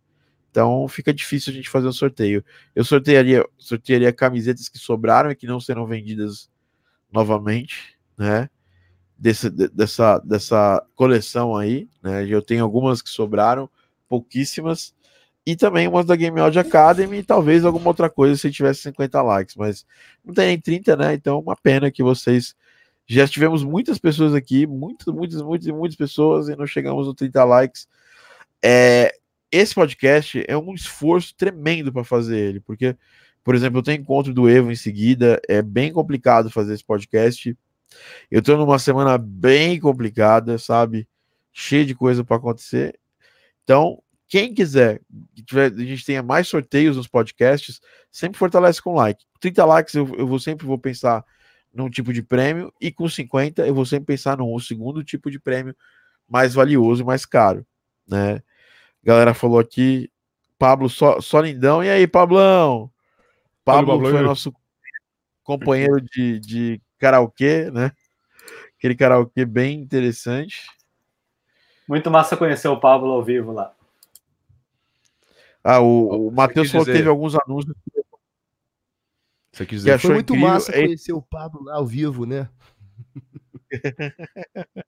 Então 0.51 0.89
fica 0.89 1.15
difícil 1.15 1.53
a 1.53 1.55
gente 1.55 1.71
fazer 1.71 1.87
o 1.87 1.91
um 1.91 1.93
sorteio. 1.93 2.45
Eu 2.75 2.85
sortearia, 2.85 3.47
sortearia 3.57 4.13
camisetas 4.13 4.69
que 4.69 4.79
sobraram 4.79 5.31
e 5.31 5.37
que 5.37 5.47
não 5.47 5.61
serão 5.61 5.87
vendidas 5.87 6.51
novamente, 7.13 7.97
né? 8.19 8.51
Desse, 9.17 9.49
dessa, 9.49 10.19
dessa 10.19 10.85
coleção 10.97 11.57
aí, 11.57 11.89
né? 12.03 12.27
Eu 12.27 12.43
tenho 12.43 12.65
algumas 12.65 13.01
que 13.01 13.11
sobraram, 13.11 13.71
pouquíssimas, 14.09 14.93
e 15.47 15.57
também 15.57 15.89
umas 15.89 16.07
da 16.07 16.17
Game 16.17 16.39
Audio 16.39 16.61
Academy 16.61 17.19
e 17.19 17.23
talvez 17.23 17.65
alguma 17.65 17.89
outra 17.89 18.11
coisa 18.11 18.37
se 18.37 18.51
tivesse 18.51 18.83
50 18.83 19.23
likes, 19.23 19.57
mas 19.57 19.87
não 20.25 20.35
tem 20.35 20.49
nem 20.49 20.61
30, 20.61 20.97
né? 20.97 21.15
Então, 21.15 21.39
uma 21.41 21.57
pena 21.57 21.91
que 21.91 22.03
vocês 22.03 22.55
já 23.07 23.27
tivemos 23.27 23.65
muitas 23.65 23.99
pessoas 23.99 24.35
aqui, 24.35 24.67
muitas, 24.67 25.13
muitas, 25.13 25.43
muitas, 25.43 25.69
muitas 25.69 25.97
pessoas 25.97 26.49
e 26.49 26.55
não 26.55 26.67
chegamos 26.67 27.07
no 27.07 27.15
30 27.15 27.43
likes. 27.45 27.89
É, 28.63 29.13
esse 29.51 29.75
podcast 29.75 30.45
é 30.47 30.57
um 30.57 30.75
esforço 30.75 31.35
tremendo 31.37 31.93
para 31.93 32.05
fazer 32.05 32.39
ele, 32.39 32.61
porque, 32.61 32.97
por 33.43 33.55
exemplo, 33.55 33.79
eu 33.79 33.83
tenho 33.83 34.01
encontro 34.01 34.33
do 34.33 34.49
Evo 34.49 34.71
em 34.71 34.77
seguida, 34.77 35.41
é 35.49 35.61
bem 35.63 35.93
complicado 35.93 36.51
fazer 36.51 36.75
esse 36.75 36.85
podcast. 36.85 37.57
Eu 38.31 38.39
estou 38.41 38.57
numa 38.57 38.79
semana 38.79 39.19
bem 39.19 39.81
complicada, 39.81 40.57
sabe? 40.59 41.09
Cheia 41.53 41.85
de 41.85 41.95
coisa 41.95 42.23
para 42.23 42.37
acontecer. 42.37 42.97
Então, 43.65 44.01
quem 44.31 44.55
quiser 44.55 45.01
que 45.35 45.43
tiver, 45.43 45.73
a 45.73 45.85
gente 45.85 46.05
tenha 46.05 46.23
mais 46.23 46.47
sorteios 46.47 46.97
nos 46.97 47.09
podcasts, 47.09 47.81
sempre 48.13 48.39
fortalece 48.39 48.81
com 48.81 48.95
like. 48.95 49.25
30 49.41 49.65
likes 49.65 49.95
eu, 49.95 50.09
eu 50.17 50.25
vou 50.25 50.39
sempre 50.39 50.65
vou 50.65 50.79
pensar 50.79 51.25
num 51.75 51.91
tipo 51.91 52.13
de 52.13 52.23
prêmio, 52.23 52.73
e 52.81 52.93
com 52.93 53.09
50 53.09 53.67
eu 53.67 53.75
vou 53.75 53.85
sempre 53.85 54.07
pensar 54.07 54.39
num 54.39 54.57
segundo 54.61 55.03
tipo 55.03 55.33
de 55.33 55.41
prêmio 55.41 55.75
mais 56.29 56.55
valioso 56.55 57.03
e 57.03 57.05
mais 57.05 57.27
caro, 57.27 57.67
né? 58.07 58.35
A 59.03 59.07
galera 59.07 59.35
falou 59.35 59.59
aqui, 59.59 60.09
Pablo 60.57 60.89
só, 60.89 61.21
só 61.21 61.41
lindão, 61.41 61.83
e 61.83 61.91
aí, 61.91 62.07
Pablão? 62.07 62.89
Pablo, 63.65 63.95
Pablo 63.95 64.11
foi 64.11 64.23
nosso 64.23 64.55
companheiro 65.43 66.01
de, 66.01 66.39
de 66.39 66.83
karaokê, 66.99 67.69
né? 67.73 67.91
Aquele 68.79 68.95
karaokê 68.95 69.45
bem 69.45 69.81
interessante. 69.81 70.67
Muito 71.89 72.09
massa 72.13 72.37
conhecer 72.37 72.69
o 72.69 72.79
Pablo 72.79 73.11
ao 73.11 73.25
vivo 73.25 73.53
lá. 73.53 73.75
Ah, 75.63 75.81
o, 75.81 76.29
o 76.29 76.31
Matheus 76.31 76.71
falou 76.71 76.87
que 76.87 76.93
teve 76.93 77.09
alguns 77.09 77.35
anúncios. 77.35 77.75
Você 79.53 79.67
quis 79.67 79.81
dizer, 79.81 79.99
que 79.99 80.07
foi 80.07 80.15
muito 80.15 80.33
incrível. 80.33 80.55
massa 80.55 80.73
conhecer 80.73 81.13
o 81.13 81.23
Pablo 81.23 81.65
lá 81.65 81.77
ao 81.77 81.87
vivo, 81.87 82.25
né? 82.25 82.49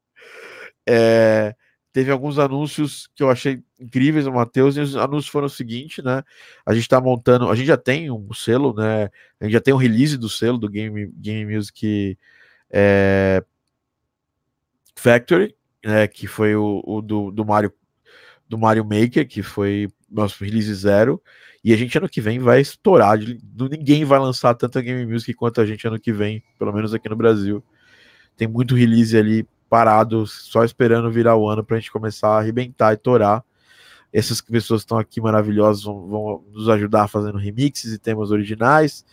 é, 0.88 1.54
teve 1.92 2.10
alguns 2.10 2.38
anúncios 2.38 3.08
que 3.14 3.22
eu 3.22 3.30
achei 3.30 3.62
incríveis, 3.78 4.26
o 4.26 4.32
Matheus, 4.32 4.76
e 4.76 4.80
os 4.80 4.96
anúncios 4.96 5.28
foram 5.28 5.46
o 5.46 5.50
seguinte, 5.50 6.00
né? 6.00 6.22
A 6.64 6.74
gente 6.74 6.88
tá 6.88 7.00
montando, 7.00 7.50
a 7.50 7.54
gente 7.54 7.66
já 7.66 7.76
tem 7.76 8.10
um 8.10 8.32
selo, 8.32 8.72
né? 8.74 9.10
A 9.40 9.44
gente 9.44 9.52
já 9.52 9.60
tem 9.60 9.74
um 9.74 9.78
release 9.78 10.16
do 10.16 10.28
selo 10.28 10.58
do 10.58 10.68
Game, 10.70 11.06
Game 11.16 11.54
Music 11.54 12.16
é, 12.70 13.44
Factory, 14.96 15.54
né? 15.84 16.06
Que 16.06 16.26
foi 16.26 16.54
o, 16.54 16.82
o 16.86 17.02
do, 17.02 17.30
do 17.30 17.44
Mario 17.44 17.72
do 18.48 18.58
Mario 18.58 18.84
Maker, 18.84 19.26
que 19.26 19.42
foi 19.42 19.88
nosso 20.12 20.44
release 20.44 20.72
zero. 20.74 21.20
E 21.64 21.72
a 21.72 21.76
gente 21.76 21.96
ano 21.96 22.08
que 22.08 22.20
vem 22.20 22.38
vai 22.38 22.60
estourar. 22.60 23.18
Ninguém 23.18 24.04
vai 24.04 24.18
lançar 24.18 24.54
tanta 24.54 24.82
game 24.82 25.06
music 25.06 25.32
quanto 25.34 25.60
a 25.60 25.66
gente 25.66 25.86
ano 25.86 25.98
que 25.98 26.12
vem, 26.12 26.42
pelo 26.58 26.72
menos 26.72 26.92
aqui 26.92 27.08
no 27.08 27.16
Brasil. 27.16 27.62
Tem 28.36 28.48
muito 28.48 28.74
release 28.74 29.16
ali 29.16 29.46
parado, 29.68 30.26
só 30.26 30.64
esperando 30.64 31.10
virar 31.10 31.36
o 31.36 31.48
ano 31.48 31.64
para 31.64 31.76
a 31.76 31.80
gente 31.80 31.90
começar 31.90 32.28
a 32.28 32.38
arrebentar 32.38 32.92
e 32.92 32.96
torar. 32.96 33.44
Essas 34.12 34.40
pessoas 34.40 34.82
estão 34.82 34.98
aqui 34.98 35.20
maravilhosas, 35.20 35.84
vão, 35.84 36.06
vão, 36.06 36.44
nos 36.52 36.68
ajudar 36.68 37.08
fazendo 37.08 37.38
remixes 37.38 37.92
e 37.92 37.98
temas 37.98 38.30
originais. 38.30 39.04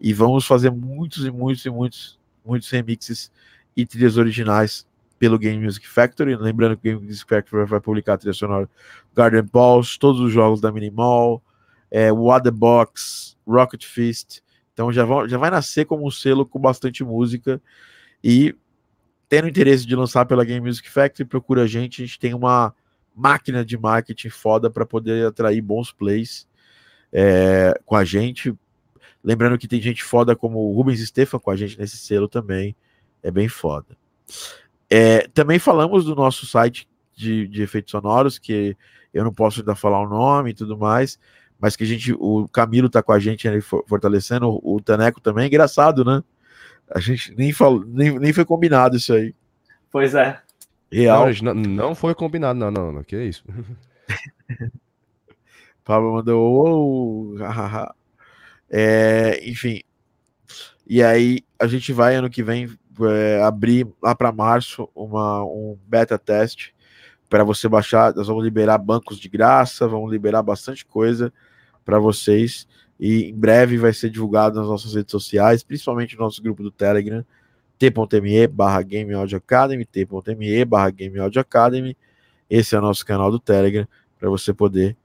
E 0.00 0.14
vamos 0.14 0.46
fazer 0.46 0.70
muitos 0.70 1.26
e 1.26 1.30
muitos 1.30 1.66
e 1.66 1.70
muitos, 1.70 2.18
muitos 2.44 2.70
remixes 2.70 3.30
e 3.76 3.84
trilhas 3.84 4.16
originais 4.16 4.87
pelo 5.18 5.38
Game 5.38 5.62
Music 5.62 5.86
Factory. 5.86 6.36
Lembrando 6.36 6.76
que 6.76 6.88
o 6.88 6.92
Game 6.92 7.06
Music 7.06 7.28
Factory 7.28 7.66
vai 7.66 7.80
publicar 7.80 8.14
a 8.14 8.18
trilha 8.18 8.32
sonora 8.32 8.68
Garden 9.14 9.46
Pulse, 9.46 9.98
todos 9.98 10.20
os 10.20 10.32
jogos 10.32 10.60
da 10.60 10.70
Minimal, 10.70 11.42
é, 11.90 12.10
Box, 12.52 13.36
Rocket 13.46 13.84
Fist. 13.84 14.40
Então 14.72 14.92
já, 14.92 15.04
vão, 15.04 15.28
já 15.28 15.36
vai 15.36 15.50
nascer 15.50 15.84
como 15.84 16.06
um 16.06 16.10
selo 16.10 16.46
com 16.46 16.58
bastante 16.58 17.02
música. 17.02 17.60
E 18.22 18.54
tendo 19.28 19.48
interesse 19.48 19.86
de 19.86 19.96
lançar 19.96 20.24
pela 20.24 20.44
Game 20.44 20.66
Music 20.66 20.88
Factory, 20.88 21.28
procura 21.28 21.62
a 21.62 21.66
gente. 21.66 22.02
A 22.02 22.06
gente 22.06 22.18
tem 22.18 22.34
uma 22.34 22.74
máquina 23.14 23.64
de 23.64 23.76
marketing 23.76 24.30
foda 24.30 24.70
para 24.70 24.86
poder 24.86 25.26
atrair 25.26 25.60
bons 25.60 25.90
plays 25.90 26.46
é, 27.12 27.74
com 27.84 27.96
a 27.96 28.04
gente. 28.04 28.54
Lembrando 29.22 29.58
que 29.58 29.66
tem 29.66 29.80
gente 29.80 30.04
foda 30.04 30.36
como 30.36 30.58
o 30.58 30.72
Rubens 30.72 31.04
Stefan 31.06 31.40
com 31.40 31.50
a 31.50 31.56
gente 31.56 31.78
nesse 31.78 31.96
selo 31.96 32.28
também. 32.28 32.76
É 33.22 33.30
bem 33.30 33.48
foda. 33.48 33.96
É, 34.90 35.28
também 35.28 35.58
falamos 35.58 36.04
do 36.04 36.14
nosso 36.14 36.46
site 36.46 36.88
de, 37.14 37.46
de, 37.48 37.62
efeitos 37.62 37.90
sonoros, 37.90 38.38
que 38.38 38.76
eu 39.12 39.24
não 39.24 39.32
posso 39.32 39.60
ainda 39.60 39.74
falar 39.74 40.00
o 40.00 40.08
nome 40.08 40.50
e 40.50 40.54
tudo 40.54 40.78
mais, 40.78 41.18
mas 41.58 41.76
que 41.76 41.84
a 41.84 41.86
gente, 41.86 42.12
o 42.18 42.48
Camilo 42.48 42.88
tá 42.88 43.02
com 43.02 43.12
a 43.12 43.18
gente 43.18 43.46
ali 43.48 43.60
fortalecendo, 43.60 44.60
o 44.62 44.80
Taneco 44.80 45.20
também, 45.20 45.46
engraçado, 45.46 46.04
né? 46.04 46.22
A 46.90 47.00
gente 47.00 47.34
nem, 47.36 47.52
falou, 47.52 47.84
nem, 47.86 48.18
nem 48.18 48.32
foi 48.32 48.44
combinado 48.44 48.96
isso 48.96 49.12
aí. 49.12 49.34
Pois 49.90 50.14
é. 50.14 50.40
Real. 50.90 51.26
Não, 51.42 51.54
não 51.54 51.94
foi 51.94 52.14
combinado, 52.14 52.58
não, 52.58 52.70
não, 52.70 52.92
não, 52.92 53.02
que 53.02 53.14
é 53.16 53.24
isso. 53.24 53.44
Pablo 55.84 56.14
mandou, 56.14 57.34
oh, 57.34 57.36
é, 58.70 59.40
enfim. 59.48 59.82
E 60.86 61.02
aí 61.02 61.40
a 61.58 61.66
gente 61.66 61.92
vai 61.92 62.14
ano 62.14 62.30
que 62.30 62.42
vem 62.42 62.68
é, 63.06 63.42
abrir 63.42 63.86
lá 64.02 64.14
para 64.14 64.32
março 64.32 64.88
uma, 64.94 65.44
um 65.44 65.76
beta 65.86 66.18
teste 66.18 66.74
para 67.28 67.44
você 67.44 67.68
baixar. 67.68 68.14
Nós 68.14 68.26
vamos 68.26 68.44
liberar 68.44 68.78
bancos 68.78 69.18
de 69.18 69.28
graça, 69.28 69.86
vamos 69.86 70.10
liberar 70.10 70.42
bastante 70.42 70.84
coisa 70.84 71.32
para 71.84 71.98
vocês. 71.98 72.66
E 72.98 73.30
em 73.30 73.34
breve 73.34 73.78
vai 73.78 73.92
ser 73.92 74.10
divulgado 74.10 74.58
nas 74.58 74.68
nossas 74.68 74.94
redes 74.94 75.12
sociais, 75.12 75.62
principalmente 75.62 76.16
no 76.16 76.24
nosso 76.24 76.42
grupo 76.42 76.62
do 76.62 76.70
Telegram, 76.70 77.24
t.me 77.78 78.46
barra 78.48 78.82
Game 78.82 79.14
Audio 79.14 79.38
Academy, 79.38 79.84
t.me 79.84 80.64
barra 80.64 80.90
Game 80.90 81.18
Audio 81.18 81.40
Academy. 81.40 81.96
Esse 82.50 82.74
é 82.74 82.78
o 82.78 82.82
nosso 82.82 83.06
canal 83.06 83.30
do 83.30 83.38
Telegram, 83.38 83.86
para 84.18 84.28
você 84.28 84.52
poder 84.52 84.96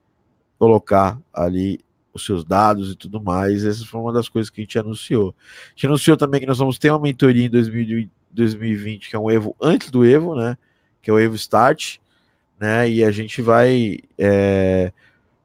colocar 0.57 1.19
ali 1.31 1.79
os 2.13 2.25
seus 2.25 2.45
dados 2.45 2.91
e 2.91 2.95
tudo 2.95 3.21
mais. 3.21 3.65
Essa 3.65 3.85
foi 3.85 3.99
uma 3.99 4.13
das 4.13 4.29
coisas 4.29 4.49
que 4.49 4.61
a 4.61 4.63
gente 4.63 4.77
anunciou. 4.77 5.35
A 5.67 5.69
gente 5.71 5.87
anunciou 5.87 6.15
também 6.15 6.39
que 6.39 6.45
nós 6.45 6.59
vamos 6.59 6.77
ter 6.77 6.91
uma 6.91 6.99
mentoria 6.99 7.45
em 7.45 7.49
2020, 7.49 9.09
que 9.09 9.15
é 9.15 9.19
um 9.19 9.31
Evo 9.31 9.55
antes 9.61 9.89
do 9.89 10.05
Evo, 10.05 10.35
né? 10.35 10.57
Que 11.01 11.09
é 11.09 11.13
o 11.13 11.19
Evo 11.19 11.35
Start, 11.35 11.97
né? 12.59 12.89
E 12.89 13.03
a 13.03 13.11
gente 13.11 13.41
vai 13.41 13.99
é, 14.17 14.93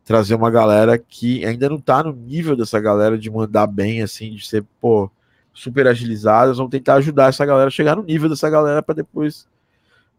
trazer 0.05 0.35
uma 0.35 0.51
galera 0.51 0.99
que 0.99 1.45
ainda 1.45 1.69
não 1.69 1.77
está 1.77 2.03
no 2.03 2.12
nível 2.12 2.55
dessa 2.55 2.78
galera 2.78 3.19
de 3.19 3.31
mandar 3.31 3.66
bem, 3.66 4.03
assim, 4.03 4.35
de 4.35 4.47
ser, 4.47 4.65
pô, 4.81 5.11
super 5.55 5.86
agilizadas. 5.86 6.59
Vamos 6.59 6.70
tentar 6.70 6.95
ajudar 6.95 7.28
essa 7.28 7.45
galera 7.47 7.69
a 7.69 7.70
chegar 7.70 7.97
no 7.97 8.03
nível 8.03 8.28
dessa 8.28 8.49
galera 8.51 8.82
para 8.82 8.95
depois 8.95 9.49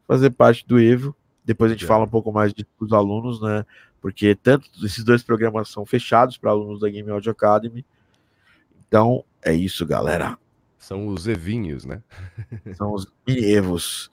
fazer 0.07 0.31
parte 0.31 0.67
do 0.67 0.79
Evo. 0.79 1.15
Depois 1.45 1.71
a 1.71 1.75
gente 1.75 1.85
é. 1.85 1.87
fala 1.87 2.05
um 2.05 2.09
pouco 2.09 2.31
mais 2.31 2.53
dos 2.53 2.93
alunos, 2.93 3.41
né? 3.41 3.65
Porque 4.01 4.35
tanto 4.35 4.69
esses 4.83 5.03
dois 5.03 5.23
programas 5.23 5.69
são 5.69 5.85
fechados 5.85 6.37
para 6.37 6.51
alunos 6.51 6.79
da 6.79 6.89
Game 6.89 7.09
Audio 7.09 7.31
Academy. 7.31 7.85
Então, 8.87 9.23
é 9.41 9.53
isso, 9.53 9.85
galera. 9.85 10.37
São 10.77 11.07
os 11.07 11.27
Evinhos, 11.27 11.85
né? 11.85 12.01
São 12.75 12.93
os 12.93 13.05
mini-evos. 13.27 14.09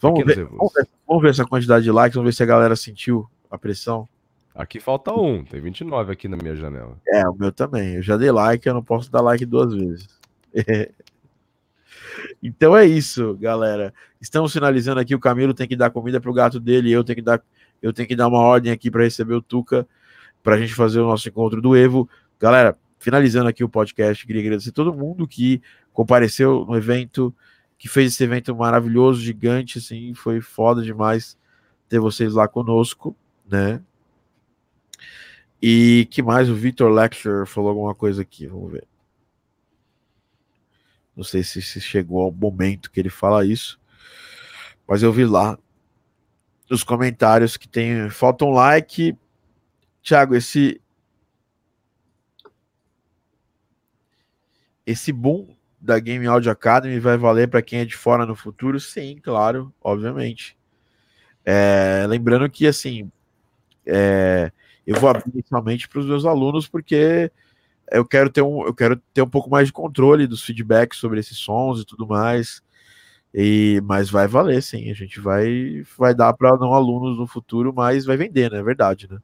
Vamos 0.00 0.24
ver, 0.24 0.44
vamos, 0.44 0.72
ver, 0.72 0.88
vamos 1.06 1.22
ver 1.22 1.30
essa 1.30 1.44
quantidade 1.44 1.84
de 1.84 1.90
likes, 1.90 2.14
vamos 2.14 2.28
ver 2.28 2.36
se 2.36 2.42
a 2.42 2.46
galera 2.46 2.76
sentiu 2.76 3.28
a 3.50 3.58
pressão. 3.58 4.08
Aqui 4.54 4.80
falta 4.80 5.12
um, 5.12 5.44
tem 5.44 5.60
29 5.60 6.12
aqui 6.12 6.28
na 6.28 6.36
minha 6.36 6.56
janela. 6.56 6.96
É, 7.06 7.28
o 7.28 7.34
meu 7.34 7.52
também. 7.52 7.96
Eu 7.96 8.02
já 8.02 8.16
dei 8.16 8.30
like, 8.30 8.66
eu 8.66 8.72
não 8.72 8.82
posso 8.82 9.10
dar 9.10 9.20
like 9.20 9.44
duas 9.44 9.74
vezes. 9.74 10.08
então 12.42 12.74
é 12.74 12.86
isso, 12.86 13.36
galera. 13.36 13.92
Estamos 14.18 14.54
finalizando 14.54 14.98
aqui. 14.98 15.14
O 15.14 15.20
Camilo 15.20 15.52
tem 15.52 15.68
que 15.68 15.76
dar 15.76 15.90
comida 15.90 16.20
pro 16.20 16.32
gato 16.32 16.58
dele. 16.58 16.90
Eu 16.90 17.04
tenho 17.04 17.16
que 17.16 17.22
dar, 17.22 17.42
eu 17.82 17.92
tenho 17.92 18.08
que 18.08 18.16
dar 18.16 18.28
uma 18.28 18.38
ordem 18.38 18.72
aqui 18.72 18.90
para 18.90 19.04
receber 19.04 19.34
o 19.34 19.42
Tuca 19.42 19.86
para 20.42 20.54
a 20.54 20.58
gente 20.58 20.74
fazer 20.74 21.00
o 21.00 21.06
nosso 21.06 21.28
encontro 21.28 21.60
do 21.60 21.76
Evo. 21.76 22.08
Galera, 22.38 22.76
finalizando 22.98 23.48
aqui 23.48 23.64
o 23.64 23.68
podcast, 23.68 24.26
queria 24.26 24.42
agradecer 24.42 24.72
todo 24.72 24.94
mundo 24.94 25.26
que 25.26 25.60
compareceu 25.92 26.64
no 26.64 26.76
evento, 26.76 27.34
que 27.78 27.88
fez 27.88 28.12
esse 28.12 28.24
evento 28.24 28.54
maravilhoso, 28.54 29.20
gigante, 29.20 29.78
assim, 29.78 30.14
foi 30.14 30.40
foda 30.40 30.82
demais 30.82 31.36
ter 31.88 31.98
vocês 31.98 32.34
lá 32.34 32.46
conosco, 32.46 33.16
né? 33.48 33.80
E 35.60 36.06
que 36.10 36.22
mais? 36.22 36.48
O 36.48 36.54
Victor 36.54 36.92
Lecture 36.92 37.46
falou 37.46 37.70
alguma 37.70 37.94
coisa 37.94 38.22
aqui, 38.22 38.46
vamos 38.46 38.72
ver. 38.72 38.86
Não 41.16 41.24
sei 41.24 41.42
se, 41.42 41.62
se 41.62 41.80
chegou 41.80 42.22
ao 42.22 42.30
momento 42.30 42.90
que 42.90 43.00
ele 43.00 43.08
fala 43.08 43.44
isso, 43.44 43.80
mas 44.86 45.02
eu 45.02 45.12
vi 45.12 45.24
lá 45.24 45.58
nos 46.68 46.82
comentários 46.84 47.56
que 47.56 47.68
tem 47.68 48.08
falta 48.10 48.44
um 48.44 48.50
like. 48.50 49.16
Thiago, 50.02 50.34
esse 50.34 50.80
esse 54.86 55.12
boom 55.12 55.48
da 55.80 55.98
Game 55.98 56.26
Audio 56.26 56.50
Academy 56.50 56.98
vai 57.00 57.16
valer 57.16 57.48
para 57.48 57.62
quem 57.62 57.80
é 57.80 57.84
de 57.84 57.96
fora 57.96 58.24
no 58.24 58.36
futuro? 58.36 58.78
Sim, 58.80 59.18
claro, 59.22 59.72
obviamente. 59.82 60.56
É, 61.44 62.04
lembrando 62.08 62.48
que 62.50 62.66
assim 62.66 63.10
é, 63.86 64.50
eu 64.86 64.98
vou 65.00 65.10
abrir 65.10 65.30
inicialmente 65.32 65.88
para 65.88 66.00
os 66.00 66.06
meus 66.06 66.24
alunos 66.24 66.68
porque 66.68 67.30
eu 67.92 68.04
quero 68.04 68.30
ter 68.30 68.42
um 68.42 68.64
eu 68.66 68.74
quero 68.74 68.96
ter 69.14 69.22
um 69.22 69.28
pouco 69.30 69.50
mais 69.50 69.68
de 69.68 69.72
controle 69.72 70.26
dos 70.26 70.42
feedbacks 70.44 70.98
sobre 70.98 71.20
esses 71.20 71.38
sons 71.38 71.80
e 71.80 71.84
tudo 71.84 72.06
mais. 72.06 72.62
E, 73.34 73.82
mas 73.84 74.10
vai 74.10 74.26
valer, 74.26 74.62
sim. 74.62 74.90
A 74.90 74.94
gente 74.94 75.20
vai 75.20 75.84
vai 75.98 76.14
dar 76.14 76.32
para 76.32 76.56
não 76.56 76.72
alunos 76.72 77.18
no 77.18 77.26
futuro, 77.26 77.72
mas 77.74 78.04
vai 78.04 78.16
vender, 78.16 78.50
né? 78.50 78.58
É 78.58 78.62
verdade, 78.62 79.08
né? 79.10 79.18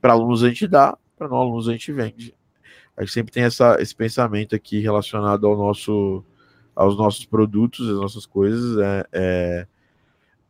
Para 0.00 0.12
alunos 0.14 0.42
a 0.42 0.48
gente 0.48 0.66
dá, 0.66 0.96
para 1.16 1.28
não 1.28 1.36
alunos 1.36 1.68
a 1.68 1.72
gente 1.72 1.92
vende. 1.92 2.34
A 2.96 3.02
gente 3.02 3.12
sempre 3.12 3.32
tem 3.32 3.44
essa, 3.44 3.76
esse 3.80 3.94
pensamento 3.94 4.54
aqui 4.54 4.80
relacionado 4.80 5.46
ao 5.46 5.56
nosso, 5.56 6.24
aos 6.74 6.96
nossos 6.96 7.24
produtos, 7.24 7.88
às 7.88 7.96
nossas 7.96 8.26
coisas. 8.26 8.78
É, 8.78 9.06
é, 9.12 9.66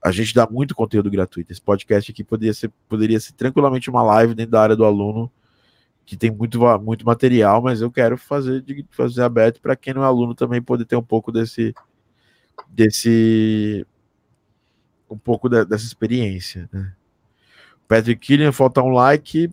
a 0.02 0.10
gente 0.10 0.34
dá 0.34 0.48
muito 0.50 0.74
conteúdo 0.74 1.10
gratuito. 1.10 1.52
Esse 1.52 1.62
podcast 1.62 2.10
aqui 2.10 2.24
poderia 2.24 2.52
ser, 2.52 2.70
poderia 2.88 3.20
ser 3.20 3.32
tranquilamente 3.34 3.88
uma 3.88 4.02
live 4.02 4.34
dentro 4.34 4.52
da 4.52 4.62
área 4.62 4.76
do 4.76 4.84
aluno, 4.84 5.30
que 6.04 6.16
tem 6.16 6.30
muito, 6.30 6.58
muito 6.80 7.06
material, 7.06 7.62
mas 7.62 7.80
eu 7.80 7.90
quero 7.90 8.18
fazer, 8.18 8.60
de, 8.62 8.84
fazer 8.90 9.22
aberto 9.22 9.60
para 9.60 9.76
quem 9.76 9.94
não 9.94 10.02
é 10.02 10.06
aluno 10.06 10.34
também 10.34 10.60
poder 10.60 10.84
ter 10.84 10.96
um 10.96 11.02
pouco 11.02 11.30
desse. 11.30 11.72
Desse 12.68 13.86
um 15.12 15.18
pouco 15.18 15.48
de, 15.48 15.64
dessa 15.64 15.84
experiência. 15.84 16.68
Né? 16.72 16.92
Patrick 17.86 18.26
Killian, 18.26 18.52
falta 18.52 18.82
um 18.82 18.88
like. 18.88 19.50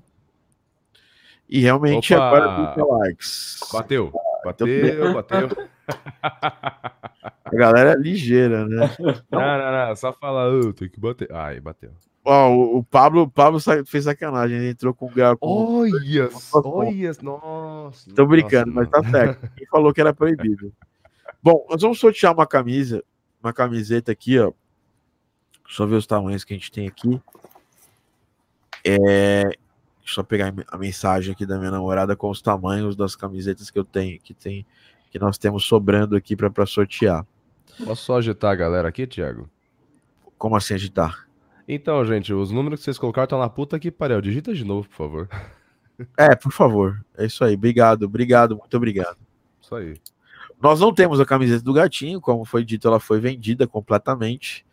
E 1.48 1.60
realmente 1.60 2.14
Opa! 2.14 2.26
agora 2.26 2.74
30 2.76 2.86
likes. 2.86 3.60
Bateu, 3.74 4.14
bateu, 4.46 5.14
bateu. 5.14 5.50
A 7.44 7.56
galera 7.56 7.94
é 7.94 7.96
ligeira, 7.96 8.66
né? 8.68 8.90
Não, 9.32 9.40
não, 9.40 9.88
não, 9.88 9.96
só 9.96 10.14
fala, 10.14 10.48
oh, 10.48 10.72
tem 10.72 10.88
que 10.88 11.00
bater. 11.00 11.32
Ai, 11.34 11.60
bateu. 11.60 11.92
Ó, 12.24 12.50
o, 12.50 12.78
o 12.78 12.84
Pablo, 12.84 13.28
Pablo 13.28 13.60
fez 13.86 14.04
sacanagem, 14.04 14.58
ele 14.58 14.70
entrou 14.70 14.94
com 14.94 15.08
o 15.08 15.10
grau. 15.10 15.36
Olha, 15.42 16.30
olha, 16.54 17.12
nossa. 17.24 18.14
Tô 18.14 18.26
brincando, 18.28 18.72
nossa, 18.72 18.90
mas 18.92 19.04
tá 19.04 19.10
certo. 19.10 19.50
Quem 19.56 19.66
falou 19.68 19.92
que 19.92 20.02
era 20.02 20.14
proibido. 20.14 20.72
Bom, 21.42 21.66
nós 21.70 21.82
vamos 21.82 22.00
sortear 22.00 22.34
uma 22.34 22.48
camisa, 22.48 23.04
uma 23.42 23.54
camiseta 23.54 24.12
aqui, 24.12 24.40
ó. 24.40 24.52
Só 25.68 25.86
ver 25.86 25.96
os 25.96 26.08
tamanhos 26.08 26.44
que 26.44 26.54
a 26.54 26.58
gente 26.58 26.72
tem 26.72 26.88
aqui. 26.88 27.22
É, 28.84 29.44
Deixa 30.10 30.22
eu 30.22 30.24
pegar 30.24 30.52
a 30.70 30.78
mensagem 30.80 31.32
aqui 31.32 31.46
da 31.46 31.60
minha 31.60 31.70
namorada 31.70 32.16
com 32.16 32.32
os 32.32 32.42
tamanhos 32.42 32.96
das 32.96 33.16
camisetas 33.16 33.70
que 33.70 33.78
eu 33.78 33.86
tenho, 33.86 34.20
que 34.20 34.34
tem, 34.34 34.66
que 35.12 35.20
nós 35.20 35.38
temos 35.38 35.66
sobrando 35.66 36.16
aqui 36.16 36.36
para 36.36 36.66
sortear. 36.66 37.24
Posso 37.86 38.06
só 38.06 38.18
agitar 38.18 38.52
a 38.52 38.56
galera 38.56 38.90
aqui, 38.90 39.06
Thiago? 39.06 39.48
Como 40.36 40.56
assim 40.56 40.74
agitar? 40.74 41.28
Então, 41.68 42.04
gente, 42.06 42.34
os 42.34 42.50
números 42.50 42.80
que 42.80 42.86
vocês 42.86 42.98
colocaram 42.98 43.26
estão 43.26 43.38
na 43.38 43.48
puta 43.48 43.80
que 43.80 43.92
pariu. 43.92 44.20
Digita 44.20 44.52
de 44.52 44.66
novo, 44.66 44.90
por 44.90 44.96
favor. 44.96 45.30
É, 46.18 46.36
por 46.36 46.52
favor. 46.52 47.06
É 47.16 47.28
isso 47.28 47.44
aí. 47.44 47.54
Obrigado, 47.54 48.04
obrigado, 48.04 48.58
muito 48.58 48.76
obrigado. 48.76 49.18
Isso 49.62 49.76
aí. 49.76 49.94
Nós 50.62 50.80
não 50.80 50.94
temos 50.94 51.20
a 51.20 51.26
camiseta 51.26 51.64
do 51.64 51.74
gatinho, 51.74 52.20
como 52.20 52.44
foi 52.44 52.66
dito, 52.66 52.88
ela 52.88 53.00
foi 53.00 53.20
vendida 53.20 53.66
completamente. 53.68 54.66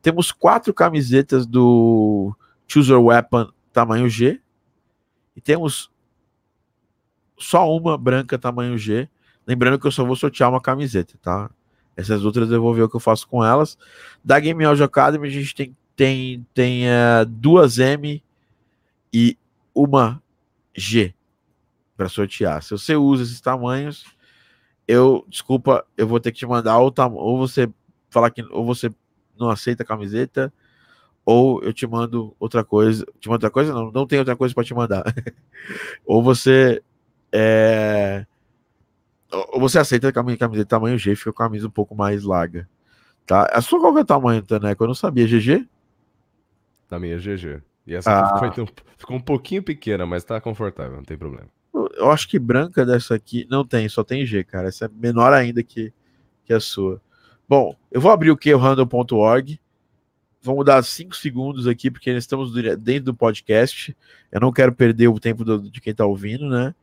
Temos 0.00 0.30
quatro 0.30 0.72
camisetas 0.72 1.46
do 1.46 2.34
Chooser 2.66 3.00
Weapon 3.00 3.52
tamanho 3.72 4.08
G, 4.08 4.40
e 5.34 5.40
temos 5.40 5.90
só 7.38 7.74
uma 7.74 7.96
branca 7.96 8.38
tamanho 8.38 8.76
G. 8.76 9.08
Lembrando 9.46 9.78
que 9.78 9.86
eu 9.86 9.90
só 9.92 10.04
vou 10.04 10.14
sortear 10.14 10.50
uma 10.50 10.60
camiseta, 10.60 11.14
tá? 11.20 11.50
Essas 11.96 12.24
outras 12.24 12.50
eu 12.50 12.62
vou 12.62 12.74
ver 12.74 12.82
o 12.82 12.88
que 12.88 12.96
eu 12.96 13.00
faço 13.00 13.26
com 13.26 13.44
elas. 13.44 13.76
Da 14.24 14.38
Game 14.38 14.64
Audio 14.64 14.84
Academy 14.84 15.26
a 15.26 15.30
gente 15.30 15.54
tem, 15.54 15.76
tem, 15.96 16.46
tem 16.54 16.84
uh, 16.86 17.26
duas 17.26 17.78
M 17.78 18.22
e 19.12 19.36
uma 19.74 20.22
G 20.74 21.14
para 21.96 22.08
sortear. 22.08 22.62
Se 22.62 22.70
você 22.70 22.96
usa 22.96 23.24
esses 23.24 23.40
tamanhos, 23.40 24.04
eu, 24.86 25.24
desculpa, 25.28 25.84
eu 25.96 26.06
vou 26.06 26.20
ter 26.20 26.32
que 26.32 26.38
te 26.38 26.46
mandar 26.46 26.78
ou, 26.78 26.92
ou 27.14 27.38
você 27.38 27.68
falar 28.10 28.30
que 28.30 28.42
ou 28.50 28.64
você 28.64 28.90
não 29.38 29.48
aceita 29.48 29.82
a 29.82 29.86
camiseta, 29.86 30.52
ou 31.24 31.62
eu 31.62 31.72
te 31.72 31.86
mando 31.86 32.34
outra 32.38 32.64
coisa. 32.64 33.04
Te 33.20 33.28
mando 33.28 33.36
outra 33.36 33.50
coisa? 33.50 33.72
Não, 33.72 33.90
não 33.90 34.06
tem 34.06 34.18
outra 34.18 34.36
coisa 34.36 34.54
para 34.54 34.64
te 34.64 34.74
mandar. 34.74 35.04
ou 36.04 36.22
você 36.22 36.82
é, 37.32 38.26
ou 39.32 39.58
você 39.60 39.78
aceita 39.78 40.08
a 40.08 40.12
camiseta 40.12 40.64
tamanho 40.66 40.98
G, 40.98 41.16
fica 41.16 41.32
com 41.32 41.42
a 41.42 41.46
camisa 41.46 41.66
um 41.66 41.70
pouco 41.70 41.94
mais 41.94 42.22
larga. 42.22 42.68
Tá? 43.26 43.48
A 43.52 43.60
sua 43.60 43.80
qual 43.80 43.96
é 43.96 44.02
o 44.02 44.04
tamanho, 44.04 44.42
Taneco? 44.42 44.84
Eu 44.84 44.88
não 44.88 44.94
sabia. 44.94 45.26
GG? 45.26 45.66
Da 46.88 46.98
minha 46.98 47.16
GG. 47.18 47.62
E 47.86 47.94
essa 47.94 48.10
ah. 48.10 48.50
ficou, 48.50 48.68
ficou, 48.98 49.16
um 49.16 49.20
pouquinho 49.20 49.62
pequena, 49.62 50.04
mas 50.04 50.22
tá 50.24 50.40
confortável, 50.40 50.96
não 50.96 51.04
tem 51.04 51.16
problema. 51.16 51.48
Eu 51.94 52.10
acho 52.10 52.28
que 52.28 52.38
branca 52.38 52.84
dessa 52.84 53.14
aqui 53.14 53.46
não 53.50 53.64
tem, 53.64 53.88
só 53.88 54.02
tem 54.02 54.24
G, 54.26 54.44
cara. 54.44 54.68
Essa 54.68 54.86
é 54.86 54.90
menor 54.94 55.32
ainda 55.32 55.62
que, 55.62 55.92
que 56.44 56.52
a 56.52 56.60
sua. 56.60 57.00
Bom, 57.48 57.76
eu 57.90 58.00
vou 58.00 58.10
abrir 58.10 58.30
o 58.30 58.36
QRandom.org 58.36 59.60
Vamos 60.44 60.64
dar 60.64 60.82
cinco 60.82 61.14
segundos 61.14 61.68
aqui, 61.68 61.88
porque 61.88 62.12
nós 62.12 62.24
estamos 62.24 62.52
dentro 62.52 63.04
do 63.04 63.14
podcast. 63.14 63.96
Eu 64.30 64.40
não 64.40 64.52
quero 64.52 64.72
perder 64.72 65.06
o 65.06 65.20
tempo 65.20 65.44
do, 65.44 65.70
de 65.70 65.80
quem 65.80 65.92
está 65.92 66.04
ouvindo, 66.04 66.48
né? 66.48 66.74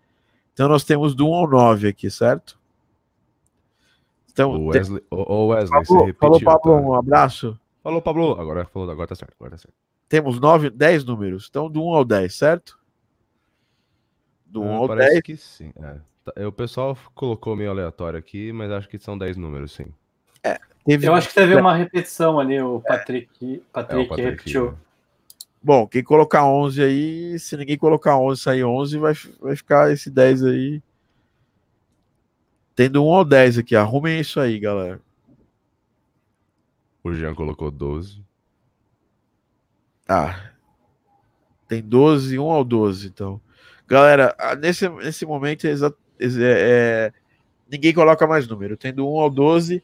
Então 0.53 0.69
nós 0.69 0.86
temos 0.86 1.14
do 1.14 1.27
1 1.27 1.34
ao 1.34 1.49
9 1.49 1.90
aqui, 1.90 2.10
certo? 2.10 2.57
Então, 4.31 4.52
o 4.52 4.68
Wesley, 4.68 5.02
tem... 5.02 5.19
o 5.19 5.48
Wesley 5.48 5.84
Pablo, 5.84 6.06
repetiu, 6.06 6.19
falou, 6.19 6.41
Pablo, 6.41 6.81
tá? 6.81 6.88
um 6.88 6.94
abraço. 6.94 7.60
Falou, 7.84 8.02
Pablo. 8.02 8.40
Agora 8.40 8.64
falou, 8.64 8.90
agora 8.90 9.07
tá 9.10 9.15
certo, 9.15 9.34
agora 9.38 9.52
tá 9.52 9.57
certo. 9.57 9.73
Temos 10.07 10.40
9, 10.40 10.69
10 10.69 11.03
números. 11.03 11.48
Então, 11.49 11.69
do 11.69 11.84
1 11.84 11.95
ao 11.95 12.06
10, 12.06 12.34
certo? 12.34 12.78
Do 14.50 14.62
1 14.62 14.70
ah, 14.70 14.78
ao 14.78 14.88
parece 14.88 15.12
10. 15.12 15.22
que 15.24 15.38
sim. 15.38 15.72
É. 15.82 15.96
Tá, 16.26 16.48
o 16.48 16.52
pessoal 16.52 16.98
colocou 17.14 17.56
meio 17.56 17.70
aleatório 17.70 18.20
aqui, 18.20 18.52
mas 18.52 18.72
acho 18.72 18.90
que 18.90 18.98
são 18.98 19.18
10 19.18 19.38
números, 19.38 19.72
sim. 19.72 19.86
É, 20.44 20.60
Teve... 20.86 21.08
Eu 21.08 21.14
acho 21.14 21.30
que 21.30 21.36
teve 21.36 21.56
uma 21.56 21.76
repetição 21.76 22.40
ali, 22.40 22.60
o 22.60 22.82
Patrick, 22.82 23.64
Patrick, 23.72 24.02
é, 24.02 24.06
o 24.06 24.08
Patrick 24.08 24.30
repetiu. 24.30 24.78
Bom, 25.62 25.86
quem 25.86 26.04
colocar 26.04 26.46
11 26.46 26.82
aí, 26.82 27.40
se 27.40 27.56
ninguém 27.58 27.78
colocar 27.78 28.18
11 28.18 28.42
sair 28.42 28.64
11, 28.64 28.98
vai, 28.98 29.14
vai 29.40 29.56
ficar 29.56 29.92
esse 29.92 30.10
10 30.10 30.46
aí. 30.46 30.82
Tendo 32.76 33.06
1 33.06 33.14
ao 33.14 33.26
10 33.26 33.58
aqui, 33.60 33.76
arrumem 33.76 34.20
isso 34.20 34.40
aí, 34.40 34.58
galera. 34.58 35.02
O 37.04 37.14
Jean 37.14 37.36
colocou 37.36 37.70
12. 37.70 38.24
Ah. 40.08 40.52
Tem 41.68 41.84
12, 41.84 42.40
1 42.40 42.44
ao 42.50 42.64
12, 42.64 43.08
então. 43.08 43.42
Galera, 43.90 44.36
nesse, 44.60 44.88
nesse 44.88 45.26
momento 45.26 45.66
é, 45.66 45.74
é, 46.20 47.14
ninguém 47.70 47.91
coloca 47.91 48.28
mais 48.28 48.48
número. 48.48 48.78
Tendo 48.78 49.10
1 49.10 49.20
ao 49.20 49.30
12, 49.32 49.84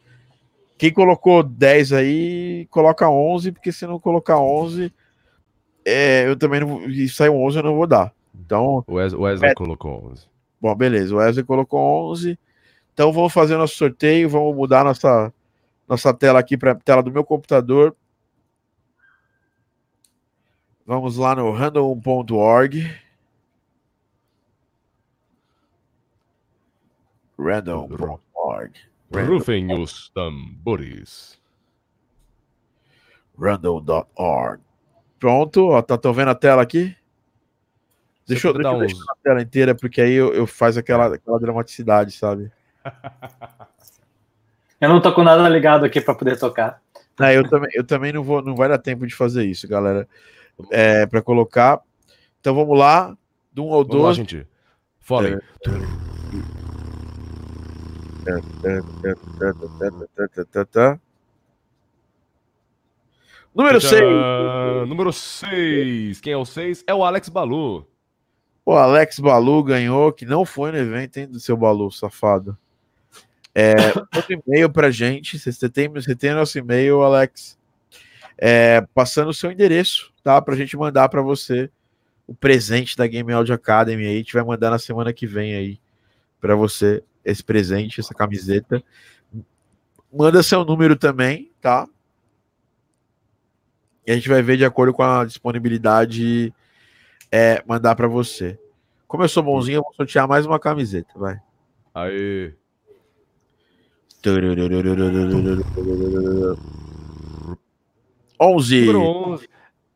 quem 0.78 0.94
colocou 0.94 1.42
10 1.42 1.94
aí, 1.94 2.68
coloca 2.70 3.10
11, 3.10 3.52
porque 3.52 3.72
se 3.72 3.88
não 3.88 4.00
colocar 4.00 4.38
11, 4.40 4.94
é, 5.84 6.28
eu 6.28 6.36
também 6.36 6.60
não. 6.60 6.84
E 6.88 7.10
sai 7.10 7.30
11, 7.30 7.58
eu 7.58 7.64
não 7.64 7.76
vou 7.76 7.88
dar. 7.88 8.14
Então. 8.34 8.84
O 8.86 8.94
Wesley, 8.94 9.22
Wesley 9.22 9.52
é, 9.52 9.54
colocou 9.56 10.12
11. 10.12 10.28
Bom, 10.62 10.76
beleza. 10.76 11.16
O 11.16 11.18
Wesley 11.18 11.44
colocou 11.44 12.12
11. 12.12 12.38
Então 12.94 13.12
vamos 13.12 13.34
fazer 13.34 13.58
nosso 13.58 13.76
sorteio, 13.76 14.30
vamos 14.30 14.56
mudar 14.56 14.84
nossa, 14.84 15.34
nossa 15.88 16.14
tela 16.14 16.40
aqui 16.40 16.56
para 16.56 16.72
a 16.72 16.76
tela 16.76 17.02
do 17.02 17.12
meu 17.12 17.24
computador. 17.24 17.96
Vamos 20.86 21.18
lá 21.18 21.36
no 21.36 21.52
random.org. 21.52 23.05
Random.org. 27.38 28.72
Rufem 29.12 29.74
os 29.80 30.10
tambores. 30.10 31.40
Random.org. 33.40 34.62
Pronto, 35.20 35.70
ó, 35.70 35.82
tá, 35.82 35.98
tô 35.98 36.14
vendo 36.14 36.30
a 36.32 36.36
tela 36.36 36.62
aqui? 36.62 36.96
Deixa 38.28 38.48
eu, 38.48 38.54
deixa 38.54 38.68
eu 38.70 38.80
deixar 38.80 38.96
uns- 38.96 39.10
a 39.10 39.16
tela 39.24 39.42
inteira, 39.42 39.76
porque 39.76 40.02
aí 40.02 40.14
eu, 40.14 40.34
eu 40.34 40.48
faz 40.48 40.78
aquela, 40.78 41.14
aquela 41.16 41.40
dramaticidade, 41.40 42.12
sabe? 42.12 42.52
Eu 44.80 44.90
não 44.90 45.02
tô 45.02 45.14
com 45.14 45.24
nada 45.24 45.48
ligado 45.48 45.86
aqui 45.86 46.02
para 46.02 46.14
poder 46.14 46.38
tocar. 46.38 46.82
Não, 47.18 47.32
eu 47.32 47.50
também, 47.50 47.70
eu 47.74 47.84
também 47.84 48.12
não 48.12 48.22
vou, 48.22 48.42
não 48.42 48.56
vai 48.58 48.68
dar 48.68 48.78
tempo 48.78 49.08
de 49.08 49.16
fazer 49.16 49.46
isso, 49.46 49.66
galera. 49.70 50.08
É, 50.70 51.06
para 51.08 51.22
colocar. 51.22 51.82
Então 52.42 52.54
vamos 52.54 52.78
lá, 52.78 53.18
do 53.54 53.66
1 53.66 53.74
ao 53.74 53.84
Vamos 53.86 53.96
lá, 54.04 54.10
12. 54.10 54.18
gente. 54.18 54.48
Falem. 55.00 55.40
Número 63.54 63.80
6. 63.80 63.92
Tchan! 63.92 64.86
Número 64.86 65.14
6. 65.14 66.20
Quem 66.20 66.34
é 66.34 66.38
o 66.38 66.46
6? 66.46 66.84
É 66.88 66.94
o 66.94 67.04
Alex 67.04 67.30
Balu. 67.30 67.88
O 68.66 68.74
Alex 68.74 69.20
Balu 69.20 69.64
ganhou, 69.64 70.12
que 70.12 70.26
não 70.26 70.44
foi 70.44 70.72
no 70.72 70.78
evento, 70.78 71.18
hein, 71.18 71.28
do 71.28 71.40
seu 71.40 71.56
Balu, 71.56 71.92
safado. 71.92 72.58
É, 73.54 73.76
manda 73.96 74.26
um 74.30 74.42
e-mail 74.46 74.70
pra 74.70 74.92
gente. 74.92 75.40
Você 75.40 75.70
tem, 75.70 75.88
você 75.88 76.16
tem 76.16 76.34
nosso 76.34 76.58
e-mail, 76.58 77.02
Alex. 77.02 77.58
É, 78.38 78.82
passando 78.94 79.30
o 79.30 79.34
seu 79.34 79.52
endereço, 79.52 80.12
tá? 80.22 80.42
Pra 80.42 80.56
gente 80.56 80.76
mandar 80.76 81.08
pra 81.08 81.22
você 81.22 81.70
o 82.28 82.36
presente 82.36 82.98
da 82.98 83.08
Game 83.08 83.32
Audio 83.32 83.56
Academy 83.56 84.06
aí. 84.06 84.16
A 84.16 84.18
gente 84.18 84.34
vai 84.34 84.44
mandar 84.44 84.72
na 84.72 84.80
semana 84.80 85.14
que 85.14 85.26
vem 85.26 85.56
aí 85.56 85.80
pra 86.42 86.56
você 86.56 87.02
esse 87.26 87.44
presente, 87.44 88.00
essa 88.00 88.14
camiseta. 88.14 88.82
Manda 90.14 90.42
seu 90.44 90.64
número 90.64 90.96
também, 90.96 91.52
tá? 91.60 91.88
E 94.08 94.12
a 94.12 94.16
gente 94.16 94.30
vai 94.30 94.42
ver 94.42 94.56
de 94.58 94.64
acordo 94.64 94.94
com 94.94 95.02
a 95.04 95.26
disponibilidade 95.26 96.54
é, 97.32 97.62
mandar 97.68 97.96
pra 97.96 98.08
você. 98.08 98.58
Como 99.08 99.24
eu 99.24 99.28
sou 99.30 99.44
bonzinho, 99.44 99.78
eu 99.80 99.84
vou 99.84 99.94
sortear 99.94 100.28
mais 100.28 100.46
uma 100.46 100.60
camiseta, 100.60 101.12
vai. 101.18 101.40
11. 108.40 108.80
Número 108.86 109.02
11. 109.02 109.50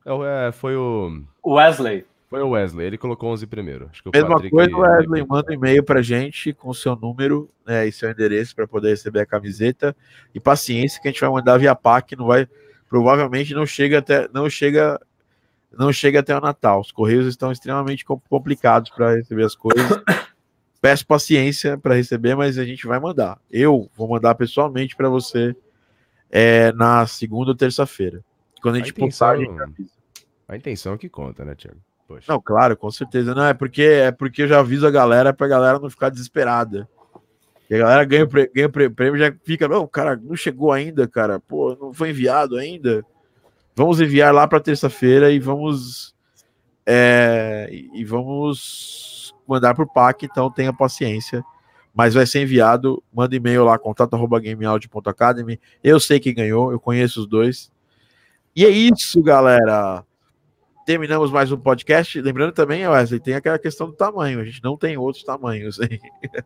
É, 0.06 0.14
o- 0.14 0.26
é, 0.26 0.52
foi 0.52 0.76
o. 0.76 1.24
Wesley. 1.46 2.06
Foi 2.30 2.42
o 2.42 2.50
Wesley. 2.50 2.86
Ele 2.86 2.98
colocou 2.98 3.32
11 3.32 3.48
primeiro. 3.48 3.88
Acho 3.90 4.04
que 4.04 4.10
o 4.10 4.12
Mesma 4.14 4.30
Patrick- 4.36 4.52
coisa, 4.56 4.78
Wesley, 4.78 5.26
manda 5.28 5.52
um 5.52 5.54
e-mail 5.56 5.84
pra 5.84 6.02
gente 6.02 6.54
com 6.54 6.72
seu 6.74 6.96
número 6.96 7.50
né, 7.66 7.88
e 7.88 7.92
seu 7.92 8.10
endereço 8.12 8.56
para 8.56 8.68
poder 8.68 8.90
receber 8.90 9.22
a 9.22 9.26
camiseta. 9.26 9.96
E 10.34 10.40
paciência 10.40 11.02
que 11.02 11.08
a 11.08 11.12
gente 11.12 11.22
vai 11.22 11.30
mandar 11.32 11.58
via 11.58 11.74
PAC, 11.74 12.16
não 12.16 12.28
vai, 12.28 12.48
provavelmente 12.88 13.54
não 13.56 13.66
chega 13.66 13.98
até, 13.98 14.30
não 14.32 14.48
chega, 14.48 15.00
não 15.76 15.92
chega 15.92 16.20
até 16.20 16.38
o 16.38 16.42
Natal. 16.42 16.82
Os 16.82 16.92
correios 16.92 17.26
estão 17.26 17.52
extremamente 17.52 18.06
com- 18.06 18.20
complicados 18.30 18.92
para 18.92 19.16
receber 19.16 19.46
as 19.46 19.56
coisas. 19.56 19.84
Peço 20.82 21.06
paciência 21.08 21.78
para 21.80 21.96
receber, 21.96 22.36
mas 22.36 22.58
a 22.60 22.64
gente 22.64 22.86
vai 22.88 23.00
mandar. 23.00 23.38
Eu 23.52 23.90
vou 23.98 24.08
mandar 24.08 24.36
pessoalmente 24.36 24.96
para 24.96 25.10
você 25.10 25.56
é, 26.30 26.72
na 26.74 27.06
segunda 27.08 27.50
ou 27.52 27.56
terça-feira. 27.58 28.24
Quando 28.62 28.76
a 28.76 28.78
A 28.78 28.82
gente 28.84 28.94
postar, 28.94 29.32
a 29.32 29.36
intenção, 29.38 29.54
gente 29.68 29.74
avisa. 29.74 29.90
a 30.48 30.56
intenção 30.56 30.94
é 30.94 30.98
que 30.98 31.10
conta, 31.10 31.44
né, 31.44 31.56
Thiago? 31.56 31.80
Poxa. 32.10 32.26
Não, 32.28 32.42
claro, 32.42 32.76
com 32.76 32.90
certeza. 32.90 33.36
Não, 33.36 33.46
é 33.46 33.54
porque 33.54 33.84
é 33.84 34.12
porque 34.12 34.42
eu 34.42 34.48
já 34.48 34.60
aviso 34.60 34.88
a 34.88 34.90
galera 34.90 35.32
pra 35.32 35.48
galera 35.48 35.78
não 35.78 35.92
ficar 35.92 36.10
desesperada. 36.10 36.90
E 37.70 37.76
a 37.76 37.78
galera 37.78 38.04
ganha, 38.04 38.26
ganha 38.26 38.68
prêmio 38.68 39.16
já 39.16 39.32
fica, 39.44 39.68
não, 39.68 39.86
cara, 39.86 40.16
não 40.16 40.36
chegou 40.36 40.72
ainda, 40.72 41.08
cara. 41.08 41.40
Pô, 41.40 41.78
não 41.80 41.94
foi 41.94 42.10
enviado 42.10 42.58
ainda. 42.58 43.06
Vamos 43.76 44.02
enviar 44.02 44.34
lá 44.34 44.48
pra 44.48 44.60
terça-feira 44.60 45.32
e 45.32 45.38
vamos 45.38 46.16
é, 46.84 47.70
e 47.72 48.04
vamos 48.04 49.32
mandar 49.48 49.76
por 49.76 49.86
PAC, 49.86 50.26
então 50.26 50.52
tenha 50.52 50.74
paciência. 50.74 51.44
Mas 51.94 52.16
vai 52.16 52.26
ser 52.26 52.42
enviado, 52.42 53.04
manda 53.14 53.36
e-mail 53.36 53.64
lá, 53.66 53.78
contato.gameaudio.academy. 53.78 55.60
Eu 55.84 56.00
sei 56.00 56.20
que 56.20 56.34
ganhou, 56.34 56.72
eu 56.72 56.80
conheço 56.80 57.20
os 57.20 57.28
dois. 57.28 57.72
E 58.56 58.66
é 58.66 58.70
isso, 58.70 59.22
galera 59.22 60.04
terminamos 60.90 61.30
mais 61.30 61.52
um 61.52 61.58
podcast. 61.58 62.20
Lembrando 62.20 62.52
também, 62.52 62.88
Wesley, 62.88 63.20
tem 63.20 63.36
aquela 63.36 63.60
questão 63.60 63.86
do 63.86 63.94
tamanho. 63.94 64.40
A 64.40 64.44
gente 64.44 64.64
não 64.64 64.76
tem 64.76 64.98
outros 64.98 65.24
tamanhos. 65.24 65.80
hein? 65.80 66.02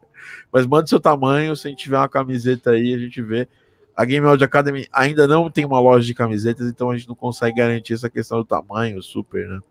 Mas 0.52 0.68
manda 0.68 0.86
seu 0.86 1.00
tamanho. 1.00 1.56
Se 1.56 1.66
a 1.66 1.70
gente 1.70 1.84
tiver 1.84 1.98
uma 1.98 2.10
camiseta 2.10 2.72
aí, 2.72 2.94
a 2.94 2.98
gente 2.98 3.22
vê. 3.22 3.48
A 3.96 4.04
Game 4.04 4.28
Audio 4.28 4.44
Academy 4.44 4.86
ainda 4.92 5.26
não 5.28 5.50
tem 5.50 5.64
uma 5.64 5.80
loja 5.80 6.06
de 6.06 6.14
camisetas, 6.14 6.68
então 6.68 6.92
a 6.92 6.98
gente 6.98 7.08
não 7.08 7.16
consegue 7.16 7.56
garantir 7.56 7.94
essa 7.94 8.10
questão 8.10 8.40
do 8.40 8.44
tamanho 8.44 9.02
super, 9.02 9.48
né? 9.48 9.62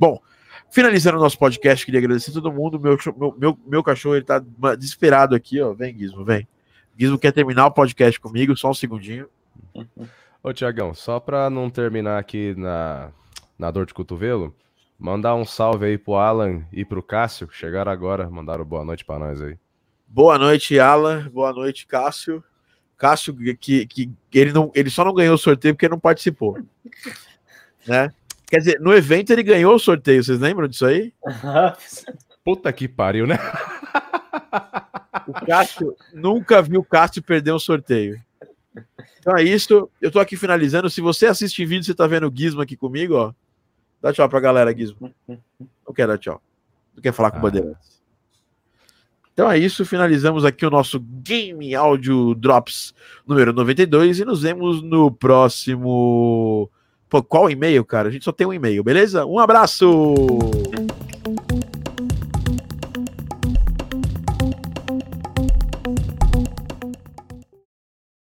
Bom, 0.00 0.18
finalizando 0.70 1.18
o 1.18 1.20
nosso 1.20 1.38
podcast, 1.38 1.84
queria 1.84 2.00
agradecer 2.00 2.30
a 2.30 2.34
todo 2.34 2.50
mundo. 2.50 2.80
Meu, 2.80 2.96
meu, 3.18 3.34
meu, 3.36 3.58
meu 3.66 3.82
cachorro 3.82 4.16
ele 4.16 4.24
tá 4.24 4.42
desesperado 4.78 5.34
aqui, 5.34 5.60
ó. 5.60 5.74
Vem, 5.74 5.94
Gizmo, 5.94 6.24
vem. 6.24 6.48
Gizmo 6.98 7.18
quer 7.18 7.32
terminar 7.32 7.66
o 7.66 7.70
podcast 7.70 8.18
comigo, 8.18 8.56
só 8.56 8.70
um 8.70 8.74
segundinho. 8.74 9.28
Ô, 10.42 10.54
Tiagão, 10.54 10.94
só 10.94 11.20
pra 11.20 11.50
não 11.50 11.68
terminar 11.68 12.18
aqui 12.18 12.54
na, 12.56 13.12
na 13.58 13.70
dor 13.70 13.86
de 13.86 13.94
cotovelo, 13.94 14.54
mandar 14.98 15.34
um 15.34 15.44
salve 15.44 15.86
aí 15.86 15.98
pro 15.98 16.14
Alan 16.14 16.64
e 16.72 16.84
pro 16.84 17.02
Cássio, 17.02 17.46
que 17.46 17.56
chegaram 17.56 17.90
agora, 17.90 18.28
mandaram 18.28 18.64
boa 18.64 18.84
noite 18.84 19.04
pra 19.04 19.18
nós 19.18 19.40
aí. 19.40 19.56
Boa 20.06 20.38
noite, 20.38 20.78
Alan. 20.78 21.28
Boa 21.30 21.52
noite, 21.52 21.86
Cássio. 21.86 22.42
Cássio, 22.96 23.34
que, 23.58 23.86
que 23.86 24.10
ele, 24.32 24.52
não, 24.52 24.70
ele 24.74 24.88
só 24.88 25.04
não 25.04 25.12
ganhou 25.12 25.34
o 25.34 25.38
sorteio 25.38 25.74
porque 25.74 25.88
não 25.88 25.98
participou. 25.98 26.58
Né? 27.86 28.10
Quer 28.46 28.58
dizer, 28.60 28.80
no 28.80 28.94
evento 28.94 29.30
ele 29.30 29.42
ganhou 29.42 29.74
o 29.74 29.78
sorteio, 29.78 30.24
vocês 30.24 30.40
lembram 30.40 30.66
disso 30.66 30.86
aí? 30.86 31.12
Puta 32.42 32.72
que 32.72 32.88
pariu, 32.88 33.26
né? 33.26 33.36
O 35.28 35.32
Cássio 35.44 35.94
nunca 36.10 36.62
viu 36.62 36.80
o 36.80 36.84
Cássio 36.84 37.22
perder 37.22 37.52
um 37.52 37.58
sorteio. 37.58 38.18
Então 39.18 39.36
é 39.36 39.42
isso. 39.42 39.90
Eu 40.00 40.10
tô 40.10 40.20
aqui 40.20 40.36
finalizando. 40.36 40.90
Se 40.90 41.00
você 41.00 41.26
assiste 41.26 41.62
em 41.62 41.66
vídeo, 41.66 41.84
você 41.84 41.94
tá 41.94 42.06
vendo 42.06 42.28
o 42.28 42.32
Gizmo 42.34 42.60
aqui 42.60 42.76
comigo, 42.76 43.14
ó. 43.14 43.32
Dá 44.04 44.12
tchau 44.12 44.28
pra 44.28 44.38
galera, 44.38 44.76
Gizmo. 44.76 45.10
Não 45.26 45.94
quer 45.94 46.06
dar 46.06 46.18
tchau. 46.18 46.38
Não 46.94 47.02
quer 47.02 47.10
falar 47.10 47.30
com 47.30 47.38
o 47.38 47.40
Ah. 47.40 47.42
Bandeirantes. 47.44 48.02
Então 49.32 49.50
é 49.50 49.56
isso. 49.58 49.82
Finalizamos 49.86 50.44
aqui 50.44 50.66
o 50.66 50.70
nosso 50.70 51.00
Game 51.00 51.74
Audio 51.74 52.34
Drops 52.34 52.92
número 53.26 53.50
92 53.54 54.20
e 54.20 54.24
nos 54.26 54.42
vemos 54.42 54.82
no 54.82 55.10
próximo. 55.10 56.70
Pô, 57.08 57.22
qual 57.22 57.48
e-mail, 57.48 57.82
cara? 57.82 58.08
A 58.08 58.12
gente 58.12 58.26
só 58.26 58.32
tem 58.32 58.46
um 58.46 58.52
e-mail, 58.52 58.84
beleza? 58.84 59.24
Um 59.24 59.38
abraço! 59.38 59.86